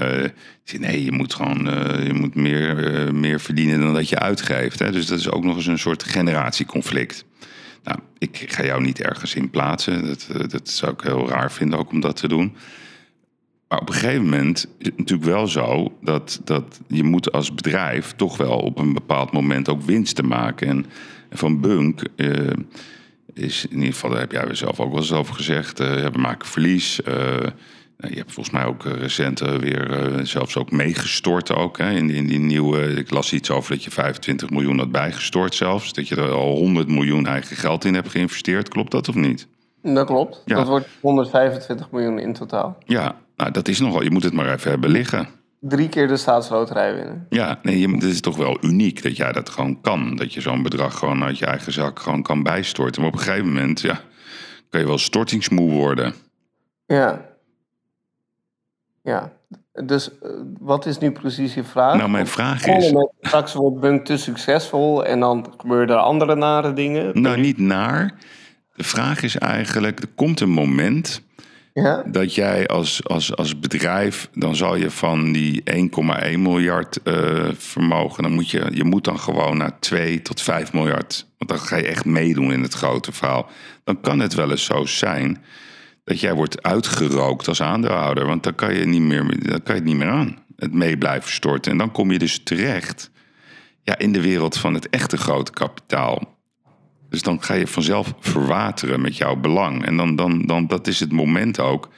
zegt, 0.64 0.84
nee, 0.84 1.04
je 1.04 1.12
moet 1.12 1.34
gewoon 1.34 1.70
eh, 1.70 2.08
je 2.08 2.14
moet 2.14 2.36
meer, 2.36 2.94
eh, 2.94 3.12
meer 3.12 3.40
verdienen 3.40 3.80
dan 3.80 3.94
dat 3.94 4.10
je 4.10 4.20
uitgeeft. 4.20 4.80
Hè? 4.80 4.92
Dus 4.92 5.06
dat 5.06 5.20
is 5.20 5.30
ook 5.30 5.44
nog 5.44 5.56
eens 5.56 5.66
een 5.66 5.80
soort 5.80 6.04
generatieconflict. 6.04 7.26
Nou, 7.84 8.00
ik 8.18 8.46
ga 8.48 8.64
jou 8.64 8.82
niet 8.82 9.02
ergens 9.02 9.36
in 9.36 9.50
plaatsen. 9.50 10.06
Dat, 10.06 10.28
dat 10.48 10.70
zou 10.70 10.94
ik 10.94 11.02
heel 11.02 11.30
raar 11.30 11.52
vinden 11.52 11.80
ook 11.80 11.92
om 11.92 12.00
dat 12.00 12.16
te 12.16 12.28
doen. 12.28 12.56
Maar 13.68 13.80
op 13.80 13.88
een 13.90 13.96
gegeven 13.96 14.24
moment 14.24 14.68
is 14.78 14.86
het 14.86 14.98
natuurlijk 14.98 15.30
wel 15.30 15.48
zo 15.48 15.98
dat, 16.02 16.42
dat 16.44 16.80
je 16.88 17.04
moet 17.04 17.32
als 17.32 17.54
bedrijf 17.54 18.14
toch 18.16 18.38
wel 18.38 18.58
op 18.58 18.80
een 18.80 18.94
bepaald 18.94 19.32
moment 19.32 19.70
ook 19.70 19.82
winsten 19.82 20.28
maken. 20.28 20.68
En, 20.68 20.86
van 21.32 21.62
Bunk 21.62 22.02
is 23.34 23.66
in 23.66 23.78
ieder 23.78 23.94
geval, 23.94 24.10
daar 24.10 24.20
heb 24.20 24.32
jij 24.32 24.56
zelf 24.56 24.80
ook 24.80 24.92
wel 24.92 25.02
eens 25.02 25.12
over 25.12 25.36
gezegd, 25.36 25.80
we 25.80 26.12
maken 26.18 26.48
verlies. 26.48 27.00
Nou, 27.98 28.14
je 28.14 28.20
hebt 28.20 28.32
volgens 28.32 28.56
mij 28.56 28.66
ook 28.66 28.86
eh, 28.86 28.92
recent 28.92 29.42
eh, 29.42 29.56
weer 29.56 29.92
eh, 29.92 30.24
zelfs 30.24 30.58
ook 30.58 30.72
meegestort 30.72 31.54
ook. 31.54 31.78
Hè, 31.78 31.92
in, 31.92 32.08
die, 32.08 32.16
in 32.16 32.28
die 32.28 32.40
nieuwe, 32.40 32.94
ik 32.94 33.10
las 33.10 33.34
iets 33.34 33.52
over 33.52 33.72
dat 33.72 33.84
je 33.84 33.92
25 33.92 34.50
miljoen 34.50 34.78
had 34.78 34.92
bijgestort 34.92 35.56
zelfs. 35.56 35.94
Dat 35.94 36.08
je 36.08 36.16
er 36.16 36.32
al 36.32 36.56
100 36.56 36.88
miljoen 36.88 37.26
eigen 37.26 37.56
geld 37.56 37.86
in 37.86 37.94
hebt 37.94 38.10
geïnvesteerd. 38.10 38.70
Klopt 38.70 38.92
dat 38.92 39.10
of 39.10 39.16
niet? 39.16 39.48
Dat 39.82 40.06
klopt. 40.06 40.42
Ja. 40.46 40.56
Dat 40.56 40.68
wordt 40.68 40.88
125 41.00 41.92
miljoen 41.92 42.20
in 42.20 42.34
totaal. 42.34 42.78
Ja, 42.86 43.16
nou 43.36 43.52
dat 43.52 43.68
is 43.68 43.80
nogal, 43.80 44.04
je 44.04 44.12
moet 44.12 44.24
het 44.24 44.34
maar 44.34 44.54
even 44.54 44.72
hebben 44.72 44.90
liggen. 44.90 45.28
Drie 45.60 45.90
keer 45.90 46.08
de 46.08 46.18
staatsloterij 46.18 46.96
winnen. 46.96 47.26
Ja, 47.30 47.60
nee, 47.62 47.90
het 47.90 48.04
is 48.04 48.22
toch 48.22 48.38
wel 48.38 48.58
uniek 48.62 49.04
dat 49.04 49.18
jij 49.18 49.32
dat 49.32 49.50
gewoon 49.50 49.82
kan. 49.82 50.16
Dat 50.16 50.34
je 50.34 50.42
zo'n 50.42 50.64
bedrag 50.64 50.98
gewoon 50.98 51.24
uit 51.24 51.38
je 51.38 51.46
eigen 51.46 51.72
zak 51.72 52.00
gewoon 52.00 52.22
kan 52.22 52.44
bijstorten. 52.44 53.02
Maar 53.02 53.12
op 53.12 53.18
een 53.18 53.24
gegeven 53.24 53.48
moment, 53.48 53.82
ja, 53.82 54.00
kan 54.70 54.80
je 54.80 54.88
wel 54.88 54.98
stortingsmoe 54.98 55.72
worden. 55.72 56.14
Ja. 56.86 57.35
Ja. 59.06 59.32
Dus 59.86 60.10
eh, 60.10 60.30
wat 60.60 60.86
is 60.86 60.98
nu 60.98 61.12
precies 61.12 61.54
je 61.54 61.64
vraag? 61.64 61.98
Nou, 61.98 62.10
mijn 62.10 62.28
vraag 62.28 62.66
is, 62.66 62.94
straks 63.22 63.54
wordt 63.54 63.80
Bunk 63.80 64.06
te 64.06 64.18
succesvol 64.18 65.06
en 65.06 65.20
dan 65.20 65.54
gebeuren 65.58 65.90
er 65.90 66.02
andere 66.02 66.36
nare 66.36 66.74
dingen. 66.74 67.22
nou 67.22 67.40
niet 67.40 67.58
naar. 67.58 68.14
De 68.76 68.84
vraag 68.84 69.24
is 69.24 69.38
eigenlijk, 69.38 70.00
er 70.00 70.08
komt 70.16 70.40
een 70.40 70.50
moment 70.50 71.22
Ja? 71.74 72.04
dat 72.06 72.36
jij 72.36 72.68
als, 72.68 73.08
als, 73.08 73.36
als 73.36 73.60
bedrijf, 73.60 74.30
dan 74.34 74.56
zal 74.56 74.76
je 74.76 74.92
van 74.92 75.32
die 75.32 75.64
1,1 75.72 76.40
miljard 76.40 77.02
eh, 77.04 77.48
vermogen, 77.58 78.24
dan 78.24 78.32
moet 78.32 78.50
je, 78.50 78.68
je 78.72 78.84
moet 78.84 79.04
dan 79.04 79.20
gewoon 79.20 79.58
naar 79.58 79.80
2 79.80 80.22
tot 80.22 80.42
5 80.42 80.74
miljard. 80.74 81.28
Want 81.38 81.50
dan 81.50 81.60
ga 81.60 81.76
je 81.76 81.88
echt 81.88 82.06
meedoen 82.06 82.52
in 82.52 82.62
het 82.62 82.74
grote 82.74 83.12
verhaal. 83.12 83.50
Dan 83.84 84.02
kan 84.02 84.20
het 84.20 84.34
wel 84.34 84.52
eens 84.52 84.66
zo 84.66 84.86
zijn 84.86 85.44
dat 86.06 86.20
jij 86.20 86.34
wordt 86.34 86.64
uitgerookt 86.64 87.48
als 87.48 87.62
aandeelhouder. 87.62 88.26
Want 88.26 88.44
dan 88.44 88.56
kan 88.56 88.76
je, 88.76 88.86
niet 88.86 89.02
meer, 89.02 89.48
dan 89.48 89.64
kan 89.64 89.76
je 89.76 89.82
het 89.82 89.84
niet 89.84 89.96
meer 89.96 90.10
aan. 90.10 90.38
Het 90.56 90.74
mee 90.74 90.98
blijven 90.98 91.32
storten. 91.32 91.72
En 91.72 91.78
dan 91.78 91.92
kom 91.92 92.12
je 92.12 92.20
dus 92.20 92.44
terecht 92.44 93.12
ja, 93.84 93.98
in 93.98 94.12
de 94.12 94.22
wereld 94.22 94.58
van 94.58 94.74
het 94.74 94.90
echte 94.90 95.18
grote 95.18 95.52
kapitaal. 95.52 96.38
Dus 97.10 97.22
dan 97.22 97.44
ga 97.44 97.54
je 97.54 97.68
vanzelf 97.68 98.14
verwateren 98.20 99.02
met 99.02 99.18
jouw 99.18 99.36
belang. 99.36 99.86
En 99.86 99.98
dan, 99.98 100.16
dan, 100.16 100.42
dan 100.46 100.68
dat 100.68 100.88
is 100.88 101.00
het 101.00 101.12
moment 101.12 101.60
ook. 101.60 101.90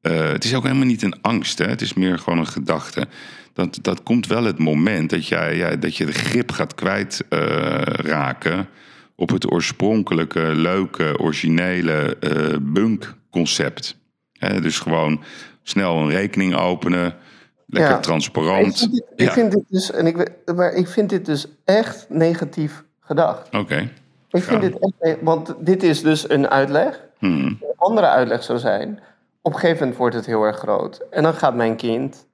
Eh, 0.00 0.30
het 0.30 0.44
is 0.44 0.54
ook 0.54 0.62
helemaal 0.62 0.86
niet 0.86 1.02
een 1.02 1.20
angst, 1.20 1.58
hè? 1.58 1.66
het 1.66 1.80
is 1.80 1.94
meer 1.94 2.18
gewoon 2.18 2.38
een 2.38 2.46
gedachte. 2.46 3.08
Dat, 3.52 3.78
dat 3.82 4.02
komt 4.02 4.26
wel 4.26 4.44
het 4.44 4.58
moment 4.58 5.10
dat, 5.10 5.26
jij, 5.26 5.56
ja, 5.56 5.76
dat 5.76 5.96
je 5.96 6.06
de 6.06 6.12
grip 6.12 6.52
gaat 6.52 6.74
kwijtraken 6.74 8.68
op 9.16 9.30
het 9.30 9.52
oorspronkelijke, 9.52 10.52
leuke, 10.54 11.18
originele 11.18 12.16
eh 12.16 12.56
bunk-concept. 13.30 13.96
Hè, 14.32 14.60
dus 14.60 14.78
gewoon 14.78 15.22
snel 15.62 15.96
een 15.96 16.10
rekening 16.10 16.56
openen, 16.56 17.14
lekker 17.66 17.90
Ja. 17.90 17.96
Ik 17.96 18.02
transparant. 18.02 18.78
vind, 18.78 18.92
dit, 18.92 19.04
ik 19.16 19.26
Ja. 19.26 19.32
vind 19.32 19.52
dit 19.52 19.64
dus, 19.68 19.90
en 19.90 20.06
ik, 20.06 20.30
maar 20.54 20.72
ik 20.72 20.88
vind 20.88 21.08
dit 21.10 21.26
dus 21.26 21.46
echt 21.64 22.06
negatief 22.08 22.84
gedacht. 23.00 23.54
Oké. 23.56 23.90
Ik 24.30 24.42
vind 24.42 24.62
Ja. 24.62 24.68
dit 24.68 24.78
echt, 25.00 25.16
want 25.22 25.54
dit 25.58 25.82
is 25.82 26.02
dus 26.02 26.30
een 26.30 26.48
uitleg. 26.48 27.00
Hmm. 27.18 27.44
Een 27.46 27.58
andere 27.76 28.06
uitleg 28.06 28.42
zou 28.42 28.58
zijn, 28.58 29.00
op 29.42 29.52
een 29.52 29.58
gegeven 29.58 29.78
moment 29.80 29.98
wordt 29.98 30.14
het 30.14 30.26
heel 30.26 30.42
erg 30.42 30.56
groot. 30.56 31.00
En 31.10 31.22
dan 31.22 31.34
gaat 31.34 31.54
mijn 31.54 31.76
kind 31.76 32.26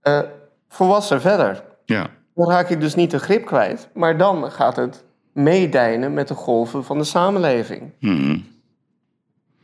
eh, 0.00 0.20
volwassen 0.68 1.20
verder. 1.20 1.64
Ja. 1.84 2.06
Dan 2.34 2.50
raak 2.50 2.68
ik 2.68 2.80
dus 2.80 2.94
niet 2.94 3.10
de 3.10 3.18
grip 3.18 3.46
kwijt, 3.46 3.88
maar 3.94 4.16
dan 4.18 4.50
gaat 4.52 4.76
het 4.76 5.04
meedijnen 5.32 6.14
met 6.14 6.28
de 6.28 6.34
golven 6.34 6.84
van 6.84 6.98
de 6.98 7.04
samenleving. 7.04 7.92
Hmm. 7.98 8.46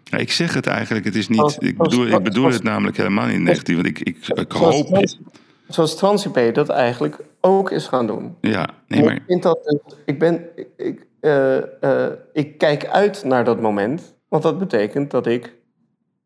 Ja, 0.05 0.19
ik 0.19 0.33
zeg 0.33 0.55
het 0.55 0.67
eigenlijk, 0.67 1.05
het 1.05 1.15
is 1.15 1.29
niet. 1.29 1.41
Als- 1.41 1.59
Ik 1.59 1.79
als- 1.79 1.89
bedoel, 1.89 2.07
ik 2.07 2.23
bedoel 2.23 2.45
als- 2.45 2.55
het 2.55 2.63
namelijk 2.63 2.97
helemaal 2.97 3.27
niet 3.27 3.41
negatief. 3.41 3.75
Want 3.75 3.87
ik, 3.87 4.01
ik, 4.01 4.17
ik 4.29 4.53
hoop. 4.53 4.87
Trans- 4.87 5.21
zoals 5.69 5.97
TransIP 5.97 6.55
dat 6.55 6.69
eigenlijk 6.69 7.17
ook 7.41 7.71
is 7.71 7.87
gaan 7.87 8.07
doen. 8.07 8.37
Ja, 8.41 8.69
nee, 8.89 9.05
Maar 9.05 9.15
ik, 9.15 9.23
vind 9.27 9.43
dat 9.43 9.79
ik, 10.05 10.19
ben, 10.19 10.45
ik, 10.77 11.07
eh, 11.21 11.57
eh, 11.83 12.13
ik 12.33 12.59
kijk 12.59 12.87
uit 12.87 13.25
naar 13.25 13.45
dat 13.45 13.61
moment, 13.61 14.15
want 14.29 14.43
dat 14.43 14.59
betekent 14.59 15.11
dat 15.11 15.27
ik. 15.27 15.55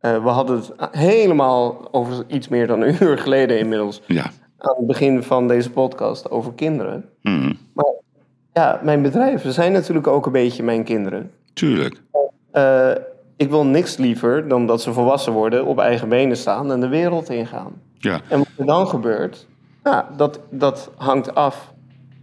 eh, 0.00 0.22
we 0.22 0.28
hadden 0.28 0.56
het 0.56 0.72
helemaal 0.90 1.88
over 1.94 2.24
iets 2.28 2.48
meer 2.48 2.66
dan 2.66 2.80
een 2.82 2.96
uur 3.05 3.18
geleden 3.18 3.59
inmiddels. 3.59 4.02
Ja. 4.06 4.30
Aan 4.59 4.74
het 4.76 4.86
begin 4.86 5.22
van 5.22 5.48
deze 5.48 5.70
podcast 5.70 6.30
over 6.30 6.52
kinderen. 6.52 7.05
Hmm. 7.20 7.59
Maar 7.74 7.92
ja, 8.52 8.80
mijn 8.82 9.02
bedrijven 9.02 9.52
zijn 9.52 9.72
natuurlijk 9.72 10.06
ook 10.06 10.26
een 10.26 10.32
beetje 10.32 10.62
mijn 10.62 10.84
kinderen. 10.84 11.30
Tuurlijk. 11.52 12.02
Eh, 12.52 12.90
ik 13.39 13.51
wil 13.51 13.66
niks 13.66 13.97
liever 13.97 14.48
dan 14.48 14.66
dat 14.66 14.82
ze 14.82 14.93
volwassen 14.93 15.32
worden, 15.32 15.65
op 15.66 15.78
eigen 15.78 16.09
benen 16.09 16.36
staan 16.36 16.73
en 16.73 16.81
de 16.81 16.89
wereld 16.89 17.31
ingaan. 17.31 17.73
Ja. 17.98 18.20
En 18.28 18.39
wat 18.39 18.48
er 18.56 18.66
dan 18.66 18.89
gebeurt, 18.89 19.47
ja, 19.85 20.09
dat, 20.16 20.40
dat 20.51 20.90
hangt 20.97 21.35
af 21.35 21.73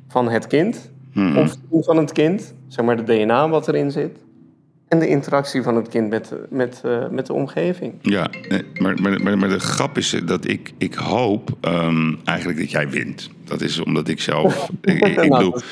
van 0.08 0.30
het 0.30 0.48
kind. 0.48 0.92
Hmm. 1.14 1.38
Of 1.38 1.86
van 1.86 1.98
het 1.98 2.12
kind, 2.12 2.54
zeg 2.68 2.86
maar 2.86 3.06
de 3.06 3.16
DNA 3.18 3.50
wat 3.50 3.68
erin 3.68 3.92
zit. 3.92 4.18
En 4.88 5.00
de 5.00 5.08
interactie 5.08 5.64
van 5.64 5.76
het 5.76 5.88
kind 5.88 6.10
met, 6.10 6.34
met, 6.50 6.82
eh, 6.86 7.08
met 7.10 7.26
de 7.26 7.34
omgeving. 7.34 7.94
Ja, 8.02 8.30
maar, 8.80 9.02
maar, 9.02 9.22
maar, 9.22 9.38
maar 9.38 9.50
de 9.50 9.60
grap 9.60 9.98
is 9.98 10.22
dat 10.26 10.48
ik, 10.48 10.74
ik 10.78 10.94
hoop 10.94 11.58
ehm, 11.62 12.14
eigenlijk 12.24 12.60
dat 12.60 12.72
jij 12.72 12.90
wint. 12.90 13.30
Dat 13.44 13.62
is 13.62 13.80
omdat 13.80 14.08
ik 14.08 14.22
zelf. 14.22 14.70
ik, 14.82 15.00
ik, 15.06 15.18
ik 15.18 15.30
Nou, 15.30 15.44
goed. 15.44 15.64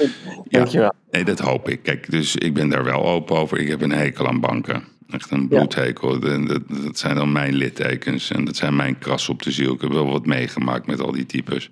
ja, 0.49 0.57
Dankjewel. 0.57 0.93
nee, 1.11 1.23
dat 1.23 1.39
hoop 1.39 1.69
ik. 1.69 1.83
Kijk, 1.83 2.11
dus 2.11 2.35
ik 2.35 2.53
ben 2.53 2.69
daar 2.69 2.83
wel 2.83 3.05
open 3.05 3.35
over. 3.37 3.57
Ik 3.59 3.67
heb 3.67 3.81
een 3.81 3.91
hekel 3.91 4.27
aan 4.27 4.39
banken. 4.39 4.83
Echt 5.13 5.31
een 5.31 5.47
bloedhekel. 5.47 6.21
En 6.21 6.45
Dat, 6.45 6.61
dat 6.67 6.97
zijn 6.97 7.15
dan 7.15 7.31
mijn 7.31 7.53
littekens. 7.53 8.31
En 8.31 8.45
dat 8.45 8.55
zijn 8.55 8.75
mijn 8.75 8.97
kras 8.97 9.29
op 9.29 9.41
de 9.41 9.51
ziel. 9.51 9.73
Ik 9.73 9.81
heb 9.81 9.91
wel 9.91 10.11
wat 10.11 10.25
meegemaakt 10.25 10.87
met 10.87 11.01
al 11.01 11.11
die 11.11 11.25
types. 11.25 11.69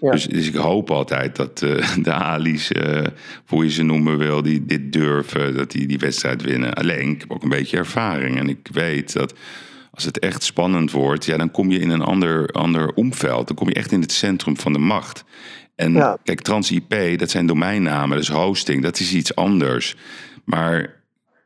Ja. 0.00 0.10
Dus, 0.10 0.26
dus 0.26 0.46
ik 0.46 0.54
hoop 0.54 0.90
altijd 0.90 1.36
dat 1.36 1.62
eh, 1.62 1.94
de 2.02 2.12
Ali's, 2.12 2.70
of 2.74 3.48
hoe 3.48 3.64
je 3.64 3.70
ze 3.70 3.82
noemen 3.82 4.18
wil, 4.18 4.42
die 4.42 4.64
dit 4.66 4.92
durven, 4.92 5.56
dat 5.56 5.70
die 5.70 5.86
die 5.86 5.98
wedstrijd 5.98 6.42
winnen. 6.42 6.74
Alleen, 6.74 7.08
ik 7.10 7.20
heb 7.20 7.32
ook 7.32 7.42
een 7.42 7.48
beetje 7.48 7.76
ervaring. 7.76 8.38
En 8.38 8.48
ik 8.48 8.68
weet 8.72 9.12
dat 9.12 9.34
als 9.90 10.04
het 10.04 10.18
echt 10.18 10.42
spannend 10.42 10.90
wordt, 10.90 11.24
ja, 11.24 11.36
dan 11.36 11.50
kom 11.50 11.70
je 11.70 11.78
in 11.78 11.90
een 11.90 12.02
ander, 12.02 12.48
ander 12.48 12.92
omveld. 12.94 13.46
Dan 13.46 13.56
kom 13.56 13.68
je 13.68 13.74
echt 13.74 13.92
in 13.92 14.00
het 14.00 14.12
centrum 14.12 14.56
van 14.56 14.72
de 14.72 14.78
macht. 14.78 15.24
En 15.74 15.92
Ja. 15.92 16.18
kijk, 16.24 16.40
TransIP, 16.40 17.18
dat 17.18 17.30
zijn 17.30 17.46
domeinnamen, 17.46 18.16
dat 18.16 18.28
is 18.28 18.34
hosting, 18.34 18.82
dat 18.82 19.00
is 19.00 19.12
iets 19.14 19.34
anders. 19.34 19.96
Maar 20.44 20.96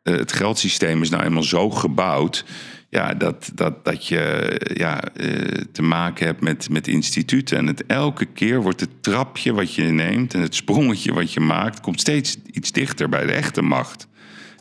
het 0.03 0.33
geldsysteem 0.33 1.03
is 1.03 1.11
nou 1.11 1.23
eenmaal 1.25 1.43
zo 1.43 1.71
gebouwd. 1.71 2.45
Ja, 2.89 3.15
dat, 3.15 3.51
dat, 3.55 3.85
dat 3.85 4.07
je 4.07 4.55
ja, 4.75 5.03
eh, 5.03 5.29
te 5.73 5.83
maken 5.83 6.27
hebt 6.27 6.41
met, 6.41 6.71
met 6.71 6.89
instituten. 6.89 7.59
En 7.59 7.67
het, 7.67 7.87
elke 7.87 8.25
keer 8.25 8.63
wordt 8.63 8.81
het 8.81 9.03
trapje 9.03 9.53
wat 9.53 9.75
je 9.75 9.83
neemt 9.83 10.35
en 10.35 10.41
het 10.41 10.55
sprongetje 10.55 11.13
wat 11.13 11.33
je 11.33 11.41
maakt, 11.41 11.81
komt 11.81 12.01
steeds 12.01 12.37
iets 12.51 12.73
dichter 12.73 13.09
bij 13.09 13.27
de 13.27 13.33
echte 13.33 13.63
macht. 13.63 14.09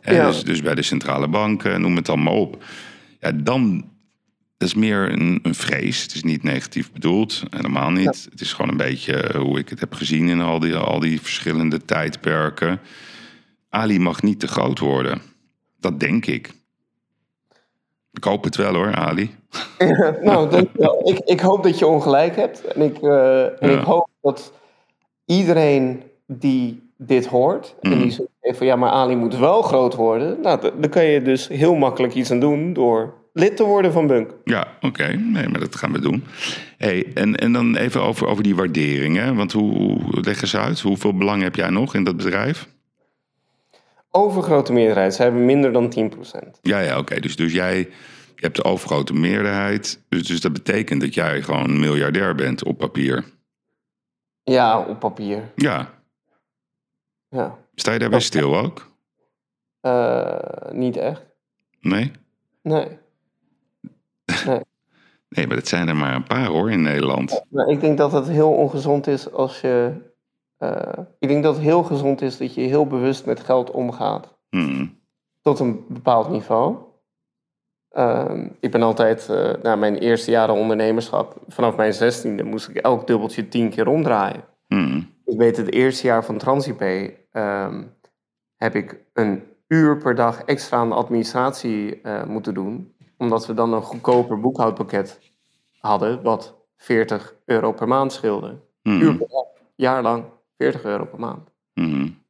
Hè, 0.02 0.16
Ja. 0.16 0.28
dus, 0.28 0.44
dus 0.44 0.62
bij 0.62 0.76
de 0.76 0.82
centrale 0.82 1.28
banken, 1.28 1.82
noem 1.82 1.96
het 1.96 2.10
allemaal 2.10 2.40
op. 2.40 2.64
Ja, 3.20 3.32
dan 3.32 3.90
dat 4.58 4.70
is 4.70 4.76
meer 4.76 5.12
een, 5.12 5.40
een 5.42 5.56
vrees. 5.56 6.02
Het 6.02 6.14
is 6.14 6.24
niet 6.24 6.44
negatief 6.44 6.92
bedoeld, 6.92 7.44
helemaal 7.50 7.92
niet. 7.92 8.28
Het 8.32 8.42
is 8.42 8.54
gewoon 8.54 8.72
een 8.72 8.78
beetje 8.78 9.38
hoe 9.38 9.60
ik 9.60 9.70
het 9.70 9.80
heb 9.80 9.94
gezien 9.94 10.28
in 10.28 10.42
al 10.42 10.60
die, 10.60 10.76
al 10.76 11.00
die 11.00 11.22
verschillende 11.22 11.86
tijdperken. 11.86 12.80
Ali 13.70 14.00
mag 14.00 14.22
niet 14.22 14.40
te 14.40 14.48
groot 14.48 14.80
worden. 14.80 15.22
Dat 15.82 16.00
denk 16.00 16.26
ik. 16.26 16.52
Ik 18.14 18.24
hoop 18.24 18.44
het 18.44 18.56
wel 18.56 18.74
hoor, 18.74 18.96
Ali. 18.96 19.36
nou, 20.24 20.50
dankjewel. 20.50 21.10
Ik, 21.10 21.20
ik 21.20 21.40
hoop 21.40 21.64
dat 21.64 21.80
je 21.80 21.88
ongelijk 21.88 22.36
hebt. 22.36 22.66
En 22.66 22.82
ik, 22.82 23.02
eh, 23.02 23.44
en 23.44 23.70
Ja. 23.72 23.80
ik 23.80 23.84
hoop 23.86 24.10
dat 24.22 24.54
iedereen 25.26 26.04
die 26.28 26.90
dit 26.98 27.26
hoort... 27.26 27.76
en 27.82 28.00
die 28.00 28.12
zegt 28.12 28.58
van 28.58 28.66
ja, 28.68 28.76
maar 28.76 28.90
Ali 28.90 29.16
moet 29.16 29.38
wel 29.38 29.62
groot 29.62 29.96
worden... 29.96 30.42
Nou, 30.42 30.72
dan 30.80 30.90
kan 30.90 31.06
je 31.06 31.22
dus 31.22 31.48
heel 31.48 31.76
makkelijk 31.76 32.14
iets 32.14 32.32
aan 32.32 32.40
doen 32.40 32.74
door 32.74 33.14
lid 33.34 33.56
te 33.58 33.64
worden 33.64 33.92
van 33.92 34.08
Bunk. 34.08 34.32
Ja, 34.44 34.68
oké. 34.82 35.08
Nee, 35.08 35.48
maar 35.48 35.60
dat 35.60 35.76
gaan 35.76 35.92
we 35.92 36.00
doen. 36.00 36.24
Hey, 36.78 37.12
en, 37.14 37.36
en 37.36 37.52
dan 37.52 37.76
even 37.76 38.02
over, 38.02 38.28
over 38.28 38.44
die 38.44 38.56
waarderingen. 38.56 39.36
Want 39.36 39.52
hoe, 39.52 39.74
hoe 39.74 40.22
leg 40.22 40.42
eens 40.42 40.56
uit? 40.56 40.80
Hoeveel 40.80 41.14
belang 41.18 41.42
heb 41.42 41.56
jij 41.56 41.70
nog 41.70 41.96
in 41.96 42.04
dat 42.04 42.18
bedrijf? 42.18 42.68
Overgrote 44.12 44.74
meerderheid. 44.74 45.14
Ze 45.14 45.22
hebben 45.22 45.46
minder 45.46 45.72
dan 45.72 46.12
10%. 46.56 46.60
Ja, 46.62 46.80
ja, 46.80 46.98
oké. 46.98 47.20
Dus, 47.20 47.36
dus 47.36 47.54
jij 47.54 47.90
hebt 48.36 48.56
de 48.56 48.64
overgrote 48.64 49.14
meerderheid. 49.14 50.04
Dus, 50.10 50.28
dus 50.28 50.42
dat 50.42 50.54
betekent 50.54 51.02
dat 51.02 51.14
jij 51.14 51.42
gewoon 51.42 51.80
miljardair 51.80 52.36
bent 52.36 52.64
op 52.64 52.78
papier. 52.78 53.26
Ja, 54.44 54.80
op 54.80 55.00
papier. 55.00 55.52
Ja. 55.56 55.94
Ja. 57.30 57.58
Sta 57.76 57.92
je 57.92 58.00
daarbij 58.00 58.20
stil 58.20 58.58
ook? 58.58 58.92
Eh, 59.82 60.72
niet 60.72 60.98
echt. 60.98 61.26
Nee? 61.80 62.12
Nee. 62.62 62.88
Nee, 65.36 65.48
maar 65.48 65.56
dat 65.56 65.68
zijn 65.68 65.88
er 65.88 65.96
maar 65.96 66.16
een 66.16 66.24
paar 66.24 66.46
hoor 66.46 66.72
in 66.72 66.82
Nederland. 66.82 67.44
Maar 67.50 67.68
ik 67.68 67.82
denk 67.82 67.98
dat 67.98 68.12
het 68.12 68.28
heel 68.28 68.52
ongezond 68.52 69.08
is 69.08 69.32
als 69.32 69.62
je. 69.62 69.94
Eh, 70.62 71.04
ik 71.20 71.28
denk 71.28 71.44
dat 71.44 71.56
het 71.56 71.64
heel 71.64 71.84
gezond 71.84 72.22
is 72.22 72.38
dat 72.38 72.54
je 72.54 72.62
heel 72.62 72.88
bewust 72.88 73.26
met 73.26 73.40
geld 73.40 73.72
omgaat. 73.72 74.38
Hmm. 74.50 75.00
Tot 75.42 75.60
een 75.60 75.86
bepaald 75.88 76.30
niveau. 76.30 76.78
Ehm, 77.90 78.48
ik 78.60 78.72
ben 78.72 78.82
altijd, 78.82 79.30
eh, 79.30 79.54
na 79.64 79.76
mijn 79.76 79.98
eerste 79.98 80.32
jaren 80.32 80.56
ondernemerschap, 80.56 81.36
vanaf 81.48 81.76
mijn 81.76 81.94
zestiende 81.94 82.44
moest 82.44 82.70
ik 82.70 82.76
elk 82.76 83.08
dubbeltje 83.08 83.48
tien 83.48 83.70
keer 83.70 83.88
omdraaien. 83.88 84.44
Hmm. 84.68 85.10
Ik 85.26 85.38
weet 85.38 85.58
het 85.58 85.72
eerste 85.72 86.08
jaar 86.08 86.26
van 86.26 86.38
TransIP 86.38 86.82
ehm, 87.32 87.84
heb 88.56 88.76
ik 88.76 89.04
een 89.14 89.44
uur 89.68 89.98
per 89.98 90.16
dag 90.16 90.44
extra 90.44 90.78
aan 90.78 90.90
de 90.90 90.96
administratie 90.96 92.02
eh, 92.02 92.24
moeten 92.24 92.54
doen. 92.54 92.94
Omdat 93.18 93.46
we 93.46 93.54
dan 93.54 93.74
een 93.74 93.82
goedkoper 93.82 94.40
boekhoudpakket 94.40 95.20
hadden, 95.80 96.22
wat 96.22 96.56
40 96.78 97.36
euro 97.46 97.72
per 97.72 97.88
maand 97.88 98.14
scheelde. 98.14 98.60
Hmm. 98.82 99.02
Uur 99.02 99.16
per 99.16 99.28
dag, 99.28 99.46
jaar 99.76 100.02
lang, 100.02 100.24
40 100.62 100.84
euro 100.84 101.06
per 101.06 101.20
maand. 101.20 101.50
Hmm. 101.74 102.24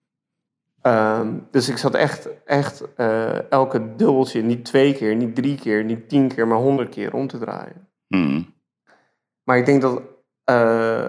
Ehm, 0.81 1.39
dus 1.51 1.69
ik 1.69 1.77
zat 1.77 1.93
echt, 1.93 2.43
echt 2.43 2.93
eh, 2.95 3.51
elke 3.51 3.95
dubbeltje, 3.95 4.41
niet 4.41 4.65
twee 4.65 4.93
keer, 4.93 5.15
niet 5.15 5.35
drie 5.35 5.55
keer, 5.55 5.83
niet 5.83 6.09
tien 6.09 6.27
keer, 6.27 6.47
maar 6.47 6.57
honderd 6.57 6.89
keer 6.89 7.13
om 7.13 7.27
te 7.27 7.37
draaien. 7.37 7.87
Hmm. 8.07 8.53
Maar 9.43 9.57
ik 9.57 9.65
denk 9.65 9.81
dat 9.81 10.01
eh, 10.43 11.05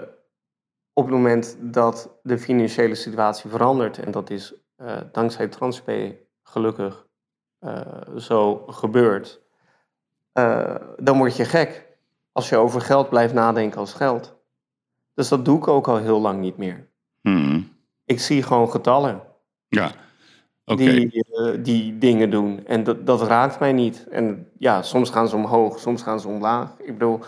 op 0.93 1.03
het 1.03 1.13
moment 1.13 1.57
dat 1.59 2.19
de 2.23 2.37
financiële 2.37 2.95
situatie 2.95 3.49
verandert, 3.49 3.99
en 3.99 4.11
dat 4.11 4.29
is 4.29 4.53
eh, 4.75 4.97
dankzij 5.11 5.47
TransP 5.47 5.91
gelukkig 6.43 7.07
zo 8.17 8.65
gebeurd, 8.67 9.41
dan 10.97 11.17
word 11.17 11.35
je 11.35 11.45
gek 11.45 11.97
als 12.31 12.49
je 12.49 12.57
over 12.57 12.81
geld 12.81 13.09
blijft 13.09 13.33
nadenken 13.33 13.79
als 13.79 13.93
geld. 13.93 14.35
Dus 15.13 15.27
dat 15.27 15.45
doe 15.45 15.57
ik 15.57 15.67
ook 15.67 15.87
al 15.87 15.97
heel 15.97 16.21
lang 16.21 16.39
niet 16.39 16.57
meer. 16.57 16.92
Hmm. 17.23 17.71
Ik 18.05 18.19
zie 18.19 18.43
gewoon 18.43 18.69
getallen 18.69 19.21
Ja, 19.67 19.91
die, 20.65 21.23
eh, 21.31 21.63
die 21.63 21.97
dingen 21.97 22.29
doen. 22.29 22.65
En 22.65 22.83
dat, 22.83 23.05
dat 23.05 23.21
raakt 23.21 23.59
mij 23.59 23.73
niet. 23.73 24.07
En 24.09 24.47
ja, 24.57 24.81
soms 24.81 25.09
gaan 25.09 25.27
ze 25.27 25.35
omhoog, 25.35 25.79
soms 25.79 26.03
gaan 26.03 26.19
ze 26.19 26.27
omlaag. 26.27 26.69
Ik 26.79 26.93
bedoel, 26.93 27.19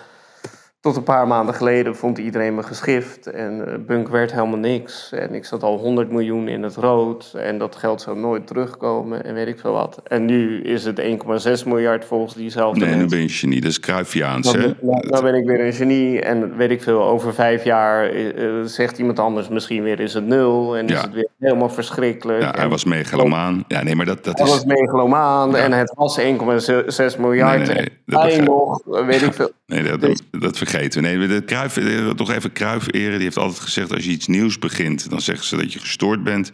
tot 0.86 0.95
een 0.95 1.03
paar 1.03 1.28
maanden 1.28 1.56
geleden 1.56 1.95
vond 1.95 2.18
iedereen 2.18 2.56
me 2.56 2.64
geschift. 2.64 3.28
En 3.28 3.68
eh, 3.68 3.74
Bunk 3.88 4.10
werd 4.10 4.32
helemaal 4.32 4.57
niks. 4.57 5.12
En 5.12 5.34
ik 5.34 5.45
zat 5.45 5.64
al 5.64 5.78
100 5.78 6.12
miljoen 6.12 6.48
in 6.48 6.64
het 6.64 6.76
rood. 6.76 7.34
En 7.38 7.57
dat 7.57 7.76
geld 7.76 8.02
zou 8.02 8.20
nooit 8.20 8.48
terugkomen. 8.48 9.24
En 9.24 9.34
weet 9.34 9.48
ik 9.48 9.60
veel 9.60 9.72
wat. 9.72 10.02
En 10.07 10.26
nu 10.26 10.62
is 10.62 10.86
het 10.86 11.02
1,6 11.02 11.66
miljard 11.66 12.06
volgens 12.06 12.34
diezelfde 12.34 12.86
Nee, 12.86 12.95
nu 12.95 13.06
ben 13.07 13.22
je 13.22 13.30
genie. 13.30 13.62
Dat 13.62 13.70
is 13.70 13.80
Cruyffiaans, 13.80 14.52
hè? 14.52 14.60
ben- 14.60 15.07
dan 15.10 15.24
ben 15.24 15.36
ik 15.36 15.45
weer 15.45 15.66
een 15.66 15.74
genie 15.74 16.22
en 16.22 16.57
weet 16.57 16.72
ik 16.72 16.82
veel, 16.82 17.03
over 17.03 17.34
vijf 17.34 17.64
jaar 17.64 18.10
eh, 18.10 18.60
eh, 18.60 18.66
zegt 18.66 18.98
iemand 18.98 19.20
anders 19.20 19.48
misschien 19.48 19.84
weer 19.84 19.99
is 19.99 20.14
het 20.14 20.26
nul 20.26 20.78
en 20.78 20.88
is 20.88 21.02
het 21.02 21.14
weer 21.14 21.30
helemaal 21.40 21.70
verschrikkelijk. 21.70 22.41
Ja, 22.41 22.52
hij 22.56 22.70
was 22.70 22.84
megalomaan. 22.84 23.64
Ja, 23.68 23.84
nee, 23.84 23.95
maar 23.95 24.06
dat, 24.06 24.24
dat 24.24 24.38
hij 24.38 24.48
is... 24.48 24.53
was 24.53 24.66
megalomaan 24.66 25.56
en 25.56 25.72
het 25.72 25.94
was 25.95 26.20
1,6 26.20 27.20
miljard. 27.20 27.57
Nee, 27.57 27.68
nee, 27.68 27.76
nee, 28.06 28.20
en 28.20 28.28
hij 28.28 28.40
nog, 28.40 28.82
weet 28.86 29.22
ik 29.22 29.34
veel. 29.34 29.52
Nee, 29.66 29.84
dat, 29.84 30.02
dat, 30.02 30.22
dat 30.32 30.58
vergeten 30.58 31.02
we. 31.02 31.08
Nee, 31.08 31.28
de 31.28 31.46
Cruijff, 31.46 31.78
eh, 31.78 32.10
toch 32.10 32.32
even 32.32 32.52
Kruif 32.52 32.94
eren. 32.94 33.14
Die 33.14 33.24
heeft 33.24 33.38
altijd 33.38 33.60
gezegd, 33.60 33.94
als 33.94 34.06
je 34.06 34.12
iets 34.12 34.28
nieuws 34.28 34.60
begint... 34.60 35.10
dan 35.10 35.22
zeggen 35.22 35.46
ze 35.46 35.56
dat 35.58 35.74
je 35.74 35.80
gestoord 35.80 36.24
bent. 36.24 36.52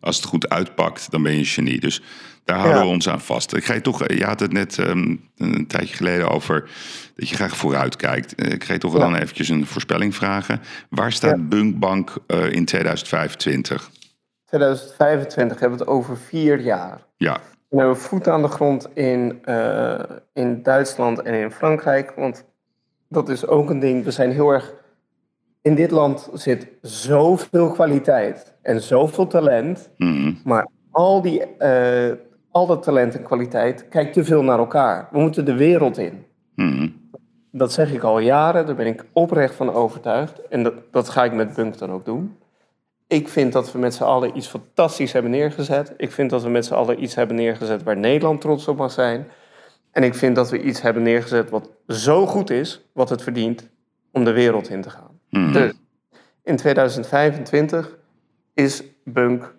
Als 0.00 0.16
het 0.16 0.24
goed 0.24 0.48
uitpakt, 0.48 1.10
dan 1.10 1.22
ben 1.22 1.32
je 1.32 1.38
een 1.38 1.44
genie. 1.44 1.80
Dus 1.80 2.02
daar 2.44 2.56
houden 2.56 2.78
Ja. 2.78 2.84
we 2.86 2.92
ons 2.92 3.08
aan 3.08 3.20
vast. 3.20 3.54
Ik 3.54 3.64
ga 3.64 3.74
je 3.74 3.80
toch... 3.80 4.08
Je 4.08 4.24
had 4.24 4.40
het 4.40 4.52
net 4.52 4.78
ehm, 4.78 5.16
een 5.36 5.66
tijdje 5.66 5.96
geleden 5.96 6.28
over... 6.30 6.70
dat 7.16 7.28
je 7.28 7.34
graag 7.34 7.56
vooruit 7.56 7.96
kijkt. 7.96 8.34
Eh, 8.34 8.52
Ik 8.52 8.64
ga 8.64 8.72
je 8.72 8.78
toch 8.78 8.92
Ja. 8.92 8.98
dan 8.98 9.14
eventjes 9.14 9.48
een 9.48 9.66
voorspelling 9.66 10.14
vragen. 10.14 10.60
Waar 10.90 11.12
staat 11.12 11.36
Ja. 11.36 11.42
Bunkbank 11.42 12.14
eh, 12.26 12.52
in 12.52 12.64
2025? 12.64 13.90
2025 14.46 15.60
hebben 15.60 15.78
we 15.78 15.84
het 15.84 15.92
over 15.92 16.16
vier 16.16 16.60
jaar. 16.60 17.00
Ja, 17.16 17.40
We 17.68 17.76
hebben 17.78 17.96
voet 17.98 18.28
aan 18.28 18.42
de 18.42 18.48
grond 18.48 18.86
in, 18.94 19.38
eh, 19.44 20.00
in 20.32 20.62
Duitsland 20.62 21.22
en 21.22 21.34
in 21.34 21.50
Frankrijk. 21.50 22.12
Want 22.16 22.44
dat 23.14 23.28
is 23.28 23.46
ook 23.46 23.70
een 23.70 23.78
ding. 23.78 24.04
We 24.04 24.10
zijn 24.10 24.30
heel 24.30 24.50
erg. 24.50 24.74
In 25.62 25.74
dit 25.74 25.90
land 25.90 26.30
zit 26.32 26.68
zoveel 26.80 27.70
kwaliteit 27.70 28.54
en 28.62 28.80
zoveel 28.80 29.26
talent. 29.26 29.90
Mhm. 29.96 30.32
Maar 30.44 30.68
al, 30.90 31.22
die, 31.22 31.56
eh, 31.56 32.12
al 32.50 32.66
dat 32.66 32.82
talent 32.82 33.14
en 33.14 33.22
kwaliteit 33.22 33.88
kijkt 33.88 34.12
te 34.12 34.24
veel 34.24 34.42
naar 34.42 34.58
elkaar. 34.58 35.08
We 35.10 35.18
moeten 35.18 35.44
de 35.44 35.54
wereld 35.54 35.98
in. 35.98 36.24
Mhm. 36.54 36.88
Dat 37.50 37.72
zeg 37.72 37.92
ik 37.92 38.02
al 38.02 38.18
jaren, 38.18 38.66
daar 38.66 38.74
ben 38.74 38.86
ik 38.86 39.04
oprecht 39.12 39.54
van 39.54 39.72
overtuigd. 39.72 40.48
En 40.48 40.62
dat, 40.62 40.74
dat 40.90 41.08
ga 41.08 41.24
ik 41.24 41.32
met 41.32 41.54
Bunk 41.54 41.78
dan 41.78 41.90
ook 41.90 42.04
doen. 42.04 42.36
Ik 43.06 43.28
vind 43.28 43.52
dat 43.52 43.72
we 43.72 43.78
met 43.78 43.94
z'n 43.94 44.02
allen 44.02 44.36
iets 44.36 44.46
fantastisch 44.46 45.12
hebben 45.12 45.30
neergezet. 45.30 45.94
Ik 45.96 46.12
vind 46.12 46.30
dat 46.30 46.42
we 46.42 46.48
met 46.48 46.64
z'n 46.64 46.74
allen 46.74 47.02
iets 47.02 47.14
hebben 47.14 47.36
neergezet 47.36 47.82
waar 47.82 47.96
Nederland 47.96 48.40
trots 48.40 48.68
op 48.68 48.76
mag 48.76 48.90
zijn. 48.90 49.26
En 49.94 50.02
ik 50.02 50.14
vind 50.14 50.36
dat 50.36 50.50
we 50.50 50.62
iets 50.62 50.80
hebben 50.80 51.02
neergezet 51.02 51.50
wat 51.50 51.70
zo 51.88 52.26
goed 52.26 52.50
is, 52.50 52.88
wat 52.92 53.08
het 53.08 53.22
verdient 53.22 53.68
om 54.12 54.24
de 54.24 54.32
wereld 54.32 54.68
in 54.68 54.82
te 54.82 54.90
gaan. 54.90 55.20
Mhm. 55.30 55.52
Dus 55.52 55.72
in 56.42 56.56
2025 56.56 57.98
is 58.54 58.82
Bunk 59.04 59.54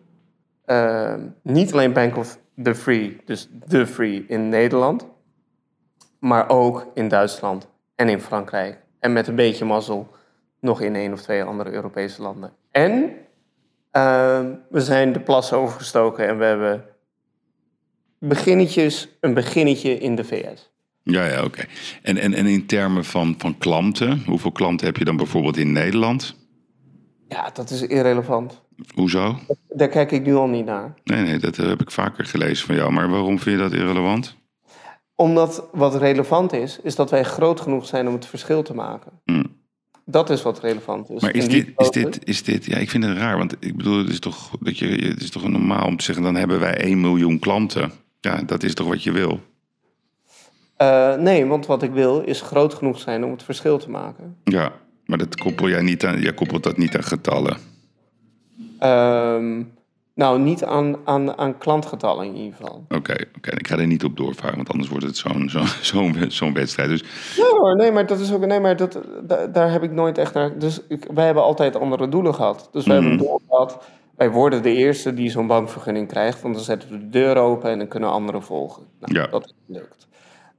eh, 0.65 1.13
niet 1.41 1.73
alleen 1.73 1.93
Bank 1.93 2.17
of 2.17 2.39
the 2.63 2.75
Free, 2.75 3.21
dus 3.25 3.49
de 3.65 3.87
Free 3.87 4.25
in 4.27 4.49
Nederland, 4.49 5.07
maar 6.19 6.49
ook 6.49 6.87
in 6.93 7.07
Duitsland 7.07 7.67
en 7.95 8.09
in 8.09 8.19
Frankrijk. 8.19 8.77
En 8.99 9.13
met 9.13 9.27
een 9.27 9.35
beetje 9.35 9.65
mazzel 9.65 10.09
nog 10.59 10.81
in 10.81 10.95
één 10.95 11.13
of 11.13 11.21
twee 11.21 11.43
andere 11.43 11.71
Europese 11.71 12.21
landen. 12.21 12.51
En 12.71 13.13
eh, 13.91 14.45
we 14.69 14.81
zijn 14.81 15.13
de 15.13 15.19
plas 15.19 15.53
overgestoken 15.53 16.27
en 16.27 16.37
we 16.37 16.45
hebben 16.45 16.85
beginnetjes, 18.27 19.07
een 19.19 19.33
beginnetje 19.33 19.97
in 19.97 20.15
de 20.15 20.23
VS. 20.23 20.73
Ja, 21.03 21.25
ja, 21.25 21.43
oké. 21.43 21.65
En, 22.01 22.17
en, 22.17 22.33
en 22.33 22.45
in 22.45 22.65
termen 22.65 23.05
van, 23.05 23.35
van 23.37 23.57
klanten, 23.57 24.23
hoeveel 24.25 24.51
klanten 24.51 24.85
heb 24.85 24.97
je 24.97 25.05
dan 25.05 25.17
bijvoorbeeld 25.17 25.57
in 25.57 25.71
Nederland? 25.71 26.35
Ja, 27.27 27.49
dat 27.53 27.69
is 27.69 27.81
irrelevant. 27.81 28.61
Hoezo? 28.93 29.39
Daar 29.69 29.87
kijk 29.87 30.11
ik 30.11 30.25
nu 30.25 30.35
al 30.35 30.47
niet 30.47 30.65
naar. 30.65 30.93
Nee, 31.03 31.21
nee, 31.21 31.37
dat 31.37 31.55
heb 31.55 31.81
ik 31.81 31.91
vaker 31.91 32.25
gelezen 32.25 32.65
van 32.65 32.75
jou. 32.75 32.91
Maar 32.91 33.09
waarom 33.09 33.39
vind 33.39 33.57
je 33.57 33.61
dat 33.61 33.73
irrelevant? 33.73 34.35
Omdat 35.15 35.67
wat 35.71 35.95
relevant 35.95 36.53
is, 36.53 36.79
is 36.83 36.95
dat 36.95 37.09
wij 37.09 37.23
groot 37.23 37.61
genoeg 37.61 37.85
zijn 37.85 38.07
om 38.07 38.13
het 38.13 38.25
verschil 38.25 38.63
te 38.63 38.73
maken. 38.73 39.11
Hm. 39.25 39.43
Dat 40.05 40.29
is 40.29 40.41
wat 40.41 40.59
relevant 40.59 41.09
is. 41.09 41.21
Maar 41.21 41.35
is 41.35 41.47
dit, 41.47 41.71
is 41.77 41.89
dit, 41.89 42.27
is 42.27 42.43
dit, 42.43 42.65
ja, 42.65 42.77
ik 42.77 42.89
vind 42.89 43.03
het 43.03 43.17
raar, 43.17 43.37
want 43.37 43.55
ik 43.59 43.77
bedoel, 43.77 43.97
het 43.97 44.09
is 44.09 44.19
toch, 44.19 44.51
dat 44.59 44.77
je, 44.77 44.87
het 44.87 45.21
is 45.21 45.29
toch 45.29 45.49
normaal 45.49 45.85
om 45.85 45.97
te 45.97 46.03
zeggen, 46.03 46.23
dan 46.23 46.35
hebben 46.35 46.59
wij 46.59 46.77
1 46.77 47.01
miljoen 47.01 47.39
klanten. 47.39 47.91
Ja, 48.25 48.41
dat 48.45 48.63
is 48.63 48.73
toch 48.73 48.87
wat 48.87 49.03
je 49.03 49.11
wil? 49.11 49.39
Eh, 50.77 51.15
nee, 51.15 51.45
want 51.45 51.65
wat 51.65 51.83
ik 51.83 51.91
wil 51.91 52.21
is 52.21 52.41
groot 52.41 52.73
genoeg 52.73 52.99
zijn 52.99 53.23
om 53.25 53.31
het 53.31 53.43
verschil 53.43 53.77
te 53.77 53.89
maken. 53.89 54.37
Ja, 54.43 54.71
maar 55.05 55.17
dat 55.17 55.35
koppel 55.35 55.69
jij 55.69 55.81
niet 55.81 56.05
aan, 56.05 56.19
jij 56.19 56.33
koppelt 56.33 56.63
dat 56.63 56.77
niet 56.77 56.95
aan 56.95 57.03
getallen. 57.03 57.57
Ehm, 58.79 59.63
nou, 60.13 60.39
niet 60.39 60.63
aan, 60.63 60.95
aan, 61.03 61.37
aan 61.37 61.57
klantgetallen 61.57 62.25
in 62.25 62.35
ieder 62.35 62.55
geval. 62.55 62.85
Oké, 62.89 63.15
oké, 63.37 63.51
ik 63.51 63.67
ga 63.67 63.77
er 63.77 63.87
niet 63.87 64.03
op 64.03 64.17
doorvaren, 64.17 64.55
want 64.55 64.69
anders 64.69 64.89
wordt 64.89 65.05
het 65.05 65.17
zo'n 65.17 65.49
zo'n 65.81 66.15
zo'n 66.27 66.53
wedstrijd. 66.53 66.89
Dus 66.89 67.03
Ja 67.35 67.47
hoor, 67.57 67.75
nee, 67.75 67.91
maar 67.91 68.05
dat 68.07 68.19
is 68.19 68.33
ook. 68.33 68.45
Nee, 68.45 68.59
maar 68.59 68.75
dat, 68.75 68.99
da- 69.23 69.47
daar 69.47 69.71
heb 69.71 69.83
ik 69.83 69.91
nooit 69.91 70.17
echt 70.17 70.33
naar. 70.33 70.59
Dus 70.59 70.79
ik, 70.87 71.05
wij 71.13 71.25
hebben 71.25 71.43
altijd 71.43 71.75
andere 71.75 72.09
doelen 72.09 72.33
gehad. 72.35 72.69
Dus 72.71 72.85
wij 72.85 72.93
hebben 72.93 73.11
een 73.11 73.17
doel 73.17 73.41
gehad. 73.49 73.83
Wij 74.17 74.31
worden 74.31 74.63
de 74.63 74.73
eerste 74.73 75.13
die 75.13 75.29
zo'n 75.29 75.47
bankvergunning 75.47 76.07
krijgt. 76.07 76.41
Want 76.41 76.55
dan 76.55 76.63
zetten 76.63 76.89
we 76.89 76.97
de 76.97 77.09
deur 77.09 77.37
open 77.37 77.69
en 77.69 77.77
dan 77.77 77.87
kunnen 77.87 78.09
anderen 78.09 78.43
volgen. 78.43 78.83
Nou, 78.99 79.13
Ja. 79.19 79.27
Dat 79.27 79.45
is 79.45 79.53
gelukt. 79.67 80.07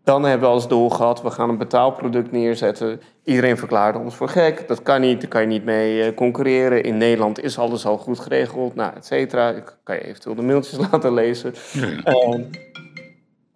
Dan 0.04 0.24
hebben 0.24 0.48
we 0.48 0.54
als 0.54 0.68
doel 0.68 0.90
gehad, 0.90 1.22
we 1.22 1.30
gaan 1.30 1.48
een 1.48 1.58
betaalproduct 1.58 2.32
neerzetten. 2.32 3.00
Iedereen 3.24 3.56
verklaarde 3.56 3.98
ons 3.98 4.14
voor 4.14 4.28
gek. 4.28 4.68
Dat 4.68 4.82
kan 4.82 5.00
niet, 5.00 5.20
daar 5.20 5.30
kan 5.30 5.40
je 5.40 5.46
niet 5.46 5.64
mee 5.64 6.02
eh, 6.02 6.14
concurreren. 6.14 6.82
In 6.82 6.96
Nederland 6.96 7.42
is 7.42 7.58
alles 7.58 7.86
al 7.86 7.98
goed 7.98 8.20
geregeld, 8.20 8.74
nou, 8.74 8.94
et 8.96 9.06
cetera. 9.06 9.50
Ik 9.50 9.76
kan 9.84 9.94
je 9.96 10.04
eventueel 10.04 10.34
de 10.34 10.42
mailtjes 10.42 10.78
laten 10.90 11.14
lezen. 11.14 11.54
ja, 11.72 11.86
ja. 11.86 12.02
Ehm, 12.02 12.42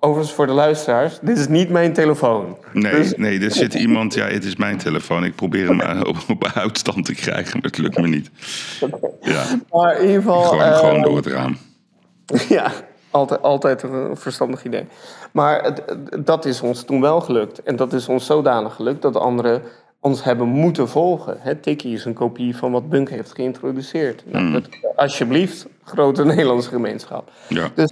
overigens, 0.01 0.35
voor 0.35 0.47
de 0.47 0.53
luisteraars, 0.53 1.19
dit 1.23 1.39
is 1.39 1.49
niet 1.49 1.69
mijn 1.71 1.93
telefoon. 1.93 2.57
Nee, 2.73 2.93
Dus- 2.93 3.17
nee, 3.17 3.41
er 3.41 3.51
zit 3.51 3.75
iemand, 3.75 4.15
ja, 4.15 4.27
het 4.27 4.45
is 4.45 4.57
mijn 4.57 4.77
telefoon. 4.79 5.25
Ik 5.25 5.35
probeer 5.35 5.69
hem 5.69 5.81
eh, 5.81 6.01
op, 6.05 6.17
op 6.29 6.51
uitstand 6.55 7.05
te 7.05 7.15
krijgen, 7.15 7.53
maar 7.53 7.71
het 7.71 7.79
lukt 7.79 7.99
me 7.99 8.07
niet. 8.09 8.31
Ja, 9.23 9.45
Maar 9.73 9.97
in 10.01 10.07
ieder 10.07 10.23
geval... 10.23 10.43
gewoon, 10.43 10.65
eh, 10.65 10.79
gewoon 10.79 11.03
door 11.03 11.17
het 11.17 11.27
raam. 11.27 11.57
Ja, 12.49 12.73
altijd, 13.11 13.43
altijd 13.43 13.83
een 13.83 14.17
verstandig 14.17 14.65
idee. 14.65 14.85
Maar 15.33 15.63
het- 15.63 15.83
dat 16.27 16.45
is 16.45 16.61
ons 16.61 16.83
toen 16.85 17.01
wel 17.01 17.21
gelukt. 17.21 17.63
En 17.63 17.77
dat 17.77 17.93
is 17.93 18.09
ons 18.09 18.27
zodanig 18.27 18.75
gelukt 18.75 19.03
dat 19.03 19.17
anderen 19.17 19.63
ons 20.01 20.25
hebben 20.25 20.47
moeten 20.49 20.89
volgen. 20.89 21.37
Het 21.41 21.63
Tikkie 21.63 21.95
is 21.95 22.05
een 22.05 22.15
kopie 22.15 22.57
van 22.57 22.73
wat 22.73 22.89
Bunk 22.89 23.11
heeft 23.11 23.33
geïntroduceerd. 23.35 24.23
Nou, 24.27 24.53
dat, 24.53 24.69
alsjeblieft, 24.97 25.67
grote 25.85 26.25
Nederlandse 26.35 26.69
gemeenschap. 26.69 27.31
Ja, 27.49 27.69
Dus 27.75 27.91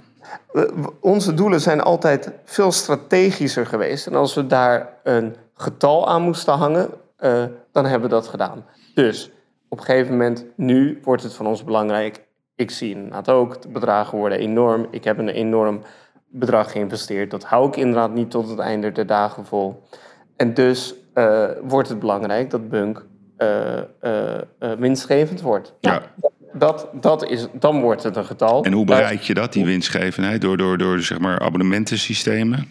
onze 0.99 1.33
doelen 1.33 1.61
zijn 1.61 1.81
altijd 1.81 2.31
veel 2.45 2.71
strategischer 2.71 3.65
geweest. 3.65 4.07
En 4.07 4.15
als 4.15 4.33
we 4.33 4.47
daar 4.47 4.93
een 5.03 5.35
getal 5.53 6.09
aan 6.09 6.21
moesten 6.21 6.53
hangen, 6.53 6.89
eh, 7.17 7.43
dan 7.71 7.85
hebben 7.85 8.09
we 8.09 8.15
dat 8.15 8.27
gedaan. 8.27 8.65
Dus 8.93 9.31
op 9.67 9.77
een 9.77 9.83
gegeven 9.83 10.11
moment, 10.11 10.45
nu 10.55 10.99
wordt 11.03 11.23
het 11.23 11.33
van 11.33 11.47
ons 11.47 11.63
belangrijk. 11.63 12.25
Ik 12.55 12.71
zie 12.71 12.95
inderdaad 12.95 13.29
ook, 13.29 13.61
de 13.61 13.67
bedragen 13.67 14.17
worden 14.17 14.39
enorm. 14.39 14.87
Ik 14.91 15.03
heb 15.03 15.17
een 15.17 15.29
enorm 15.29 15.81
bedrag 16.27 16.71
geïnvesteerd. 16.71 17.31
Dat 17.31 17.43
hou 17.43 17.67
ik 17.67 17.75
inderdaad 17.75 18.13
niet 18.13 18.31
tot 18.31 18.49
het 18.49 18.59
einde 18.59 18.91
der 18.91 19.07
dagen 19.07 19.45
vol. 19.45 19.83
En 20.35 20.53
dus 20.53 20.95
eh, 21.13 21.49
wordt 21.61 21.89
het 21.89 21.99
belangrijk 21.99 22.49
dat 22.49 22.69
Bunk 22.69 23.05
eh, 23.37 23.79
winstgevend 24.77 25.41
wordt. 25.41 25.73
ja. 25.79 26.01
Dat, 26.59 26.87
dat 26.93 27.25
is, 27.25 27.47
dan 27.53 27.81
wordt 27.81 28.03
het 28.03 28.15
een 28.15 28.25
getal. 28.25 28.63
En 28.63 28.71
hoe 28.73 28.85
bereik 28.85 29.21
je 29.21 29.33
dat, 29.33 29.53
die 29.53 29.65
winstgevendheid? 29.65 30.41
Door, 30.41 30.57
door, 30.57 30.77
door 30.77 30.99
zeg 30.99 31.19
maar 31.19 31.39
abonnementensystemen? 31.39 32.67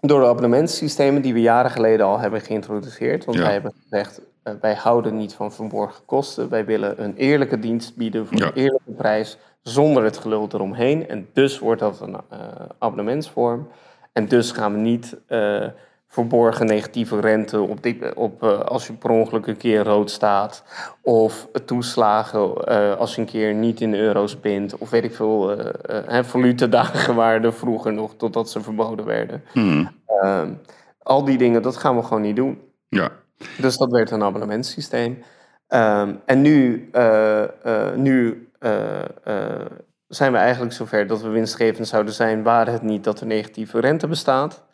Door 0.00 0.20
de 0.20 0.26
abonnementssystemen 0.26 1.22
die 1.22 1.32
we 1.32 1.40
jaren 1.40 1.70
geleden 1.70 2.06
al 2.06 2.18
hebben 2.18 2.40
geïntroduceerd. 2.40 3.24
Want 3.24 3.36
Ja. 3.38 3.42
wij 3.44 3.52
hebben 3.52 3.72
gezegd, 3.82 4.20
eh, 4.42 4.52
wij 4.60 4.74
houden 4.74 5.16
niet 5.16 5.34
van 5.34 5.52
verborgen 5.52 6.04
kosten. 6.04 6.48
Wij 6.48 6.64
willen 6.64 7.02
een 7.02 7.16
eerlijke 7.16 7.58
dienst 7.58 7.96
bieden 7.96 8.26
voor 8.26 8.36
Ja. 8.38 8.46
een 8.46 8.52
eerlijke 8.54 8.90
prijs, 8.96 9.38
zonder 9.62 10.04
het 10.04 10.18
gelul 10.18 10.48
eromheen. 10.52 11.08
En 11.08 11.28
dus 11.32 11.58
wordt 11.58 11.80
dat 11.80 12.00
een 12.00 12.14
eh, 12.30 12.38
abonnementsvorm. 12.78 13.68
En 14.12 14.28
dus 14.28 14.50
gaan 14.52 14.72
we 14.72 14.78
niet 14.78 15.16
eh, 15.26 15.66
verborgen 16.14 16.66
negatieve 16.66 17.20
rente 17.20 17.60
op, 17.60 17.82
die, 17.82 18.16
op 18.16 18.42
eh, 18.42 18.60
als 18.60 18.86
je 18.86 18.92
per 18.92 19.10
ongeluk 19.10 19.46
een 19.46 19.56
keer 19.56 19.84
rood 19.84 20.10
staat. 20.10 20.64
Of 21.02 21.48
toeslagen 21.64 22.54
eh, 22.54 22.96
als 22.96 23.14
je 23.14 23.20
een 23.20 23.26
keer 23.26 23.54
niet 23.54 23.80
in 23.80 23.94
euro's 23.94 24.40
bent. 24.40 24.78
Of 24.78 24.90
weet 24.90 25.04
ik 25.04 25.14
veel, 25.14 25.58
eh, 25.58 25.98
hè, 26.06 26.24
valutedagen 26.24 27.14
waren 27.24 27.44
er 27.44 27.52
vroeger 27.52 27.92
nog, 27.92 28.14
totdat 28.16 28.50
ze 28.50 28.60
verboden 28.60 29.04
werden. 29.04 29.42
Hmm. 29.52 29.90
Ehm, 30.06 30.52
al 30.98 31.24
die 31.24 31.38
dingen, 31.38 31.62
dat 31.62 31.76
gaan 31.76 31.96
we 31.96 32.02
gewoon 32.02 32.22
niet 32.22 32.36
doen. 32.36 32.60
Ja, 32.88 33.10
Dus 33.58 33.76
dat 33.76 33.90
werd 33.90 34.10
een 34.10 34.22
abonnementssysteem. 34.22 35.22
Ehm, 35.68 36.14
en 36.26 36.42
nu, 36.42 36.88
eh, 36.92 37.44
nu 37.94 38.48
zijn 40.08 40.32
we 40.32 40.38
eigenlijk 40.38 40.72
zover 40.72 41.06
dat 41.06 41.22
we 41.22 41.28
winstgevend 41.28 41.88
zouden 41.88 42.14
zijn, 42.14 42.42
waar 42.42 42.66
het 42.66 42.82
niet 42.82 43.04
dat 43.04 43.20
er 43.20 43.26
negatieve 43.26 43.80
rente 43.80 44.06
bestaat. 44.06 44.64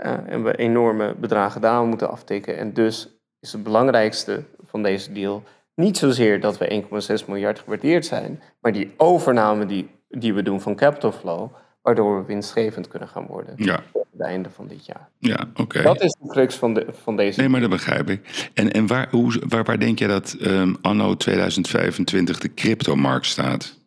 Eh, 0.00 0.12
en 0.26 0.42
we 0.42 0.56
enorme 0.56 1.14
bedragen 1.14 1.60
daar 1.60 1.84
moeten 1.84 2.10
aftikken. 2.10 2.58
En 2.58 2.72
dus 2.72 3.08
is 3.40 3.52
het 3.52 3.62
belangrijkste 3.62 4.42
van 4.66 4.82
deze 4.82 5.12
deal 5.12 5.42
niet 5.74 5.96
zozeer 5.96 6.40
dat 6.40 6.58
we 6.58 6.84
1,6 7.22 7.26
miljard 7.26 7.58
gewaardeerd 7.58 8.06
zijn, 8.06 8.42
maar 8.60 8.72
die 8.72 8.92
overname 8.96 9.66
die, 9.66 9.90
die 10.08 10.34
we 10.34 10.42
doen 10.42 10.60
van 10.60 10.76
Capital 10.76 11.12
Flow, 11.12 11.48
waardoor 11.82 12.20
we 12.20 12.26
winstgevend 12.26 12.88
kunnen 12.88 13.08
gaan 13.08 13.26
worden 13.26 13.54
ja, 13.56 13.82
op 13.92 14.06
het 14.10 14.20
einde 14.20 14.50
van 14.50 14.66
dit 14.66 14.86
jaar. 14.86 15.08
ja, 15.18 15.48
oké. 15.54 15.82
Dat 15.82 16.02
is 16.02 16.16
de 16.20 16.28
crux 16.28 16.54
van, 16.54 16.74
de, 16.74 16.86
van 17.02 17.16
deze 17.16 17.40
Nee, 17.40 17.48
maar 17.48 17.60
dat 17.60 17.70
begrijp 17.70 18.10
ik. 18.10 18.50
En, 18.54 18.70
en 18.72 18.86
waar, 18.86 19.08
hoe, 19.10 19.42
waar, 19.48 19.64
waar 19.64 19.78
denk 19.78 19.98
je 19.98 20.06
dat 20.06 20.36
ehm, 20.40 20.74
anno 20.80 21.16
2025 21.16 22.38
de 22.38 22.54
cryptomarkt 22.54 23.26
staat? 23.26 23.78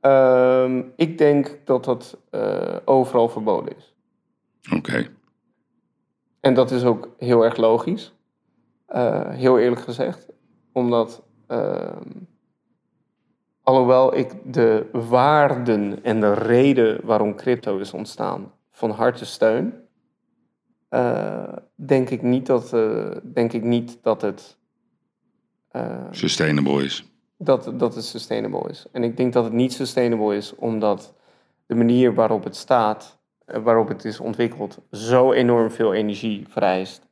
Ehm, 0.00 0.82
ik 0.96 1.18
denk 1.18 1.58
dat 1.64 1.84
dat 1.84 2.18
eh, 2.30 2.76
overal 2.84 3.28
verboden 3.28 3.76
is. 3.76 3.91
Oké, 4.70 5.06
En 6.40 6.54
dat 6.54 6.70
is 6.70 6.84
ook 6.84 7.08
heel 7.18 7.44
erg 7.44 7.56
logisch. 7.56 8.14
Eh, 8.86 9.28
heel 9.30 9.58
eerlijk 9.58 9.80
gezegd. 9.80 10.28
Omdat, 10.72 11.22
ehm, 11.46 12.10
alhoewel 13.62 14.16
ik 14.16 14.54
de 14.54 14.88
waarden 14.92 16.04
en 16.04 16.20
de 16.20 16.32
reden 16.34 17.06
waarom 17.06 17.36
crypto 17.36 17.78
is 17.78 17.92
ontstaan 17.92 18.52
van 18.70 18.90
harte 18.90 19.24
steun, 19.24 19.82
eh, 20.88 21.52
denk, 21.74 22.10
ik 22.10 22.22
niet 22.22 22.46
dat, 22.46 22.72
eh, 22.72 23.10
denk 23.24 23.52
ik 23.52 23.62
niet 23.62 23.98
dat 24.02 24.22
het 24.22 24.58
eh, 25.68 26.06
sustainable 26.10 26.84
is. 26.84 27.04
dat, 27.38 27.72
dat 27.74 27.94
het 27.94 28.04
sustainable 28.04 28.70
is. 28.70 28.86
En 28.92 29.02
ik 29.04 29.16
denk 29.16 29.32
dat 29.32 29.44
het 29.44 29.52
niet 29.52 29.72
sustainable 29.72 30.36
is 30.36 30.54
omdat 30.54 31.14
de 31.66 31.74
manier 31.74 32.14
waarop 32.14 32.44
het 32.44 32.56
staat, 32.56 33.18
waarop 33.46 33.88
het 33.88 34.04
is 34.04 34.20
ontwikkeld, 34.20 34.78
zo 34.90 35.32
enorm 35.32 35.70
veel 35.70 35.94
energie 35.94 36.46
vereist, 36.48 37.08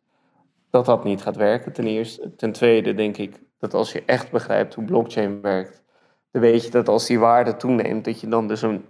dat 0.70 0.86
dat 0.86 1.04
niet 1.04 1.22
gaat 1.22 1.36
werken, 1.36 1.72
ten 1.72 1.86
eerste. 1.86 2.34
Ten 2.36 2.52
tweede 2.52 2.94
denk 2.94 3.16
ik 3.16 3.40
dat 3.58 3.74
als 3.74 3.92
je 3.92 4.02
echt 4.06 4.30
begrijpt 4.30 4.74
hoe 4.74 4.84
blockchain 4.84 5.40
werkt, 5.40 5.82
dan 6.30 6.42
weet 6.42 6.64
je 6.64 6.70
dat 6.70 6.88
als 6.88 7.06
die 7.06 7.18
waarde 7.18 7.56
toeneemt, 7.56 8.04
dat 8.04 8.20
je 8.20 8.28
dan 8.28 8.48
dus 8.48 8.62
een 8.62 8.84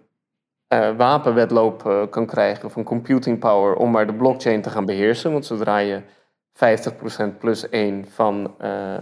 eh, 0.66 0.96
wapenwedloop 0.96 1.86
eh, 1.86 2.02
kan 2.10 2.26
krijgen 2.26 2.70
van 2.70 2.84
computing 2.84 3.38
power 3.38 3.74
om 3.74 3.90
maar 3.90 4.06
de 4.06 4.14
blockchain 4.14 4.62
te 4.62 4.70
gaan 4.70 4.84
beheersen. 4.84 5.32
Want 5.32 5.46
zodra 5.46 5.78
je 5.78 6.02
50% 6.52 7.38
plus 7.38 7.68
1 7.68 8.06
van, 8.06 8.54
eh, 8.58 9.00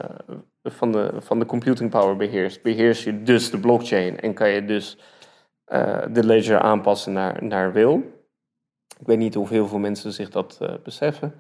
van, 0.63 0.93
de, 0.93 1.13
van 1.19 1.39
de 1.39 1.47
computing 1.47 1.91
power 1.91 2.17
beheerst, 2.17 2.63
beheers 2.63 3.05
je 3.05 3.23
dus 3.23 3.51
de 3.51 3.61
blockchain 3.61 4.21
en 4.21 4.35
kan 4.35 4.49
je 4.49 4.65
dus 4.65 4.99
eh, 5.65 5.99
de 6.11 6.25
ledger 6.25 6.59
aanpassen 6.59 7.13
naar, 7.13 7.45
naar 7.45 7.73
wil. 7.73 8.03
Ik 9.01 9.07
weet 9.07 9.19
niet 9.19 9.37
of 9.37 9.49
heel 9.49 9.69
veel 9.69 9.79
mensen 9.79 10.13
zich 10.13 10.31
dat 10.31 10.59
eh, 10.61 10.75
beseffen. 10.85 11.35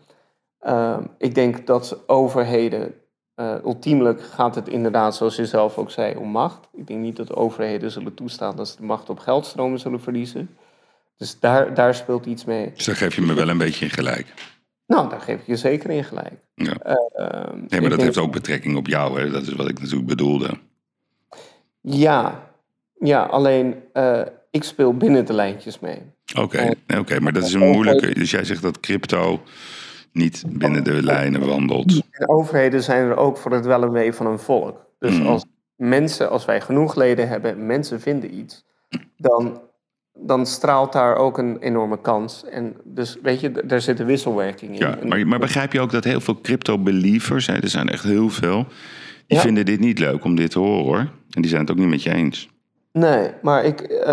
Ehm, 0.61 1.03
ik 1.19 1.35
denk 1.35 1.67
dat 1.67 2.09
overheden, 2.09 2.95
eh 3.35 3.55
ultiemelijk 3.65 4.23
gaat 4.23 4.55
het 4.55 4.69
inderdaad, 4.69 5.17
zoals 5.17 5.37
je 5.37 5.47
zelf 5.47 5.79
ook 5.79 5.91
zei, 5.91 6.17
om 6.17 6.29
macht. 6.29 6.69
Ik 6.73 6.87
denk 6.87 7.01
niet 7.01 7.17
dat 7.17 7.35
overheden 7.35 7.91
zullen 7.91 8.15
toestaan 8.15 8.57
dat 8.57 8.69
ze 8.69 8.77
de 8.77 8.83
macht 8.83 9.11
op 9.11 9.19
geldstromen 9.19 9.79
zullen 9.79 10.01
verliezen. 10.01 10.57
Dus 11.17 11.41
daar, 11.41 11.75
daar 11.75 11.95
speelt 11.95 12.27
iets 12.27 12.45
mee. 12.45 12.73
Dus 12.75 12.85
daar 12.85 12.97
geef 12.97 13.15
je 13.15 13.21
me 13.23 13.35
wel 13.35 13.49
een 13.49 13.59
beetje 13.59 13.85
in 13.85 13.91
gelijk. 13.91 14.35
Nou, 14.87 15.09
daar 15.09 15.21
geef 15.21 15.41
ik 15.41 15.47
je 15.47 15.57
zeker 15.57 15.91
in 15.91 16.05
gelijk. 16.05 16.35
Ja. 16.55 16.73
Ehm, 16.73 17.59
Nee, 17.69 17.81
maar 17.81 17.91
dat 17.91 18.01
heeft 18.01 18.19
ook 18.19 18.33
betrekking 18.33 18.77
op 18.77 18.87
jou. 18.87 19.21
Hè? 19.21 19.31
Dat 19.31 19.43
is 19.43 19.53
wat 19.53 19.69
ik 19.69 19.81
natuurlijk 19.81 20.09
bedoelde. 20.09 20.51
Ja, 21.81 22.51
ja 22.99 23.25
alleen 23.25 23.83
eh, 23.93 24.23
ik 24.59 24.69
speel 24.69 24.95
binnen 24.97 25.25
de 25.27 25.33
lijntjes 25.33 25.81
mee. 25.81 25.99
Oké, 26.39 26.71
oké, 26.99 27.21
maar 27.21 27.33
dat 27.33 27.45
is 27.45 27.53
een 27.53 27.71
moeilijke. 27.73 28.15
Dus 28.15 28.31
jij 28.31 28.45
zegt 28.45 28.63
dat 28.63 28.81
crypto 28.81 29.41
niet 30.13 30.45
binnen 30.49 30.85
de 30.85 31.03
lijnen 31.03 31.47
wandelt. 31.47 32.03
En 32.11 32.29
overheden 32.29 32.83
zijn 32.83 33.03
er 33.05 33.17
ook 33.17 33.37
voor 33.37 33.53
het 33.53 33.67
wel 33.67 33.83
en 33.83 33.91
wee 33.93 34.13
van 34.13 34.27
een 34.27 34.39
volk. 34.39 34.87
Dus 34.99 35.19
Mhm. 35.19 35.27
als 35.27 35.45
mensen, 35.77 36.31
als 36.31 36.45
wij 36.45 36.61
genoeg 36.61 36.95
leden 36.95 37.29
hebben, 37.29 37.67
mensen 37.67 38.01
vinden 38.01 38.39
iets, 38.39 38.65
dan, 39.17 39.61
dan 40.13 40.47
straalt 40.47 40.93
daar 40.93 41.17
ook 41.17 41.39
een 41.39 41.59
enorme 41.59 42.01
kans. 42.01 42.45
En 42.45 42.77
dus 42.85 43.17
weet 43.23 43.41
je, 43.41 43.53
daar 43.67 43.81
zit 43.81 44.01
een 44.01 44.07
wisselwerking 44.07 44.71
in. 44.71 44.79
Ja, 44.79 44.99
maar, 45.07 45.27
maar 45.27 45.39
begrijp 45.39 45.73
je 45.73 45.81
ook 45.81 45.91
dat 45.93 46.05
heel 46.05 46.21
veel 46.21 46.41
crypto-believers, 46.41 47.47
hè, 47.47 47.55
er 47.55 47.69
zijn 47.69 47.89
echt 47.89 48.05
heel 48.05 48.29
veel, 48.31 48.67
die 49.27 49.37
Ja. 49.37 49.41
vinden 49.43 49.65
dit 49.65 49.81
niet 49.81 49.99
leuk 49.99 50.25
om 50.25 50.35
dit 50.37 50.51
te 50.51 50.59
horen 50.59 50.85
hoor. 50.85 50.99
En 51.31 51.43
die 51.43 51.49
zijn 51.49 51.61
het 51.61 51.71
ook 51.71 51.77
niet 51.77 51.89
met 51.89 52.03
je 52.03 52.15
eens. 52.15 52.49
Nee, 52.93 53.31
maar 53.43 53.65
ik. 53.65 53.81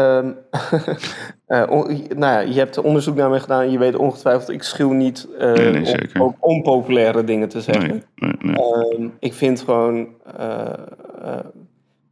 on- 1.69 2.07
nou 2.15 2.34
ja, 2.34 2.39
je 2.39 2.53
hebt 2.60 2.77
onderzoek 2.77 3.15
naar 3.15 3.30
mij 3.30 3.39
gedaan. 3.39 3.72
Je 3.72 3.77
weet 3.77 3.95
ongetwijfeld, 3.95 4.49
ik 4.49 4.64
schuw 4.64 4.91
niet 4.91 5.27
eh, 5.39 5.53
Nee, 5.53 5.72
nee, 5.72 5.80
om 5.80 5.85
zeker. 5.85 6.34
onpopulaire 6.39 7.23
dingen 7.23 7.49
te 7.49 7.61
zeggen. 7.61 8.03
Nee. 8.15 8.56
Ehm, 8.56 9.07
ik 9.19 9.34
vind 9.34 9.61
gewoon, 9.61 10.07
eh, 10.38 10.73
eh, 11.23 11.39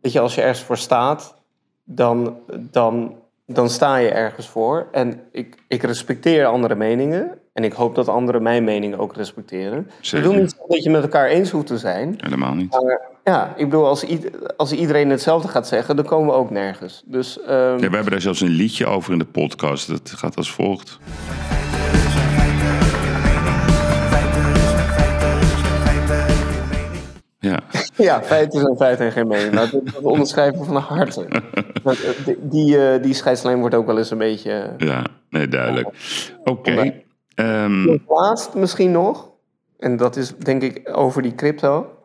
weet 0.02 0.12
je, 0.12 0.20
als 0.20 0.36
je 0.36 0.42
ergens 0.42 0.64
voor 0.64 0.78
staat, 0.78 1.36
dan, 1.84 2.38
dan, 2.72 3.16
dan 3.46 3.70
sta 3.70 3.96
je 3.96 4.10
ergens 4.10 4.48
voor. 4.50 4.88
En 4.92 5.22
ik, 5.32 5.56
ik 5.68 5.84
respecteer 5.84 6.46
andere 6.46 6.76
meningen. 6.76 7.32
En 7.54 7.64
ik 7.64 7.74
hoop 7.74 7.96
dat 7.96 8.08
anderen 8.08 8.44
mijn 8.44 8.64
mening 8.64 8.98
ook 8.98 9.16
respecteren. 9.16 9.90
Zeker. 10.02 10.28
Ik 10.28 10.34
wil 10.34 10.42
niet 10.42 10.56
dat 10.68 10.84
je 10.84 10.90
met 10.90 11.02
elkaar 11.02 11.28
eens 11.28 11.52
hoeft 11.52 11.68
te 11.68 11.78
zijn. 11.78 12.14
Helemaal 12.18 12.54
niet. 12.54 12.72
Maar 12.72 13.02
ja, 13.24 13.54
ik 13.58 13.70
bedoel, 13.70 13.88
als, 13.88 14.06
als 14.58 14.72
iedereen 14.72 15.10
hetzelfde 15.10 15.48
gaat 15.48 15.68
zeggen, 15.68 15.96
dan 15.96 16.06
komen 16.06 16.28
we 16.28 16.40
ook 16.40 16.50
nergens. 16.50 17.04
Dus 17.06 17.42
ehm, 17.42 17.52
Ja, 17.52 17.76
we 17.90 17.96
hebben 17.96 18.12
daar 18.12 18.22
zelfs 18.22 18.42
een 18.42 18.48
liedje 18.48 18.86
over 18.86 19.12
in 19.12 19.20
de 19.20 19.26
podcast. 19.26 19.88
Dat 19.88 20.14
gaat 20.16 20.36
als 20.36 20.52
volgt. 20.52 21.00
Ja, 27.40 27.60
ja, 28.08 28.24
feiten 28.24 28.60
zijn 28.60 28.76
feiten 28.76 29.06
en 29.06 29.12
geen 29.12 29.28
mening. 29.28 29.54
Nou, 29.54 29.70
dat, 29.72 30.02
onderschrijven 30.02 30.66
van 30.66 30.76
harte. 30.76 31.28
Want, 31.84 32.04
eh, 32.04 32.26
die, 32.26 32.38
die, 32.42 32.88
eh, 32.88 33.04
die 33.04 33.14
scheidslijn 33.14 33.60
wordt 33.60 33.76
ook 33.76 33.86
wel 33.86 33.98
eens 33.98 34.12
een 34.12 34.18
beetje... 34.18 34.70
ja, 34.78 35.04
nee, 35.30 35.48
duidelijk. 35.48 35.88
Oké. 36.44 37.03
Ehm, 37.36 37.98
Laatst 38.08 38.54
misschien 38.54 38.92
nog, 38.92 39.32
en 39.80 39.98
dat 39.98 40.16
is 40.16 40.36
denk 40.38 40.62
ik 40.62 40.90
over 40.98 41.22
die 41.22 41.36
crypto. 41.36 41.98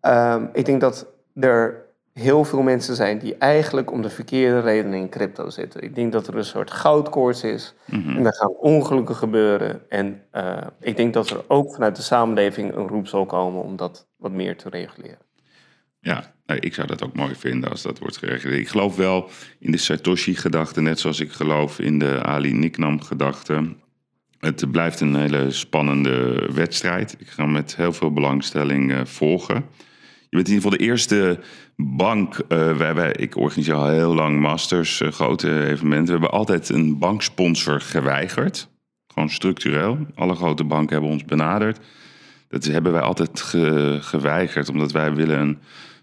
Ehm, 0.00 0.46
ik 0.52 0.64
denk 0.64 0.80
dat 0.80 1.06
er 1.34 1.86
heel 2.12 2.44
veel 2.44 2.62
mensen 2.62 2.96
zijn 2.96 3.18
die 3.18 3.36
eigenlijk 3.36 3.92
om 3.92 4.02
de 4.02 4.10
verkeerde 4.10 4.60
redenen 4.60 4.98
in 4.98 5.08
crypto 5.08 5.50
zitten. 5.50 5.82
Ik 5.82 5.94
denk 5.94 6.12
dat 6.12 6.26
er 6.26 6.36
een 6.36 6.44
soort 6.44 6.70
goudkoorts 6.70 7.44
is 7.44 7.74
en 7.90 8.26
er 8.26 8.34
gaan 8.34 8.54
ongelukken 8.56 9.14
gebeuren. 9.14 9.80
En 9.88 10.22
eh, 10.30 10.66
ik 10.80 10.96
denk 10.96 11.14
dat 11.14 11.30
er 11.30 11.44
ook 11.48 11.72
vanuit 11.72 11.96
de 11.96 12.02
samenleving 12.02 12.74
een 12.74 12.88
roep 12.88 13.06
zal 13.06 13.26
komen 13.26 13.62
om 13.62 13.76
dat 13.76 14.08
wat 14.16 14.32
meer 14.32 14.56
te 14.56 14.68
reguleren. 14.68 15.18
Ja, 16.00 16.34
ik 16.46 16.74
zou 16.74 16.86
dat 16.86 17.04
ook 17.04 17.14
mooi 17.14 17.34
vinden 17.34 17.70
als 17.70 17.82
dat 17.82 17.98
wordt 17.98 18.16
geregeld. 18.16 18.54
Ik 18.54 18.68
geloof 18.68 18.96
wel 18.96 19.28
in 19.58 19.70
de 19.70 19.78
Satoshi-gedachte, 19.78 20.80
net 20.80 21.00
zoals 21.00 21.20
ik 21.20 21.32
geloof 21.32 21.78
in 21.78 21.98
de 21.98 22.22
Ali 22.22 22.52
Niknam-gedachte. 22.52 23.74
Het 24.38 24.70
blijft 24.70 25.00
een 25.00 25.14
hele 25.16 25.50
spannende 25.50 26.48
wedstrijd. 26.54 27.16
Ik 27.18 27.26
ga 27.28 27.42
hem 27.42 27.52
met 27.52 27.76
heel 27.76 27.92
veel 27.92 28.12
belangstelling 28.12 28.92
eh, 28.92 29.00
volgen. 29.04 29.54
Je 30.30 30.36
bent 30.36 30.48
in 30.48 30.54
ieder 30.54 30.70
geval 30.70 30.78
de 30.78 30.84
eerste 30.84 31.40
bank. 31.76 32.38
eh 32.48 32.76
wij, 32.76 33.12
ik 33.12 33.36
organiseer 33.36 33.74
al 33.74 33.88
heel 33.88 34.14
lang 34.14 34.40
masters, 34.40 35.00
eh, 35.00 35.10
grote 35.10 35.66
evenementen. 35.66 36.06
We 36.14 36.20
hebben 36.20 36.30
altijd 36.38 36.68
een 36.68 36.98
banksponsor 36.98 37.80
geweigerd. 37.80 38.68
Gewoon 39.14 39.30
structureel. 39.30 39.98
Alle 40.14 40.34
grote 40.34 40.64
banken 40.64 40.92
hebben 40.92 41.10
ons 41.10 41.24
benaderd. 41.24 41.78
Dat 42.48 42.64
hebben 42.64 42.92
wij 42.92 43.00
altijd 43.00 43.40
ge- 43.40 43.98
geweigerd, 44.00 44.68
omdat 44.68 44.92
wij 44.92 45.14
willen 45.14 45.38
een, 45.40 45.58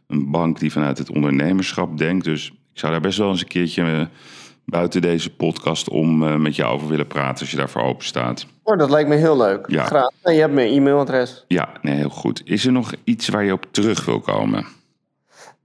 een 0.07 0.32
bank 0.32 0.60
die 0.60 0.72
vanuit 0.72 0.98
het 0.98 1.10
ondernemerschap 1.10 1.98
denkt. 1.98 2.24
Dus 2.26 2.48
ik 2.48 2.80
zou 2.80 2.91
daar 2.91 3.02
best 3.02 3.18
wel 3.18 3.30
eens 3.30 3.41
een 3.41 3.48
keertje 3.48 4.10
buiten 4.66 5.02
deze 5.02 5.36
podcast 5.36 5.90
om 5.90 6.24
eh, 6.24 6.36
met 6.36 6.56
jou 6.56 6.74
over 6.74 6.88
willen 6.88 7.08
praten, 7.08 7.40
als 7.40 7.52
je 7.52 7.58
daarvoor 7.58 7.82
open 7.82 8.06
staat. 8.06 8.46
Oh, 8.64 8.78
dat 8.78 8.90
lijkt 8.90 9.10
me 9.10 9.16
heel 9.16 9.38
leuk. 9.38 9.70
Ja. 9.70 9.84
Graag. 9.84 10.10
En 10.22 10.34
je 10.34 10.40
hebt 10.40 10.54
mijn 10.54 10.72
e-mailadres. 10.72 11.46
Ja, 11.48 11.70
nee, 11.82 11.96
heel 11.96 12.10
goed. 12.10 12.42
Is 12.46 12.66
er 12.66 12.72
nog 12.72 12.94
iets 13.04 13.30
waar 13.30 13.44
je 13.44 13.54
op 13.54 13.66
terug 13.72 14.06
wil 14.06 14.20
komen? 14.20 14.66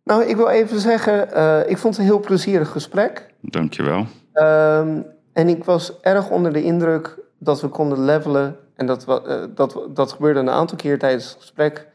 Nou, 0.05 0.25
ik 0.25 0.37
wil 0.37 0.49
even 0.49 0.81
zeggen, 0.81 1.33
eh, 1.33 1.71
ik 1.71 1.79
vond 1.79 1.97
het 1.97 2.05
een 2.05 2.13
heel 2.13 2.21
plezierig 2.21 2.69
gesprek. 2.69 3.35
Dankjewel. 3.41 4.07
Ehm, 4.33 5.01
en 5.33 5.49
ik 5.49 5.65
was 5.65 6.01
erg 6.01 6.31
onder 6.31 6.53
de 6.53 6.63
indruk 6.63 7.19
dat 7.39 7.61
we 7.61 7.69
konden 7.69 8.05
levelen. 8.05 8.57
En 8.77 8.87
dat, 8.87 9.05
we, 9.05 9.23
eh, 9.23 9.43
dat, 9.55 9.81
dat 9.95 10.13
gebeurde 10.13 10.41
een 10.41 10.51
aantal 10.51 10.77
keer 10.77 10.99
tijdens 10.99 11.29
het 11.29 11.37
gesprek. 11.41 11.89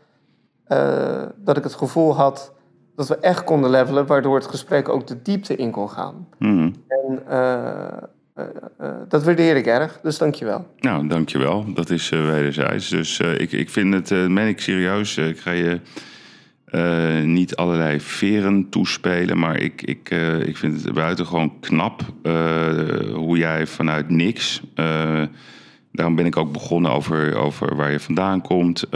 dat 1.36 1.58
ik 1.58 1.64
het 1.64 1.76
gevoel 1.76 2.16
had 2.16 2.55
dat 2.96 3.08
we 3.08 3.18
echt 3.18 3.44
konden 3.44 3.70
levelen, 3.70 4.06
waardoor 4.06 4.36
het 4.36 4.48
gesprek 4.48 4.90
ook 4.90 5.08
de 5.08 5.22
diepte 5.22 5.56
in 5.56 5.72
kon 5.72 5.90
gaan. 5.90 6.28
Mhm. 6.38 6.72
En 6.88 7.28
eh, 7.28 7.98
eh, 8.36 8.46
eh, 8.78 8.96
dat 9.08 9.24
waardeer 9.24 9.56
ik 9.56 9.66
erg, 9.66 10.00
dus 10.04 10.18
dankjewel. 10.18 10.68
Nou, 10.80 11.08
dankjewel. 11.08 11.74
Dat 11.74 11.90
is 11.90 12.12
eh, 12.12 12.26
wederzijds. 12.26 12.90
Dus 12.90 13.20
ik, 13.20 13.52
ik 13.52 13.70
vind 13.70 13.94
het, 13.94 14.12
uh, 14.12 14.28
meen 14.28 14.48
ik 14.48 14.62
serieus, 14.62 15.18
ik 15.18 15.40
ga 15.40 15.52
je 15.52 15.80
niet 17.24 17.56
allerlei 17.56 18.00
veren 18.00 18.70
toespelen, 18.70 19.40
maar 19.40 19.60
ik, 19.60 19.82
ik, 19.82 20.10
ik 20.46 20.58
vind 20.58 20.84
het 20.84 20.94
buitengewoon 20.94 21.60
knap 21.60 22.02
hoe 23.14 23.38
jij 23.38 23.68
vanuit 23.68 24.10
niks, 24.10 24.62
daarom 25.92 26.16
ben 26.16 26.26
ik 26.26 26.38
ook 26.38 26.52
begonnen 26.52 26.92
over, 26.92 27.36
over 27.36 27.76
waar 27.76 27.92
je 27.92 28.00
vandaan 28.00 28.42
komt, 28.42 28.90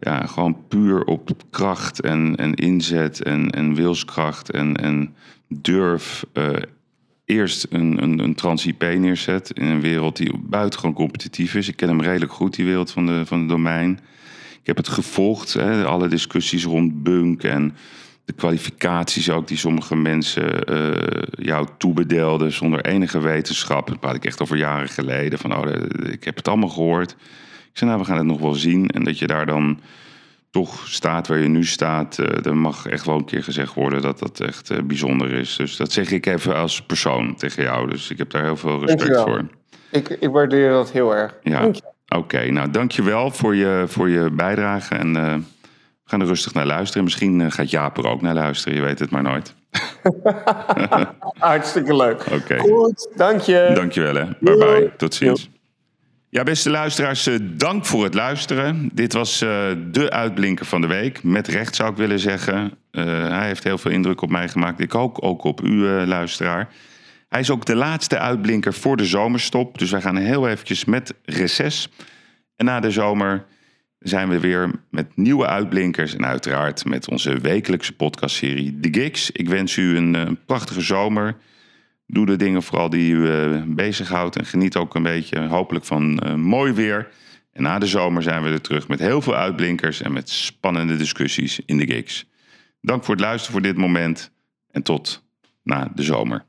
ja, 0.00 0.26
gewoon 0.26 0.56
puur 0.68 1.04
op 1.04 1.30
kracht 1.50 2.00
en, 2.00 2.36
en 2.36 2.54
inzet 2.54 3.22
en, 3.22 3.50
en 3.50 3.74
wilskracht 3.74 4.50
en, 4.50 4.76
en 4.76 5.14
durf 5.48 6.24
eh, 6.32 6.48
eerst 7.24 7.66
een, 7.70 8.02
een, 8.02 8.18
een 8.18 8.34
trans-IP 8.34 8.82
neerzet 8.82 9.50
in 9.50 9.66
een 9.66 9.80
wereld 9.80 10.16
die 10.16 10.38
buitengewoon 10.38 10.94
competitief 10.94 11.54
is. 11.54 11.68
Ik 11.68 11.76
ken 11.76 11.88
hem 11.88 12.00
redelijk 12.00 12.32
goed, 12.32 12.54
die 12.54 12.64
wereld 12.64 12.90
van, 12.90 13.06
de, 13.06 13.26
van 13.26 13.38
het 13.38 13.48
domein. 13.48 14.00
Ik 14.60 14.66
heb 14.66 14.76
het 14.76 14.88
gevolgd, 14.88 15.52
hè, 15.52 15.84
alle 15.84 16.08
discussies 16.08 16.64
rond 16.64 17.02
Bunk 17.02 17.42
en 17.42 17.76
de 18.24 18.32
kwalificaties 18.32 19.30
ook 19.30 19.48
die 19.48 19.56
sommige 19.56 19.96
mensen 19.96 20.64
eh, 20.64 21.22
jou 21.30 21.66
toebedelden 21.78 22.52
zonder 22.52 22.84
enige 22.84 23.20
wetenschap. 23.20 23.86
Dat 23.88 24.00
praat 24.00 24.14
ik 24.14 24.24
echt 24.24 24.42
over 24.42 24.56
jaren 24.56 24.88
geleden. 24.88 25.38
Van, 25.38 25.56
oh, 25.56 25.62
de- 25.62 26.10
ik 26.12 26.24
heb 26.24 26.36
het 26.36 26.48
allemaal 26.48 26.68
gehoord. 26.68 27.16
Zei, 27.78 27.90
nou, 27.90 28.02
we 28.02 28.08
gaan 28.08 28.18
het 28.18 28.26
nog 28.26 28.40
wel 28.40 28.54
zien. 28.54 28.88
En 28.88 29.04
dat 29.04 29.18
je 29.18 29.26
daar 29.26 29.46
dan 29.46 29.80
toch 30.50 30.88
staat 30.88 31.28
waar 31.28 31.38
je 31.38 31.48
nu 31.48 31.64
staat, 31.64 32.18
eh 32.18 32.46
er 32.46 32.56
mag 32.56 32.86
echt 32.86 33.06
wel 33.06 33.16
een 33.16 33.24
keer 33.24 33.42
gezegd 33.42 33.74
worden 33.74 34.02
dat 34.02 34.18
dat 34.18 34.40
echt 34.40 34.70
eh, 34.70 34.78
bijzonder 34.82 35.32
is. 35.32 35.56
Dus 35.56 35.76
dat 35.76 35.92
zeg 35.92 36.10
ik 36.10 36.26
even 36.26 36.54
als 36.56 36.82
persoon 36.82 37.34
tegen 37.34 37.62
jou. 37.62 37.90
Dus 37.90 38.10
ik 38.10 38.18
heb 38.18 38.30
daar 38.30 38.42
heel 38.44 38.56
veel 38.56 38.84
respect 38.84 39.20
voor. 39.20 39.46
Ik, 39.90 40.08
ik 40.08 40.30
waardeer 40.30 40.70
dat 40.70 40.92
heel 40.92 41.14
erg. 41.14 41.34
Ja, 41.42 41.60
Dank 41.60 41.76
oké. 42.08 42.38
je. 42.40 42.52
nou, 42.52 42.70
dankjewel 42.70 43.30
voor 43.30 43.54
je, 43.54 43.84
voor 43.86 44.08
je 44.08 44.30
bijdrage. 44.30 44.94
En 44.94 45.16
eh, 45.16 45.34
we 45.34 46.04
gaan 46.04 46.20
er 46.20 46.26
rustig 46.26 46.54
naar 46.54 46.66
luisteren. 46.66 47.04
Misschien 47.04 47.52
gaat 47.52 47.70
Jaap 47.70 47.98
er 47.98 48.06
ook 48.06 48.22
naar 48.22 48.34
luisteren, 48.34 48.78
je 48.78 48.84
weet 48.84 48.98
het 48.98 49.10
maar 49.10 49.22
nooit. 49.22 49.54
Hartstikke 51.38 51.96
leuk. 51.96 52.24
Oké. 52.32 52.58
Goed, 52.58 53.08
dank 53.16 53.40
je. 53.40 53.70
Dankjewel 53.74 54.14
hè. 54.14 54.24
Bye 54.40 54.56
bye. 54.56 54.92
Tot 54.96 55.14
ziens. 55.14 55.50
Ja, 56.30 56.42
beste 56.42 56.70
luisteraars, 56.70 57.26
eh, 57.26 57.34
dank 57.40 57.86
voor 57.86 58.04
het 58.04 58.14
luisteren. 58.14 58.90
Dit 58.92 59.12
was 59.12 59.40
eh, 59.40 59.70
de 59.90 60.10
uitblinker 60.10 60.66
van 60.66 60.80
de 60.80 60.86
week. 60.86 61.22
Met 61.22 61.48
recht 61.48 61.74
zou 61.74 61.90
ik 61.90 61.96
willen 61.96 62.18
zeggen. 62.18 62.72
Eh, 62.90 63.04
hij 63.28 63.46
heeft 63.46 63.64
heel 63.64 63.78
veel 63.78 63.90
indruk 63.90 64.20
op 64.20 64.30
mij 64.30 64.48
gemaakt. 64.48 64.80
Ik 64.80 64.94
ook, 64.94 65.24
ook 65.24 65.44
op 65.44 65.62
u, 65.62 65.84
luisteraar. 66.06 66.68
Hij 67.28 67.40
is 67.40 67.50
ook 67.50 67.64
de 67.64 67.74
laatste 67.74 68.18
uitblinker 68.18 68.74
voor 68.74 68.96
de 68.96 69.04
zomerstop. 69.04 69.78
Dus 69.78 69.90
wij 69.90 70.00
gaan 70.00 70.16
heel 70.16 70.48
eventjes 70.48 70.84
met 70.84 71.14
reces. 71.24 71.88
En 72.56 72.64
na 72.64 72.80
de 72.80 72.90
zomer 72.90 73.44
zijn 73.98 74.28
we 74.28 74.40
weer 74.40 74.70
met 74.90 75.16
nieuwe 75.16 75.46
uitblinkers. 75.46 76.14
En 76.14 76.26
uiteraard 76.26 76.84
met 76.84 77.08
onze 77.08 77.38
wekelijkse 77.38 77.92
podcastserie 77.92 78.78
The 78.80 79.00
Gigs. 79.00 79.30
Ik 79.30 79.48
wens 79.48 79.76
u 79.76 79.96
een, 79.96 80.14
eh, 80.14 80.26
prachtige 80.46 80.80
zomer. 80.80 81.36
Doe 82.10 82.26
de 82.26 82.36
dingen 82.36 82.62
vooral 82.62 82.90
die 82.90 83.12
u 83.12 83.30
eh, 83.30 83.62
bezighoudt. 83.66 84.36
En 84.36 84.44
geniet 84.44 84.76
ook 84.76 84.94
een 84.94 85.02
beetje 85.02 85.46
hopelijk 85.46 85.84
van 85.84 86.18
eh, 86.18 86.34
mooi 86.34 86.72
weer. 86.72 87.08
En 87.52 87.62
na 87.62 87.78
de 87.78 87.86
zomer 87.86 88.22
zijn 88.22 88.42
we 88.42 88.48
er 88.48 88.60
terug 88.60 88.88
met 88.88 88.98
heel 88.98 89.22
veel 89.22 89.34
uitblinkers. 89.34 90.02
En 90.02 90.12
met 90.12 90.30
spannende 90.30 90.96
discussies 90.96 91.60
in 91.66 91.78
de 91.78 91.86
gigs. 91.86 92.26
Dank 92.80 93.04
voor 93.04 93.14
het 93.14 93.24
luisteren 93.24 93.52
voor 93.52 93.62
dit 93.62 93.76
moment. 93.76 94.32
En 94.70 94.82
tot 94.82 95.24
na 95.62 95.90
de 95.94 96.02
zomer. 96.02 96.46